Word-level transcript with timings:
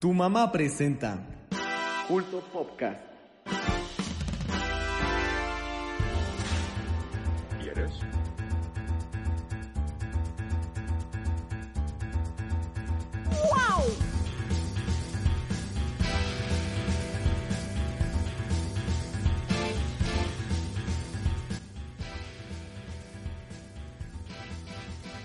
Tu 0.00 0.14
mamá 0.14 0.50
presenta 0.50 1.18
Culto 2.08 2.40
Podcast. 2.50 3.04
¿Quieres? 7.60 7.92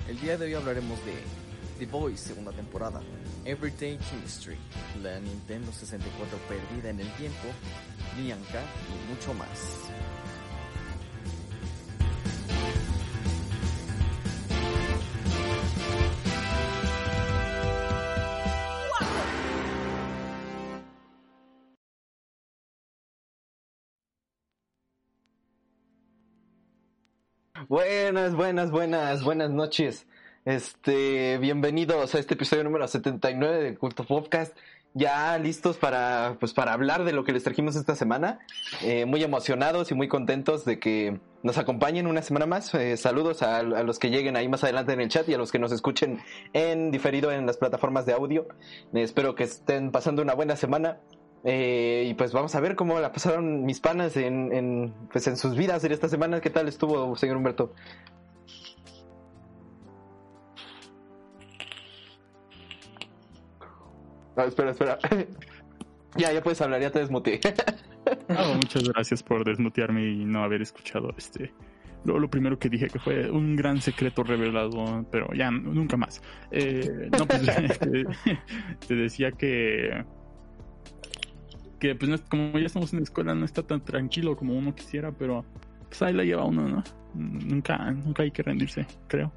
El 0.09 0.19
día 0.19 0.37
de 0.37 0.45
hoy 0.47 0.53
hablaremos 0.53 0.99
de 1.05 1.44
The 1.77 1.85
Boys 1.85 2.21
segunda 2.21 2.53
temporada, 2.53 3.01
Everyday 3.43 3.97
Chemistry, 3.97 4.57
la 5.03 5.19
Nintendo 5.19 5.73
64 5.73 6.37
perdida 6.47 6.89
en 6.89 7.01
el 7.01 7.11
tiempo, 7.15 7.49
Bianca 8.17 8.63
y 8.87 9.11
mucho 9.11 9.33
más. 9.33 9.89
Buenas, 27.67 28.33
buenas, 28.33 28.71
buenas, 28.71 29.23
buenas 29.23 29.49
noches. 29.49 30.07
Este, 30.45 31.39
bienvenidos 31.39 32.13
a 32.13 32.19
este 32.19 32.35
episodio 32.35 32.63
número 32.63 32.87
79 32.87 33.63
de 33.63 33.75
Culto 33.75 34.03
Podcast. 34.03 34.55
Ya 34.93 35.35
listos 35.39 35.77
para, 35.77 36.37
pues, 36.39 36.53
para 36.53 36.71
hablar 36.71 37.03
de 37.03 37.13
lo 37.13 37.23
que 37.23 37.33
les 37.33 37.43
trajimos 37.43 37.75
esta 37.75 37.95
semana. 37.95 38.37
Eh, 38.83 39.05
muy 39.05 39.23
emocionados 39.23 39.89
y 39.89 39.95
muy 39.95 40.07
contentos 40.07 40.63
de 40.63 40.77
que 40.77 41.19
nos 41.41 41.57
acompañen 41.57 42.05
una 42.05 42.21
semana 42.21 42.45
más. 42.45 42.71
Eh, 42.75 42.95
saludos 42.95 43.41
a, 43.41 43.63
los 43.63 43.97
que 43.97 44.11
lleguen 44.11 44.35
ahí 44.37 44.47
más 44.47 44.63
adelante 44.63 44.93
en 44.93 45.01
el 45.01 45.09
chat 45.09 45.27
y 45.27 45.33
a 45.33 45.39
los 45.39 45.51
que 45.51 45.57
nos 45.57 45.71
escuchen 45.71 46.19
en 46.53 46.91
diferido 46.91 47.31
en 47.31 47.47
las 47.47 47.57
plataformas 47.57 48.05
de 48.05 48.13
audio. 48.13 48.47
Eh, 48.93 49.01
espero 49.01 49.33
que 49.33 49.45
estén 49.45 49.91
pasando 49.91 50.21
una 50.21 50.35
buena 50.35 50.55
semana. 50.55 50.99
Eh, 51.43 52.05
y 52.07 52.13
pues 52.13 52.33
vamos 52.33 52.53
a 52.53 52.59
ver 52.59 52.75
cómo 52.75 52.99
la 52.99 53.11
pasaron 53.11 53.65
mis 53.65 53.79
panas 53.79 54.15
en, 54.15 54.53
en, 54.53 54.93
pues 55.11 55.25
en 55.25 55.37
sus 55.37 55.55
vidas 55.55 55.83
en 55.85 55.91
esta 55.91 56.07
semana. 56.07 56.39
¿Qué 56.39 56.51
tal 56.51 56.67
estuvo, 56.67 57.15
señor 57.15 57.37
Humberto? 57.37 57.73
No, 64.35 64.43
espera, 64.43 64.71
espera. 64.71 64.97
ya, 66.17 66.31
ya 66.31 66.41
puedes 66.41 66.61
hablar, 66.61 66.81
ya 66.81 66.91
te 66.91 66.99
desmuteé. 66.99 67.39
Ah, 68.29 68.53
muchas 68.55 68.83
gracias 68.89 69.23
por 69.23 69.43
desmutearme 69.43 70.05
y 70.07 70.25
no 70.25 70.43
haber 70.43 70.61
escuchado 70.61 71.13
este. 71.17 71.53
Lo, 72.03 72.19
lo 72.19 72.29
primero 72.29 72.59
que 72.59 72.69
dije 72.69 72.87
que 72.87 72.99
fue 72.99 73.31
un 73.31 73.55
gran 73.55 73.81
secreto 73.81 74.23
revelado, 74.23 75.05
pero 75.11 75.27
ya 75.33 75.49
nunca 75.49 75.97
más. 75.97 76.21
Eh, 76.51 77.09
no, 77.17 77.25
pues 77.25 77.45
te, 77.79 78.05
te 78.87 78.95
decía 78.95 79.31
que 79.31 80.05
que 81.79 81.95
pues 81.95 82.21
como 82.29 82.57
ya 82.57 82.67
estamos 82.67 82.93
en 82.93 82.99
la 82.99 83.03
escuela 83.03 83.35
no 83.35 83.45
está 83.45 83.63
tan 83.63 83.83
tranquilo 83.83 84.35
como 84.35 84.55
uno 84.55 84.73
quisiera, 84.75 85.11
pero 85.11 85.45
pues 85.87 86.01
ahí 86.01 86.13
la 86.13 86.23
lleva 86.23 86.45
uno, 86.45 86.67
¿no? 86.67 86.83
Nunca, 87.13 87.77
nunca 87.91 88.23
hay 88.23 88.31
que 88.31 88.43
rendirse, 88.43 88.85
creo. 89.07 89.31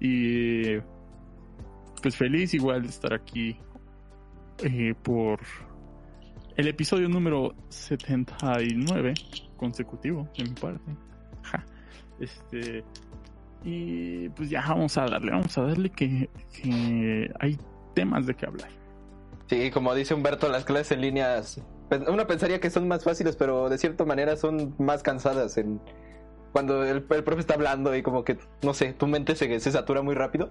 y 0.00 0.78
pues 2.02 2.16
feliz 2.16 2.54
igual 2.54 2.82
de 2.82 2.88
estar 2.88 3.12
aquí 3.12 3.56
eh, 4.58 4.94
por 5.02 5.40
el 6.56 6.68
episodio 6.68 7.08
número 7.08 7.54
79 7.68 9.14
consecutivo 9.56 10.28
de 10.36 10.44
mi 10.44 10.50
parte. 10.50 10.96
Ja. 11.42 11.64
Este 12.20 12.84
y 13.64 14.28
pues 14.30 14.50
ya 14.50 14.60
vamos 14.66 14.96
a 14.98 15.06
darle, 15.06 15.30
vamos 15.30 15.56
a 15.56 15.62
darle 15.62 15.90
que, 15.90 16.28
hay 17.38 17.58
temas 17.94 18.26
de 18.26 18.34
qué 18.34 18.46
hablar. 18.46 18.68
Sí, 19.48 19.70
como 19.70 19.94
dice 19.94 20.14
Humberto, 20.14 20.48
las 20.48 20.64
clases 20.64 20.92
en 20.92 21.02
línea, 21.02 21.42
uno 22.08 22.26
pensaría 22.26 22.60
que 22.60 22.70
son 22.70 22.88
más 22.88 23.04
fáciles, 23.04 23.36
pero 23.36 23.68
de 23.68 23.78
cierta 23.78 24.04
manera 24.04 24.36
son 24.36 24.74
más 24.78 25.02
cansadas 25.02 25.58
en 25.58 25.80
cuando 26.52 26.84
el, 26.84 27.06
el 27.08 27.24
profe 27.24 27.40
está 27.40 27.54
hablando 27.54 27.94
y 27.94 28.02
como 28.02 28.24
que, 28.24 28.38
no 28.62 28.74
sé, 28.74 28.92
tu 28.92 29.06
mente 29.06 29.36
se, 29.36 29.60
se, 29.60 29.72
satura 29.72 30.02
muy 30.02 30.14
rápido. 30.14 30.50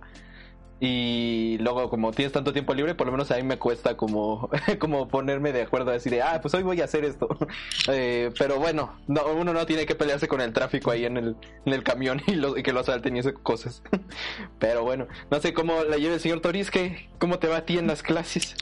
Y 0.83 1.59
luego 1.59 1.91
como 1.91 2.11
tienes 2.11 2.33
tanto 2.33 2.53
tiempo 2.53 2.73
libre, 2.73 2.95
por 2.95 3.05
lo 3.05 3.11
menos 3.11 3.29
a 3.29 3.35
mí 3.35 3.43
me 3.43 3.59
cuesta 3.59 3.95
como, 3.95 4.49
como 4.79 5.07
ponerme 5.07 5.53
de 5.53 5.61
acuerdo, 5.61 5.91
decir, 5.91 6.11
de, 6.11 6.23
ah, 6.23 6.39
pues 6.41 6.55
hoy 6.55 6.63
voy 6.63 6.81
a 6.81 6.85
hacer 6.85 7.05
esto. 7.05 7.29
eh, 7.87 8.31
pero 8.39 8.57
bueno, 8.57 8.97
no, 9.07 9.21
uno 9.27 9.53
no 9.53 9.67
tiene 9.67 9.85
que 9.85 9.93
pelearse 9.93 10.27
con 10.27 10.41
el 10.41 10.53
tráfico 10.53 10.89
ahí 10.89 11.05
en 11.05 11.17
el, 11.17 11.35
en 11.65 11.73
el 11.73 11.83
camión 11.83 12.19
y, 12.27 12.31
lo, 12.33 12.55
que 12.55 12.73
lo 12.73 12.79
asalten 12.79 13.15
y 13.15 13.19
esas 13.19 13.33
cosas. 13.33 13.83
pero 14.57 14.83
bueno, 14.83 15.07
no 15.29 15.39
sé 15.39 15.53
cómo 15.53 15.83
la 15.83 15.97
lleva 15.97 16.15
el 16.15 16.19
señor 16.19 16.41
Toris, 16.41 16.71
que, 16.71 17.09
¿cómo 17.19 17.37
te 17.37 17.47
va 17.47 17.57
a 17.57 17.65
ti 17.65 17.77
en 17.77 17.85
las 17.85 18.01
clases? 18.01 18.55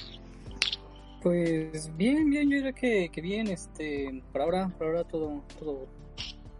Pues 1.23 1.95
bien, 1.95 2.29
bien, 2.29 2.49
yo 2.49 2.57
diría 2.57 2.73
que, 2.73 3.07
que 3.07 3.21
bien, 3.21 3.47
este, 3.47 4.21
por 4.33 4.41
ahora, 4.41 4.69
por 4.77 4.87
ahora 4.87 5.05
todo, 5.05 5.41
todo, 5.57 5.87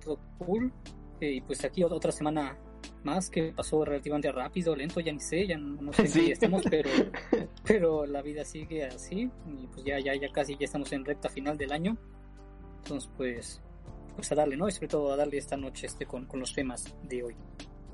todo 0.01 0.19
cool. 0.37 0.71
Eh, 1.19 1.33
y 1.33 1.41
pues 1.41 1.65
aquí 1.65 1.83
otra 1.83 2.13
semana 2.13 2.57
más 3.03 3.29
que 3.29 3.53
pasó 3.55 3.83
relativamente 3.85 4.31
rápido, 4.31 4.75
lento, 4.75 4.99
ya 4.99 5.11
ni 5.13 5.19
sé, 5.19 5.47
ya 5.47 5.57
no, 5.57 5.81
no 5.81 5.93
sé 5.93 6.07
Sí. 6.07 6.25
si 6.25 6.31
estamos, 6.31 6.63
pero, 6.69 6.89
pero 7.65 8.05
la 8.05 8.21
vida 8.21 8.43
sigue 8.45 8.85
así. 8.85 9.29
Y 9.47 9.67
pues 9.67 9.83
ya, 9.85 9.99
ya, 9.99 10.13
ya 10.15 10.31
casi 10.31 10.57
ya 10.57 10.65
estamos 10.65 10.91
en 10.91 11.05
recta 11.05 11.29
final 11.29 11.57
del 11.57 11.71
año. 11.71 11.97
Entonces, 12.83 13.09
pues, 13.17 13.61
pues 14.15 14.31
a 14.31 14.35
darle, 14.35 14.57
¿no? 14.57 14.67
Y 14.67 14.71
sobre 14.71 14.87
todo 14.87 15.13
a 15.13 15.15
darle 15.15 15.37
esta 15.37 15.57
noche 15.57 15.87
este 15.87 16.05
con, 16.05 16.25
con 16.25 16.39
los 16.39 16.53
temas 16.53 16.93
de 17.03 17.23
hoy. 17.23 17.35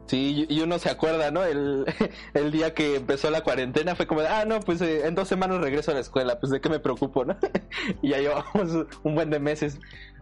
Sí, 0.08 0.46
y 0.48 0.60
uno 0.62 0.78
se 0.78 0.90
acuerda, 0.92 1.32
¿no? 1.32 1.44
El, 1.44 1.86
el 2.36 2.52
día 2.52 2.74
que 2.76 2.96
empezó 2.98 3.32
la 3.32 3.42
cuarentena 3.42 3.96
fue 3.96 4.06
como, 4.06 4.22
de, 4.22 4.28
ah, 4.28 4.46
no, 4.46 4.60
pues 4.60 4.80
eh, 4.82 5.08
en 5.08 5.16
dos 5.16 5.28
semanas 5.28 5.60
regreso 5.62 5.90
a 5.92 5.96
la 5.96 6.02
escuela, 6.02 6.40
pues 6.40 6.52
de 6.52 6.62
qué 6.62 6.70
me 6.70 6.80
preocupo, 6.80 7.26
¿no? 7.26 7.36
y 8.04 8.10
ya 8.10 8.20
llevamos 8.20 8.86
un 9.04 9.16
buen 9.16 9.30
de 9.32 9.40
meses. 9.40 9.80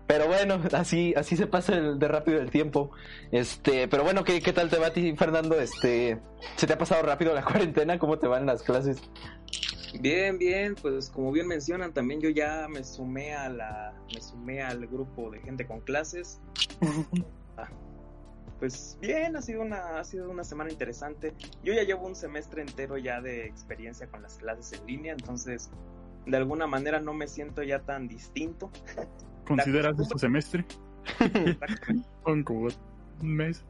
Pero 0.07 0.27
bueno, 0.27 0.59
así, 0.73 1.13
así 1.15 1.35
se 1.35 1.47
pasa 1.47 1.75
el, 1.75 1.99
de 1.99 2.07
rápido 2.07 2.39
el 2.39 2.49
tiempo. 2.49 2.91
Este, 3.31 3.87
pero 3.87 4.03
bueno, 4.03 4.23
¿qué, 4.23 4.41
¿qué 4.41 4.53
tal 4.53 4.69
te 4.69 4.77
va 4.77 4.87
a 4.87 4.93
ti, 4.93 5.15
Fernando? 5.15 5.59
Este, 5.59 6.19
¿se 6.55 6.67
te 6.67 6.73
ha 6.73 6.77
pasado 6.77 7.01
rápido 7.03 7.33
la 7.33 7.43
cuarentena? 7.45 7.97
¿Cómo 7.99 8.17
te 8.19 8.27
van 8.27 8.45
las 8.45 8.63
clases? 8.63 9.01
Bien, 9.99 10.39
bien, 10.39 10.75
pues 10.81 11.09
como 11.09 11.31
bien 11.31 11.47
mencionan, 11.47 11.93
también 11.93 12.19
yo 12.19 12.29
ya 12.29 12.67
me 12.67 12.83
sumé 12.83 13.35
a 13.35 13.47
la, 13.47 13.93
me 14.13 14.21
sumé 14.21 14.63
al 14.63 14.87
grupo 14.87 15.29
de 15.29 15.39
gente 15.39 15.65
con 15.65 15.81
clases. 15.81 16.39
Ah, 17.55 17.69
pues 18.59 18.97
bien, 18.99 19.35
ha 19.35 19.43
sido 19.43 19.61
una, 19.61 19.99
ha 19.99 20.03
sido 20.03 20.27
una 20.27 20.43
semana 20.43 20.71
interesante. 20.71 21.35
Yo 21.63 21.71
ya 21.71 21.83
llevo 21.83 22.07
un 22.07 22.15
semestre 22.15 22.63
entero 22.63 22.97
ya 22.97 23.21
de 23.21 23.45
experiencia 23.45 24.07
con 24.07 24.23
las 24.23 24.37
clases 24.39 24.73
en 24.73 24.87
línea, 24.87 25.13
entonces 25.13 25.69
de 26.25 26.35
alguna 26.35 26.65
manera 26.65 26.99
no 26.99 27.13
me 27.13 27.27
siento 27.27 27.61
ya 27.61 27.83
tan 27.83 28.07
distinto. 28.07 28.71
¿Consideras 29.47 29.99
este 29.99 30.17
semestre? 30.19 30.65
Son 32.25 32.43
como 32.43 32.69
un 33.21 33.35
mes. 33.35 33.63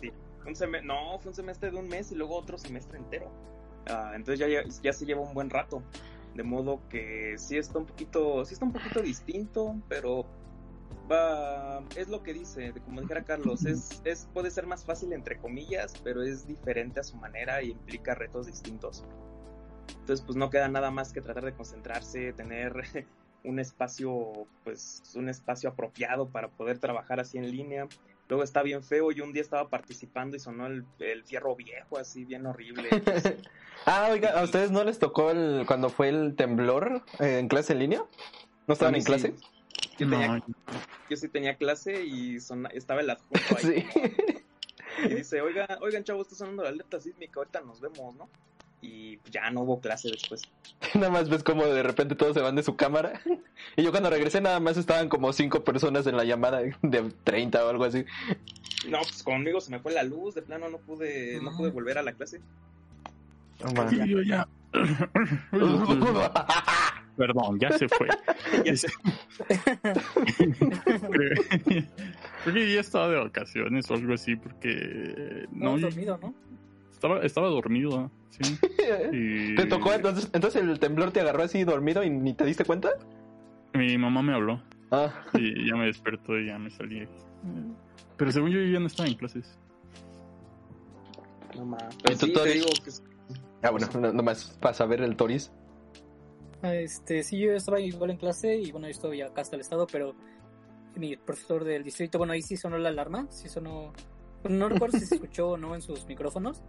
Sí, 0.00 0.10
un 0.46 0.56
sem 0.56 0.72
no, 0.84 1.18
fue 1.20 1.30
un 1.30 1.34
semestre 1.34 1.70
de 1.70 1.76
un 1.76 1.88
mes 1.88 2.10
y 2.12 2.14
luego 2.14 2.36
otro 2.36 2.58
semestre 2.58 2.98
entero. 2.98 3.30
Uh, 3.88 4.14
entonces 4.14 4.38
ya, 4.38 4.48
ya, 4.48 4.62
ya 4.82 4.92
se 4.92 5.04
lleva 5.04 5.20
un 5.20 5.34
buen 5.34 5.50
rato. 5.50 5.82
De 6.34 6.42
modo 6.42 6.80
que 6.88 7.36
sí 7.38 7.56
está 7.56 7.78
un 7.78 7.86
poquito, 7.86 8.44
sí 8.44 8.54
está 8.54 8.64
un 8.64 8.72
poquito 8.72 9.00
distinto, 9.00 9.76
pero 9.88 10.26
va, 11.10 11.82
es 11.96 12.08
lo 12.08 12.22
que 12.22 12.32
dice, 12.32 12.72
como 12.84 13.00
dijera 13.02 13.24
Carlos, 13.24 13.64
es, 13.64 14.02
es, 14.04 14.28
puede 14.32 14.50
ser 14.50 14.66
más 14.66 14.84
fácil 14.84 15.12
entre 15.12 15.38
comillas, 15.38 15.94
pero 16.02 16.22
es 16.22 16.46
diferente 16.46 17.00
a 17.00 17.04
su 17.04 17.16
manera 17.16 17.62
y 17.62 17.70
implica 17.70 18.14
retos 18.14 18.46
distintos. 18.46 19.04
Entonces 20.00 20.24
pues 20.24 20.36
no 20.36 20.50
queda 20.50 20.68
nada 20.68 20.90
más 20.90 21.12
que 21.12 21.20
tratar 21.20 21.44
de 21.44 21.54
concentrarse, 21.54 22.32
tener 22.32 23.06
un 23.44 23.58
espacio, 23.58 24.46
pues 24.64 25.02
un 25.14 25.28
espacio 25.28 25.70
apropiado 25.70 26.28
para 26.28 26.48
poder 26.48 26.78
trabajar 26.78 27.20
así 27.20 27.38
en 27.38 27.50
línea. 27.50 27.86
Luego 28.28 28.42
está 28.42 28.62
bien 28.62 28.82
feo, 28.82 29.12
yo 29.12 29.24
un 29.24 29.32
día 29.32 29.42
estaba 29.42 29.68
participando 29.68 30.36
y 30.36 30.40
sonó 30.40 30.66
el, 30.66 30.84
el 30.98 31.24
fierro 31.24 31.54
viejo 31.54 31.98
así 31.98 32.24
bien 32.24 32.46
horrible. 32.46 32.88
ah, 33.86 34.08
oiga, 34.10 34.30
¿a 34.30 34.42
ustedes 34.42 34.70
no 34.70 34.82
les 34.82 34.98
tocó 34.98 35.30
el, 35.30 35.64
cuando 35.66 35.90
fue 35.90 36.08
el 36.08 36.34
temblor 36.34 37.02
eh, 37.20 37.38
en 37.38 37.48
clase 37.48 37.74
en 37.74 37.80
línea? 37.80 38.04
¿No 38.66 38.72
estaban 38.72 38.94
en 38.94 39.02
sí. 39.02 39.06
clase? 39.06 39.34
Yo, 39.98 40.08
tenía, 40.08 40.38
no. 40.38 40.44
yo 41.10 41.16
sí 41.16 41.28
tenía 41.28 41.56
clase 41.56 42.02
y 42.04 42.40
son, 42.40 42.66
estaba 42.72 43.02
el 43.02 43.10
adjunto 43.10 43.38
ahí. 43.58 43.82
Sí. 43.82 43.86
Como, 43.92 45.10
y 45.10 45.14
dice, 45.14 45.40
oigan, 45.40 45.66
oigan 45.80 46.04
chavos, 46.04 46.26
está 46.26 46.36
sonando 46.36 46.62
la 46.62 46.70
alerta 46.70 47.00
sísmica, 47.00 47.40
ahorita 47.40 47.60
nos 47.60 47.80
vemos, 47.80 48.14
¿no? 48.14 48.28
Y 48.84 49.18
ya 49.30 49.50
no 49.50 49.62
hubo 49.62 49.80
clase 49.80 50.10
después. 50.10 50.42
nada 50.94 51.10
más 51.10 51.28
ves 51.28 51.42
como 51.42 51.64
de 51.64 51.82
repente 51.82 52.14
todos 52.14 52.34
se 52.34 52.40
van 52.40 52.56
de 52.56 52.62
su 52.62 52.76
cámara. 52.76 53.20
Y 53.76 53.82
yo 53.82 53.90
cuando 53.90 54.10
regresé 54.10 54.40
nada 54.40 54.60
más 54.60 54.76
estaban 54.76 55.08
como 55.08 55.32
cinco 55.32 55.64
personas 55.64 56.06
en 56.06 56.16
la 56.16 56.24
llamada 56.24 56.60
de 56.60 57.12
30 57.24 57.64
o 57.64 57.70
algo 57.70 57.84
así. 57.84 58.04
No, 58.88 58.98
pues 58.98 59.24
conmigo 59.24 59.60
se 59.60 59.72
me 59.72 59.80
fue 59.80 59.92
la 59.92 60.04
luz, 60.04 60.34
de 60.34 60.42
plano 60.42 60.68
no 60.68 60.78
pude, 60.78 61.40
no, 61.42 61.56
pude 61.56 61.70
volver 61.70 61.98
a 61.98 62.02
la 62.02 62.12
clase. 62.12 62.40
Oh, 63.64 63.88
sí, 63.88 63.98
yo 64.06 64.22
ya, 64.22 64.46
Perdón, 67.16 67.58
ya 67.60 67.78
se 67.78 67.88
fue. 67.88 68.08
Ya 68.64 68.76
sé. 68.76 68.88
Creo 71.10 71.30
creo 72.44 72.54
que 72.54 72.74
ya 72.74 72.80
estaba 72.80 73.08
de 73.08 73.16
vacaciones 73.16 73.90
o 73.90 73.94
algo 73.94 74.14
así, 74.14 74.36
porque 74.36 75.46
No, 75.52 75.76
no, 75.76 75.88
dormido, 75.88 76.18
¿no? 76.20 76.34
Estaba, 77.04 77.20
estaba 77.24 77.48
dormido, 77.48 78.10
sí. 78.30 78.42
Y 79.12 79.54
¿Te 79.56 79.66
tocó 79.66 79.92
entonces? 79.92 80.28
Entonces 80.32 80.62
el 80.62 80.78
temblor 80.78 81.12
te 81.12 81.20
agarró 81.20 81.42
así 81.42 81.62
dormido 81.64 82.02
y 82.02 82.10
ni 82.10 82.32
te 82.34 82.44
diste 82.44 82.64
cuenta? 82.64 82.90
Mi 83.74 83.96
mamá 83.98 84.22
me 84.22 84.34
habló 84.34 84.62
Ah, 84.90 85.12
y 85.34 85.68
ya 85.68 85.76
me 85.76 85.86
despertó 85.86 86.38
y 86.38 86.46
ya 86.46 86.58
me 86.58 86.70
salí. 86.70 87.06
Pero 88.16 88.32
según 88.32 88.50
yo, 88.50 88.60
yo 88.60 88.72
ya 88.72 88.80
no 88.80 88.86
estaba 88.86 89.08
en 89.08 89.14
clases. 89.16 89.58
No, 91.56 91.76
¿Y 92.10 92.14
tú 92.16 92.26
sí, 92.26 92.32
que 92.32 92.60
ah 93.62 93.70
bueno, 93.70 93.86
no- 94.00 94.12
nomás 94.12 94.56
para 94.60 94.74
saber 94.74 95.00
el 95.02 95.16
Toris. 95.16 95.52
Ah, 96.62 96.74
Este, 96.74 97.22
sí, 97.22 97.38
yo 97.38 97.52
estaba 97.52 97.80
igual 97.80 98.10
en 98.10 98.16
clase 98.16 98.56
y 98.56 98.72
bueno, 98.72 98.86
yo 98.86 98.92
estoy 98.92 99.20
acá 99.22 99.42
hasta 99.42 99.56
el 99.56 99.60
estado, 99.60 99.86
pero 99.90 100.14
mi 100.96 101.16
profesor 101.16 101.64
del 101.64 101.82
distrito, 101.82 102.18
bueno, 102.18 102.32
ahí 102.32 102.42
sí 102.42 102.56
sonó 102.56 102.78
la 102.78 102.88
alarma, 102.90 103.26
sí 103.30 103.48
sonó, 103.48 103.92
no 104.50 104.68
recuerdo 104.68 104.98
si 104.98 105.06
se 105.06 105.14
escuchó 105.16 105.50
o 105.50 105.56
no 105.56 105.74
en 105.74 105.82
sus 105.82 106.06
micrófonos. 106.06 106.62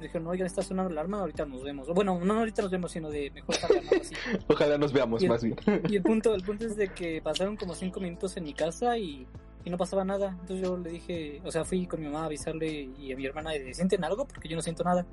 Dijeron, 0.00 0.26
oigan, 0.26 0.46
está 0.46 0.60
sonando 0.62 0.92
la 0.92 1.00
alarma, 1.00 1.20
ahorita 1.20 1.46
nos 1.46 1.62
vemos. 1.62 1.88
Bueno, 1.94 2.18
no 2.22 2.38
ahorita 2.40 2.62
nos 2.62 2.70
vemos, 2.70 2.90
sino 2.92 3.08
de 3.10 3.30
mejor 3.30 3.54
así. 4.00 4.14
Ojalá 4.48 4.76
nos 4.76 4.92
veamos 4.92 5.22
Y 5.22 5.26
el- 5.26 5.30
más 5.30 5.42
bien. 5.42 5.56
Y 5.88 5.96
el 5.96 6.02
punto, 6.02 6.34
el 6.34 6.42
punto 6.42 6.66
es 6.66 6.76
de 6.76 6.88
que 6.88 7.22
pasaron 7.22 7.56
como 7.56 7.74
cinco 7.74 8.00
minutos 8.00 8.36
en 8.36 8.44
mi 8.44 8.52
casa 8.52 8.98
y, 8.98 9.26
y 9.64 9.70
no 9.70 9.78
pasaba 9.78 10.04
nada. 10.04 10.30
Entonces 10.40 10.60
yo 10.66 10.76
le 10.76 10.90
dije, 10.90 11.40
o 11.44 11.50
sea, 11.50 11.64
fui 11.64 11.86
con 11.86 12.00
mi 12.00 12.06
mamá 12.06 12.22
a 12.22 12.26
avisarle 12.26 12.90
y 12.98 13.12
a 13.12 13.16
mi 13.16 13.24
hermana, 13.24 13.52
de, 13.52 13.72
¿sienten 13.72 14.04
algo? 14.04 14.26
Porque 14.26 14.48
yo 14.48 14.56
no 14.56 14.62
siento 14.62 14.82
nada. 14.84 15.06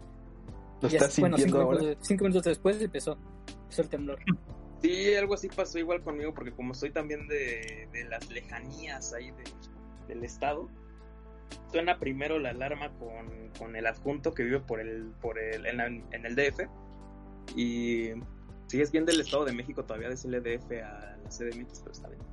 ¿Lo 0.82 0.88
Y 0.88 0.92
ya- 0.92 0.98
estás 0.98 1.20
bueno, 1.20 1.38
sintiendo 1.38 1.60
cinco 1.60 1.70
ahora? 1.72 1.80
minutos, 1.84 2.08
cinco 2.08 2.24
minutos 2.26 2.44
después 2.44 2.82
empezó, 2.82 3.18
empezó 3.64 3.82
el 3.84 3.90
temblor. 3.90 4.20
Sí, 4.82 5.14
algo 5.14 5.36
así 5.36 5.48
pasó 5.48 5.78
igual 5.78 6.02
conmigo, 6.02 6.34
porque 6.34 6.52
como 6.52 6.74
soy 6.74 6.90
también 6.90 7.28
de, 7.28 7.88
de 7.94 8.04
las 8.06 8.28
lejanías 8.32 9.14
ahí 9.14 9.30
de- 9.32 9.44
del 10.16 10.24
estado, 10.24 10.68
suena 11.72 11.98
primero 12.00 12.40
la 12.40 12.50
alarma 12.52 12.92
con, 12.98 13.50
con 13.58 13.76
el 13.76 13.88
adjunto 13.88 14.34
que 14.34 14.44
vive 14.44 14.60
por 14.60 14.80
el, 14.80 15.12
por 15.22 15.40
el, 15.40 15.66
en, 15.66 15.78
la- 15.78 15.86
en 15.88 16.26
el 16.26 16.36
DF. 16.36 16.68
Y 17.56 18.10
si 18.68 18.82
es 18.82 18.92
bien 18.92 19.06
del 19.06 19.20
Estado 19.22 19.46
de 19.46 19.54
México, 19.54 19.84
todavía 19.84 20.10
decirle 20.10 20.40
DF 20.42 20.72
a 20.84 21.18
la 21.24 21.30
CDMX, 21.30 21.80
pero 21.80 21.92
está 21.92 22.08
bien. 22.10 22.22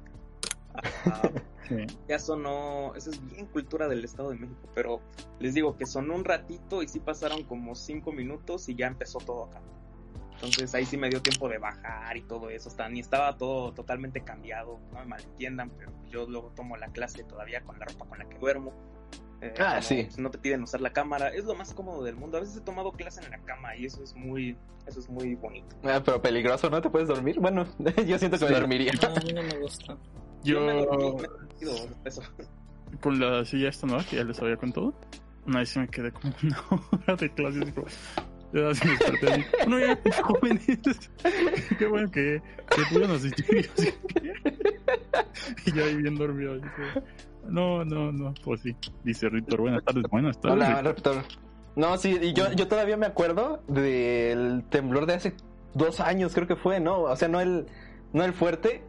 Ah, 1.06 1.30
Sí. 1.68 1.84
ya 2.08 2.18
sonó, 2.18 2.94
eso 2.94 3.10
es 3.10 3.22
bien 3.30 3.44
cultura 3.46 3.88
del 3.88 4.02
Estado 4.02 4.30
de 4.30 4.36
México, 4.36 4.70
pero 4.74 5.00
les 5.38 5.52
digo 5.52 5.76
que 5.76 5.84
sonó 5.84 6.14
un 6.14 6.24
ratito 6.24 6.82
y 6.82 6.88
sí 6.88 6.98
pasaron 6.98 7.42
como 7.44 7.74
cinco 7.74 8.10
minutos 8.10 8.70
y 8.70 8.74
ya 8.74 8.86
empezó 8.86 9.18
todo 9.18 9.44
acá. 9.44 9.60
Entonces 10.34 10.74
ahí 10.74 10.86
sí 10.86 10.96
me 10.96 11.10
dio 11.10 11.20
tiempo 11.20 11.46
de 11.48 11.58
bajar 11.58 12.16
y 12.16 12.22
todo 12.22 12.48
eso, 12.48 12.70
hasta 12.70 12.88
ni 12.88 13.00
estaba 13.00 13.36
todo 13.36 13.74
totalmente 13.74 14.22
cambiado, 14.22 14.78
no 14.92 15.00
me 15.00 15.04
malentiendan, 15.06 15.68
pero 15.76 15.92
yo 16.08 16.26
luego 16.26 16.52
tomo 16.56 16.76
la 16.78 16.88
clase 16.88 17.22
todavía 17.24 17.60
con 17.62 17.78
la 17.78 17.84
ropa 17.84 18.06
con 18.06 18.18
la 18.18 18.26
que 18.28 18.38
duermo. 18.38 18.72
Eh, 19.40 19.54
Ah, 19.58 19.68
como, 19.74 19.82
sí. 19.82 20.02
pues, 20.04 20.18
No 20.18 20.30
te 20.30 20.38
piden 20.38 20.62
usar 20.62 20.80
la 20.80 20.92
cámara, 20.92 21.28
es 21.28 21.44
lo 21.44 21.54
más 21.54 21.72
cómodo 21.74 22.02
del 22.04 22.16
mundo. 22.16 22.38
A 22.38 22.40
veces 22.40 22.56
he 22.56 22.60
tomado 22.60 22.90
clase 22.92 23.22
en 23.24 23.30
la 23.30 23.38
cama 23.38 23.76
y 23.76 23.86
eso 23.86 24.02
es 24.02 24.14
muy, 24.16 24.56
eso 24.86 25.00
es 25.00 25.08
muy 25.08 25.34
bonito. 25.36 25.76
Ah, 25.84 26.02
pero 26.04 26.20
peligroso, 26.20 26.68
¿no 26.70 26.80
te 26.80 26.90
puedes 26.90 27.08
dormir? 27.08 27.38
Bueno, 27.40 27.64
yo 28.06 28.18
siento 28.18 28.38
que 28.38 28.44
me 28.46 28.50
Sí. 28.54 28.54
dormiría. 28.60 28.92
No, 29.00 29.08
a 29.08 29.20
mí 29.20 29.32
no 29.32 29.42
me 29.42 29.58
gusta. 29.58 29.96
Yo 30.44 30.60
me 30.60 30.72
dormí, 30.72 31.04
Yo, 31.04 31.14
me 31.16 31.22
he 31.24 31.28
dormido, 31.70 31.96
eso. 32.04 32.22
con 33.00 33.18
la 33.20 33.44
silla 33.44 33.68
esta 33.68 33.86
nueva 33.86 34.04
que 34.04 34.16
ya 34.16 34.24
les 34.24 34.40
había 34.40 34.56
contado, 34.56 34.94
una 35.46 35.60
vez 35.60 35.76
me 35.76 35.88
quedé 35.88 36.10
como 36.12 36.32
una 36.42 36.58
hora 37.06 37.16
de 37.16 37.30
clases. 37.32 37.74
Ya 38.50 38.68
así 38.70 38.86
me 38.88 38.92
desperté 38.94 39.26
así, 39.32 39.44
Bueno, 39.68 39.86
ya, 40.04 40.22
jóvenes. 40.22 41.10
Qué 41.78 41.86
bueno 41.86 42.10
que, 42.10 42.40
que 42.74 42.82
pudieron 42.88 43.16
asistir. 43.16 43.70
Y 45.66 45.72
yo 45.72 45.84
ahí 45.84 45.96
bien 45.96 46.14
dormido. 46.16 46.54
así 46.54 46.62
No, 47.48 47.84
no, 47.84 48.12
no. 48.12 48.34
Pues 48.44 48.60
sí. 48.62 48.76
Dice 49.04 49.28
Ritor, 49.28 49.60
buenas 49.60 49.84
tardes, 49.84 50.04
buenas 50.10 50.40
tardes. 50.40 50.56
Hola, 50.56 50.82
Raptor. 50.82 51.24
No, 51.76 51.96
sí, 51.96 52.18
y 52.20 52.32
yo, 52.32 52.52
yo 52.52 52.66
todavía 52.68 52.96
me 52.96 53.06
acuerdo 53.06 53.62
del 53.68 54.64
temblor 54.68 55.06
de 55.06 55.14
hace 55.14 55.34
dos 55.74 56.00
años, 56.00 56.34
creo 56.34 56.46
que 56.46 56.56
fue, 56.56 56.80
¿no? 56.80 57.02
O 57.02 57.16
sea, 57.16 57.28
no 57.28 57.40
el, 57.40 57.66
no 58.12 58.24
el 58.24 58.32
fuerte, 58.32 58.82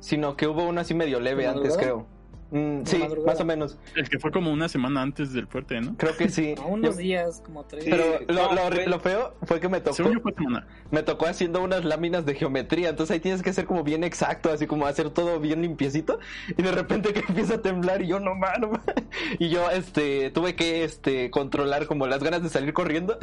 sino 0.00 0.36
que 0.36 0.46
hubo 0.46 0.64
uno 0.64 0.80
así 0.80 0.94
medio 0.94 1.18
leve 1.20 1.42
¿De 1.42 1.48
antes, 1.48 1.76
creo. 1.76 2.06
Mm, 2.50 2.82
¿De 2.84 2.86
sí, 2.90 2.98
madrugada? 2.98 3.32
más 3.32 3.40
o 3.40 3.44
menos. 3.44 3.78
El 3.96 4.08
que 4.08 4.20
fue 4.20 4.30
como 4.30 4.52
una 4.52 4.68
semana 4.68 5.02
antes 5.02 5.32
del 5.32 5.48
fuerte, 5.48 5.80
¿no? 5.80 5.96
Creo 5.96 6.16
que 6.16 6.28
sí. 6.28 6.54
A 6.56 6.64
unos 6.66 6.94
Yo- 6.96 7.02
días, 7.02 7.42
como 7.44 7.64
tres. 7.64 7.82
Sí. 7.84 7.90
pero 7.90 8.20
lo, 8.28 8.54
no, 8.54 8.70
lo- 8.70 8.86
lo 8.86 9.00
feo 9.00 9.34
fue 9.42 9.58
que 9.58 9.68
me 9.68 9.80
tocó, 9.80 9.96
Según 9.96 10.12
yo 10.14 10.20
fue 10.20 10.32
semana. 10.32 10.66
me 10.92 11.02
tocó 11.02 11.26
haciendo 11.26 11.60
unas 11.60 11.84
láminas 11.84 12.24
de 12.24 12.34
geometría, 12.36 12.88
entonces 12.90 13.14
ahí 13.14 13.20
tienes 13.20 13.42
que 13.42 13.52
ser 13.52 13.64
como 13.66 13.82
bien 13.82 14.04
exacto, 14.04 14.52
así 14.52 14.66
como 14.68 14.86
hacer 14.86 15.10
todo 15.10 15.40
bien 15.40 15.60
limpiecito, 15.62 16.20
y 16.56 16.62
de 16.62 16.70
repente 16.70 17.12
que 17.12 17.20
empieza 17.28 17.54
a 17.54 17.62
temblar 17.62 18.02
y 18.02 18.06
yo 18.06 18.20
no 18.20 18.34
mano, 18.36 18.70
y 19.40 19.48
yo 19.48 19.68
este 19.70 20.30
tuve 20.30 20.54
que 20.54 20.84
este 20.84 21.30
controlar 21.30 21.86
como 21.86 22.06
las 22.06 22.22
ganas 22.22 22.42
de 22.44 22.48
salir 22.48 22.72
corriendo 22.72 23.18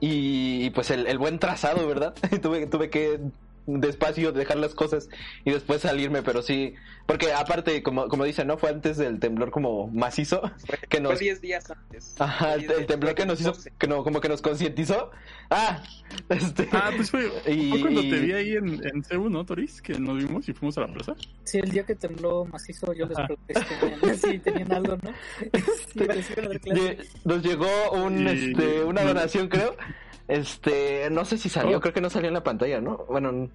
y, 0.00 0.68
pues 0.70 0.90
el, 0.90 1.06
el 1.06 1.16
buen 1.18 1.38
trazado, 1.38 1.86
¿verdad? 1.88 2.14
tuve, 2.42 2.66
tuve 2.66 2.90
que 2.90 3.20
despacio 3.66 4.32
dejar 4.32 4.56
las 4.58 4.74
cosas 4.74 5.08
y 5.44 5.50
después 5.50 5.82
salirme, 5.82 6.22
pero 6.22 6.42
sí, 6.42 6.74
porque 7.06 7.32
aparte, 7.32 7.82
como, 7.82 8.08
como 8.08 8.24
dicen, 8.24 8.46
¿no? 8.48 8.58
Fue 8.58 8.70
antes 8.70 8.96
del 8.96 9.18
temblor 9.20 9.50
como 9.50 9.88
macizo, 9.88 10.40
Fue, 10.66 10.78
que 10.88 10.98
fue 10.98 11.00
nos... 11.00 11.18
10 11.18 11.40
días 11.40 11.70
antes. 11.70 12.14
Ajá, 12.18 12.44
Fue 12.46 12.54
el, 12.54 12.60
10 12.60 12.70
el 12.70 12.76
días- 12.78 12.86
temblor 12.88 13.10
fue 13.10 13.14
que 13.22 13.26
nos 13.26 13.40
hizo, 13.40 13.50
14. 13.52 13.72
que 13.78 13.86
no, 13.86 14.02
como 14.04 14.20
que 14.20 14.28
nos 14.28 14.42
concientizó. 14.42 15.10
Ah, 15.50 15.82
este... 16.28 16.68
Ah, 16.72 16.90
pues 16.94 17.10
fue, 17.10 17.30
Y- 17.46 17.70
fue 17.70 17.80
cuando 17.80 18.00
te 18.02 18.18
vi 18.20 18.32
ahí 18.32 18.52
en, 18.56 18.80
en 18.86 19.04
Cebu, 19.04 19.28
¿no, 19.28 19.44
Toris? 19.44 19.80
Que 19.82 19.98
nos 19.98 20.16
vimos 20.18 20.48
y 20.48 20.52
fuimos 20.52 20.76
a 20.78 20.82
la 20.82 20.88
plaza. 20.92 21.14
Sí, 21.44 21.58
el 21.58 21.70
día 21.70 21.84
que 21.84 21.94
tembló 21.94 22.44
macizo, 22.44 22.92
yo 22.92 23.06
les 23.06 23.16
pregunté 23.18 24.14
si 24.16 24.38
tenían, 24.38 24.72
algo, 24.72 24.96
¿no? 25.02 25.10
Sí, 25.92 26.00
Nos 27.24 27.42
llegó 27.42 27.66
un, 27.92 28.26
Y- 28.26 28.50
este, 28.50 28.82
una 28.84 29.02
y- 29.02 29.06
donación, 29.06 29.48
creo. 29.48 29.76
Este, 30.28 31.08
no 31.10 31.24
sé 31.24 31.38
si 31.38 31.48
salió, 31.48 31.78
Oh. 31.78 31.80
creo 31.80 31.94
que 31.94 32.00
no 32.00 32.10
salió 32.10 32.28
en 32.28 32.34
la 32.34 32.42
pantalla, 32.44 32.80
¿no? 32.80 33.04
Bueno, 33.08 33.48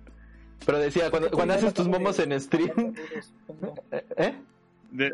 pero 0.66 0.78
decía, 0.80 1.10
cuando, 1.12 1.30
cuando 1.32 1.54
haces 1.54 1.74
tus 1.74 1.88
momos 1.88 2.18
en 2.20 2.40
stream, 2.40 2.94
¿eh? 4.18 4.34
De- 4.92 5.12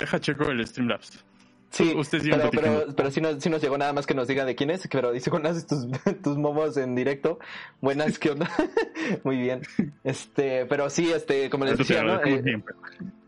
deja 0.00 0.20
checo 0.20 0.50
el 0.50 0.66
Streamlabs. 0.66 1.24
Sí, 1.70 1.94
Ustedes 1.96 2.24
sigan 2.24 2.40
pero, 2.50 2.50
pero, 2.62 2.94
pero 2.96 3.10
sí, 3.10 3.20
nos, 3.20 3.42
sí 3.42 3.50
nos 3.50 3.60
llegó 3.60 3.76
nada 3.76 3.92
más 3.92 4.06
que 4.06 4.14
nos 4.14 4.28
diga 4.28 4.44
de 4.44 4.54
quién 4.54 4.70
es, 4.70 4.86
pero 4.90 5.10
dice 5.12 5.30
cuando 5.30 5.48
haces 5.50 5.66
tus, 5.66 5.86
tus 6.22 6.38
momos 6.38 6.76
en 6.76 6.94
directo, 6.94 7.38
buenas, 7.80 8.18
¿qué 8.18 8.30
onda? 8.30 8.48
Muy 9.24 9.36
bien. 9.38 9.62
Este, 10.04 10.64
pero 10.66 10.88
sí, 10.88 11.10
este, 11.12 11.50
como 11.50 11.64
les 11.64 11.76
decía, 11.76 12.02
¿no? 12.02 12.22
Eh. 12.24 12.62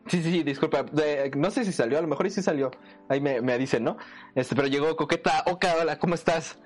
Sí, 0.07 0.23
sí, 0.23 0.31
sí, 0.31 0.43
disculpa. 0.43 0.85
De- 0.85 1.31
no 1.37 1.51
sé 1.51 1.65
si 1.67 1.73
salió, 1.73 1.99
a 1.99 2.01
lo 2.03 2.09
mejor 2.09 2.31
sí 2.31 2.41
salió. 2.41 2.71
Ahí 3.11 3.21
me, 3.21 3.43
me 3.43 3.59
dicen, 3.59 3.85
¿no? 3.85 3.99
Este, 4.35 4.55
pero 4.57 4.69
llegó 4.69 4.97
Coqueta. 4.97 5.43
Oka, 5.47 5.75
hola, 5.83 5.99
¿cómo 5.99 6.15
estás? 6.15 6.59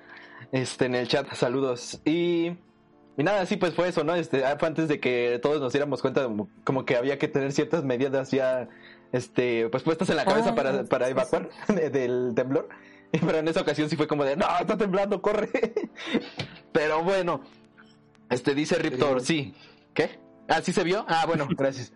Este, 0.51 0.85
en 0.85 0.95
el 0.95 1.07
chat, 1.07 1.31
saludos. 1.33 2.01
Y, 2.05 2.47
y 3.17 3.23
nada, 3.23 3.45
sí, 3.45 3.57
pues 3.57 3.73
fue 3.73 3.87
eso, 3.87 4.03
¿no? 4.03 4.15
Este, 4.15 4.45
ah, 4.45 4.55
fue 4.59 4.67
antes 4.67 4.87
de 4.87 4.99
que 4.99 5.39
todos 5.41 5.61
nos 5.61 5.73
diéramos 5.73 6.01
cuenta 6.01 6.27
de 6.27 6.45
como 6.63 6.85
que 6.85 6.95
había 6.95 7.17
que 7.17 7.27
tener 7.27 7.51
ciertas 7.51 7.83
medidas 7.83 8.31
ya, 8.31 8.69
este, 9.11 9.69
pues 9.69 9.83
puestas 9.83 10.09
en 10.09 10.17
la 10.17 10.25
cabeza 10.25 10.49
Ah, 10.51 10.55
para, 10.55 10.83
para 10.85 11.05
sí, 11.05 11.11
evacuar 11.11 11.49
de- 11.67 11.89
del 11.89 12.33
temblor. 12.35 12.69
Pero 13.11 13.37
en 13.37 13.47
esa 13.47 13.61
ocasión 13.61 13.89
sí 13.89 13.95
fue 13.95 14.07
como 14.07 14.23
de, 14.25 14.35
no, 14.35 14.45
está 14.59 14.75
temblando, 14.77 15.21
corre. 15.21 15.49
Pero 16.71 17.03
bueno, 17.03 17.41
este, 18.29 18.55
dice 18.55 18.75
Riptor, 18.79 19.21
sí. 19.21 19.53
¿Qué? 19.93 20.19
Ah, 20.47 20.61
¿sí 20.61 20.71
se 20.73 20.83
vio? 20.83 21.05
Ah, 21.07 21.25
bueno, 21.27 21.47
gracias. 21.55 21.93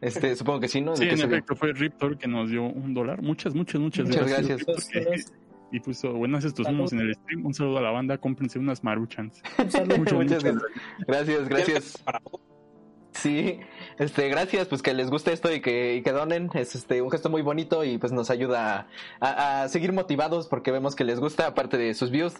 Este, 0.00 0.34
supongo 0.36 0.60
que 0.60 0.68
sí, 0.68 0.80
¿no? 0.80 0.92
¿De 0.92 0.98
Sí, 0.98 1.08
en 1.08 1.16
vio? 1.16 1.26
efecto, 1.26 1.56
fue 1.56 1.72
Riptor 1.72 2.16
que 2.16 2.28
nos 2.28 2.48
dio 2.48 2.62
un 2.62 2.94
dólar. 2.94 3.20
Muchas, 3.20 3.54
muchas, 3.54 3.80
muchas, 3.80 4.06
Muchas 4.06 4.28
gracias. 4.28 4.64
Y 5.70 5.80
puso 5.80 6.12
buenas 6.12 6.44
estos 6.44 6.66
humos 6.68 6.92
en 6.92 7.00
el 7.00 7.14
stream. 7.14 7.46
Un 7.46 7.54
saludo 7.54 7.78
a 7.78 7.82
la 7.82 7.90
banda. 7.90 8.18
Cómprense 8.18 8.58
unas 8.58 8.82
maruchans. 8.84 9.42
un 9.58 9.70
saludo. 9.70 9.98
Muchas, 9.98 10.14
Muchas 10.14 10.44
muchas 10.44 10.62
gracias, 11.06 11.48
gracias. 11.48 12.04
Sí, 13.12 13.58
este, 13.98 14.28
gracias, 14.28 14.68
pues 14.68 14.82
que 14.82 14.94
les 14.94 15.10
guste 15.10 15.32
esto 15.32 15.52
y 15.52 15.60
que, 15.60 15.96
y 15.96 16.02
que 16.02 16.12
donen, 16.12 16.48
es 16.54 16.76
este 16.76 17.02
un 17.02 17.10
gesto 17.10 17.28
muy 17.28 17.42
bonito 17.42 17.84
y 17.84 17.98
pues 17.98 18.12
nos 18.12 18.30
ayuda 18.30 18.86
a, 19.20 19.62
a 19.62 19.68
seguir 19.68 19.92
motivados 19.92 20.46
porque 20.46 20.70
vemos 20.70 20.94
que 20.94 21.04
les 21.04 21.18
gusta, 21.18 21.48
aparte 21.48 21.76
de 21.76 21.92
sus 21.94 22.10
views. 22.10 22.34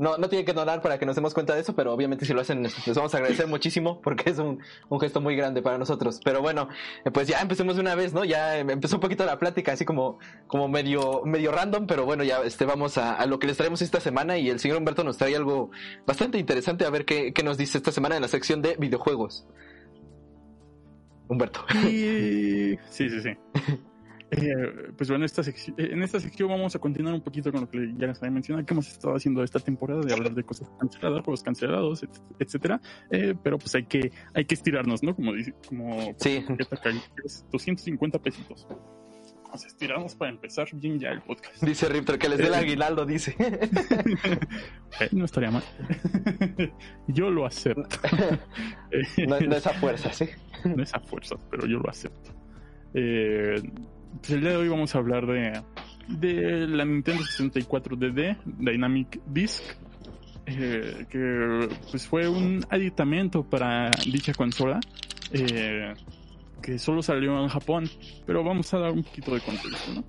No, 0.00 0.16
no 0.16 0.30
tienen 0.30 0.46
que 0.46 0.54
donar 0.54 0.80
para 0.80 0.98
que 0.98 1.04
nos 1.04 1.14
demos 1.14 1.34
cuenta 1.34 1.54
de 1.54 1.60
eso, 1.60 1.74
pero 1.76 1.92
obviamente 1.92 2.24
si 2.24 2.32
lo 2.32 2.40
hacen, 2.40 2.62
les 2.62 2.96
vamos 2.96 3.12
a 3.14 3.18
agradecer 3.18 3.46
muchísimo 3.48 4.00
porque 4.00 4.30
es 4.30 4.38
un, 4.38 4.58
un 4.88 4.98
gesto 4.98 5.20
muy 5.20 5.36
grande 5.36 5.60
para 5.60 5.76
nosotros. 5.76 6.20
Pero 6.24 6.40
bueno, 6.40 6.68
eh, 7.04 7.10
pues 7.10 7.28
ya 7.28 7.38
empecemos 7.42 7.74
de 7.74 7.82
una 7.82 7.94
vez, 7.94 8.14
¿no? 8.14 8.24
Ya 8.24 8.56
em- 8.58 8.70
empezó 8.70 8.96
un 8.96 9.00
poquito 9.02 9.26
la 9.26 9.38
plática, 9.38 9.72
así 9.72 9.84
como, 9.84 10.18
como 10.46 10.68
medio, 10.68 11.20
medio 11.26 11.52
random, 11.52 11.86
pero 11.86 12.06
bueno, 12.06 12.24
ya 12.24 12.40
este, 12.42 12.64
vamos 12.64 12.96
a, 12.96 13.12
a 13.14 13.26
lo 13.26 13.38
que 13.38 13.46
les 13.46 13.58
traemos 13.58 13.82
esta 13.82 14.00
semana 14.00 14.38
y 14.38 14.48
el 14.48 14.58
señor 14.58 14.78
Humberto 14.78 15.04
nos 15.04 15.18
trae 15.18 15.36
algo 15.36 15.70
bastante 16.06 16.38
interesante 16.38 16.86
a 16.86 16.90
ver 16.90 17.04
qué, 17.04 17.34
qué 17.34 17.42
nos 17.42 17.58
dice 17.58 17.76
esta 17.76 17.92
semana 17.92 18.16
en 18.16 18.22
la 18.22 18.28
sección 18.28 18.62
de 18.62 18.76
videojuegos. 18.76 19.46
Humberto. 21.28 21.60
Sí, 21.82 22.78
sí, 22.88 23.08
sí. 23.20 23.30
Eh, 24.32 24.92
pues 24.96 25.10
bueno, 25.10 25.24
esta 25.24 25.42
eh, 25.42 25.52
en 25.76 26.02
esta 26.02 26.20
sección 26.20 26.48
vamos 26.48 26.76
a 26.76 26.78
continuar 26.78 27.14
un 27.14 27.20
poquito 27.20 27.50
con 27.50 27.62
lo 27.62 27.68
que 27.68 27.92
ya 27.96 28.06
les 28.06 28.18
había 28.22 28.30
mencionado, 28.30 28.64
que 28.64 28.74
hemos 28.74 28.88
estado 28.88 29.16
haciendo 29.16 29.42
esta 29.42 29.58
temporada, 29.58 30.02
de 30.02 30.12
hablar 30.12 30.32
de 30.34 30.44
cosas 30.44 30.70
canceladas, 30.78 31.24
juegos 31.24 31.42
cancelados, 31.42 32.02
et- 32.04 32.20
etcétera. 32.38 32.80
Eh, 33.10 33.34
pero 33.42 33.58
pues 33.58 33.74
hay 33.74 33.84
que, 33.86 34.12
hay 34.34 34.44
que 34.44 34.54
estirarnos, 34.54 35.02
¿no? 35.02 35.16
Como 35.16 35.32
dice, 35.32 35.52
como 35.68 36.14
Sí. 36.18 36.44
es 37.24 37.44
250 37.50 38.18
pesitos. 38.20 38.66
Vamos 39.44 39.64
a 39.64 39.66
estirarnos 39.66 40.14
para 40.14 40.30
empezar 40.30 40.68
bien 40.74 41.00
ya 41.00 41.08
el 41.08 41.22
podcast. 41.22 41.60
Dice 41.64 41.88
Riptor 41.88 42.16
que 42.20 42.28
les 42.28 42.38
dé 42.38 42.46
el 42.46 42.54
aguinaldo, 42.54 43.04
dice. 43.04 43.34
Eh, 45.00 45.08
no 45.12 45.24
estaría 45.24 45.50
mal. 45.50 45.62
yo 47.08 47.30
lo 47.30 47.46
acepto. 47.46 47.88
Eh, 48.92 49.02
No, 49.28 49.40
no 49.40 49.56
es 49.56 49.66
a 49.66 49.70
fuerza, 49.74 50.12
sí. 50.12 50.26
no 50.64 50.82
es 50.82 50.94
a 50.94 51.00
fuerza, 51.00 51.36
pero 51.50 51.66
yo 51.66 51.78
lo 51.78 51.88
acepto. 51.88 52.30
Eh, 52.94 53.60
pues 54.18 54.30
el 54.30 54.40
día 54.40 54.50
de 54.50 54.56
hoy 54.56 54.68
vamos 54.68 54.94
a 54.94 54.98
hablar 54.98 55.26
de, 55.26 55.62
de 56.08 56.66
la 56.66 56.84
Nintendo 56.84 57.22
64 57.24 57.96
DD 57.96 58.36
Dynamic 58.44 59.20
Disc, 59.26 59.62
eh, 60.46 61.06
que 61.08 61.68
pues 61.90 62.06
fue 62.06 62.28
un 62.28 62.64
aditamento 62.70 63.48
para 63.48 63.90
dicha 64.06 64.32
consola, 64.34 64.80
eh, 65.32 65.94
que 66.60 66.78
solo 66.78 67.02
salió 67.02 67.40
en 67.40 67.48
Japón, 67.48 67.88
pero 68.26 68.42
vamos 68.42 68.72
a 68.74 68.78
dar 68.78 68.92
un 68.92 69.02
poquito 69.02 69.34
de 69.34 69.40
contexto, 69.40 69.94
¿no? 69.94 70.04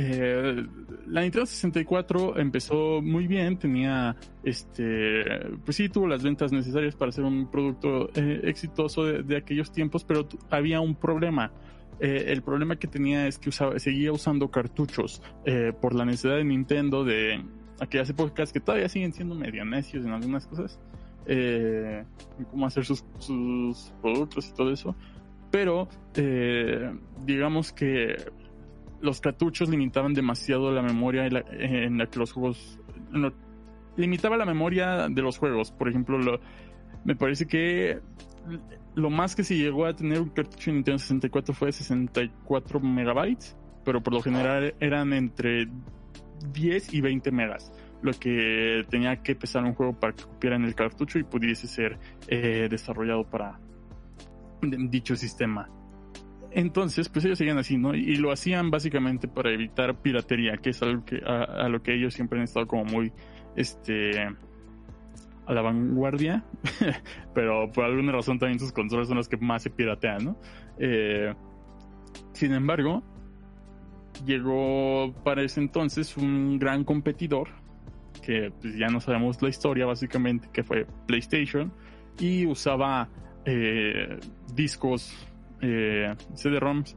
Eh, 0.00 0.64
la 1.08 1.22
Nintendo 1.22 1.44
64 1.44 2.38
empezó 2.38 3.02
muy 3.02 3.26
bien, 3.26 3.58
tenía 3.58 4.14
este, 4.44 5.24
pues 5.64 5.76
sí, 5.76 5.88
tuvo 5.88 6.06
las 6.06 6.22
ventas 6.22 6.52
necesarias 6.52 6.94
para 6.94 7.10
ser 7.10 7.24
un 7.24 7.50
producto 7.50 8.08
exitoso 8.14 9.04
de, 9.04 9.36
aquellos 9.36 9.72
tiempos, 9.72 10.04
pero 10.04 10.28
había 10.50 10.80
un 10.80 10.94
problema. 10.94 11.50
Eh, 12.00 12.26
el 12.28 12.42
problema 12.42 12.76
que 12.76 12.86
tenía 12.86 13.26
es 13.26 13.38
que 13.38 13.48
usaba, 13.48 13.78
seguía 13.78 14.12
usando 14.12 14.50
cartuchos 14.50 15.20
eh, 15.44 15.72
por 15.80 15.94
la 15.94 16.04
necesidad 16.04 16.36
de 16.36 16.44
Nintendo 16.44 17.04
de 17.04 17.42
aquellas 17.80 18.10
épocas 18.10 18.52
que 18.52 18.60
todavía 18.60 18.88
siguen 18.88 19.12
siendo 19.12 19.34
medio 19.34 19.64
necios 19.64 20.04
en 20.04 20.12
algunas 20.12 20.46
cosas, 20.46 20.78
eh, 21.26 22.04
cómo 22.50 22.66
hacer 22.66 22.84
sus, 22.84 23.04
sus 23.18 23.92
productos 24.00 24.48
y 24.48 24.54
todo 24.54 24.70
eso. 24.72 24.94
Pero 25.50 25.88
eh, 26.14 26.92
digamos 27.24 27.72
que 27.72 28.16
los 29.00 29.20
cartuchos 29.20 29.68
limitaban 29.68 30.12
demasiado 30.14 30.72
la 30.72 30.82
memoria 30.82 31.26
en 31.26 31.98
la, 31.98 32.06
que 32.06 32.18
los 32.18 32.32
juegos... 32.32 32.78
limitaba 33.96 34.36
la 34.36 34.44
memoria 34.44 35.08
de 35.08 35.22
los 35.22 35.38
juegos. 35.38 35.72
Por 35.72 35.88
ejemplo, 35.88 36.18
lo- 36.18 36.40
me 37.04 37.14
parece 37.16 37.46
que 37.46 38.00
lo 38.94 39.10
más 39.10 39.36
que 39.36 39.44
se 39.44 39.56
llegó 39.56 39.86
a 39.86 39.94
tener 39.94 40.20
un 40.20 40.30
cartucho 40.30 40.70
de 40.70 40.76
Nintendo 40.76 40.98
64 40.98 41.54
fue 41.54 41.72
64 41.72 42.80
megabytes, 42.80 43.56
pero 43.84 44.02
por 44.02 44.12
lo 44.12 44.22
general 44.22 44.74
eran 44.80 45.12
entre 45.12 45.68
10 46.52 46.94
y 46.94 47.00
20 47.00 47.30
megas, 47.30 47.72
lo 48.02 48.12
que 48.12 48.84
tenía 48.90 49.22
que 49.22 49.34
pesar 49.34 49.64
un 49.64 49.74
juego 49.74 49.98
para 49.98 50.14
que 50.14 50.24
cupiera 50.24 50.56
en 50.56 50.64
el 50.64 50.74
cartucho 50.74 51.18
y 51.18 51.24
pudiese 51.24 51.66
ser 51.66 51.98
eh, 52.26 52.68
desarrollado 52.70 53.24
para 53.24 53.60
dicho 54.60 55.16
sistema. 55.16 55.70
Entonces, 56.50 57.08
pues 57.08 57.24
ellos 57.24 57.38
seguían 57.38 57.58
así, 57.58 57.76
¿no? 57.76 57.94
Y 57.94 58.16
lo 58.16 58.32
hacían 58.32 58.70
básicamente 58.70 59.28
para 59.28 59.52
evitar 59.52 60.00
piratería, 60.00 60.56
que 60.56 60.70
es 60.70 60.82
algo 60.82 61.04
que 61.04 61.20
a, 61.24 61.42
a 61.44 61.68
lo 61.68 61.82
que 61.82 61.94
ellos 61.94 62.14
siempre 62.14 62.38
han 62.38 62.44
estado 62.44 62.66
como 62.66 62.84
muy, 62.84 63.12
este, 63.54 64.28
a 65.48 65.54
la 65.54 65.62
vanguardia, 65.62 66.44
pero 67.34 67.72
por 67.72 67.84
alguna 67.84 68.12
razón 68.12 68.38
también 68.38 68.60
sus 68.60 68.70
consolas 68.70 69.08
son 69.08 69.16
las 69.16 69.28
que 69.28 69.38
más 69.38 69.62
se 69.62 69.70
piratean, 69.70 70.24
¿no? 70.24 70.36
Eh, 70.78 71.34
sin 72.34 72.52
embargo, 72.52 73.02
llegó 74.26 75.14
para 75.24 75.42
ese 75.42 75.60
entonces 75.60 76.18
un 76.18 76.58
gran 76.58 76.84
competidor, 76.84 77.48
que 78.22 78.52
pues, 78.60 78.76
ya 78.76 78.88
no 78.88 79.00
sabemos 79.00 79.40
la 79.40 79.48
historia 79.48 79.86
básicamente, 79.86 80.50
que 80.52 80.62
fue 80.62 80.86
PlayStation, 81.06 81.72
y 82.20 82.44
usaba 82.44 83.08
eh, 83.46 84.20
discos 84.54 85.14
eh, 85.62 86.14
CD-ROMs 86.34 86.94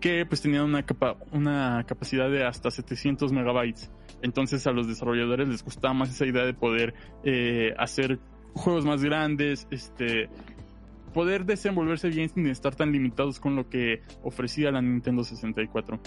que 0.00 0.26
pues 0.26 0.40
tenían 0.42 0.64
una, 0.64 0.84
capa 0.84 1.16
una 1.32 1.84
capacidad 1.86 2.28
de 2.30 2.44
hasta 2.44 2.70
700 2.70 3.32
megabytes. 3.32 3.92
Entonces 4.22 4.66
a 4.66 4.72
los 4.72 4.88
desarrolladores 4.88 5.48
les 5.48 5.64
gustaba 5.64 5.94
más 5.94 6.10
esa 6.10 6.26
idea 6.26 6.44
de 6.44 6.54
poder 6.54 6.94
eh, 7.24 7.74
hacer 7.78 8.18
juegos 8.54 8.84
más 8.84 9.02
grandes, 9.02 9.66
este, 9.70 10.28
poder 11.12 11.44
desenvolverse 11.44 12.08
bien 12.08 12.28
sin 12.28 12.46
estar 12.46 12.74
tan 12.74 12.92
limitados 12.92 13.40
con 13.40 13.56
lo 13.56 13.68
que 13.68 14.02
ofrecía 14.22 14.70
la 14.70 14.82
Nintendo 14.82 15.24
64. 15.24 16.00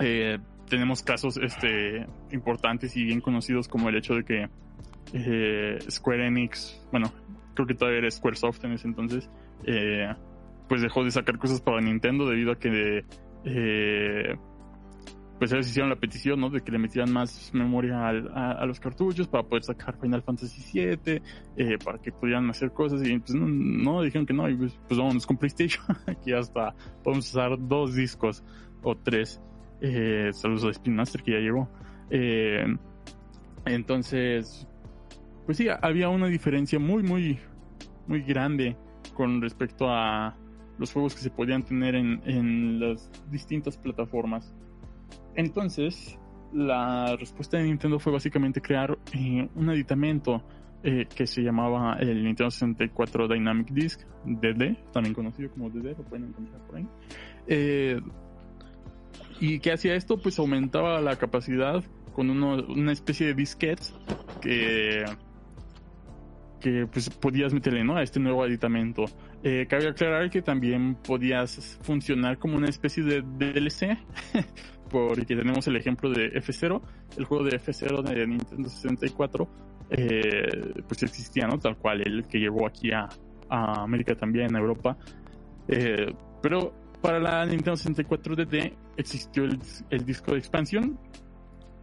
Eh, 0.00 0.38
tenemos 0.68 1.02
casos 1.02 1.36
este, 1.36 2.06
importantes 2.30 2.96
y 2.96 3.04
bien 3.04 3.20
conocidos 3.20 3.68
como 3.68 3.88
el 3.88 3.96
hecho 3.96 4.14
de 4.14 4.24
que 4.24 4.48
eh, 5.12 5.78
Square 5.90 6.26
Enix, 6.26 6.80
bueno, 6.92 7.12
creo 7.54 7.66
que 7.66 7.74
todavía 7.74 7.98
era 7.98 8.10
Squaresoft 8.10 8.64
en 8.64 8.72
ese 8.72 8.88
entonces, 8.88 9.28
eh, 9.66 10.08
pues 10.68 10.80
dejó 10.82 11.04
de 11.04 11.10
sacar 11.10 11.38
cosas 11.38 11.60
para 11.60 11.80
Nintendo 11.80 12.26
debido 12.26 12.52
a 12.52 12.58
que 12.58 13.04
eh, 13.44 14.36
pues 15.40 15.50
ellos 15.52 15.68
hicieron 15.70 15.88
la 15.88 15.96
petición, 15.96 16.38
¿no? 16.38 16.50
De 16.50 16.60
que 16.60 16.70
le 16.70 16.78
metieran 16.78 17.10
más 17.14 17.50
memoria 17.54 18.06
al- 18.06 18.30
a, 18.34 18.66
los 18.66 18.78
cartuchos 18.78 19.26
para 19.26 19.42
poder 19.42 19.64
sacar 19.64 19.98
Final 19.98 20.22
Fantasy 20.22 20.62
VII, 20.70 21.22
eh, 21.56 21.78
para 21.82 21.98
que 21.98 22.12
pudieran 22.12 22.50
hacer 22.50 22.72
cosas 22.72 23.02
y 23.08 23.18
pues 23.18 23.34
no, 23.34 23.46
no, 23.48 24.02
dijeron 24.02 24.26
que 24.26 24.34
no, 24.34 24.46
y 24.50 24.54
pues, 24.54 24.78
pues 24.86 25.00
vámonos 25.00 25.26
con 25.26 25.38
PlayStation, 25.38 25.82
aquí 26.06 26.34
hasta 26.34 26.74
podemos 27.02 27.26
usar 27.30 27.56
dos 27.58 27.94
discos 27.94 28.44
o 28.82 28.94
tres. 28.94 29.40
Eh, 29.80 30.28
saludos 30.34 30.64
a 30.66 30.70
Spin 30.72 30.94
Master 30.94 31.22
que 31.22 31.32
ya 31.32 31.38
llegó. 31.38 31.70
Eh, 32.10 32.66
entonces, 33.64 34.68
pues 35.46 35.56
sí, 35.56 35.68
había 35.80 36.10
una 36.10 36.26
diferencia 36.26 36.78
muy, 36.78 37.02
muy, 37.02 37.38
muy 38.06 38.20
grande 38.20 38.76
con 39.14 39.40
respecto 39.40 39.88
a 39.88 40.36
los 40.78 40.92
juegos 40.92 41.14
que 41.14 41.22
se 41.22 41.30
podían 41.30 41.62
tener 41.62 41.94
en, 41.94 42.20
en 42.26 42.78
las 42.78 43.10
distintas 43.30 43.78
plataformas. 43.78 44.54
Entonces, 45.34 46.18
la 46.52 47.16
respuesta 47.16 47.58
de 47.58 47.64
Nintendo 47.64 47.98
fue 47.98 48.12
básicamente 48.12 48.60
crear 48.60 48.98
eh, 49.12 49.48
un 49.54 49.70
aditamento 49.70 50.42
eh, 50.82 51.06
que 51.14 51.26
se 51.26 51.42
llamaba 51.42 51.96
el 52.00 52.24
Nintendo 52.24 52.50
64 52.50 53.28
Dynamic 53.28 53.70
Disc, 53.70 54.00
DD, 54.24 54.76
también 54.92 55.14
conocido 55.14 55.50
como 55.50 55.70
DD, 55.70 55.96
lo 55.96 56.04
pueden 56.04 56.28
encontrar 56.28 56.60
por 56.66 56.76
ahí. 56.76 56.86
Eh, 57.46 58.00
¿Y 59.38 59.58
qué 59.60 59.72
hacía 59.72 59.94
esto? 59.94 60.18
Pues 60.18 60.38
aumentaba 60.38 61.00
la 61.00 61.16
capacidad 61.16 61.82
con 62.12 62.28
una 62.30 62.92
especie 62.92 63.28
de 63.28 63.34
disquetes 63.34 63.94
que 64.40 65.04
que 66.60 66.86
pues 66.86 67.08
podías 67.08 67.54
meterle 67.54 67.82
¿no? 67.84 67.96
a 67.96 68.02
este 68.02 68.20
nuevo 68.20 68.42
aditamento. 68.42 69.06
Cabe 69.42 69.88
aclarar 69.88 70.28
que 70.28 70.42
también 70.42 70.94
podías 70.94 71.78
funcionar 71.80 72.36
como 72.36 72.58
una 72.58 72.68
especie 72.68 73.02
de 73.02 73.22
DLC, 73.22 73.96
porque 74.90 75.24
tenemos 75.24 75.66
el 75.68 75.76
ejemplo 75.76 76.10
de 76.10 76.32
F0, 76.32 76.80
el 77.16 77.24
juego 77.24 77.44
de 77.44 77.58
F0 77.58 78.02
de 78.02 78.26
Nintendo 78.26 78.68
64, 78.68 79.48
eh, 79.90 80.82
pues 80.86 81.02
existía, 81.02 81.46
¿no? 81.46 81.58
Tal 81.58 81.76
cual, 81.76 82.02
el 82.02 82.26
que 82.26 82.38
llegó 82.38 82.66
aquí 82.66 82.92
a, 82.92 83.08
a 83.48 83.82
América 83.82 84.14
también, 84.14 84.54
a 84.54 84.58
Europa. 84.58 84.96
Eh, 85.68 86.12
pero 86.42 86.72
para 87.00 87.18
la 87.18 87.44
Nintendo 87.46 87.76
64 87.76 88.36
DD 88.36 88.72
existió 88.96 89.44
el, 89.44 90.04
disco 90.04 90.32
de 90.32 90.38
expansión 90.38 90.98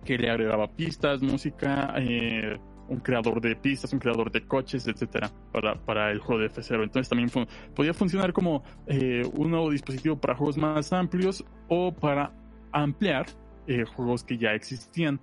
que 0.05 0.17
le 0.17 0.29
agregaba 0.29 0.67
pistas, 0.67 1.21
música, 1.21 1.93
eh, 1.97 2.57
un 2.87 2.99
creador 2.99 3.41
de 3.41 3.55
pistas, 3.55 3.91
un 3.93 3.99
creador 3.99 4.31
de 4.31 4.45
coches, 4.45 4.87
etcétera, 4.87 5.29
para, 5.51 5.75
para 5.75 6.11
el 6.11 6.19
juego 6.19 6.41
de 6.41 6.49
F0. 6.49 6.83
Entonces 6.83 7.09
también 7.09 7.29
podía 7.75 7.93
funcionar 7.93 8.31
como 8.31 8.63
eh, 8.85 9.23
un 9.33 9.51
nuevo 9.51 9.69
dispositivo 9.71 10.17
para 10.17 10.35
juegos 10.35 10.57
más 10.57 10.93
amplios 10.93 11.43
o 11.67 11.91
para 11.93 12.31
ampliar 12.71 13.27
eh, 13.67 13.83
juegos 13.85 14.23
que 14.23 14.37
ya 14.37 14.53
existían. 14.53 15.19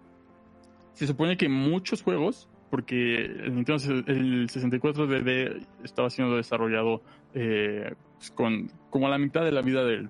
Se 0.93 1.07
supone 1.07 1.37
que 1.37 1.49
muchos 1.49 2.03
juegos, 2.03 2.49
porque 2.71 3.25
el 3.25 3.65
el 4.07 4.49
64 4.51 5.07
DD 5.07 5.67
estaba 5.83 6.11
siendo 6.11 6.37
desarrollado 6.37 7.03
eh, 7.35 7.95
pues, 8.17 8.31
con 8.31 8.71
como 8.91 9.07
a 9.07 9.11
la 9.11 9.19
mitad 9.19 9.45
de 9.45 9.53
la 9.53 9.63
vida 9.63 9.85
del, 9.85 10.09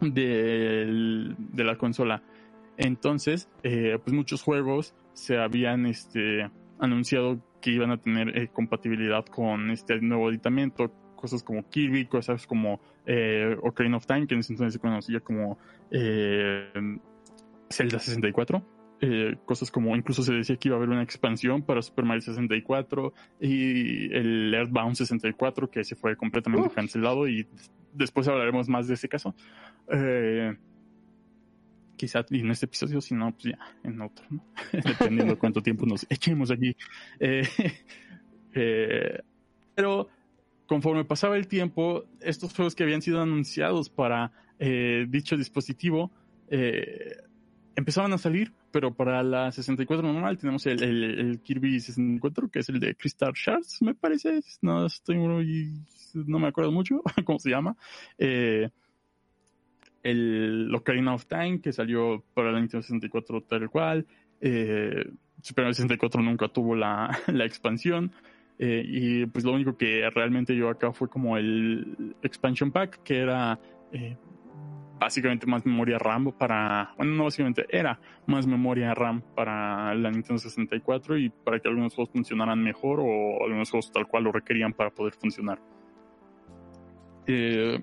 de 0.00 1.64
la 1.64 1.76
consola. 1.76 2.22
Entonces, 2.76 3.48
eh, 3.62 3.98
pues 4.02 4.14
muchos 4.14 4.42
juegos 4.42 4.94
se 5.12 5.38
habían 5.38 5.86
este, 5.86 6.50
anunciado 6.80 7.40
que 7.60 7.70
iban 7.70 7.92
a 7.92 7.98
tener 7.98 8.50
compatibilidad 8.50 9.24
con 9.26 9.70
este 9.70 10.00
nuevo 10.00 10.28
aditamento, 10.28 10.92
cosas 11.14 11.42
como 11.42 11.68
Kirby, 11.68 12.06
cosas 12.06 12.46
como 12.46 12.80
eh, 13.06 13.56
Ocarina 13.62 13.96
of 13.96 14.06
Time, 14.06 14.26
que 14.26 14.34
en 14.34 14.40
ese 14.40 14.52
entonces 14.52 14.74
se 14.74 14.80
conocía 14.80 15.20
como 15.20 15.58
eh, 15.90 16.70
Zelda 17.70 17.98
64, 17.98 18.62
eh, 19.00 19.36
cosas 19.44 19.70
como 19.70 19.94
incluso 19.96 20.22
se 20.22 20.32
decía 20.32 20.56
que 20.56 20.68
iba 20.68 20.76
a 20.76 20.78
haber 20.78 20.88
una 20.88 21.02
expansión 21.02 21.62
para 21.62 21.82
Super 21.82 22.04
Mario 22.04 22.22
64 22.22 23.12
y 23.40 24.14
el 24.14 24.54
Earthbound 24.54 24.96
64 24.96 25.70
que 25.70 25.84
se 25.84 25.96
fue 25.96 26.16
completamente 26.16 26.70
cancelado 26.70 27.28
y 27.28 27.46
después 27.92 28.28
hablaremos 28.28 28.68
más 28.68 28.88
de 28.88 28.94
ese 28.94 29.08
caso. 29.08 29.34
Eh, 29.90 30.56
quizá 31.96 32.24
en 32.30 32.50
este 32.50 32.66
episodio, 32.66 33.00
si 33.00 33.14
no, 33.14 33.32
pues 33.32 33.44
ya 33.44 33.58
en 33.82 34.00
otro, 34.00 34.24
¿no? 34.30 34.44
dependiendo 34.72 35.34
de 35.34 35.38
cuánto 35.38 35.62
tiempo 35.62 35.86
nos 35.86 36.06
echemos 36.08 36.50
allí. 36.50 36.76
Eh, 37.20 37.42
eh, 38.54 39.20
pero 39.74 40.08
conforme 40.66 41.04
pasaba 41.04 41.36
el 41.36 41.46
tiempo, 41.46 42.04
estos 42.20 42.54
juegos 42.54 42.74
que 42.74 42.82
habían 42.82 43.02
sido 43.02 43.20
anunciados 43.20 43.88
para 43.90 44.32
eh, 44.58 45.06
dicho 45.08 45.36
dispositivo 45.36 46.10
empezaban 47.76 48.12
a 48.12 48.18
salir, 48.18 48.52
pero 48.70 48.94
para 48.94 49.22
la 49.22 49.50
64 49.50 50.02
normal 50.12 50.38
tenemos 50.38 50.66
el, 50.66 51.40
Kirby 51.42 51.80
64, 51.80 52.48
que 52.48 52.60
es 52.60 52.68
el 52.68 52.80
de 52.80 52.94
Crystal 52.94 53.32
Shards, 53.34 53.82
me 53.82 53.94
parece, 53.94 54.40
no 54.62 54.86
estoy 54.86 55.16
muy, 55.16 55.72
no 56.14 56.38
me 56.38 56.48
acuerdo 56.48 56.72
mucho 56.72 57.02
cómo 57.24 57.38
se 57.38 57.50
llama. 57.50 57.76
Eh, 58.18 58.68
el 60.02 60.70
Ocarina 60.74 61.14
of 61.14 61.26
Time, 61.26 61.60
que 61.60 61.72
salió 61.72 62.22
para 62.34 62.52
la 62.52 62.60
Nintendo 62.60 62.82
64 62.82 63.42
tal 63.42 63.70
cual. 63.70 64.06
Eh, 64.40 65.10
Super 65.40 65.64
Mario 65.64 65.74
64 65.74 66.22
nunca 66.22 66.48
tuvo 66.48 66.76
la 66.76 67.18
expansión. 67.44 68.12
Eh, 68.58 68.82
y 68.86 69.26
pues 69.26 69.44
lo 69.44 69.52
único 69.52 69.76
que 69.76 70.08
realmente 70.10 70.54
yo 70.54 70.68
acá 70.68 70.92
fue 70.92 71.08
como 71.08 71.36
el 71.36 72.16
expansion 72.22 72.70
pack, 72.70 73.02
que 73.02 73.18
era 73.18 73.58
eh, 73.92 74.16
básicamente 74.98 75.46
más 75.46 75.66
memoria 75.66 75.98
RAM 75.98 76.32
para, 76.32 76.94
bueno, 76.96 77.12
no 77.14 77.24
básicamente, 77.24 77.66
era 77.68 77.98
más 78.26 78.46
memoria 78.46 78.94
RAM 78.94 79.22
para 79.34 79.94
la 79.94 80.10
Nintendo 80.10 80.38
64 80.38 81.18
y 81.18 81.30
para 81.30 81.58
que 81.58 81.68
algunos 81.68 81.94
juegos 81.94 82.12
funcionaran 82.12 82.62
mejor 82.62 83.00
o 83.00 83.44
algunos 83.44 83.70
juegos 83.70 83.92
tal 83.92 84.06
cual 84.06 84.24
lo 84.24 84.32
requerían 84.32 84.72
para 84.72 84.90
poder 84.90 85.14
funcionar. 85.14 85.60
Eh, 87.26 87.82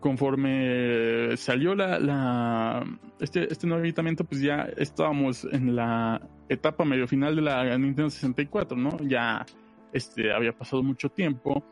conforme 0.00 1.36
salió 1.36 1.74
la, 1.74 2.84
este, 3.20 3.50
este 3.52 3.66
nuevo 3.66 3.82
aditamento, 3.82 4.24
pues 4.24 4.40
ya 4.40 4.68
estábamos 4.76 5.44
en 5.44 5.76
la 5.76 6.20
etapa 6.50 6.84
medio 6.84 7.06
final 7.06 7.36
de 7.36 7.42
la 7.42 7.78
Nintendo 7.78 8.10
64, 8.10 8.76
¿no? 8.76 8.98
Ya 8.98 9.46
este, 9.92 10.32
había 10.32 10.52
pasado 10.52 10.82
mucho 10.82 11.08
tiempo. 11.08 11.64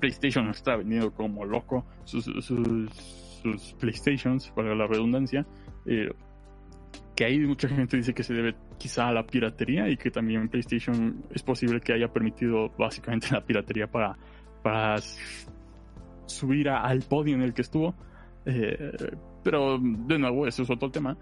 PlayStation 0.00 0.50
estaba 0.50 0.78
vendiendo 0.78 1.12
como 1.14 1.44
loco 1.44 1.86
sus, 2.04 2.24
sus, 2.24 3.74
PlayStations, 3.78 4.50
para 4.50 4.74
la 4.74 4.86
redundancia. 4.86 5.46
Eh, 5.86 6.10
que 7.14 7.24
ahí 7.24 7.38
mucha 7.38 7.68
gente 7.68 7.96
dice 7.96 8.12
que 8.12 8.24
se 8.24 8.34
debe 8.34 8.56
quizá 8.76 9.08
a 9.08 9.12
la 9.12 9.24
piratería 9.24 9.88
y 9.88 9.96
que 9.96 10.10
también 10.10 10.48
PlayStation 10.48 11.22
es 11.30 11.44
posible 11.44 11.80
que 11.80 11.92
haya 11.92 12.08
permitido 12.08 12.70
básicamente 12.76 13.28
la 13.30 13.44
piratería 13.44 13.86
para, 13.86 14.16
para 14.62 14.96
subir 16.26 16.68
al 16.68 17.02
podio 17.02 17.36
en 17.36 17.42
el 17.42 17.54
que 17.54 17.62
estuvo. 17.62 17.94
Eh, 18.44 18.92
pero 19.44 19.78
de 19.78 20.18
nuevo, 20.18 20.48
eso 20.48 20.64
es 20.64 20.70
otro 20.70 20.90
tema. 20.90 21.16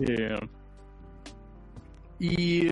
Eh, 0.00 0.34
y 2.18 2.68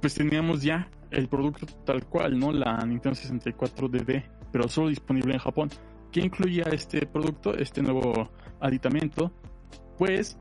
pues 0.00 0.14
teníamos 0.14 0.62
ya 0.62 0.88
el 1.10 1.28
producto 1.28 1.66
tal 1.84 2.04
cual, 2.06 2.38
¿no? 2.38 2.52
La 2.52 2.78
Nintendo 2.84 3.14
64 3.14 3.88
DD, 3.88 4.22
pero 4.52 4.68
solo 4.68 4.88
disponible 4.88 5.34
en 5.34 5.40
Japón. 5.40 5.70
¿Qué 6.12 6.20
incluía 6.20 6.64
este 6.72 7.06
producto, 7.06 7.54
este 7.54 7.82
nuevo 7.82 8.30
aditamento? 8.60 9.32
Pues, 9.98 10.38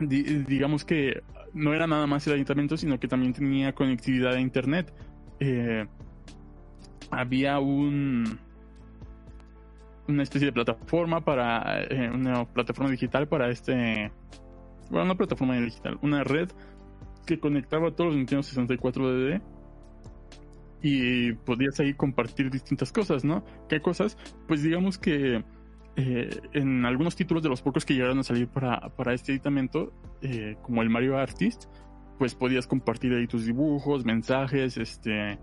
digamos 0.00 0.84
que 0.84 1.22
no 1.54 1.74
era 1.74 1.86
nada 1.86 2.06
más 2.06 2.26
el 2.26 2.34
aditamento, 2.34 2.76
sino 2.76 2.98
que 3.00 3.08
también 3.08 3.32
tenía 3.32 3.74
conectividad 3.74 4.34
a 4.34 4.40
Internet. 4.40 4.92
Eh, 5.40 5.86
había 7.10 7.58
un 7.58 8.38
una 10.06 10.22
especie 10.22 10.46
de 10.46 10.52
plataforma 10.52 11.20
para 11.20 11.82
eh, 11.82 12.10
una 12.10 12.46
plataforma 12.46 12.90
digital 12.90 13.28
para 13.28 13.50
este 13.50 14.10
bueno 14.90 15.04
una 15.04 15.14
plataforma 15.14 15.54
digital 15.56 15.98
una 16.00 16.24
red 16.24 16.48
que 17.28 17.38
conectaba 17.38 17.88
a 17.88 17.90
todos 17.90 18.08
los 18.08 18.16
Nintendo 18.16 18.42
64 18.42 19.12
DD 19.12 19.42
y 20.80 21.32
podías 21.32 21.78
ahí 21.80 21.92
compartir 21.92 22.50
distintas 22.50 22.90
cosas 22.90 23.22
no 23.22 23.44
qué 23.68 23.80
cosas 23.80 24.16
pues 24.46 24.62
digamos 24.62 24.96
que 24.96 25.44
eh, 25.96 26.30
en 26.54 26.86
algunos 26.86 27.16
títulos 27.16 27.42
de 27.42 27.50
los 27.50 27.60
pocos 27.60 27.84
que 27.84 27.92
llegaron 27.92 28.20
a 28.20 28.22
salir 28.22 28.48
para, 28.48 28.80
para 28.96 29.12
este 29.12 29.32
editamento 29.32 29.92
eh, 30.22 30.56
como 30.62 30.80
el 30.80 30.88
Mario 30.88 31.18
Artist 31.18 31.64
pues 32.16 32.34
podías 32.34 32.66
compartir 32.66 33.12
ahí 33.12 33.26
tus 33.26 33.44
dibujos 33.44 34.06
mensajes 34.06 34.78
este 34.78 35.38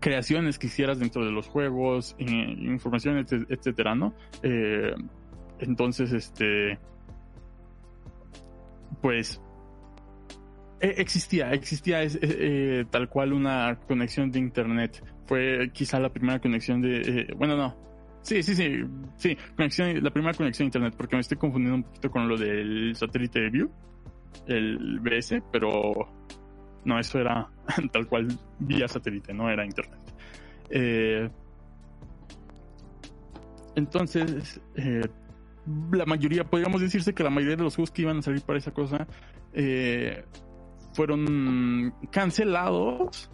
creaciones 0.00 0.58
que 0.58 0.66
hicieras 0.66 0.98
dentro 0.98 1.24
de 1.24 1.30
los 1.30 1.46
juegos, 1.46 2.16
información, 2.18 3.18
etcétera, 3.50 3.94
¿no? 3.94 4.14
Eh, 4.42 4.94
entonces, 5.60 6.12
este, 6.12 6.78
pues, 9.00 9.40
e, 10.80 10.94
existía, 10.98 11.52
existía 11.52 12.02
eh, 12.02 12.84
tal 12.90 13.08
cual 13.08 13.32
una 13.32 13.78
conexión 13.86 14.30
de 14.30 14.38
internet. 14.38 15.04
Fue 15.26 15.70
quizá 15.72 16.00
la 16.00 16.12
primera 16.12 16.40
conexión 16.40 16.80
de, 16.80 17.32
bueno, 17.36 17.56
no, 17.56 17.76
sí, 18.22 18.42
sí, 18.42 18.54
sí, 18.54 18.80
sí, 19.16 19.36
conexión, 19.56 20.02
la 20.02 20.10
primera 20.10 20.34
conexión 20.34 20.66
de 20.66 20.68
internet, 20.68 20.94
porque 20.96 21.16
me 21.16 21.20
estoy 21.20 21.38
confundiendo 21.38 21.76
un 21.76 21.82
poquito 21.84 22.10
con 22.10 22.28
lo 22.28 22.36
del 22.36 22.94
satélite 22.96 23.40
de 23.40 23.50
View, 23.50 23.70
el 24.46 24.98
BS, 25.00 25.42
pero 25.52 26.08
no, 26.84 26.98
eso 26.98 27.18
era 27.18 27.48
tal 27.92 28.06
cual 28.06 28.28
vía 28.58 28.88
satélite, 28.88 29.32
no 29.32 29.50
era 29.50 29.64
internet. 29.64 30.00
Eh, 30.70 31.28
entonces, 33.76 34.60
eh, 34.76 35.02
la 35.92 36.06
mayoría, 36.06 36.44
podríamos 36.44 36.80
decirse 36.80 37.14
que 37.14 37.22
la 37.22 37.30
mayoría 37.30 37.56
de 37.56 37.62
los 37.62 37.76
juegos 37.76 37.90
que 37.90 38.02
iban 38.02 38.18
a 38.18 38.22
salir 38.22 38.42
para 38.42 38.58
esa 38.58 38.72
cosa 38.72 39.06
eh, 39.52 40.24
fueron 40.92 41.94
cancelados 42.10 43.30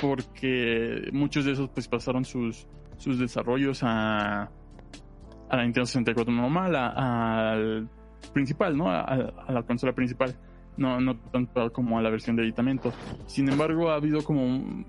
porque 0.00 1.08
muchos 1.12 1.44
de 1.44 1.52
esos 1.52 1.68
pues 1.70 1.88
pasaron 1.88 2.24
sus, 2.24 2.66
sus 2.96 3.18
desarrollos 3.18 3.82
a, 3.82 4.42
a 4.42 5.56
la 5.56 5.62
Nintendo 5.62 5.86
64 5.86 6.32
normal, 6.32 6.76
al 6.76 7.88
principal, 8.32 8.76
¿no? 8.76 8.90
a 8.90 9.46
la 9.48 9.62
consola 9.64 9.92
principal 9.92 10.34
no, 10.76 11.00
no 11.00 11.16
tanto 11.16 11.72
como 11.72 11.98
a 11.98 12.02
la 12.02 12.10
versión 12.10 12.36
de 12.36 12.42
editamento. 12.42 12.92
Sin 13.26 13.48
embargo, 13.48 13.90
ha 13.90 13.96
habido 13.96 14.22
como... 14.22 14.84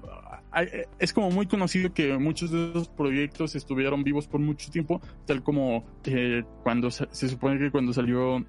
Es 1.00 1.14
como 1.14 1.32
muy 1.32 1.46
conocido 1.48 1.94
que 1.94 2.18
muchos 2.18 2.52
de 2.52 2.72
esos 2.72 2.90
proyectos 2.90 3.56
estuvieron 3.56 4.04
vivos 4.04 4.28
por 4.28 4.42
mucho 4.42 4.70
tiempo, 4.70 5.00
tal 5.26 5.44
como 5.44 5.86
eh, 6.04 6.44
cuando 6.64 6.92
se, 6.92 7.08
supone 7.30 7.58
que 7.58 7.72
cuando 7.72 7.94
salió 7.94 8.46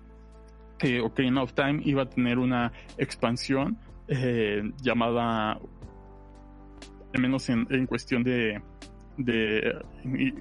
eh, 0.80 1.00
Ocarina 1.00 1.42
of 1.42 1.52
Time 1.52 1.80
iba 1.84 2.02
a 2.02 2.08
tener 2.08 2.38
una 2.38 2.72
expansión 2.98 3.78
eh, 4.08 4.62
llamada, 4.82 5.52
al 5.52 7.20
menos 7.20 7.48
en, 7.50 7.68
en 7.70 7.86
cuestión 7.86 8.24
de, 8.24 8.60
de 9.16 9.80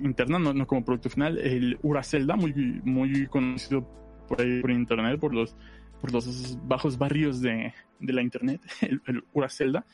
interna, 0.02 0.40
no, 0.40 0.66
como 0.66 0.84
producto 0.84 1.12
final, 1.12 1.38
el 1.38 1.78
Ura 1.84 2.02
Zelda, 2.02 2.36
muy, 2.36 2.54
muy 2.84 3.28
conocido 3.28 3.88
por 4.28 4.42
ahí 4.42 4.62
por 4.62 4.72
internet, 4.72 5.20
por 5.20 5.34
los 5.34 5.56
por 6.02 6.12
los 6.12 6.58
bajos 6.68 6.98
barrios 6.98 7.42
de, 7.42 7.74
de 8.00 8.14
la 8.14 8.22
internet, 8.22 8.60
el, 8.82 9.02
el 9.06 9.24
Ura 9.34 9.50
Zelda, 9.50 9.86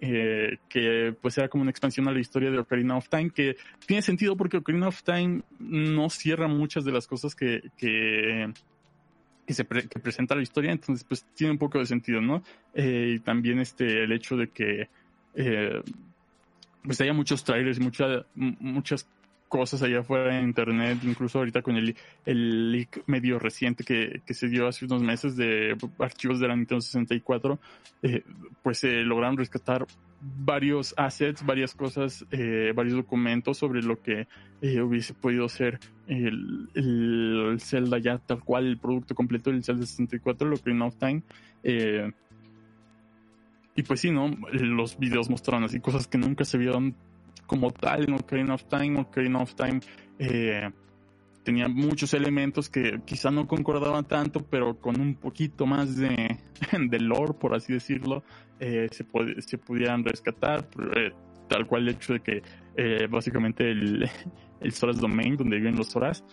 eh, 0.00 0.58
que 0.68 1.14
pues 1.20 1.36
era 1.38 1.48
como 1.48 1.62
una 1.62 1.70
expansión 1.70 2.08
a 2.08 2.12
la 2.12 2.20
historia 2.20 2.50
de 2.50 2.58
Ocarina 2.58 2.96
of 2.96 3.08
Time, 3.08 3.30
que 3.30 3.56
tiene 3.86 4.02
sentido 4.02 4.36
porque 4.36 4.56
Ocarina 4.56 4.88
of 4.88 5.02
Time 5.02 5.42
no 5.58 6.08
cierra 6.10 6.48
muchas 6.48 6.84
de 6.84 6.92
las 6.92 7.06
cosas 7.06 7.34
que, 7.34 7.70
que, 7.76 8.52
que 9.46 9.54
se 9.54 9.66
que 9.66 9.98
presenta 10.00 10.34
la 10.34 10.42
historia, 10.42 10.72
entonces 10.72 11.04
pues 11.04 11.24
tiene 11.34 11.52
un 11.52 11.58
poco 11.58 11.78
de 11.78 11.86
sentido, 11.86 12.20
¿no? 12.20 12.42
Eh, 12.74 13.14
y 13.16 13.18
también 13.20 13.58
este, 13.58 14.04
el 14.04 14.12
hecho 14.12 14.36
de 14.36 14.48
que 14.48 14.88
eh, 15.34 15.82
pues 16.82 17.00
haya 17.00 17.12
muchos 17.12 17.44
trailers, 17.44 17.78
mucha, 17.80 18.26
muchas 18.34 19.08
cosas 19.52 19.82
allá 19.82 20.00
afuera 20.00 20.38
en 20.38 20.46
internet, 20.46 21.00
incluso 21.02 21.38
ahorita 21.38 21.60
con 21.60 21.76
el, 21.76 21.94
el 22.24 22.72
leak 22.72 23.02
medio 23.06 23.38
reciente 23.38 23.84
que, 23.84 24.22
que, 24.24 24.32
se 24.32 24.48
dio 24.48 24.66
hace 24.66 24.86
unos 24.86 25.02
meses 25.02 25.36
de 25.36 25.76
archivos 25.98 26.40
de 26.40 26.48
la 26.48 26.56
Nintendo 26.56 26.80
64, 26.80 27.60
eh, 28.02 28.22
pues 28.62 28.78
se 28.78 29.02
lograron 29.02 29.36
rescatar 29.36 29.86
varios 30.22 30.94
assets, 30.96 31.44
varias 31.44 31.74
cosas, 31.74 32.24
eh, 32.30 32.72
varios 32.74 32.94
documentos 32.96 33.58
sobre 33.58 33.82
lo 33.82 34.00
que 34.00 34.26
eh, 34.62 34.80
hubiese 34.80 35.12
podido 35.12 35.46
ser 35.50 35.80
el, 36.06 36.70
el, 36.72 37.58
Zelda 37.60 37.98
ya 37.98 38.16
tal 38.16 38.42
cual, 38.42 38.66
el 38.66 38.78
producto 38.78 39.14
completo 39.14 39.50
del 39.50 39.62
Zelda 39.62 39.84
64, 39.84 40.48
lo 40.48 40.56
Green 40.64 40.80
of 40.80 40.96
Time. 40.96 41.22
y 43.76 43.82
pues 43.82 44.00
sí, 44.00 44.10
¿no? 44.10 44.30
Los 44.50 44.98
videos 44.98 45.28
mostraron 45.28 45.64
así 45.64 45.78
cosas 45.78 46.06
que 46.06 46.16
nunca 46.16 46.46
se 46.46 46.56
vieron 46.56 46.94
como 47.52 47.70
tal 47.70 48.04
en 48.04 48.14
Ocarina 48.14 48.54
of 48.54 48.64
Time. 48.64 48.98
Ocarina 48.98 49.42
of 49.42 49.54
Time, 49.54 49.80
eh, 50.18 50.70
tenía 51.44 51.68
muchos 51.68 52.14
elementos 52.14 52.70
que 52.70 53.02
quizá 53.04 53.30
no 53.30 53.46
concordaban 53.46 54.06
tanto, 54.08 54.40
pero 54.40 54.80
con 54.80 54.98
un 54.98 55.16
poquito 55.16 55.66
más 55.66 55.98
de, 55.98 56.38
de 56.88 57.00
lore, 57.00 57.34
por 57.34 57.54
así 57.54 57.74
decirlo, 57.74 58.24
eh, 58.58 58.88
se, 58.90 59.04
se 59.42 59.58
pudieran 59.58 60.02
rescatar. 60.02 60.66
Eh, 60.96 61.12
tal 61.46 61.66
cual 61.66 61.82
el 61.82 61.88
hecho 61.90 62.14
de 62.14 62.20
que 62.20 62.42
básicamente 63.10 63.70
el, 63.70 64.08
el 64.60 64.72
Soras 64.72 64.98
Domain, 64.98 65.36
donde 65.36 65.58
viven 65.58 65.76
los 65.76 65.88
Soras, 65.88 66.24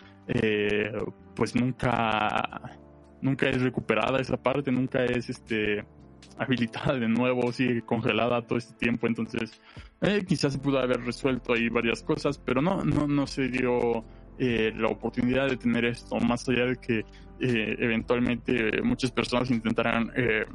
pues 1.36 1.54
nunca, 1.54 2.78
nunca 3.22 3.50
es 3.50 3.62
recuperada 3.62 4.22
esa 4.22 4.38
parte, 4.38 4.72
nunca 4.72 5.04
es 5.04 5.30
este 5.30 5.84
habilitada 6.38 6.98
de 6.98 7.08
nuevo, 7.08 7.52
sigue 7.52 7.82
congelada 7.82 8.42
todo 8.42 8.58
este 8.58 8.74
tiempo, 8.76 9.08
entonces 9.08 9.60
quizás 10.28 10.54
se 10.54 10.60
pudo 10.60 10.80
haber 10.80 11.02
resuelto 11.04 11.54
ahí 11.54 11.70
varias 11.70 12.02
cosas, 12.04 12.38
pero 12.38 12.62
no, 12.62 12.84
no, 12.86 13.08
no 13.08 13.28
se 13.28 13.50
dio 13.50 14.06
eh, 14.42 14.72
la 14.74 14.88
oportunidad 14.88 15.50
de 15.50 15.58
tener 15.58 15.84
esto, 15.84 16.18
más 16.22 16.48
allá 16.48 16.68
de 16.68 16.78
que 16.78 17.00
eh, 17.42 17.76
eventualmente 17.78 18.82
muchas 18.82 19.12
personas 19.12 19.52
intentaran 19.52 20.14
eh, 20.16 20.46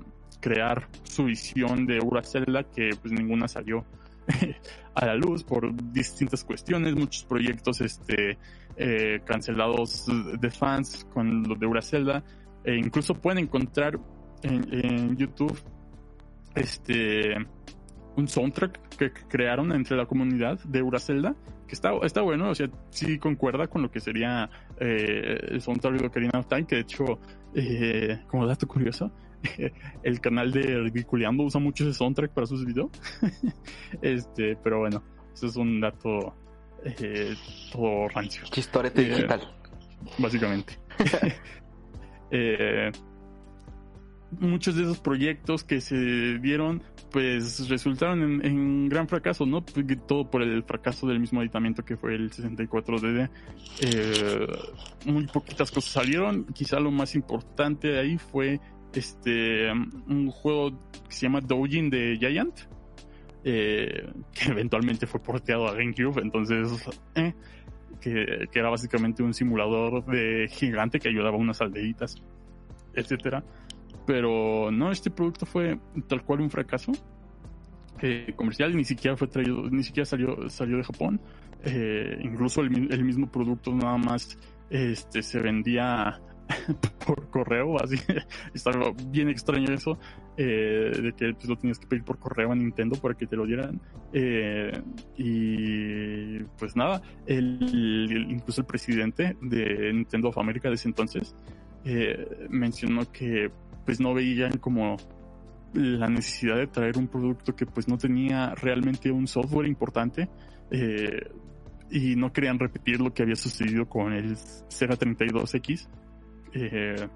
crear 0.41 0.89
su 1.03 1.25
visión 1.25 1.85
de 1.85 2.01
Uracela, 2.01 2.65
que 2.65 2.93
pues 3.03 3.13
ninguna 3.13 3.47
salió 3.47 3.85
a 4.95 5.05
la 5.05 5.15
luz 5.17 5.45
por 5.45 5.71
distintas 5.93 6.45
cuestiones, 6.45 6.97
muchos 6.97 7.25
proyectos 7.25 7.83
este, 7.83 8.39
cancelados 9.27 10.07
de 10.41 10.51
fans 10.51 11.07
con 11.13 11.43
lo 11.47 11.55
de 11.55 11.67
Uracela, 11.67 12.25
e 12.65 12.77
incluso 12.77 13.15
pueden 13.15 13.45
encontrar 13.45 14.01
en, 14.45 14.69
en 14.71 15.17
YouTube 15.17 15.59
este 16.55 17.35
un 18.17 18.29
soundtrack 18.29 18.97
que 18.97 19.13
crearon 19.13 19.73
entre 19.73 19.97
la 19.97 20.07
comunidad 20.07 20.61
de 20.61 20.83
Uracelda, 20.83 21.35
que 21.67 21.75
está, 21.75 21.93
está 22.05 22.21
bueno, 22.21 22.51
o 22.51 22.55
sea, 22.55 22.69
sí 22.91 23.19
concuerda 23.19 23.67
con 23.67 23.83
lo 23.83 23.91
que 23.91 23.99
sería 23.99 24.49
eh, 24.79 25.37
el 25.49 25.61
soundtrack 25.61 26.01
de 26.01 26.07
Ocarina 26.07 26.39
of 26.39 26.47
Time, 26.47 26.65
que 26.65 26.77
de 26.77 26.83
hecho, 26.83 27.19
eh, 27.55 28.21
como 28.29 28.47
dato 28.47 28.69
curioso, 28.69 29.11
el 30.03 30.21
canal 30.21 30.53
de 30.53 30.81
Ridiculeando 30.81 31.43
usa 31.43 31.61
mucho 31.61 31.85
ese 31.85 31.95
soundtrack 31.95 32.33
para 32.33 32.47
sus 32.47 32.65
videos. 32.65 32.91
este, 34.03 34.57
pero 34.63 34.81
bueno, 34.81 35.03
eso 35.35 35.47
es 35.47 35.57
un 35.57 35.81
dato 35.81 36.35
eh, 36.85 37.35
todo 37.73 38.09
rancio. 38.09 38.45
Chistorete 38.45 39.03
eh, 39.03 39.09
digital. 39.09 39.41
Básicamente. 40.19 40.79
muchos 44.41 44.77
de 44.77 44.83
esos 44.83 45.01
proyectos 45.01 45.65
que 45.65 45.81
se 45.81 46.39
dieron 46.39 46.83
pues 47.11 47.69
resultaron 47.69 48.45
en, 48.45 48.89
gran 48.89 49.07
fracaso, 49.07 49.47
¿no? 49.47 49.63
Todo 49.63 50.29
por 50.29 50.43
el 50.43 50.65
fracaso 50.65 51.07
del 51.07 51.21
mismo 51.21 51.41
aditamiento 51.41 51.85
que 51.85 51.97
fue 51.97 52.17
el 52.17 52.31
64DD. 52.31 53.31
Eh, 53.83 54.47
muy 55.07 55.25
poquitas 55.29 55.71
cosas 55.71 55.93
salieron. 55.93 56.45
Quizá 56.47 56.81
lo 56.81 56.91
más 56.91 57.15
importante 57.15 57.87
de 57.87 58.01
ahí 58.01 58.19
fue 58.19 58.61
este 58.93 59.71
un 59.71 60.29
juego 60.31 60.73
que 61.09 61.15
se 61.15 61.23
llama 61.27 61.41
Doujin 61.41 61.89
de 61.89 62.17
Giant, 62.19 62.59
eh, 63.45 64.11
que 64.33 64.51
eventualmente 64.51 65.07
fue 65.07 65.23
porteado 65.23 65.69
a 65.69 65.75
GameCube, 65.75 66.21
entonces 66.21 66.69
eh, 67.15 67.33
que, 68.01 68.49
que, 68.51 68.59
era 68.59 68.71
básicamente 68.71 69.23
un 69.23 69.35
simulador 69.35 70.05
de 70.07 70.49
gigante 70.51 70.99
que 70.99 71.09
ayudaba 71.09 71.37
a 71.37 71.41
unas 71.41 71.61
aldeitas, 71.61 72.17
etcétera. 72.93 73.45
Pero 74.07 74.71
no, 74.71 74.91
este 74.91 75.11
producto 75.11 75.47
fue 75.47 75.79
tal 76.09 76.23
cual 76.25 76.41
un 76.41 76.51
fracaso 76.51 76.93
eh, 78.01 78.33
comercial, 78.37 78.77
ni 78.77 78.85
siquiera 78.85 79.17
fue 79.17 79.29
traído, 79.29 79.69
ni 79.71 79.83
siquiera 79.83 80.05
salió, 80.05 80.49
salió 80.51 80.77
de 80.77 80.85
Japón. 80.85 81.21
Eh, 81.65 82.19
incluso 82.21 82.61
el, 82.61 83.05
mismo 83.05 83.31
producto 83.31 83.73
nada 83.73 83.97
más 83.97 84.39
este, 84.69 85.23
se 85.23 85.41
vendía 85.41 86.21
por 87.07 87.31
correo, 87.31 87.83
así 87.83 87.97
estaba 88.55 88.93
bien 89.07 89.29
extraño 89.29 89.73
eso, 89.73 89.99
eh, 90.37 90.91
de 91.01 91.13
que 91.13 91.33
pues, 91.35 91.49
lo 91.49 91.57
tenías 91.57 91.79
que 91.79 91.87
pedir 91.87 92.05
por 92.05 92.19
correo 92.19 92.53
a 92.53 92.55
Nintendo 92.55 93.01
para 93.01 93.15
que 93.15 93.27
te 93.27 93.37
lo 93.37 93.47
dieran. 93.47 93.81
Eh, 94.13 94.73
y 95.17 96.39
pues 96.59 96.77
nada, 96.77 97.01
el, 97.27 98.27
incluso 98.29 98.61
el 98.61 98.67
presidente 98.67 99.37
de 99.41 99.93
Nintendo 99.93 100.29
of 100.29 100.39
America 100.39 100.69
de 100.69 100.75
ese 100.75 100.89
entonces 100.89 101.35
eh, 101.85 102.47
mencionó 102.51 103.11
que 103.11 103.51
pues 103.85 104.01
no 104.01 104.15
veían 104.15 104.59
como 104.59 104.97
la 105.73 106.09
necesidad 106.09 106.57
de 106.57 106.67
traer 106.67 106.99
un 106.99 107.09
producto 107.09 107.55
que 107.57 107.67
pues 107.67 107.89
no 107.89 107.99
tenía 107.99 108.55
realmente 108.55 109.11
un 109.11 109.27
software 109.27 109.67
importante 109.67 110.29
eh, 110.71 111.31
y 111.91 112.17
no 112.17 112.33
querían 112.33 112.59
repetir 112.59 113.01
lo 113.01 113.13
que 113.13 113.23
había 113.23 113.37
sucedido 113.37 113.89
con 113.89 114.13
el 114.13 114.37
Sera 114.69 114.97
32X 114.97 115.89
eh, 116.53 117.09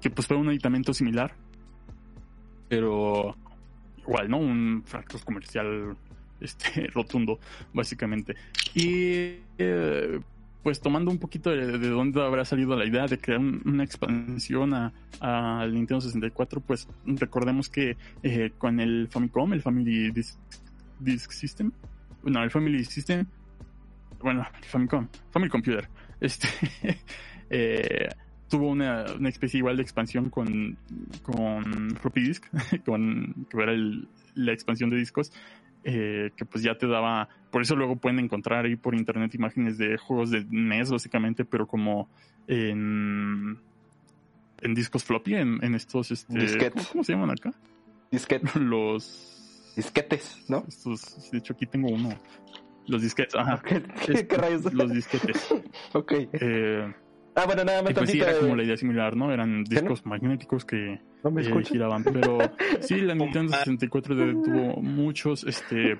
que 0.00 0.10
pues 0.10 0.26
fue 0.26 0.36
un 0.36 0.48
aditamento 0.48 0.94
similar 0.94 1.34
pero 2.68 3.34
igual 3.98 4.30
no 4.30 4.38
un 4.38 4.82
fracaso 4.84 5.24
comercial 5.24 5.96
este 6.40 6.86
rotundo 6.94 7.38
básicamente. 7.72 8.34
Y 8.74 9.36
eh, 9.58 10.20
pues 10.62 10.80
tomando 10.80 11.10
un 11.10 11.18
poquito 11.18 11.50
de, 11.50 11.78
dónde 11.78 12.22
habrá 12.22 12.44
salido 12.44 12.76
la 12.76 12.84
idea 12.84 13.06
de 13.06 13.18
crear 13.18 13.40
una 13.40 13.84
expansión 13.84 14.92
al 15.20 15.74
Nintendo 15.74 16.00
64, 16.00 16.60
pues 16.60 16.88
recordemos 17.06 17.68
que 17.68 17.96
eh, 18.22 18.52
con 18.58 18.80
el 18.80 19.08
Famicom, 19.08 19.52
el 19.52 19.62
Family 19.62 20.10
Disk, 20.10 21.30
System, 21.30 21.72
no, 22.24 22.42
el 22.42 22.50
Family 22.50 22.84
System, 22.84 23.26
bueno, 24.22 24.46
el 24.58 24.64
Famicom, 24.64 25.08
Family 25.30 25.50
Computer, 25.50 25.88
este, 26.20 26.48
eh, 27.48 28.08
tuvo 28.48 28.68
una, 28.68 29.04
especie 29.28 29.58
igual 29.58 29.76
de 29.76 29.82
expansión 29.82 30.28
con, 30.28 30.76
con 31.22 31.96
Floppy 31.96 32.20
Disk, 32.20 32.44
con, 32.84 33.46
que 33.48 33.62
era 33.62 33.72
la 34.34 34.52
expansión 34.52 34.90
de 34.90 34.96
discos, 34.96 35.32
eh, 35.84 36.30
que 36.36 36.44
pues 36.44 36.62
ya 36.62 36.76
te 36.76 36.86
daba, 36.86 37.28
por 37.50 37.62
eso 37.62 37.74
luego 37.76 37.96
pueden 37.96 38.18
encontrar 38.18 38.64
ahí 38.66 38.76
por 38.76 38.94
internet 38.94 39.34
imágenes 39.34 39.78
de 39.78 39.96
juegos 39.96 40.30
de 40.30 40.44
NES 40.48 40.90
básicamente, 40.90 41.44
pero 41.44 41.66
como 41.66 42.08
en, 42.46 43.58
en 44.60 44.74
discos 44.74 45.04
floppy, 45.04 45.34
en, 45.34 45.74
estos, 45.74 46.10
este, 46.10 46.70
¿cómo, 46.92 47.04
se 47.04 47.12
llaman 47.12 47.30
acá? 47.30 47.52
Disquetes. 48.10 48.54
Los 48.56 49.72
disquetes, 49.76 50.44
¿no? 50.48 50.64
Estos, 50.68 51.30
de 51.30 51.38
hecho 51.38 51.54
aquí 51.54 51.66
tengo 51.66 51.88
uno. 51.88 52.10
Los 52.86 53.02
disquetes, 53.02 53.34
ajá. 53.36 53.62
¿Qué, 53.64 54.26
rayos? 54.36 54.72
Los 54.74 54.92
disquetes. 54.92 55.54
ok. 55.92 56.12
Eh, 56.32 56.92
Ah, 57.40 57.46
bueno, 57.46 57.64
nada 57.64 57.82
más. 57.82 57.94
pues 57.94 58.10
sí, 58.10 58.20
era 58.20 58.38
como 58.38 58.54
la 58.54 58.64
idea 58.64 58.76
similar, 58.76 59.16
¿no? 59.16 59.32
Eran 59.32 59.64
discos 59.64 60.04
magnéticos 60.04 60.66
que 60.66 61.00
¿No 61.24 61.30
me 61.30 61.40
eh, 61.40 61.64
giraban. 61.64 62.04
Pero 62.04 62.38
sí, 62.80 63.00
la 63.00 63.14
Nintendo 63.14 63.52
64 63.54 64.14
tuvo 64.14 64.82
muchos 64.82 65.44
este, 65.44 65.98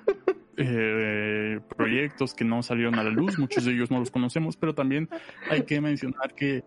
eh, 0.57 1.59
proyectos 1.75 2.35
que 2.35 2.45
no 2.45 2.61
salieron 2.61 2.99
a 2.99 3.03
la 3.03 3.09
luz. 3.09 3.39
Muchos 3.39 3.65
de 3.65 3.71
ellos 3.71 3.89
no 3.89 3.99
los 3.99 4.11
conocemos, 4.11 4.55
pero 4.55 4.75
también 4.75 5.09
hay 5.49 5.63
que 5.63 5.81
mencionar 5.81 6.35
que. 6.35 6.63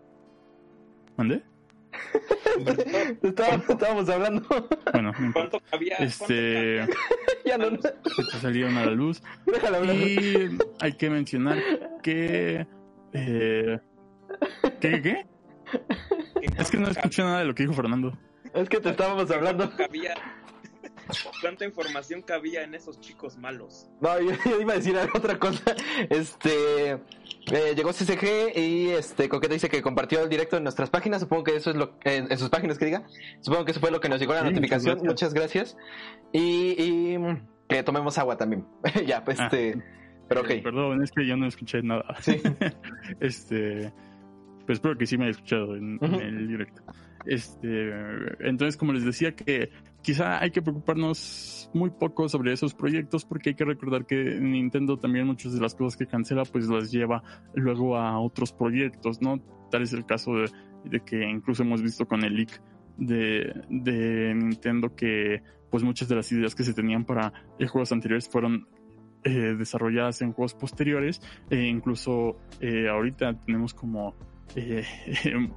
¿Mande? 1.15 1.41
estábamos, 3.23 3.69
estábamos 3.69 4.09
hablando. 4.09 4.45
Bueno, 4.91 5.13
¿cuánto 5.31 5.61
había? 5.71 5.95
Este. 5.97 6.85
ya 7.45 7.57
no. 7.57 7.67
salieron 8.41 8.75
a 8.75 8.87
la 8.87 8.91
luz. 8.91 9.23
Déjalo 9.45 9.77
hablar. 9.77 9.95
Y 9.95 10.57
hay 10.81 10.93
que 10.93 11.09
mencionar 11.09 11.57
que. 12.03 12.67
Eh, 13.13 13.79
¿Qué, 14.79 15.01
qué? 15.01 15.25
Es 16.57 16.69
que 16.69 16.77
no 16.77 16.87
escuché 16.87 17.23
nada 17.23 17.39
de 17.39 17.45
lo 17.45 17.55
que 17.55 17.63
dijo 17.63 17.73
Fernando. 17.73 18.17
Es 18.53 18.69
que 18.69 18.79
te 18.79 18.89
estábamos 18.89 19.29
hablando. 19.31 19.71
¿Cuánta 21.41 21.65
información 21.65 22.21
cabía 22.21 22.63
en 22.63 22.73
esos 22.73 22.99
chicos 22.99 23.37
malos? 23.37 23.89
No, 24.01 24.19
yo, 24.19 24.31
iba 24.59 24.73
a 24.73 24.75
decir 24.77 24.95
otra 25.13 25.37
cosa. 25.37 25.75
Este. 26.09 26.99
Eh, 27.51 27.73
llegó 27.75 27.91
CCG 27.91 28.57
y 28.57 28.89
este 28.89 29.29
Coqueta 29.29 29.53
dice 29.53 29.69
que 29.69 29.83
compartió 29.83 30.23
el 30.23 30.29
directo 30.29 30.57
en 30.57 30.63
nuestras 30.63 30.89
páginas. 30.89 31.21
Supongo 31.21 31.43
que 31.43 31.55
eso 31.55 31.69
es 31.69 31.75
lo 31.75 31.97
en, 32.03 32.35
sus 32.37 32.49
páginas 32.49 32.79
que 32.79 32.85
diga. 32.85 33.03
Supongo 33.41 33.65
que 33.65 33.71
eso 33.71 33.79
fue 33.79 33.91
lo 33.91 33.99
que 33.99 34.09
nos 34.09 34.19
llegó 34.19 34.33
la 34.33 34.43
notificación. 34.43 34.99
Muchas 35.03 35.33
gracias. 35.33 35.77
Y, 36.33 37.17
que 37.67 37.83
tomemos 37.83 38.17
agua 38.17 38.37
también. 38.37 38.65
ya, 39.05 39.23
pues 39.23 39.39
ah. 39.39 39.45
este. 39.45 39.81
Pero 40.27 40.41
ok. 40.41 40.47
Perdón, 40.63 41.03
es 41.03 41.11
que 41.11 41.27
yo 41.27 41.37
no 41.37 41.45
escuché 41.45 41.83
nada. 41.83 42.15
Sí. 42.21 42.41
este. 43.19 43.93
Pues 44.65 44.77
espero 44.77 44.97
que 44.97 45.05
sí 45.05 45.17
me 45.17 45.25
haya 45.25 45.31
escuchado 45.31 45.75
en, 45.75 45.99
el 46.01 46.47
directo. 46.47 46.81
Este, 47.25 47.91
entonces, 48.39 48.77
como 48.77 48.93
les 48.93 49.05
decía, 49.05 49.35
que 49.35 49.69
quizá 50.01 50.41
hay 50.41 50.51
que 50.51 50.61
preocuparnos 50.61 51.69
muy 51.73 51.89
poco 51.89 52.29
sobre 52.29 52.53
esos 52.53 52.73
proyectos 52.73 53.25
porque 53.25 53.49
hay 53.49 53.55
que 53.55 53.65
recordar 53.65 54.05
que 54.05 54.15
Nintendo 54.39 54.97
también 54.97 55.25
muchas 55.27 55.53
de 55.53 55.61
las 55.61 55.75
cosas 55.75 55.97
que 55.97 56.07
cancela 56.07 56.43
pues 56.45 56.67
las 56.67 56.91
lleva 56.91 57.23
luego 57.53 57.97
a 57.97 58.19
otros 58.19 58.53
proyectos, 58.53 59.21
¿no? 59.21 59.39
Tal 59.71 59.81
es 59.81 59.93
el 59.93 60.05
caso 60.05 60.35
de, 60.35 60.49
de 60.85 60.99
que 61.01 61.27
incluso 61.27 61.63
hemos 61.63 61.81
visto 61.81 62.07
con 62.07 62.23
el 62.23 62.35
leak 62.35 62.61
de, 62.97 63.53
de 63.69 64.33
Nintendo 64.35 64.95
que 64.95 65.41
pues 65.69 65.83
muchas 65.83 66.07
de 66.07 66.15
las 66.15 66.31
ideas 66.31 66.55
que 66.55 66.63
se 66.63 66.73
tenían 66.73 67.05
para 67.05 67.33
juegos 67.67 67.91
anteriores 67.91 68.29
fueron 68.29 68.67
eh, 69.27 69.55
desarrolladas 69.57 70.21
en 70.21 70.33
juegos 70.33 70.53
posteriores. 70.53 71.19
E 71.49 71.63
incluso 71.63 72.37
eh, 72.61 72.87
ahorita 72.87 73.39
tenemos 73.39 73.73
como, 73.73 74.15
eh, 74.55 74.85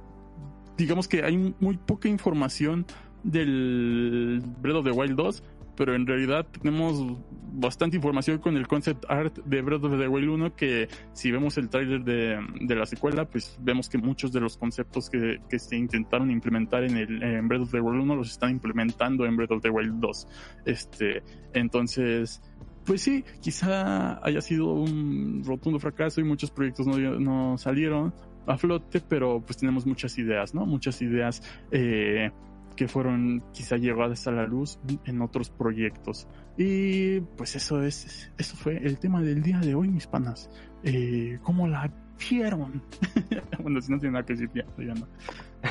digamos 0.77 1.07
que 1.07 1.23
hay 1.23 1.55
muy 1.59 1.77
poca 1.77 2.07
información 2.07 2.85
del 3.23 4.41
Breath 4.61 4.77
of 4.77 4.85
the 4.85 4.91
Wild 4.91 5.15
2, 5.15 5.43
pero 5.75 5.95
en 5.95 6.05
realidad 6.05 6.45
tenemos 6.61 7.17
bastante 7.53 7.95
información 7.95 8.37
con 8.39 8.57
el 8.57 8.67
concept 8.67 9.05
art 9.09 9.37
de 9.45 9.61
Breath 9.61 9.83
of 9.83 9.97
the 9.97 10.07
Wild 10.07 10.29
1 10.29 10.55
que 10.55 10.87
si 11.13 11.31
vemos 11.31 11.57
el 11.57 11.69
tráiler 11.69 12.03
de, 12.03 12.75
la 12.75 12.85
secuela, 12.85 13.29
pues 13.29 13.57
vemos 13.61 13.89
que 13.89 13.97
muchos 13.97 14.31
de 14.31 14.39
los 14.39 14.57
conceptos 14.57 15.09
que, 15.09 15.39
que 15.49 15.59
se 15.59 15.77
intentaron 15.77 16.31
implementar 16.31 16.83
en, 16.83 16.97
el, 16.97 17.23
en 17.23 17.47
Breath 17.47 17.63
of 17.63 17.71
the 17.71 17.81
Wild 17.81 18.01
1 18.01 18.15
los 18.15 18.31
están 18.31 18.51
implementando 18.51 19.25
en 19.25 19.35
Breath 19.35 19.51
of 19.51 19.61
the 19.61 19.69
Wild 19.69 19.99
2. 19.99 20.27
Este, 20.65 21.23
entonces, 21.53 22.41
pues 22.85 23.01
sí, 23.01 23.23
quizá 23.41 24.25
haya 24.25 24.41
sido 24.41 24.73
un 24.73 25.43
rotundo 25.45 25.79
fracaso 25.79 26.21
y 26.21 26.23
muchos 26.23 26.51
proyectos 26.51 26.87
no 26.87 27.57
salieron 27.57 28.13
a 28.45 28.57
flote, 28.57 29.01
pero 29.01 29.41
pues 29.41 29.57
tenemos 29.57 29.85
muchas 29.85 30.17
ideas, 30.17 30.53
¿no? 30.53 30.65
Muchas 30.65 31.01
ideas 31.01 31.41
eh, 31.71 32.31
que 32.75 32.87
fueron 32.87 33.43
quizá 33.51 33.77
llevadas 33.77 34.27
a 34.27 34.31
la 34.31 34.45
luz 34.45 34.79
en 35.05 35.21
otros 35.21 35.49
proyectos. 35.49 36.27
Y 36.57 37.19
pues 37.19 37.55
eso 37.55 37.83
es, 37.83 38.31
eso 38.37 38.55
fue 38.55 38.77
el 38.77 38.99
tema 38.99 39.21
del 39.21 39.41
día 39.41 39.59
de 39.59 39.75
hoy, 39.75 39.89
mis 39.89 40.07
panas. 40.07 40.49
Eh, 40.83 41.39
¿Cómo 41.43 41.67
la 41.67 41.91
vieron? 42.29 42.81
bueno, 43.61 43.81
si 43.81 43.91
no 43.91 43.99
tiene 43.99 44.13
nada 44.13 44.25
que 44.25 44.33
decir, 44.33 44.49
ya, 44.53 44.65
ya 44.77 44.93
no. 44.93 45.07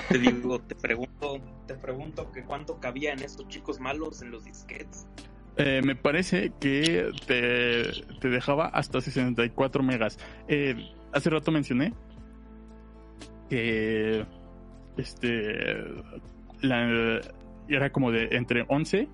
Te 0.08 0.18
digo, 0.18 0.60
te 0.60 0.74
pregunto, 0.74 1.40
te 1.66 1.74
pregunto 1.74 2.30
que 2.30 2.44
cuánto 2.44 2.78
cabía 2.78 3.12
en 3.12 3.20
estos 3.20 3.48
chicos 3.48 3.80
malos 3.80 4.22
en 4.22 4.30
los 4.30 4.44
disquets. 4.44 5.06
Eh, 5.56 5.80
me 5.82 5.96
parece 5.96 6.52
que 6.60 7.10
te, 7.26 7.82
te, 8.20 8.28
dejaba 8.28 8.66
hasta 8.66 9.00
64 9.00 9.82
megas. 9.82 10.18
Eh, 10.46 10.76
hace 11.12 11.30
rato 11.30 11.50
mencioné 11.50 11.94
que 13.48 14.24
este 14.96 15.76
la, 16.60 17.20
era 17.68 17.90
como 17.90 18.10
de 18.10 18.28
entre 18.32 18.64
11 18.68 19.08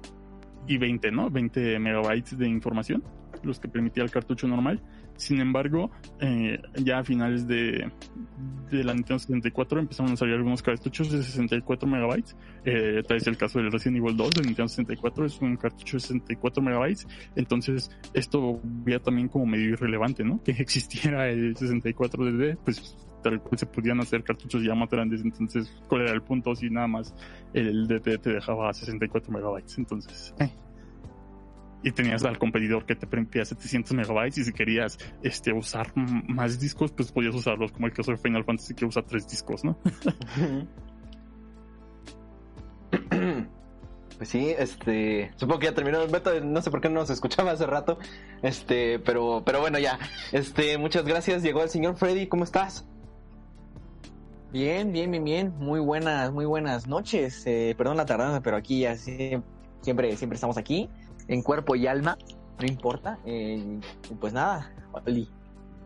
y 0.66 0.79
20, 0.79 1.11
¿no? 1.11 1.31
20 1.31 1.79
megabytes 1.79 2.38
de 2.38 2.49
información, 2.49 3.03
los 3.42 3.61
que 3.61 3.68
permitía 3.68 4.03
el 4.03 4.11
cartucho 4.11 4.49
normal. 4.49 4.81
Sin 5.16 5.40
embargo, 5.40 5.92
eh, 6.20 6.59
ya 6.83 6.99
a 6.99 7.05
finales 7.05 7.47
de, 7.47 7.88
de 8.70 8.85
la 8.85 8.94
Nintendo 8.94 9.20
64 9.20 9.81
empezaron 9.81 10.12
a 10.12 10.16
salir 10.16 10.35
algunos 10.35 10.61
cartuchos 10.62 11.12
de 11.12 11.23
64 11.23 11.88
megabytes. 11.88 12.37
Eh, 12.64 13.03
tal 13.07 13.18
es 13.18 13.27
el 13.29 13.37
caso 13.37 13.61
del 13.61 13.70
Resident 13.70 13.99
Evil 13.99 14.16
2 14.16 14.31
de 14.31 14.42
Nintendo 14.42 14.68
64, 14.68 15.27
es 15.27 15.40
un 15.40 15.57
cartucho 15.57 15.99
de 15.99 16.01
64 16.01 16.62
megabytes. 16.62 17.07
Entonces, 17.37 17.90
esto 18.12 18.61
veía 18.64 18.99
también 18.99 19.29
como 19.29 19.47
medio 19.47 19.70
irrelevante, 19.70 20.25
¿no? 20.25 20.42
Que 20.42 20.53
existiera 20.59 21.29
el 21.29 21.55
64DD, 21.55 22.59
pues 22.64 22.97
tal 23.25 23.41
cual 23.41 23.59
se 23.59 23.67
podían 23.67 23.99
hacer 24.01 24.23
cartuchos 24.23 24.63
ya 24.63 24.75
más 24.75 24.91
grandes. 24.91 25.23
Entonces, 25.23 25.73
¿cuál 25.89 26.03
era 26.03 26.13
el 26.13 26.23
punto 26.23 26.55
si 26.55 26.69
nada 26.69 26.87
más 26.87 27.15
el 27.55 27.89
DD 27.89 28.19
te 28.19 28.31
dejaba 28.31 28.73
64 28.73 29.33
megabytes? 29.33 29.79
Entonces, 29.79 30.35
eh. 30.39 30.51
Y 31.83 31.91
tenías 31.91 32.23
al 32.25 32.39
competidor 32.39 32.85
que 32.87 32.95
te 32.95 33.07
permitía 33.07 33.45
700 33.45 33.93
megabytes 33.95 34.39
y 34.39 34.45
si 34.45 34.53
querías 34.53 34.99
este 35.23 35.53
usar 35.53 35.93
más 35.97 36.59
discos 36.59 36.93
pues 36.93 37.13
podías 37.13 37.35
usarlos 37.35 37.73
como 37.73 37.87
el 37.87 37.93
caso 37.93 38.11
de 38.13 38.17
Final 38.17 38.43
Fantasy 38.45 38.75
que 38.75 38.87
usa 38.87 39.03
tres 39.03 39.29
discos 39.29 39.63
no 39.65 39.77
pues 44.17 44.29
sí 44.31 44.55
este 44.59 45.31
supongo 45.37 45.61
que 45.61 45.67
ya 45.67 45.75
terminó. 45.75 46.01
El 46.01 46.11
beta 46.11 46.41
no 46.41 46.63
sé 46.63 46.71
por 46.71 46.81
qué 46.81 46.89
no 46.89 47.01
nos 47.01 47.11
escuchaba 47.11 47.51
hace 47.51 47.67
rato 47.67 47.99
este 48.43 48.99
pero 48.99 49.43
pero 49.45 49.61
bueno 49.61 49.79
ya. 49.79 49.99
Este 50.33 50.79
muchas 50.79 51.05
gracias. 51.05 51.43
Llegó 51.43 51.63
el 51.63 51.69
señor 51.69 51.97
Freddy 51.97 52.29
cómo 52.29 52.45
estás 52.45 52.87
Bien, 54.55 54.93
bien, 54.93 55.11
bien, 55.11 55.25
bien. 55.25 55.53
Muy 55.59 55.81
buenas, 55.81 56.31
muy 56.31 56.45
buenas 56.45 56.87
noches. 56.87 57.43
Eh, 57.45 57.75
perdón 57.77 57.97
la 57.97 58.07
tardanza, 58.07 58.40
pero 58.40 58.57
aquí 58.57 58.83
ya 58.83 58.95
siempre, 58.95 60.17
siempre 60.17 60.37
estamos 60.37 60.57
aquí 60.57 60.88
en 61.27 61.43
cuerpo 61.43 61.75
y 61.75 61.88
alma, 61.88 62.17
no 62.61 62.64
importa. 62.64 63.19
Eh, 63.27 63.81
pues 64.21 64.33
nada, 64.33 64.73
Oli, 65.05 65.29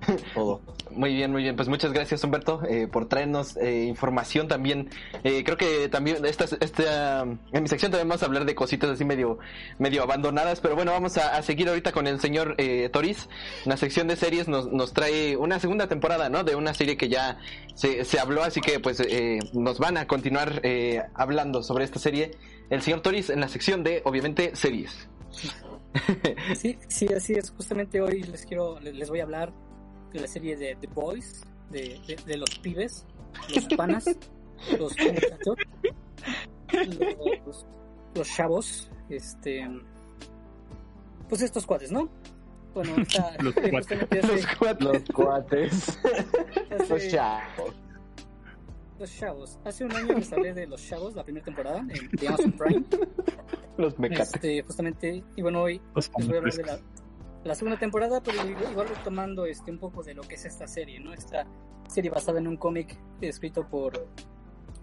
todo. 0.34 0.60
Muy 0.90 1.14
bien, 1.14 1.30
muy 1.30 1.42
bien. 1.42 1.54
Pues 1.54 1.68
muchas 1.68 1.92
gracias, 1.92 2.24
Humberto, 2.24 2.62
eh, 2.68 2.88
por 2.88 3.08
traernos 3.08 3.56
eh, 3.56 3.84
información 3.84 4.48
también. 4.48 4.90
Eh, 5.22 5.44
creo 5.44 5.56
que 5.56 5.88
también 5.88 6.24
esta, 6.24 6.46
esta, 6.60 7.22
en 7.22 7.62
mi 7.62 7.68
sección 7.68 7.92
también 7.92 8.08
vamos 8.08 8.22
a 8.22 8.26
hablar 8.26 8.44
de 8.44 8.54
cositas 8.54 8.90
así 8.90 9.04
medio, 9.04 9.38
medio 9.78 10.02
abandonadas, 10.02 10.60
pero 10.60 10.74
bueno, 10.74 10.92
vamos 10.92 11.16
a, 11.18 11.36
a 11.36 11.42
seguir 11.42 11.68
ahorita 11.68 11.92
con 11.92 12.06
el 12.06 12.20
señor 12.20 12.54
eh, 12.58 12.88
Toris. 12.92 13.28
En 13.64 13.70
la 13.70 13.76
sección 13.76 14.08
de 14.08 14.16
series 14.16 14.48
nos, 14.48 14.72
nos 14.72 14.92
trae 14.92 15.36
una 15.36 15.60
segunda 15.60 15.88
temporada, 15.88 16.28
¿no? 16.28 16.44
De 16.44 16.56
una 16.56 16.74
serie 16.74 16.96
que 16.96 17.08
ya 17.08 17.38
se, 17.74 18.04
se 18.04 18.18
habló, 18.18 18.42
así 18.42 18.60
que 18.60 18.80
pues 18.80 19.00
eh, 19.00 19.38
nos 19.52 19.78
van 19.78 19.96
a 19.96 20.06
continuar 20.06 20.60
eh, 20.62 21.02
hablando 21.14 21.62
sobre 21.62 21.84
esta 21.84 21.98
serie. 21.98 22.32
El 22.70 22.82
señor 22.82 23.00
Toris 23.00 23.30
en 23.30 23.40
la 23.40 23.48
sección 23.48 23.82
de, 23.84 24.02
obviamente, 24.04 24.54
series. 24.56 25.08
Sí, 26.56 26.78
sí, 26.88 27.06
así 27.14 27.34
es. 27.34 27.50
Justamente 27.50 28.00
hoy 28.00 28.22
les 28.22 28.44
quiero, 28.44 28.78
les 28.80 29.08
voy 29.08 29.20
a 29.20 29.22
hablar 29.22 29.52
de 30.12 30.20
la 30.20 30.26
serie 30.26 30.56
de 30.56 30.76
The 30.76 30.86
Boys, 30.88 31.42
de, 31.70 32.00
de, 32.06 32.16
de 32.26 32.36
los 32.36 32.58
pibes, 32.58 33.06
los 33.54 33.64
panas, 33.76 34.06
los 34.78 34.92
los, 37.46 37.66
los, 38.14 38.28
chavos, 38.28 38.90
este, 39.08 39.66
pues 41.28 41.42
estos 41.42 41.66
cuates, 41.66 41.92
¿no? 41.92 42.08
Bueno, 42.74 42.96
está, 43.02 43.34
los 43.42 43.54
cuates, 43.54 44.28
los 44.28 44.46
cuates, 44.56 44.84
los, 44.84 45.04
cuates. 45.14 45.98
Hace, 46.70 46.88
los 46.88 47.08
chavos. 47.08 47.74
Los 48.98 49.16
chavos. 49.16 49.58
Hace 49.64 49.84
un 49.84 49.92
año 49.92 50.14
les 50.14 50.32
hablé 50.32 50.52
de 50.52 50.66
los 50.66 50.84
chavos, 50.84 51.14
la 51.14 51.24
primera 51.24 51.44
temporada, 51.44 51.78
en, 51.80 52.08
de 52.10 52.28
Amazon 52.28 52.52
Prime. 52.52 52.84
Los 53.76 53.98
mecates. 53.98 54.34
Este, 54.34 54.62
justamente, 54.62 55.24
y 55.36 55.42
bueno, 55.42 55.62
hoy 55.62 55.80
les 55.94 56.10
voy 56.10 56.34
a 56.34 56.38
hablar 56.38 56.52
de 56.52 56.64
la, 56.64 56.80
la 57.48 57.54
segunda 57.54 57.78
temporada, 57.78 58.22
pero 58.22 58.38
igual 58.46 58.88
retomando 58.88 59.46
este 59.46 59.70
un 59.70 59.78
poco 59.78 60.02
de 60.02 60.12
lo 60.12 60.22
que 60.22 60.34
es 60.34 60.44
esta 60.44 60.68
serie, 60.68 61.00
¿no? 61.00 61.14
Esta 61.14 61.46
serie 61.88 62.10
basada 62.10 62.38
en 62.38 62.46
un 62.46 62.58
cómic 62.58 62.96
escrito 63.22 63.66
por 63.66 64.06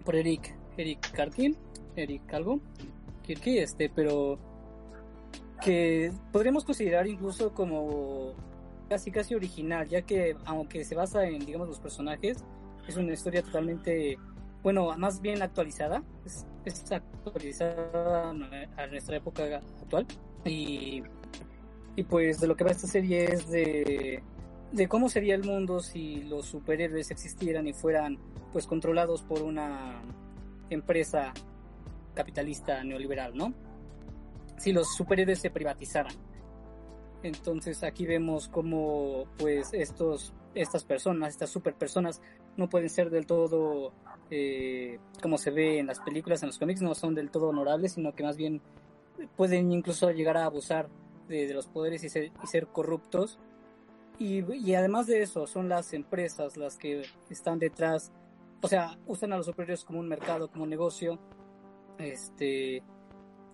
por 0.04 0.16
Eric 0.16 0.52
Eric 0.76 1.12
Carkin, 1.12 1.56
Eric 1.94 2.34
algo, 2.34 2.60
Kirky, 3.22 3.58
este, 3.58 3.88
pero 3.88 4.38
que 5.62 6.12
podríamos 6.32 6.64
considerar 6.64 7.06
incluso 7.06 7.54
como 7.54 8.34
casi 8.88 9.12
casi 9.12 9.34
original, 9.36 9.86
ya 9.88 10.02
que 10.02 10.36
aunque 10.44 10.84
se 10.84 10.96
basa 10.96 11.24
en 11.24 11.46
digamos 11.46 11.68
los 11.68 11.78
personajes, 11.78 12.44
es 12.88 12.96
una 12.96 13.12
historia 13.12 13.42
totalmente 13.42 14.18
bueno, 14.64 14.92
más 14.98 15.20
bien 15.20 15.40
actualizada, 15.40 16.02
es, 16.24 16.44
es 16.64 16.90
actualizada 16.90 18.30
a 18.30 18.86
nuestra 18.88 19.16
época 19.16 19.62
actual 19.80 20.04
y 20.44 21.04
y 21.96 22.04
pues 22.04 22.40
de 22.40 22.46
lo 22.46 22.56
que 22.56 22.64
va 22.64 22.70
esta 22.70 22.86
serie 22.86 23.24
es 23.24 23.48
de, 23.48 24.22
de 24.70 24.88
cómo 24.88 25.08
sería 25.08 25.34
el 25.34 25.44
mundo 25.44 25.80
si 25.80 26.22
los 26.22 26.46
superhéroes 26.46 27.10
existieran 27.10 27.66
y 27.66 27.72
fueran 27.72 28.18
pues 28.52 28.66
controlados 28.66 29.22
por 29.22 29.42
una 29.42 30.02
empresa 30.68 31.32
capitalista 32.14 32.84
neoliberal, 32.84 33.36
¿no? 33.36 33.52
Si 34.58 34.72
los 34.72 34.94
superhéroes 34.94 35.40
se 35.40 35.50
privatizaran. 35.50 36.14
Entonces 37.22 37.82
aquí 37.82 38.06
vemos 38.06 38.48
cómo 38.48 39.24
pues 39.38 39.72
estos 39.72 40.34
estas 40.54 40.84
personas, 40.84 41.30
estas 41.30 41.50
superpersonas 41.50 42.20
no 42.56 42.68
pueden 42.68 42.88
ser 42.88 43.10
del 43.10 43.26
todo 43.26 43.92
eh, 44.30 44.98
como 45.22 45.38
se 45.38 45.50
ve 45.50 45.78
en 45.78 45.86
las 45.86 46.00
películas, 46.00 46.42
en 46.42 46.48
los 46.48 46.58
cómics, 46.58 46.82
no 46.82 46.94
son 46.94 47.14
del 47.14 47.30
todo 47.30 47.48
honorables, 47.48 47.92
sino 47.92 48.14
que 48.14 48.22
más 48.22 48.36
bien 48.36 48.60
pueden 49.36 49.72
incluso 49.72 50.10
llegar 50.10 50.36
a 50.36 50.46
abusar 50.46 50.88
de, 51.28 51.52
los 51.52 51.66
poderes 51.66 52.04
y 52.04 52.08
ser, 52.08 52.66
corruptos. 52.68 53.38
Y, 54.18 54.74
además 54.74 55.06
de 55.06 55.22
eso, 55.22 55.46
son 55.46 55.68
las 55.68 55.92
empresas 55.92 56.56
las 56.56 56.76
que 56.76 57.02
están 57.28 57.58
detrás, 57.58 58.12
o 58.62 58.68
sea, 58.68 58.98
usan 59.06 59.32
a 59.32 59.36
los 59.36 59.46
superiores 59.46 59.84
como 59.84 60.00
un 60.00 60.08
mercado, 60.08 60.50
como 60.50 60.64
un 60.64 60.70
negocio, 60.70 61.18
este, 61.98 62.82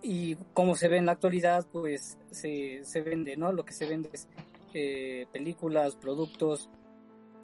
y 0.03 0.37
como 0.55 0.77
se 0.77 0.89
ve 0.89 0.99
en 0.99 1.07
la 1.07 1.13
actualidad, 1.13 1.67
pues 1.73 2.19
se, 2.31 2.85
se 2.85 3.01
vende, 3.03 3.37
¿no? 3.37 3.53
Lo 3.53 3.65
que 3.65 3.73
se 3.73 3.87
vende 3.87 4.11
es 4.13 4.29
eh, 4.75 5.27
películas, 5.33 5.97
productos 5.97 6.71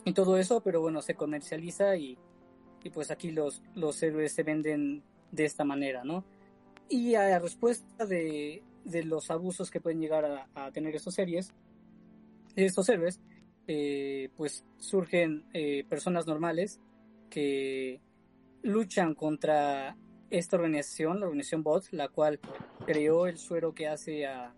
y 0.05 0.13
todo 0.13 0.37
eso, 0.39 0.61
pero 0.61 0.81
bueno, 0.81 1.03
se 1.03 1.15
comercializa 1.15 1.97
y, 1.97 2.17
y 2.85 2.91
pues 2.91 3.11
aquí 3.11 3.33
los, 3.33 3.63
los 3.75 4.03
héroes 4.03 4.33
se 4.33 4.45
venden 4.45 5.03
de 5.33 5.45
esta 5.45 5.65
manera, 5.65 6.05
¿no? 6.05 6.25
Y 6.89 7.17
a 7.17 7.39
respuesta 7.39 8.07
de, 8.07 8.63
de 8.89 9.05
los 9.05 9.31
abusos 9.31 9.71
que 9.71 9.81
pueden 9.81 10.01
llegar 10.01 10.49
a, 10.55 10.71
tener 10.73 10.95
estos 10.95 11.15
series, 11.15 11.53
estos 12.57 12.89
héroes, 12.89 13.21
eh, 13.67 14.31
pues 14.37 14.65
surgen 14.79 15.45
eh, 15.53 15.85
personas 15.89 16.27
normales 16.27 16.81
que 17.31 18.01
luchan 18.63 19.15
contra 19.15 19.97
esta 20.31 20.57
organización, 20.57 21.21
la 21.21 21.27
organización 21.27 21.63
BOT, 21.63 21.85
la 21.93 22.09
cual 22.09 22.41
creó 22.87 23.27
el 23.27 23.39
suero 23.39 23.75
que 23.75 23.89
hace 23.89 24.27
a, 24.27 24.55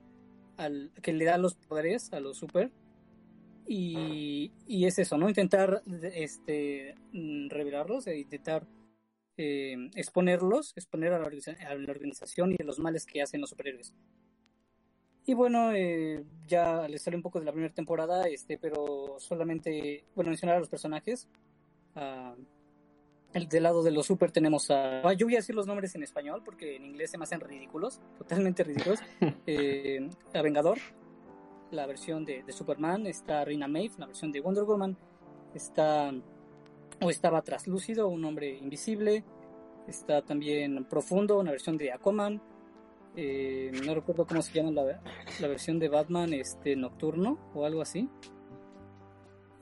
al, 0.57 0.93
que 1.03 1.13
le 1.13 1.25
da 1.25 1.39
los 1.39 1.55
poderes 1.55 2.13
a 2.13 2.21
los 2.21 2.39
super. 2.39 2.71
Y, 3.67 4.53
y 4.67 4.87
es 4.87 4.99
eso, 4.99 5.17
¿no? 5.17 5.29
Intentar 5.29 5.83
este, 6.15 6.97
mm, 7.13 7.51
revelarlos 7.51 8.07
e 8.09 8.19
intentar 8.19 8.67
eh, 9.37 9.91
exponerlos, 9.95 10.73
exponer 10.77 11.13
a 11.13 11.19
la, 11.19 11.27
a 11.27 11.75
la 11.75 11.91
organización 11.91 12.53
y 12.53 12.57
a 12.61 12.65
los 12.65 12.79
males 12.79 13.07
que 13.07 13.23
hacen 13.23 13.41
los 13.41 13.51
superhéroes. 13.51 13.95
Y 15.27 15.35
bueno, 15.35 15.73
eh, 15.73 16.25
ya 16.47 16.89
les 16.89 17.03
sale 17.03 17.17
un 17.17 17.23
poco 17.23 17.39
de 17.39 17.45
la 17.45 17.53
primera 17.53 17.73
temporada, 17.73 18.27
este, 18.27 18.59
pero 18.59 19.17
solamente, 19.19 20.05
bueno, 20.15 20.31
mencionar 20.31 20.57
a 20.57 20.61
los 20.61 20.69
personajes. 20.69 21.29
Ah, 21.95 22.35
el 23.33 23.49
del 23.49 23.63
lado 23.63 23.83
de 23.83 23.93
los 23.93 24.07
super 24.07 24.33
tenemos 24.33 24.71
a... 24.71 25.03
ah, 25.03 25.13
Yo 25.13 25.27
voy 25.27 25.35
a 25.35 25.39
decir 25.39 25.55
los 25.55 25.67
nombres 25.67 25.95
en 25.95 26.03
español 26.03 26.43
porque 26.45 26.77
en 26.77 26.85
inglés 26.85 27.13
se 27.13 27.19
me 27.19 27.25
hacen 27.25 27.41
ridículos, 27.41 28.01
totalmente 28.19 28.65
ridículos. 28.65 29.01
Eh, 29.47 30.09
a 30.35 30.43
Vengador, 30.43 30.79
la 31.71 31.87
versión 31.87 32.25
de, 32.25 32.43
de 32.43 32.53
Superman, 32.53 33.07
está 33.07 33.45
Rina 33.45 33.69
Maeve, 33.69 33.95
la 33.99 34.07
versión 34.07 34.33
de 34.33 34.41
Wonder 34.41 34.65
Woman, 34.65 34.97
está... 35.55 36.13
O 37.03 37.09
estaba 37.09 37.41
Traslúcido, 37.43 38.09
un 38.09 38.25
hombre 38.25 38.59
invisible, 38.59 39.25
está 39.87 40.23
también 40.23 40.85
Profundo, 40.85 41.39
una 41.39 41.51
versión 41.51 41.79
de 41.79 41.93
Aquaman, 41.93 42.43
eh, 43.17 43.73
no 43.85 43.95
recuerdo 43.95 44.27
cómo 44.27 44.43
se 44.43 44.53
llama 44.53 44.71
la, 44.71 45.01
la 45.41 45.49
versión 45.49 45.79
de 45.79 45.89
Batman, 45.89 46.33
este 46.33 46.77
Nocturno 46.77 47.39
o 47.55 47.65
algo 47.65 47.83
así. 47.83 48.09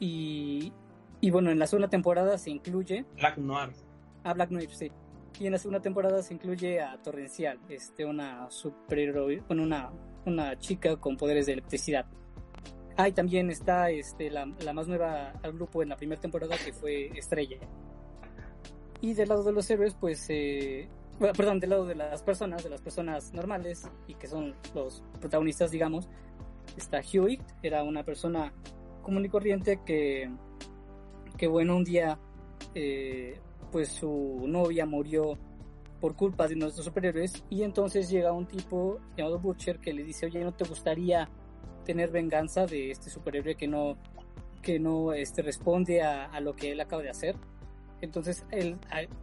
Y, 0.00 0.72
y 1.20 1.30
bueno, 1.30 1.50
en 1.50 1.58
la 1.58 1.66
segunda 1.66 1.88
temporada 1.88 2.38
se 2.38 2.50
incluye 2.50 3.04
Black 3.16 3.38
Noir. 3.38 3.70
a 4.24 4.34
Black 4.34 4.48
Knight, 4.50 4.70
sí. 4.70 4.92
Y 5.40 5.46
en 5.46 5.52
la 5.52 5.58
segunda 5.58 5.80
temporada 5.80 6.22
se 6.22 6.34
incluye 6.34 6.80
a 6.80 7.00
Torrencial, 7.02 7.60
este, 7.68 8.04
una 8.04 8.50
superhéroe, 8.50 9.42
bueno, 9.46 9.62
una, 9.62 9.90
una 10.26 10.58
chica 10.58 10.96
con 10.96 11.16
poderes 11.16 11.46
de 11.46 11.52
electricidad. 11.52 12.06
Ah, 12.96 13.08
y 13.08 13.12
también 13.12 13.48
está 13.48 13.90
este, 13.90 14.30
la, 14.30 14.46
la 14.64 14.72
más 14.72 14.88
nueva 14.88 15.32
al 15.42 15.52
grupo 15.52 15.82
en 15.82 15.90
la 15.90 15.96
primera 15.96 16.20
temporada 16.20 16.56
que 16.64 16.72
fue 16.72 17.06
Estrella. 17.16 17.58
Y 19.00 19.14
del 19.14 19.28
lado 19.28 19.44
de 19.44 19.52
los 19.52 19.70
héroes, 19.70 19.94
pues, 19.94 20.26
eh, 20.28 20.88
perdón, 21.18 21.60
del 21.60 21.70
lado 21.70 21.86
de 21.86 21.94
las 21.94 22.22
personas, 22.22 22.62
de 22.62 22.70
las 22.70 22.80
personas 22.80 23.32
normales 23.32 23.88
y 24.06 24.14
que 24.14 24.26
son 24.26 24.54
los 24.74 25.02
protagonistas, 25.20 25.70
digamos, 25.70 26.08
está 26.76 27.00
Hewitt, 27.00 27.42
era 27.62 27.82
una 27.82 28.04
persona 28.04 28.52
común 29.02 29.24
y 29.24 29.28
corriente 29.28 29.80
que, 29.84 30.30
que 31.36 31.46
bueno, 31.46 31.76
un 31.76 31.84
día 31.84 32.18
eh, 32.74 33.40
pues 33.72 33.88
su 33.88 34.44
novia 34.46 34.86
murió 34.86 35.36
por 36.00 36.14
culpa 36.14 36.46
de 36.46 36.54
nuestros 36.54 36.84
superhéroes 36.84 37.42
y 37.50 37.62
entonces 37.62 38.08
llega 38.08 38.32
un 38.32 38.46
tipo 38.46 39.00
llamado 39.16 39.40
Butcher 39.40 39.80
que 39.80 39.92
le 39.92 40.04
dice, 40.04 40.26
oye, 40.26 40.44
¿no 40.44 40.54
te 40.54 40.64
gustaría 40.64 41.28
tener 41.84 42.10
venganza 42.10 42.66
de 42.66 42.90
este 42.90 43.10
superhéroe 43.10 43.56
que 43.56 43.66
no, 43.66 43.96
que 44.62 44.78
no 44.78 45.12
este, 45.12 45.42
responde 45.42 46.02
a, 46.02 46.26
a 46.26 46.40
lo 46.40 46.54
que 46.54 46.72
él 46.72 46.80
acaba 46.80 47.02
de 47.02 47.10
hacer? 47.10 47.34
Entonces 48.00 48.44
él, 48.50 48.78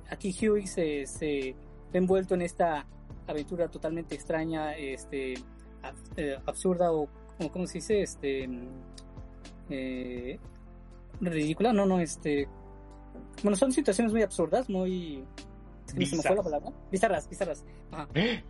aquí 0.09 0.35
Huey 0.37 0.67
se, 0.67 1.05
se 1.05 1.55
envuelto 1.97 2.35
en 2.35 2.41
esta 2.41 2.85
aventura 3.27 3.67
totalmente 3.69 4.15
extraña, 4.15 4.75
este, 4.75 5.35
ab- 5.83 5.95
eh, 6.17 6.37
absurda 6.45 6.91
o, 6.91 7.07
o 7.39 7.51
¿cómo 7.51 7.65
se 7.67 7.75
dice? 7.79 8.01
Este, 8.01 8.47
eh, 9.69 10.39
ridícula, 11.21 11.73
no, 11.73 11.85
no, 11.85 11.99
este, 11.99 12.47
bueno, 13.43 13.55
son 13.55 13.71
situaciones 13.71 14.13
muy 14.13 14.21
absurdas, 14.21 14.69
muy, 14.69 15.23
es 15.87 15.93
que 15.93 15.99
no 16.01 16.05
se 16.05 16.15
me 16.17 16.21
fue 16.21 16.35
la 16.35 16.41
Bizarras. 16.41 16.43
palabra, 16.43 16.71
bizarras, 16.91 17.29
bizarras, 17.29 17.65
ajá. 17.91 18.07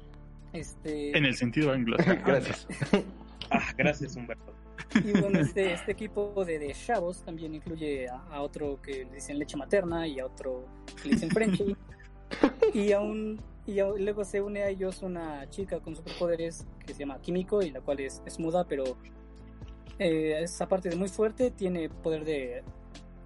Este, 0.54 1.18
En 1.18 1.26
el 1.26 1.36
sentido 1.36 1.74
anglosajón. 1.74 2.22
Gracias. 2.26 2.68
Ah, 3.52 3.62
gracias, 3.78 4.16
Humberto. 4.16 4.56
Y 4.96 5.12
bueno, 5.22 5.40
este, 5.40 5.72
este 5.74 5.92
equipo 5.92 6.44
de, 6.44 6.58
de 6.58 6.74
chavos 6.74 7.22
también 7.22 7.54
incluye 7.54 8.10
a, 8.10 8.16
a 8.32 8.42
otro 8.42 8.82
que 8.82 9.06
le 9.06 9.14
dicen 9.14 9.38
leche 9.38 9.56
materna 9.56 10.08
y 10.08 10.20
a 10.20 10.26
otro 10.26 10.66
que 11.00 11.10
le 11.10 11.14
dicen 11.14 11.30
Frenchy. 11.30 11.76
y, 12.74 12.92
a 12.92 13.00
un, 13.00 13.42
y 13.66 13.76
luego 13.76 14.24
se 14.24 14.42
une 14.42 14.64
a 14.64 14.70
ellos 14.70 15.02
una 15.02 15.50
chica 15.50 15.80
con 15.80 15.96
superpoderes 15.96 16.66
que 16.86 16.94
se 16.94 17.00
llama 17.00 17.22
Químico 17.22 17.62
y 17.62 17.72
la 17.72 17.82
cual 17.82 18.00
es, 18.00 18.22
es 18.26 18.40
muda, 18.40 18.66
pero 18.66 18.84
eh, 20.00 20.40
es 20.42 20.62
aparte 20.62 20.90
de 20.90 20.96
muy 20.96 21.10
fuerte, 21.10 21.52
tiene 21.52 21.90
poder 21.90 22.26
de, 22.26 22.64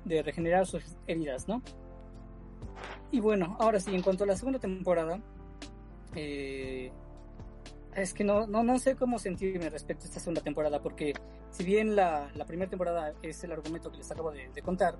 de 0.05 0.23
regenerar 0.23 0.65
sus 0.65 0.83
heridas, 1.07 1.47
¿no? 1.47 1.61
Y 3.11 3.19
bueno, 3.19 3.57
ahora 3.59 3.79
sí, 3.79 3.93
en 3.95 4.01
cuanto 4.01 4.23
a 4.23 4.27
la 4.27 4.35
segunda 4.35 4.59
temporada, 4.59 5.19
eh, 6.15 6.91
es 7.95 8.13
que 8.13 8.23
no, 8.23 8.45
no, 8.45 8.63
no 8.63 8.77
sé 8.77 8.95
cómo 8.95 9.17
sentirme 9.17 9.69
respecto 9.69 10.05
a 10.05 10.07
esta 10.07 10.19
segunda 10.19 10.41
temporada, 10.41 10.81
porque 10.81 11.13
si 11.49 11.63
bien 11.63 11.95
la, 11.95 12.31
la 12.35 12.45
primera 12.45 12.69
temporada 12.69 13.13
es 13.21 13.43
el 13.43 13.51
argumento 13.51 13.91
que 13.91 13.97
les 13.97 14.11
acabo 14.11 14.31
de, 14.31 14.49
de 14.49 14.61
contar 14.61 14.95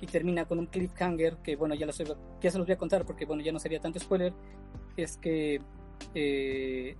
y 0.00 0.06
termina 0.06 0.44
con 0.44 0.58
un 0.58 0.66
cliffhanger 0.66 1.38
que, 1.38 1.56
bueno, 1.56 1.74
ya, 1.74 1.86
los, 1.86 1.98
ya 1.98 2.50
se 2.50 2.58
los 2.58 2.66
voy 2.66 2.74
a 2.74 2.78
contar 2.78 3.04
porque, 3.04 3.24
bueno, 3.24 3.42
ya 3.42 3.52
no 3.52 3.58
sería 3.58 3.80
tanto 3.80 3.98
spoiler, 3.98 4.32
es 4.96 5.16
que 5.16 5.60
eh, 6.14 6.96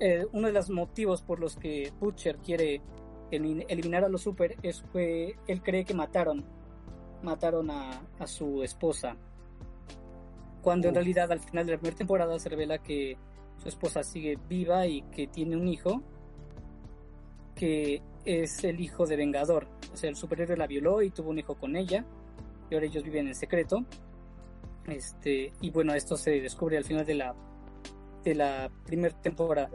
eh, 0.00 0.26
uno 0.32 0.46
de 0.46 0.52
los 0.52 0.70
motivos 0.70 1.22
por 1.22 1.40
los 1.40 1.56
que 1.56 1.92
Butcher 2.00 2.36
quiere 2.38 2.80
elim- 3.30 3.64
eliminar 3.68 4.04
a 4.04 4.08
los 4.08 4.22
super 4.22 4.56
es 4.62 4.82
que 4.92 5.36
él 5.46 5.62
cree 5.62 5.84
que 5.84 5.94
mataron, 5.94 6.44
mataron 7.22 7.70
a, 7.70 8.02
a 8.18 8.26
su 8.26 8.62
esposa. 8.62 9.16
Cuando 10.62 10.88
en 10.88 10.94
realidad 10.94 11.32
al 11.32 11.40
final 11.40 11.66
de 11.66 11.72
la 11.72 11.78
primera 11.78 11.98
temporada 11.98 12.38
se 12.38 12.48
revela 12.48 12.78
que 12.78 13.16
su 13.58 13.68
esposa 13.68 14.04
sigue 14.04 14.38
viva 14.48 14.86
y 14.86 15.02
que 15.02 15.26
tiene 15.26 15.56
un 15.56 15.66
hijo 15.66 16.02
que 17.56 18.00
es 18.24 18.62
el 18.64 18.80
hijo 18.80 19.06
de 19.06 19.16
Vengador. 19.16 19.66
O 19.92 19.96
sea, 19.96 20.08
el 20.10 20.16
superhéroe 20.16 20.56
la 20.56 20.66
violó 20.66 21.02
y 21.02 21.10
tuvo 21.10 21.30
un 21.30 21.38
hijo 21.38 21.54
con 21.54 21.76
ella. 21.76 22.04
Y 22.70 22.74
ahora 22.74 22.86
ellos 22.86 23.04
viven 23.04 23.28
en 23.28 23.34
secreto. 23.34 23.84
Este, 24.86 25.52
y 25.60 25.70
bueno, 25.70 25.94
esto 25.94 26.16
se 26.16 26.40
descubre 26.40 26.76
al 26.76 26.84
final 26.84 27.06
de 27.06 27.14
la 27.14 27.34
de 28.24 28.34
la 28.36 28.70
primera 28.84 29.20
temporada. 29.20 29.70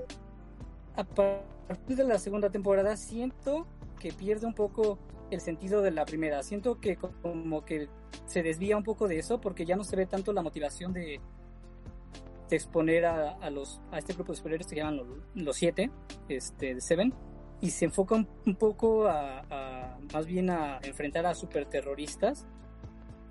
A 0.96 1.04
partir 1.04 1.98
de 1.98 2.04
la 2.06 2.18
segunda 2.18 2.50
temporada 2.50 2.96
siento 2.96 3.68
que 4.00 4.14
pierde 4.14 4.46
un 4.48 4.54
poco 4.54 4.98
el 5.32 5.42
sentido 5.42 5.82
de 5.82 5.92
la 5.92 6.06
primera. 6.06 6.42
Siento 6.44 6.80
que 6.80 6.96
co- 6.96 7.12
como 7.22 7.66
que 7.66 7.90
se 8.26 8.44
desvía 8.44 8.78
un 8.78 8.84
poco 8.84 9.08
de 9.10 9.20
eso 9.20 9.42
porque 9.42 9.66
ya 9.66 9.76
no 9.76 9.84
se 9.84 9.96
ve 9.98 10.06
tanto 10.06 10.32
la 10.32 10.42
motivación 10.42 10.94
de, 10.94 11.20
de 12.50 12.56
exponer 12.56 13.06
a, 13.06 13.32
a 13.32 13.50
los 13.50 13.82
a 13.92 13.98
este 14.00 14.14
grupo 14.14 14.32
de 14.32 14.38
superhéroes 14.38 14.68
que 14.68 14.78
llaman 14.78 14.98
los, 14.98 15.08
los 15.36 15.56
siete, 15.58 15.92
este, 16.30 16.76
de 16.76 16.82
Seven, 16.82 17.14
y 17.62 17.72
se 17.72 17.86
enfoca 17.86 18.16
un, 18.16 18.56
poco 18.56 19.08
a, 19.08 19.40
a- 19.50 20.00
más 20.14 20.26
bien 20.26 20.50
a 20.50 20.80
enfrentar 20.84 21.26
a 21.26 21.34
superterroristas, 21.36 22.46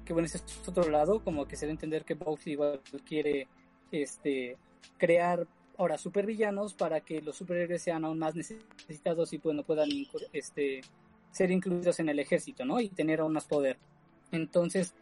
que 0.04 0.12
bueno, 0.12 0.26
ese 0.26 0.38
es 0.38 0.68
otro 0.68 0.88
lado, 0.90 1.22
como 1.22 1.46
que 1.46 1.56
se 1.56 1.66
da 1.66 1.70
a 1.70 1.72
entender 1.72 2.04
que 2.04 2.14
Bugsy 2.14 2.52
igual 2.52 2.80
quiere 3.04 3.48
este 3.90 4.56
crear 4.98 5.46
ahora 5.78 5.98
supervillanos 5.98 6.74
para 6.74 7.00
que 7.00 7.20
los 7.20 7.36
superhéroes 7.36 7.82
sean 7.82 8.04
aún 8.04 8.18
más 8.18 8.34
necesitados 8.34 9.32
y 9.32 9.38
bueno, 9.38 9.62
puedan 9.62 9.88
este, 10.32 10.80
ser 11.30 11.50
incluidos 11.50 12.00
en 12.00 12.08
el 12.08 12.18
ejército, 12.18 12.64
¿no? 12.64 12.80
Y 12.80 12.88
tener 12.88 13.20
aún 13.20 13.32
más 13.32 13.46
poder. 13.46 13.76
Entonces, 14.32 14.94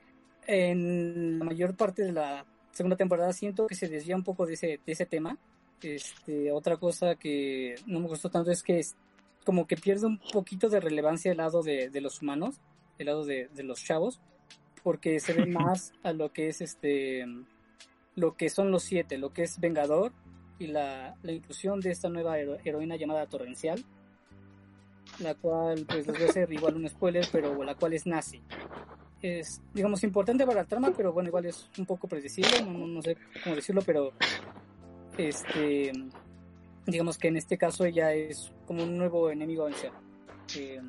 en 0.46 1.38
la 1.38 1.44
mayor 1.44 1.76
parte 1.76 2.02
de 2.02 2.12
la 2.12 2.44
segunda 2.72 2.96
temporada 2.96 3.32
siento 3.32 3.66
que 3.66 3.74
se 3.74 3.88
desvía 3.88 4.16
un 4.16 4.24
poco 4.24 4.46
de 4.46 4.54
ese, 4.54 4.80
de 4.84 4.92
ese 4.92 5.06
tema. 5.06 5.38
Este, 5.82 6.50
otra 6.50 6.76
cosa 6.76 7.14
que 7.14 7.74
no 7.86 8.00
me 8.00 8.08
gustó 8.08 8.30
tanto 8.30 8.50
es 8.50 8.62
que 8.62 8.84
como 9.44 9.66
que 9.66 9.76
pierde 9.76 10.06
un 10.06 10.18
poquito 10.32 10.68
de 10.68 10.80
relevancia 10.80 11.30
el 11.30 11.38
lado 11.38 11.62
de, 11.62 11.90
de 11.90 12.00
los 12.00 12.22
humanos, 12.22 12.60
el 12.98 13.06
lado 13.06 13.24
de, 13.24 13.48
de 13.48 13.62
los 13.62 13.82
chavos, 13.84 14.20
porque 14.82 15.20
se 15.20 15.32
ve 15.32 15.46
más 15.46 15.92
a 16.02 16.12
lo 16.12 16.32
que 16.32 16.48
es 16.48 16.60
este 16.60 17.26
lo 18.16 18.36
que 18.36 18.48
son 18.48 18.70
los 18.70 18.84
siete, 18.84 19.18
lo 19.18 19.32
que 19.32 19.42
es 19.42 19.58
Vengador 19.58 20.12
y 20.58 20.68
la, 20.68 21.16
la 21.22 21.32
inclusión 21.32 21.80
de 21.80 21.90
esta 21.90 22.08
nueva 22.08 22.38
hero- 22.38 22.58
heroína 22.64 22.94
llamada 22.96 23.26
Torrencial, 23.26 23.84
la 25.18 25.34
cual, 25.34 25.84
pues 25.88 26.06
les 26.06 26.16
voy 26.16 26.26
a 26.26 26.30
hacer 26.30 26.52
igual 26.52 26.76
un 26.76 26.88
spoiler, 26.88 27.26
pero 27.32 27.62
la 27.64 27.74
cual 27.74 27.92
es 27.92 28.06
nazi. 28.06 28.40
Es, 29.20 29.60
digamos, 29.72 30.04
importante 30.04 30.44
para 30.46 30.60
la 30.62 30.68
trama, 30.68 30.92
pero 30.96 31.12
bueno, 31.12 31.28
igual 31.28 31.46
es 31.46 31.68
un 31.76 31.86
poco 31.86 32.06
predecible, 32.06 32.62
no, 32.62 32.72
no- 32.72 32.86
no 32.86 33.02
sé 33.02 33.16
cómo 33.42 33.56
decirlo, 33.56 33.82
pero 33.84 34.12
este, 35.18 35.90
digamos 36.86 37.18
que 37.18 37.28
en 37.28 37.36
este 37.36 37.58
caso 37.58 37.84
ella 37.84 38.12
es 38.12 38.52
como 38.66 38.82
un 38.82 38.96
nuevo 38.96 39.30
enemigo 39.30 39.62
a 39.62 39.66
vencer. 39.66 39.92
Eh, 40.56 40.80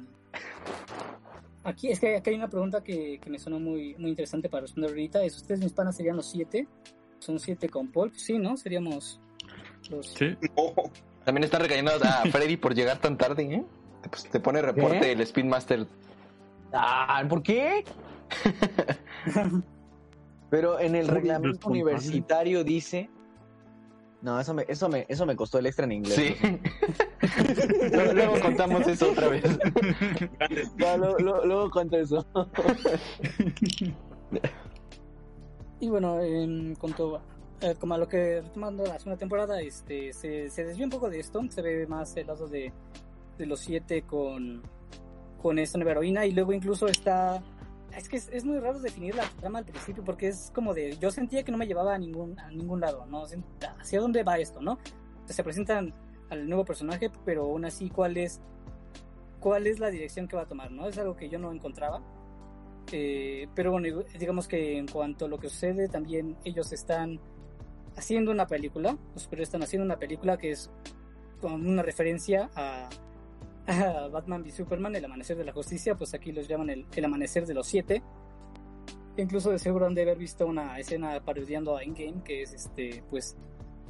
aquí 1.63 1.89
es 1.89 1.99
que 1.99 2.17
aquí 2.17 2.31
hay 2.31 2.35
una 2.35 2.49
pregunta 2.49 2.83
que, 2.83 3.19
que 3.19 3.29
me 3.29 3.39
sonó 3.39 3.59
muy, 3.59 3.95
muy 3.95 4.09
interesante 4.09 4.49
para 4.49 4.61
responder 4.61 4.91
ahorita. 4.91 5.23
¿Es 5.23 5.37
ustedes 5.37 5.61
mis 5.61 5.73
panas 5.73 5.95
serían 5.95 6.15
los 6.15 6.29
siete? 6.29 6.67
¿Son 7.19 7.39
siete 7.39 7.69
con 7.69 7.91
Paul? 7.91 8.11
Sí, 8.15 8.37
¿no? 8.37 8.57
Seríamos 8.57 9.19
los... 9.89 10.13
Sí. 10.13 10.35
No. 10.55 10.73
También 11.23 11.43
está 11.43 11.57
regañando 11.57 11.91
a 12.03 12.23
Freddy 12.31 12.57
por 12.57 12.75
llegar 12.75 12.99
tan 12.99 13.17
tarde, 13.17 13.43
¿eh? 13.43 13.65
Pues 14.09 14.29
te 14.29 14.39
pone 14.39 14.61
reporte 14.61 14.99
¿Qué? 14.99 15.11
el 15.13 15.21
Speed 15.21 15.45
Master. 15.45 15.87
Ah, 16.71 17.23
¿por 17.27 17.41
qué? 17.41 17.83
Pero 20.51 20.79
en 20.79 20.95
el 20.95 21.07
reglamento 21.07 21.69
universitario 21.69 22.63
dice 22.63 23.09
No, 24.25 24.39
eso 24.39 24.55
me, 24.55 24.65
eso 24.67 24.89
me, 24.89 25.05
eso 25.07 25.23
me 25.27 25.35
costó 25.35 25.59
el 25.59 25.67
extra 25.67 25.85
en 25.85 25.91
inglés. 25.91 26.15
Sí. 26.15 26.35
luego, 27.93 28.13
luego 28.13 28.39
contamos 28.39 28.87
eso 28.87 29.11
otra 29.11 29.27
vez. 29.27 29.43
No, 30.77 31.19
luego, 31.19 31.69
cuento 31.69 31.95
eso. 31.97 32.25
Y 35.79 35.89
bueno, 35.89 36.19
en 36.21 36.73
cuanto 36.75 37.21
eh, 37.61 37.75
como 37.79 37.93
a 37.93 37.97
lo 37.99 38.07
que 38.07 38.41
retomando 38.41 38.85
la 38.85 38.97
segunda 38.97 39.17
temporada, 39.19 39.61
este 39.61 40.13
se, 40.13 40.49
se 40.49 40.63
desvía 40.63 40.85
un 40.85 40.89
poco 40.89 41.09
de 41.09 41.19
esto, 41.19 41.43
se 41.49 41.61
ve 41.61 41.85
más 41.85 42.15
el 42.15 42.27
lado 42.27 42.47
de, 42.47 42.71
de 43.37 43.45
los 43.45 43.59
siete 43.59 44.01
con, 44.03 44.63
con 45.39 45.59
esta 45.59 45.77
nueva 45.77 45.91
heroína 45.91 46.25
y 46.25 46.31
luego 46.31 46.53
incluso 46.53 46.87
está... 46.87 47.43
Es 47.95 48.09
que 48.09 48.17
es, 48.17 48.43
muy 48.43 48.59
raro 48.59 48.79
definir 48.79 49.15
la 49.15 49.23
trama 49.39 49.59
al 49.59 49.65
principio 49.65 50.03
porque 50.03 50.27
es 50.27 50.51
como 50.53 50.73
de... 50.73 50.97
Yo 50.97 51.11
sentía 51.11 51.43
que 51.43 51.51
no 51.51 51.57
me 51.57 51.65
llevaba 51.65 51.95
a 51.95 51.97
ningún, 51.97 52.37
a 52.39 52.51
ningún 52.51 52.81
lado, 52.81 53.05
¿no? 53.05 53.23
¿Hacia 53.79 53.99
dónde 54.01 54.23
va 54.23 54.37
esto, 54.37 54.61
no? 54.61 54.77
Se 55.25 55.43
presentan 55.43 55.93
al 56.29 56.47
nuevo 56.47 56.65
personaje, 56.65 57.09
pero 57.23 57.43
aún 57.43 57.63
así, 57.65 57.89
¿cuál 57.89 58.17
es, 58.17 58.41
cuál 59.39 59.67
es 59.67 59.79
la 59.79 59.89
dirección 59.89 60.27
que 60.27 60.35
va 60.35 60.41
a 60.43 60.47
tomar, 60.47 60.71
no? 60.71 60.87
Es 60.87 60.97
algo 60.97 61.15
que 61.15 61.29
yo 61.29 61.39
no 61.39 61.53
encontraba. 61.53 62.01
Eh, 62.91 63.47
pero 63.55 63.71
bueno, 63.71 64.03
digamos 64.19 64.47
que 64.47 64.77
en 64.77 64.87
cuanto 64.87 65.25
a 65.25 65.27
lo 65.29 65.39
que 65.39 65.49
sucede, 65.49 65.87
también 65.87 66.37
ellos 66.43 66.73
están 66.73 67.19
haciendo 67.95 68.31
una 68.31 68.45
película, 68.45 68.97
los 69.13 69.29
están 69.39 69.63
haciendo 69.63 69.85
una 69.85 69.97
película 69.97 70.37
que 70.37 70.51
es 70.51 70.69
como 71.39 71.55
una 71.55 71.81
referencia 71.81 72.49
a, 72.55 72.89
a 73.67 74.07
Batman 74.11 74.41
v 74.41 74.51
Superman, 74.51 74.95
El 74.95 75.05
Amanecer 75.05 75.37
de 75.37 75.45
la 75.45 75.53
Justicia, 75.53 75.95
pues 75.95 76.13
aquí 76.13 76.31
los 76.31 76.47
llaman 76.47 76.69
el, 76.69 76.85
el 76.95 77.05
Amanecer 77.05 77.45
de 77.45 77.53
los 77.53 77.67
Siete. 77.67 78.03
Incluso 79.17 79.51
de 79.51 79.59
seguro 79.59 79.85
han 79.85 79.95
de 79.95 80.01
haber 80.01 80.17
visto 80.17 80.45
una 80.45 80.77
escena 80.77 81.19
parodiando 81.23 81.77
a 81.77 81.83
Endgame, 81.83 82.23
que 82.23 82.41
es 82.41 82.53
este, 82.53 83.03
pues, 83.09 83.37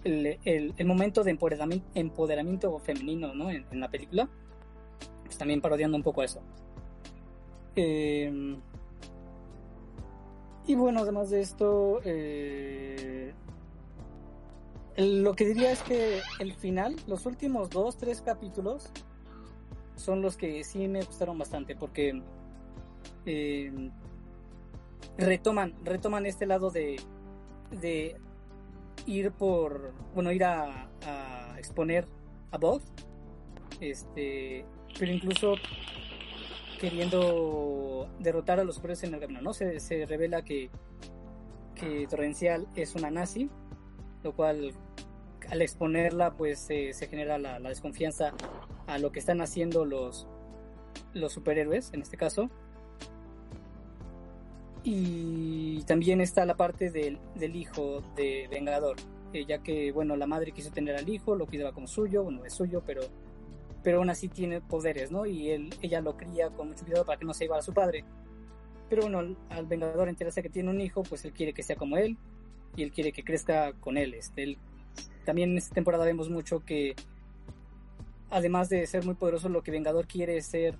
el, 0.03 0.37
el, 0.43 0.73
el 0.77 0.85
momento 0.85 1.23
de 1.23 1.31
empoderamiento, 1.31 1.87
empoderamiento 1.95 2.79
femenino, 2.79 3.33
¿no? 3.33 3.49
En, 3.49 3.65
en, 3.71 3.79
la 3.79 3.89
película. 3.89 4.29
Pues 5.23 5.37
también 5.37 5.61
parodiando 5.61 5.97
un 5.97 6.03
poco 6.03 6.21
eso. 6.21 6.41
Eh, 7.75 8.55
y 10.67 10.75
bueno, 10.75 11.01
además 11.01 11.29
de 11.29 11.41
esto, 11.41 12.01
eh, 12.03 13.33
lo 14.97 15.35
que 15.35 15.45
diría 15.45 15.71
es 15.71 15.81
que 15.83 16.21
el 16.39 16.53
final, 16.53 16.95
los 17.05 17.25
últimos 17.25 17.69
dos, 17.69 17.97
tres 17.97 18.21
capítulos, 18.21 18.89
son 19.95 20.21
los 20.21 20.37
que 20.37 20.63
sí 20.63 20.87
me 20.87 21.01
gustaron 21.01 21.37
bastante, 21.37 21.75
porque 21.75 22.21
eh, 23.25 23.91
retoman, 25.17 25.73
retoman 25.83 26.25
este 26.25 26.45
lado 26.45 26.69
de, 26.69 26.97
de 27.71 28.17
ir 29.05 29.31
por, 29.31 29.93
bueno, 30.13 30.31
ir 30.31 30.43
a, 30.43 30.89
exponer 31.57 32.07
a 32.51 32.57
Bob, 32.57 32.81
este, 33.79 34.65
pero 34.99 35.11
incluso 35.11 35.55
queriendo 36.79 38.07
derrotar 38.19 38.59
a 38.59 38.63
los 38.63 38.75
superiores 38.75 39.03
en 39.03 39.13
el 39.13 39.19
camino, 39.19 39.41
¿no? 39.41 39.53
Se, 39.53 39.79
se 39.79 40.05
revela 40.05 40.43
que, 40.43 40.69
que 41.73 42.05
Torrencial 42.07 42.67
es 42.75 42.93
una 42.95 43.09
nazi, 43.09 43.49
lo 44.23 44.35
cual 44.35 44.73
al 45.49 45.61
exponerla 45.61 46.31
pues 46.35 46.59
se 46.59 47.07
genera 47.07 47.37
la, 47.37 47.59
desconfianza 47.59 48.33
a 48.87 48.97
lo 48.97 49.11
que 49.11 49.19
están 49.19 49.41
haciendo 49.41 49.85
los, 49.85 50.27
los 51.13 51.33
superhéroes, 51.33 51.93
en 51.93 52.01
este 52.01 52.17
caso. 52.17 52.49
Y 54.83 55.83
también 55.83 56.21
está 56.21 56.45
la 56.45 56.55
parte 56.55 56.91
del, 56.91 57.17
del 57.35 57.55
hijo 57.55 58.01
de 58.15 58.47
Vengador, 58.51 58.97
eh, 59.33 59.45
ya 59.45 59.63
que, 59.63 59.91
bueno, 59.91 60.15
la 60.15 60.27
madre 60.27 60.51
quiso 60.51 60.71
tener 60.71 60.95
al 60.95 61.09
hijo, 61.09 61.35
lo 61.35 61.47
cuidaba 61.47 61.73
como 61.73 61.87
suyo, 61.87 62.23
bueno, 62.23 62.45
es 62.45 62.53
suyo, 62.53 62.83
pero 62.85 63.01
pero 63.85 63.99
aún 63.99 64.09
así 64.09 64.27
tiene 64.27 64.61
poderes, 64.61 65.11
¿no? 65.11 65.27
Y 65.27 65.51
él, 65.51 65.69
ella 65.79 66.01
lo 66.01 66.17
cría 66.17 66.49
con 66.49 66.69
mucho 66.69 66.83
cuidado 66.83 67.05
para 67.05 67.19
que 67.19 67.25
no 67.25 67.35
se 67.35 67.43
llevara 67.43 67.59
a 67.59 67.63
su 67.63 67.71
padre. 67.71 68.03
Pero 68.89 69.03
bueno, 69.03 69.37
al, 69.49 69.65
Vengador 69.67 70.09
enterarse 70.09 70.41
que 70.41 70.49
tiene 70.49 70.71
un 70.71 70.81
hijo, 70.81 71.03
pues 71.03 71.23
él 71.23 71.33
quiere 71.33 71.53
que 71.53 71.61
sea 71.61 71.75
como 71.75 71.95
él 71.95 72.17
y 72.75 72.81
él 72.81 72.91
quiere 72.91 73.11
que 73.11 73.23
crezca 73.23 73.73
con 73.73 73.97
él. 73.97 74.15
Este, 74.15 74.41
él 74.41 74.57
también 75.23 75.51
en 75.51 75.59
esta 75.59 75.75
temporada 75.75 76.03
vemos 76.03 76.31
mucho 76.31 76.65
que, 76.65 76.95
además 78.35 78.67
de 78.67 78.85
ser 78.85 79.05
muy 79.05 79.15
poderoso, 79.15 79.47
lo 79.47 79.63
que 79.63 79.71
Vengador 79.71 80.07
quiere 80.07 80.35
es 80.35 80.47
ser 80.47 80.75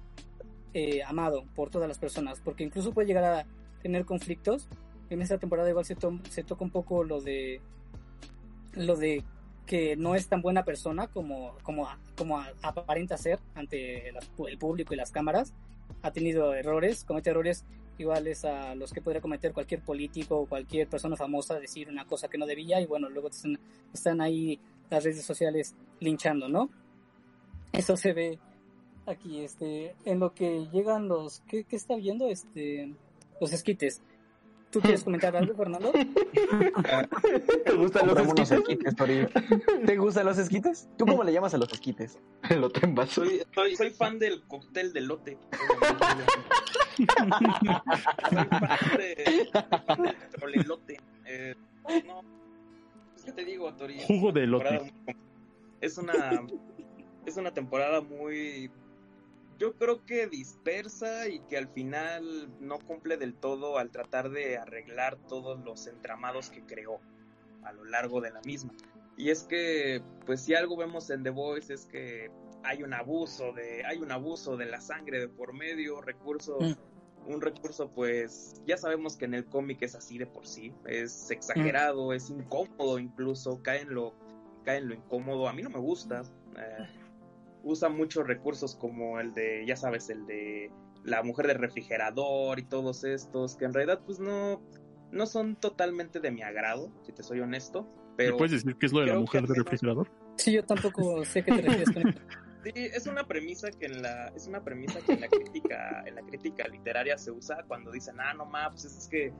eh, 0.74 1.04
amado 1.04 1.46
por 1.56 1.70
todas 1.70 1.88
las 1.88 1.98
personas, 1.98 2.42
porque 2.42 2.66
incluso 2.66 2.92
puede 2.92 3.08
llegar 3.08 3.24
a 3.24 3.46
tener 3.82 4.04
conflictos. 4.04 4.68
En 5.10 5.22
esta 5.22 5.38
temporada 5.38 5.70
igual 5.70 5.86
se, 5.86 5.96
to 5.96 6.20
se 6.30 6.44
toca 6.44 6.66
un 6.66 6.70
poco 6.70 7.06
lo 7.06 7.22
de 7.22 7.62
lo 8.74 8.98
de 8.98 9.24
que 9.66 9.96
no 9.96 10.16
es 10.16 10.28
tan 10.28 10.42
buena 10.42 10.66
persona 10.66 11.08
como, 11.08 11.56
como, 11.64 11.88
como 12.18 12.44
aparenta 12.62 13.18
ser 13.18 13.40
ante 13.54 14.10
el 14.10 14.58
público 14.58 14.94
y 14.94 14.98
las 14.98 15.12
cámaras. 15.12 15.54
Ha 16.02 16.12
tenido 16.12 16.54
errores, 16.54 17.06
comete 17.06 17.30
errores 17.30 17.64
iguales 17.98 18.44
a 18.44 18.76
los 18.76 18.92
que 18.92 19.02
podría 19.02 19.22
cometer 19.22 19.54
cualquier 19.54 19.82
político 19.82 20.40
o 20.40 20.46
cualquier 20.46 20.90
persona 20.90 21.16
famosa, 21.16 21.58
decir 21.58 21.88
una 21.88 22.06
cosa 22.06 22.28
que 22.28 22.38
no 22.38 22.46
debía 22.46 22.82
y 22.82 22.86
bueno, 22.86 23.10
luego 23.10 23.30
están, 23.30 23.58
están 23.94 24.20
ahí 24.20 24.60
las 24.90 25.06
redes 25.06 25.24
sociales 25.24 25.74
linchando, 26.02 26.50
¿no? 26.50 26.70
Eso 27.78 27.98
se 27.98 28.14
ve 28.14 28.40
aquí, 29.06 29.44
este, 29.44 29.96
en 30.06 30.20
lo 30.20 30.34
que 30.34 30.68
llegan 30.72 31.08
los, 31.08 31.42
¿qué, 31.48 31.64
qué 31.64 31.76
está 31.76 31.96
viendo? 31.96 32.28
Este, 32.28 32.94
los 33.40 33.54
esquites. 33.54 34.02
¿Tú 34.72 34.82
quieres 34.82 35.04
comentar 35.06 35.36
algo, 35.36 35.56
Fernando? 35.56 35.92
¿Te 37.66 37.74
gustan 37.74 38.08
los 38.08 38.18
esquites? 38.18 38.52
esquites 38.52 38.96
Tori. 38.96 39.28
¿Te 39.86 39.98
gustan 39.98 40.26
los 40.26 40.38
esquites? 40.38 40.90
¿Tú 40.98 41.06
cómo 41.06 41.24
le 41.24 41.32
llamas 41.32 41.54
a 41.54 41.58
los 41.58 41.72
esquites? 41.72 42.20
Elote 42.50 42.86
en 42.86 42.96
vaso. 42.96 43.24
Soy, 43.24 43.42
soy, 43.54 43.76
soy, 43.76 43.92
fan 43.92 44.20
del 44.20 44.44
cóctel 44.44 44.92
de 44.92 45.02
lote. 45.02 45.38
soy 46.98 47.06
fan 47.06 47.30
de, 48.98 49.16
del 50.04 50.18
trolelote. 50.32 50.98
Eh, 51.26 51.56
no, 52.06 52.22
es 53.16 53.24
que 53.24 53.32
te 53.32 53.46
digo, 53.46 53.74
Tori. 53.74 54.02
Jugo 54.02 54.32
de 54.32 54.44
elote. 54.44 54.94
Es 55.80 55.98
una, 55.98 56.46
es 57.26 57.38
una 57.38 57.54
temporada 57.54 58.02
muy 58.02 58.72
yo 59.58 59.74
creo 59.76 60.06
que 60.06 60.28
dispersa 60.28 61.28
y 61.28 61.40
que 61.40 61.58
al 61.58 61.68
final 61.68 62.50
no 62.60 62.80
cumple 62.80 63.18
del 63.18 63.36
todo 63.36 63.78
al 63.78 63.90
tratar 63.90 64.30
de 64.30 64.58
arreglar 64.58 65.18
todos 65.28 65.64
los 65.64 65.88
entramados 65.88 66.50
que 66.50 66.62
creó 66.64 67.00
a 67.64 67.72
lo 67.72 67.86
largo 67.86 68.22
de 68.22 68.32
la 68.32 68.42
misma. 68.42 68.74
Y 69.18 69.30
es 69.30 69.44
que, 69.44 70.02
pues 70.26 70.42
si 70.42 70.56
algo 70.56 70.76
vemos 70.76 71.10
en 71.10 71.24
The 71.24 71.30
Voice 71.30 71.74
es 71.74 71.86
que 71.86 72.30
hay 72.64 72.84
un 72.84 72.94
abuso 72.94 73.54
de, 73.54 73.86
hay 73.86 74.00
un 74.00 74.12
abuso 74.12 74.58
de 74.58 74.66
la 74.66 74.82
sangre 74.82 75.20
de 75.20 75.30
por 75.30 75.54
medio, 75.54 76.02
recursos, 76.02 76.62
mm. 76.62 77.32
un 77.32 77.40
recurso 77.40 77.90
pues 77.92 78.62
ya 78.66 78.76
sabemos 78.76 79.16
que 79.16 79.26
en 79.26 79.36
el 79.36 79.46
cómic 79.46 79.82
es 79.84 79.96
así 79.96 80.18
de 80.18 80.26
por 80.26 80.46
sí, 80.46 80.74
es 80.86 81.32
exagerado, 81.32 82.10
mm. 82.10 82.14
es 82.14 82.30
incómodo 82.30 83.00
incluso, 83.00 83.62
cae 83.64 83.82
en 83.82 83.94
lo, 83.94 84.14
cae 84.66 84.80
en 84.80 84.90
lo 84.90 84.96
incómodo, 84.96 85.48
a 85.48 85.54
mí 85.54 85.62
no 85.62 85.70
me 85.70 85.80
gusta. 85.80 86.24
Eh, 86.58 87.05
usa 87.66 87.90
muchos 87.90 88.26
recursos 88.26 88.76
como 88.76 89.20
el 89.20 89.34
de, 89.34 89.66
ya 89.66 89.76
sabes, 89.76 90.10
el 90.10 90.26
de 90.26 90.72
la 91.04 91.24
mujer 91.24 91.48
del 91.48 91.58
refrigerador 91.58 92.60
y 92.60 92.64
todos 92.64 93.04
estos, 93.04 93.58
que 93.58 93.66
en 93.66 93.74
realidad 93.74 94.02
pues 94.06 94.20
no, 94.20 94.62
no 95.12 95.26
son 95.26 95.56
totalmente 95.56 96.20
de 96.20 96.32
mi 96.32 96.44
agrado, 96.44 96.92
si 97.04 97.12
te 97.12 97.24
soy 97.24 97.42
honesto. 97.42 97.88
Pero 98.16 98.34
¿Me 98.34 98.38
puedes 98.38 98.52
decir 98.52 98.78
qué 98.80 98.86
es 98.86 98.94
lo 98.94 99.02
de 99.02 99.08
la 99.08 99.20
mujer 99.20 99.46
del 99.48 99.58
refrigerador? 99.58 100.10
Sí, 100.38 100.54
yo 100.54 100.64
tampoco 100.64 101.26
sé 101.26 101.44
qué 101.44 101.52
te 101.52 101.62
refieres 101.62 101.92
con. 101.92 102.04
Sí, 102.66 102.72
es 102.74 103.06
una 103.06 103.28
premisa 103.28 103.70
que 103.70 103.86
en 103.86 104.02
la, 104.02 104.30
es 104.30 104.48
una 104.48 104.64
premisa 104.64 105.00
que 105.02 105.14
en 105.14 105.22
la 105.22 105.28
crítica, 105.28 106.04
en 106.04 106.16
la 106.16 106.24
crítica 106.24 106.68
literaria 106.68 107.16
se 107.16 107.30
usa 107.30 107.64
cuando 107.68 107.92
dicen, 107.92 108.16
ah, 108.20 108.34
no 108.34 108.48
más, 108.48 108.72
pues 108.72 108.86
es 108.86 109.08
que 109.08 109.32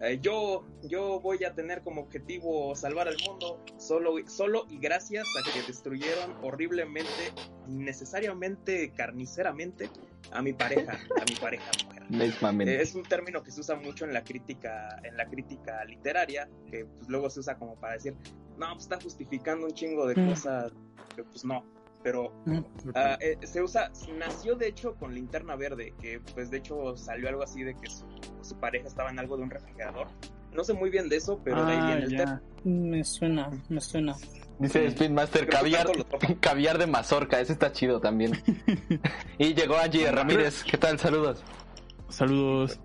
eh, 0.00 0.18
yo, 0.20 0.64
yo 0.82 1.20
voy 1.20 1.44
a 1.44 1.54
tener 1.54 1.82
como 1.82 2.02
objetivo 2.02 2.74
salvar 2.74 3.08
al 3.08 3.16
mundo 3.26 3.62
solo, 3.76 4.14
solo 4.26 4.66
y 4.70 4.78
gracias 4.78 5.36
a 5.36 5.42
que 5.42 5.62
destruyeron 5.66 6.36
horriblemente, 6.42 7.32
innecesariamente, 7.68 8.92
carniceramente 8.92 9.90
a 10.32 10.42
mi 10.42 10.52
pareja, 10.52 10.92
a 10.92 11.24
mi 11.28 11.36
pareja 11.36 11.70
mujer. 11.84 12.00
Eh, 12.68 12.82
es 12.82 12.94
un 12.94 13.02
término 13.02 13.42
que 13.42 13.50
se 13.50 13.60
usa 13.60 13.76
mucho 13.76 14.04
en 14.04 14.12
la 14.14 14.24
crítica, 14.24 15.00
en 15.02 15.16
la 15.16 15.26
crítica 15.26 15.84
literaria, 15.84 16.48
que 16.70 16.86
pues, 16.86 17.08
luego 17.08 17.28
se 17.28 17.40
usa 17.40 17.56
como 17.56 17.74
para 17.76 17.94
decir, 17.94 18.14
no, 18.56 18.72
pues 18.72 18.84
está 18.84 19.00
justificando 19.00 19.66
un 19.66 19.72
chingo 19.72 20.06
de 20.06 20.14
cosas 20.14 20.72
que 21.14 21.24
pues 21.24 21.44
no, 21.44 21.64
pero 22.02 22.32
uh, 22.46 22.62
eh, 23.20 23.38
se 23.42 23.62
usa, 23.62 23.90
nació 24.18 24.56
de 24.56 24.68
hecho 24.68 24.94
con 24.94 25.14
linterna 25.14 25.56
verde, 25.56 25.94
que 26.00 26.20
pues 26.34 26.50
de 26.50 26.58
hecho 26.58 26.96
salió 26.96 27.28
algo 27.28 27.42
así 27.42 27.62
de 27.62 27.74
que 27.74 27.88
su, 27.90 28.06
su 28.40 28.58
pareja 28.58 28.86
estaba 28.86 29.10
en 29.10 29.18
algo 29.18 29.36
de 29.36 29.42
un 29.42 29.50
refrigerador. 29.50 30.08
No 30.52 30.64
sé 30.64 30.72
muy 30.72 30.90
bien 30.90 31.08
de 31.08 31.16
eso, 31.16 31.40
pero 31.44 31.58
ah, 31.58 31.64
de 31.64 31.72
ahí 31.72 31.86
viene 31.86 32.04
el 32.04 32.16
tema. 32.16 32.42
Me 32.64 33.04
suena, 33.04 33.50
me 33.68 33.80
suena. 33.80 34.16
Dice 34.58 34.86
Spin 34.86 35.14
Master, 35.14 35.48
caviar, 35.48 35.86
caviar 36.40 36.78
de 36.78 36.86
mazorca, 36.86 37.40
ese 37.40 37.52
está 37.52 37.72
chido 37.72 38.00
también. 38.00 38.32
y 39.38 39.54
llegó 39.54 39.76
Angie 39.76 40.10
Ramírez, 40.10 40.64
¿qué 40.64 40.76
tal? 40.76 40.98
Saludos. 40.98 41.42
Saludos. 42.08 42.80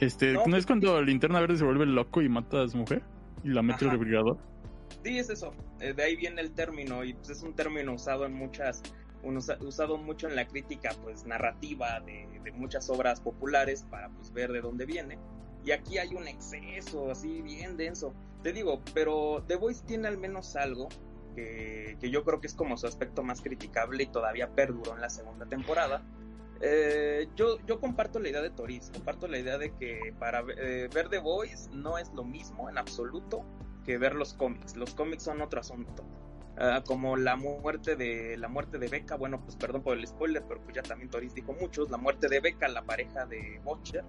Este, 0.00 0.32
¿no, 0.32 0.44
¿no 0.46 0.56
es 0.56 0.66
cuando 0.66 1.00
linterna 1.02 1.40
verde 1.40 1.56
se 1.56 1.64
vuelve 1.64 1.86
loco 1.86 2.20
y 2.20 2.28
mata 2.28 2.62
a 2.62 2.68
su 2.68 2.78
mujer? 2.78 3.02
Y 3.44 3.50
la 3.50 3.62
mete 3.62 3.84
al 3.84 3.92
refrigerador. 3.92 4.38
Sí, 5.04 5.18
es 5.18 5.28
eso. 5.28 5.52
Eh, 5.80 5.92
de 5.92 6.02
ahí 6.02 6.16
viene 6.16 6.40
el 6.40 6.52
término 6.52 7.04
y 7.04 7.12
pues 7.12 7.28
es 7.28 7.42
un 7.42 7.54
término 7.54 7.92
usado 7.92 8.24
en 8.24 8.32
muchas, 8.32 8.82
usado 9.60 9.98
mucho 9.98 10.28
en 10.28 10.34
la 10.34 10.48
crítica 10.48 10.92
pues 11.02 11.26
narrativa 11.26 12.00
de, 12.00 12.24
muchas 12.54 12.88
obras 12.88 13.20
populares 13.20 13.84
para 13.90 14.08
pues 14.08 14.32
ver 14.32 14.50
de 14.50 14.62
dónde 14.62 14.86
viene. 14.86 15.18
Y 15.62 15.72
aquí 15.72 15.98
hay 15.98 16.14
un 16.14 16.26
exceso 16.26 17.10
así 17.10 17.42
bien 17.42 17.76
denso. 17.76 18.14
Te 18.42 18.52
digo, 18.52 18.80
pero 18.94 19.44
The 19.46 19.56
Voice 19.56 19.84
tiene 19.84 20.08
al 20.08 20.16
menos 20.16 20.56
algo 20.56 20.88
que, 21.34 21.98
que 22.00 22.10
yo 22.10 22.24
creo 22.24 22.40
que 22.40 22.46
es 22.46 22.54
como 22.54 22.76
su 22.78 22.86
aspecto 22.86 23.22
más 23.22 23.42
criticable 23.42 24.04
y 24.04 24.06
todavía 24.06 24.50
perduró 24.54 24.94
en 24.94 25.02
la 25.02 25.10
segunda 25.10 25.44
temporada. 25.46 26.02
Eh, 26.60 27.28
yo, 27.36 27.58
yo 27.66 27.78
comparto 27.78 28.20
la 28.20 28.30
idea 28.30 28.40
de 28.40 28.50
Toris, 28.50 28.90
comparto 28.90 29.28
la 29.28 29.38
idea 29.38 29.58
de 29.58 29.74
que 29.74 30.14
para 30.18 30.44
eh, 30.56 30.88
ver 30.94 31.10
The 31.10 31.18
Voice 31.18 31.68
no 31.72 31.98
es 31.98 32.10
lo 32.14 32.24
mismo 32.24 32.70
en 32.70 32.78
absoluto 32.78 33.44
que 33.84 33.98
ver 33.98 34.14
los 34.14 34.34
cómics. 34.34 34.76
Los 34.76 34.94
cómics 34.94 35.22
son 35.22 35.40
otro 35.42 35.60
asunto. 35.60 36.04
Ah, 36.56 36.82
como 36.86 37.16
la 37.16 37.34
muerte 37.36 37.96
de 37.96 38.36
la 38.36 38.48
muerte 38.48 38.78
de 38.78 38.86
Becca, 38.88 39.16
bueno, 39.16 39.40
pues 39.40 39.56
perdón 39.56 39.82
por 39.82 39.98
el 39.98 40.06
spoiler, 40.06 40.44
pero 40.46 40.60
pues 40.60 40.76
ya 40.76 40.82
también 40.82 41.10
Toris 41.10 41.34
dijo 41.34 41.52
muchos, 41.52 41.90
la 41.90 41.96
muerte 41.96 42.28
de 42.28 42.40
Becca, 42.40 42.68
la 42.68 42.82
pareja 42.82 43.26
de 43.26 43.60
Butcher, 43.64 44.04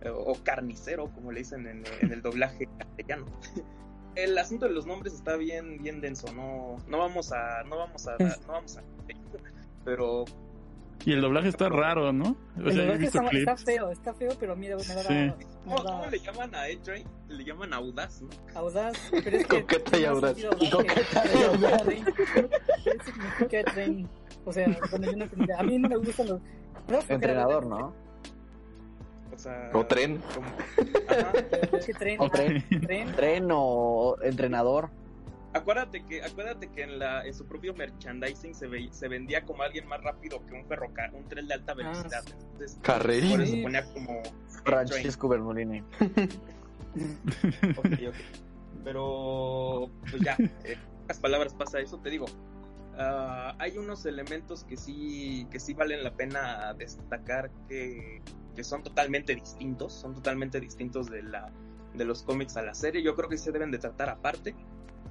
eh, 0.00 0.10
o 0.10 0.34
carnicero, 0.42 1.12
como 1.14 1.30
le 1.30 1.40
dicen 1.40 1.66
en, 1.68 1.84
en 2.00 2.12
el 2.12 2.20
doblaje 2.20 2.68
castellano. 2.78 3.26
El 4.16 4.36
asunto 4.38 4.66
de 4.66 4.72
los 4.72 4.86
nombres 4.86 5.14
está 5.14 5.36
bien, 5.36 5.82
bien 5.82 6.00
denso, 6.00 6.32
no, 6.34 6.78
no 6.88 6.98
vamos 6.98 7.32
a, 7.32 7.62
no 7.64 7.78
vamos 7.78 8.08
a, 8.08 8.16
no 8.18 8.52
vamos 8.52 8.76
a, 8.76 8.82
pero 9.84 10.24
Y 11.06 11.12
el 11.12 11.20
doblaje 11.20 11.48
está 11.48 11.68
raro, 11.68 12.12
¿no? 12.12 12.36
O 12.56 12.60
El 12.68 12.72
sea, 12.72 12.92
visto 12.96 13.20
está, 13.20 13.36
está 13.36 13.56
feo, 13.56 13.90
está 13.90 14.14
feo, 14.14 14.30
pero 14.40 14.56
mira, 14.56 14.76
me 14.76 14.82
da, 14.94 15.02
Sí. 15.02 15.12
me 15.12 15.34
¿cómo, 15.64 15.82
da 15.82 15.90
cómo 15.92 16.06
le 16.10 16.18
llaman 16.18 16.54
a 16.54 16.62
A-Train? 16.62 17.06
Le 17.28 17.44
llaman 17.44 17.72
audaz, 17.74 18.22
¿no? 18.22 18.28
audaz, 18.58 18.96
pero 19.10 19.36
es 19.36 19.46
que 19.46 19.60
Coqueta 19.60 19.98
y 19.98 20.04
audaz. 20.06 20.36
coqueta 20.72 21.22
y 21.34 21.42
audaz. 21.42 21.82
¿Qué 21.84 22.98
significa 23.04 23.72
tren? 23.72 24.08
O 24.46 24.52
sea, 24.52 24.66
bueno, 24.90 25.10
yo 25.10 25.16
no 25.16 25.24
entendía. 25.24 25.58
a 25.58 25.62
mí 25.62 25.78
no 25.78 25.88
me 25.88 25.96
gustan 25.96 26.28
los... 26.28 26.40
profe, 26.86 27.14
Entrenador, 27.14 27.66
¿no? 27.66 27.94
O 29.34 29.38
sea, 29.38 29.70
O 29.74 29.84
tren. 29.86 30.20
como- 30.34 30.46
Ajá. 31.08 31.32
es 31.76 31.86
que 31.86 31.92
tren, 31.94 32.20
O 32.20 32.24
ah, 32.26 32.30
tren. 32.30 32.64
tren, 32.80 33.12
Tren 33.12 33.48
o 33.50 34.16
entrenador. 34.22 34.90
Acuérdate 35.54 36.04
que, 36.04 36.22
acuérdate 36.22 36.68
que 36.70 36.82
en, 36.82 36.98
la, 36.98 37.24
en 37.24 37.32
su 37.32 37.46
propio 37.46 37.72
merchandising 37.74 38.54
se, 38.54 38.66
ve- 38.66 38.88
se 38.92 39.06
vendía 39.08 39.44
como 39.44 39.62
alguien 39.62 39.86
más 39.86 40.02
rápido 40.02 40.44
que 40.46 40.52
un 40.54 40.66
ferrocarril, 40.66 41.16
un 41.22 41.28
tren 41.28 41.46
de 41.46 41.54
alta 41.54 41.74
velocidad. 41.74 42.24
Entonces, 42.28 42.78
Carrerín. 42.82 43.30
por 43.30 43.40
eso 43.40 43.56
ponía 43.62 43.84
como 43.92 44.20
Francisco 44.64 45.28
Bernolini. 45.28 45.82
Ok, 47.76 47.86
ok. 48.08 48.14
Pero, 48.84 49.90
pues 50.10 50.22
ya, 50.22 50.36
eh, 50.64 50.76
pocas 51.02 51.18
palabras 51.18 51.54
pasa 51.54 51.80
eso, 51.80 51.98
te 51.98 52.10
digo. 52.10 52.26
ah, 52.98 53.54
hay 53.58 53.78
unos 53.78 54.04
elementos 54.06 54.64
que 54.64 54.76
sí, 54.76 55.46
que 55.50 55.58
sí 55.58 55.74
valen 55.74 56.04
la 56.04 56.12
pena 56.14 56.72
destacar 56.74 57.50
que, 57.68 58.22
que 58.54 58.64
son 58.64 58.82
totalmente 58.82 59.34
distintos, 59.34 59.92
son 59.92 60.14
totalmente 60.14 60.60
distintos 60.60 61.10
de, 61.10 61.22
la, 61.22 61.50
de 61.94 62.04
los 62.04 62.22
cómics 62.22 62.56
a 62.56 62.62
la 62.62 62.74
serie. 62.74 63.02
Yo 63.02 63.16
creo 63.16 63.28
que 63.28 63.38
se 63.38 63.50
deben 63.52 63.70
de 63.70 63.78
tratar 63.78 64.08
aparte, 64.10 64.54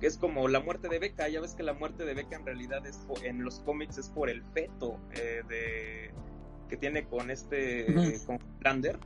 que 0.04 0.08
es 0.08 0.18
como 0.18 0.50
la 0.50 0.60
muerte 0.60 0.90
de 0.90 1.00
Becca. 1.00 1.30
Ya 1.30 1.40
ves 1.40 1.56
que 1.56 1.64
la 1.64 1.72
muerte 1.72 2.04
de 2.04 2.14
Becca 2.14 2.36
en 2.36 2.46
realidad 2.46 2.86
es 2.86 2.98
po- 3.08 3.16
en 3.24 3.42
los 3.42 3.62
cómics 3.62 3.98
es 3.98 4.10
por 4.10 4.30
el 4.30 4.44
feto 4.54 5.00
eh, 5.14 5.44
de, 5.48 6.12
que 6.68 6.76
tiene 6.76 7.06
con 7.08 7.32
este, 7.32 7.86
Ujú. 7.90 8.26
con 8.26 8.40
Lander. 8.60 9.00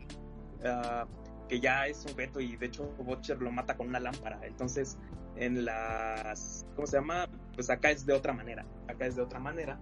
ah, 0.65 1.05
que 1.47 1.59
ya 1.59 1.85
es 1.85 2.03
un 2.03 2.15
veto 2.15 2.39
y 2.41 2.55
de 2.57 2.65
hecho 2.65 2.83
Butcher 2.97 3.39
lo 3.43 3.51
mata 3.51 3.77
con 3.77 3.89
una 3.89 3.99
lámpara. 3.99 4.39
Entonces, 4.41 4.97
en 5.35 5.65
las. 5.65 6.65
¿Cómo 6.75 6.87
se 6.87 6.97
llama? 6.97 7.29
Pues 7.53 7.69
acá 7.69 7.91
es 7.91 8.03
de 8.07 8.13
otra 8.13 8.33
manera. 8.33 8.65
Acá 8.87 9.05
es 9.05 9.15
de 9.15 9.21
otra 9.21 9.39
manera. 9.39 9.79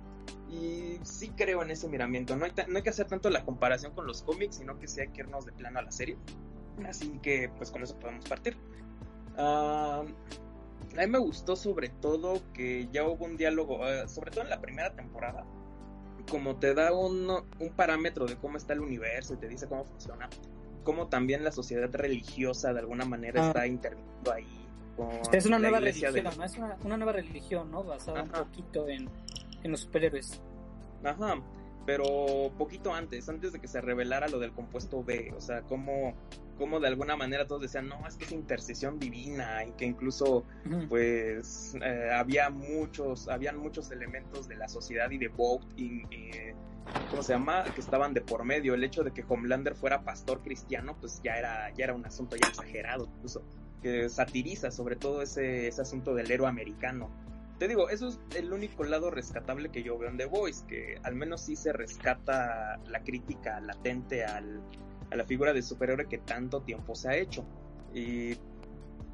Y 0.50 1.00
sí 1.04 1.30
creo 1.30 1.64
en 1.64 1.72
ese 1.72 1.88
miramiento. 1.88 2.36
No 2.36 2.44
hay, 2.44 2.52
no 2.68 2.76
hay 2.76 2.84
que 2.84 2.90
hacer 2.90 3.08
tanto 3.08 3.30
la 3.30 3.46
comparación 3.46 3.94
con 3.94 4.06
los 4.06 4.22
cómics, 4.22 4.58
sino 4.58 4.78
que 4.80 4.90
sí 4.90 5.00
hay 5.00 5.08
que 5.08 5.22
irnos 5.22 5.46
de 5.46 5.54
plano 5.54 5.80
a 5.80 5.82
la 5.82 5.92
serie. 5.94 6.18
Así 6.86 7.20
que, 7.24 7.50
pues 7.58 7.72
con 7.72 7.82
eso 7.84 7.98
podemos 8.00 8.26
partir. 8.26 8.58
Ah, 9.38 10.04
a 10.98 11.02
mí 11.02 11.08
me 11.08 11.18
gustó 11.20 11.56
sobre 11.56 11.90
todo 11.90 12.42
que 12.54 12.88
ya 12.92 13.04
hubo 13.08 13.26
un 13.26 13.38
diálogo, 13.38 13.88
eh, 13.88 14.08
sobre 14.08 14.32
todo 14.32 14.44
en 14.44 14.50
la 14.50 14.62
primera 14.62 14.94
temporada, 14.96 15.46
como 16.30 16.56
te 16.58 16.74
da 16.74 16.94
un, 16.94 17.30
un 17.30 17.70
parámetro 17.76 18.26
de 18.26 18.36
cómo 18.38 18.58
está 18.58 18.74
el 18.74 18.80
universo 18.82 19.34
y 19.34 19.38
te 19.38 19.48
dice 19.48 19.68
cómo 19.68 19.86
funciona, 19.86 20.30
como 20.84 21.08
también 21.08 21.44
la 21.44 21.52
sociedad 21.52 21.90
religiosa 21.94 22.74
de 22.74 22.80
alguna 22.80 23.06
manera 23.06 23.44
Ah. 23.44 23.48
está 23.48 23.68
interviniendo 23.68 24.32
ahí. 24.32 24.48
Con 24.96 25.10
es 25.34 25.46
una 25.46 25.60
nueva 25.60 25.80
religión, 25.80 26.14
de- 26.14 26.24
¿no? 26.24 26.44
Es 26.44 26.58
una, 26.58 26.78
una 26.84 26.98
nueva 26.98 27.12
religión, 27.12 27.70
¿no? 27.70 27.84
Basada 27.84 28.24
un 28.24 28.30
poquito 28.30 28.88
en, 28.88 29.10
en 29.64 29.72
los 29.72 29.82
superhéroes. 29.82 30.42
Ajá, 31.04 31.36
pero 31.86 32.52
poquito 32.58 32.94
antes, 32.94 33.28
antes 33.30 33.52
de 33.52 33.60
que 33.60 33.68
se 33.68 33.82
revelara 33.82 34.28
lo 34.30 34.40
del 34.40 34.54
compuesto 34.54 35.04
B, 35.04 35.34
o 35.38 35.42
sea, 35.42 35.62
como, 35.64 36.14
como 36.58 36.80
de 36.80 36.88
alguna 36.88 37.16
manera 37.16 37.46
todos 37.46 37.62
decían, 37.62 37.88
no, 37.88 38.08
es 38.08 38.16
que 38.16 38.26
es 38.26 38.32
intercesión 38.32 39.00
divina 39.00 39.64
y 39.66 39.72
que 39.74 39.86
incluso 39.86 40.46
pues 40.90 41.76
eh, 41.82 42.10
había 42.14 42.50
muchos, 42.50 43.28
habían 43.28 43.58
muchos 43.58 43.92
elementos 43.92 44.48
de 44.48 44.56
la 44.56 44.68
sociedad 44.68 45.10
y 45.12 45.18
de 45.18 45.28
Vogt 45.28 45.68
y, 45.78 46.04
y, 46.10 46.32
¿cómo 47.10 47.24
se 47.24 47.34
llama? 47.34 47.64
que 47.64 47.82
estaban 47.82 48.14
de 48.14 48.22
por 48.22 48.46
medio. 48.46 48.74
El 48.74 48.84
hecho 48.84 49.04
de 49.04 49.12
que 49.12 49.24
Homelander 49.28 49.76
fuera 49.76 50.04
pastor 50.04 50.42
cristiano, 50.42 50.96
pues 51.00 51.22
ya 51.24 51.38
era, 51.38 51.74
ya 51.74 51.86
era 51.86 51.94
un 51.94 52.06
asunto 52.06 52.36
ya 52.36 52.48
exagerado, 52.48 53.10
incluso, 53.16 53.44
que 53.82 54.10
satiriza 54.10 54.72
sobre 54.72 54.96
todo 54.96 55.22
ese, 55.22 55.68
ese 55.68 55.82
asunto 55.82 56.16
del 56.16 56.32
héroe 56.32 56.48
americano. 56.48 57.10
Te 57.60 57.70
digo, 57.70 57.90
eso 57.90 58.10
es 58.10 58.20
el 58.36 58.52
único 58.52 58.84
lado 58.84 59.12
rescatable 59.12 59.70
que 59.70 59.82
yo 59.82 59.98
veo 59.98 60.10
en 60.10 60.18
The 60.18 60.26
Voice, 60.26 60.66
que 60.68 61.00
al 61.04 61.16
menos 61.16 61.42
sí 61.42 61.56
se 61.56 61.72
rescata 61.72 62.80
la 62.86 63.02
crítica 63.02 63.62
latente 63.62 64.26
al, 64.26 64.62
a 65.16 65.18
la 65.18 65.26
figura 65.26 65.54
de 65.54 65.62
superhéroe 65.62 66.08
que 66.08 66.20
tanto 66.20 66.62
tiempo 66.62 66.94
se 66.96 67.10
ha 67.10 67.18
hecho. 67.18 67.46
Y 67.94 68.36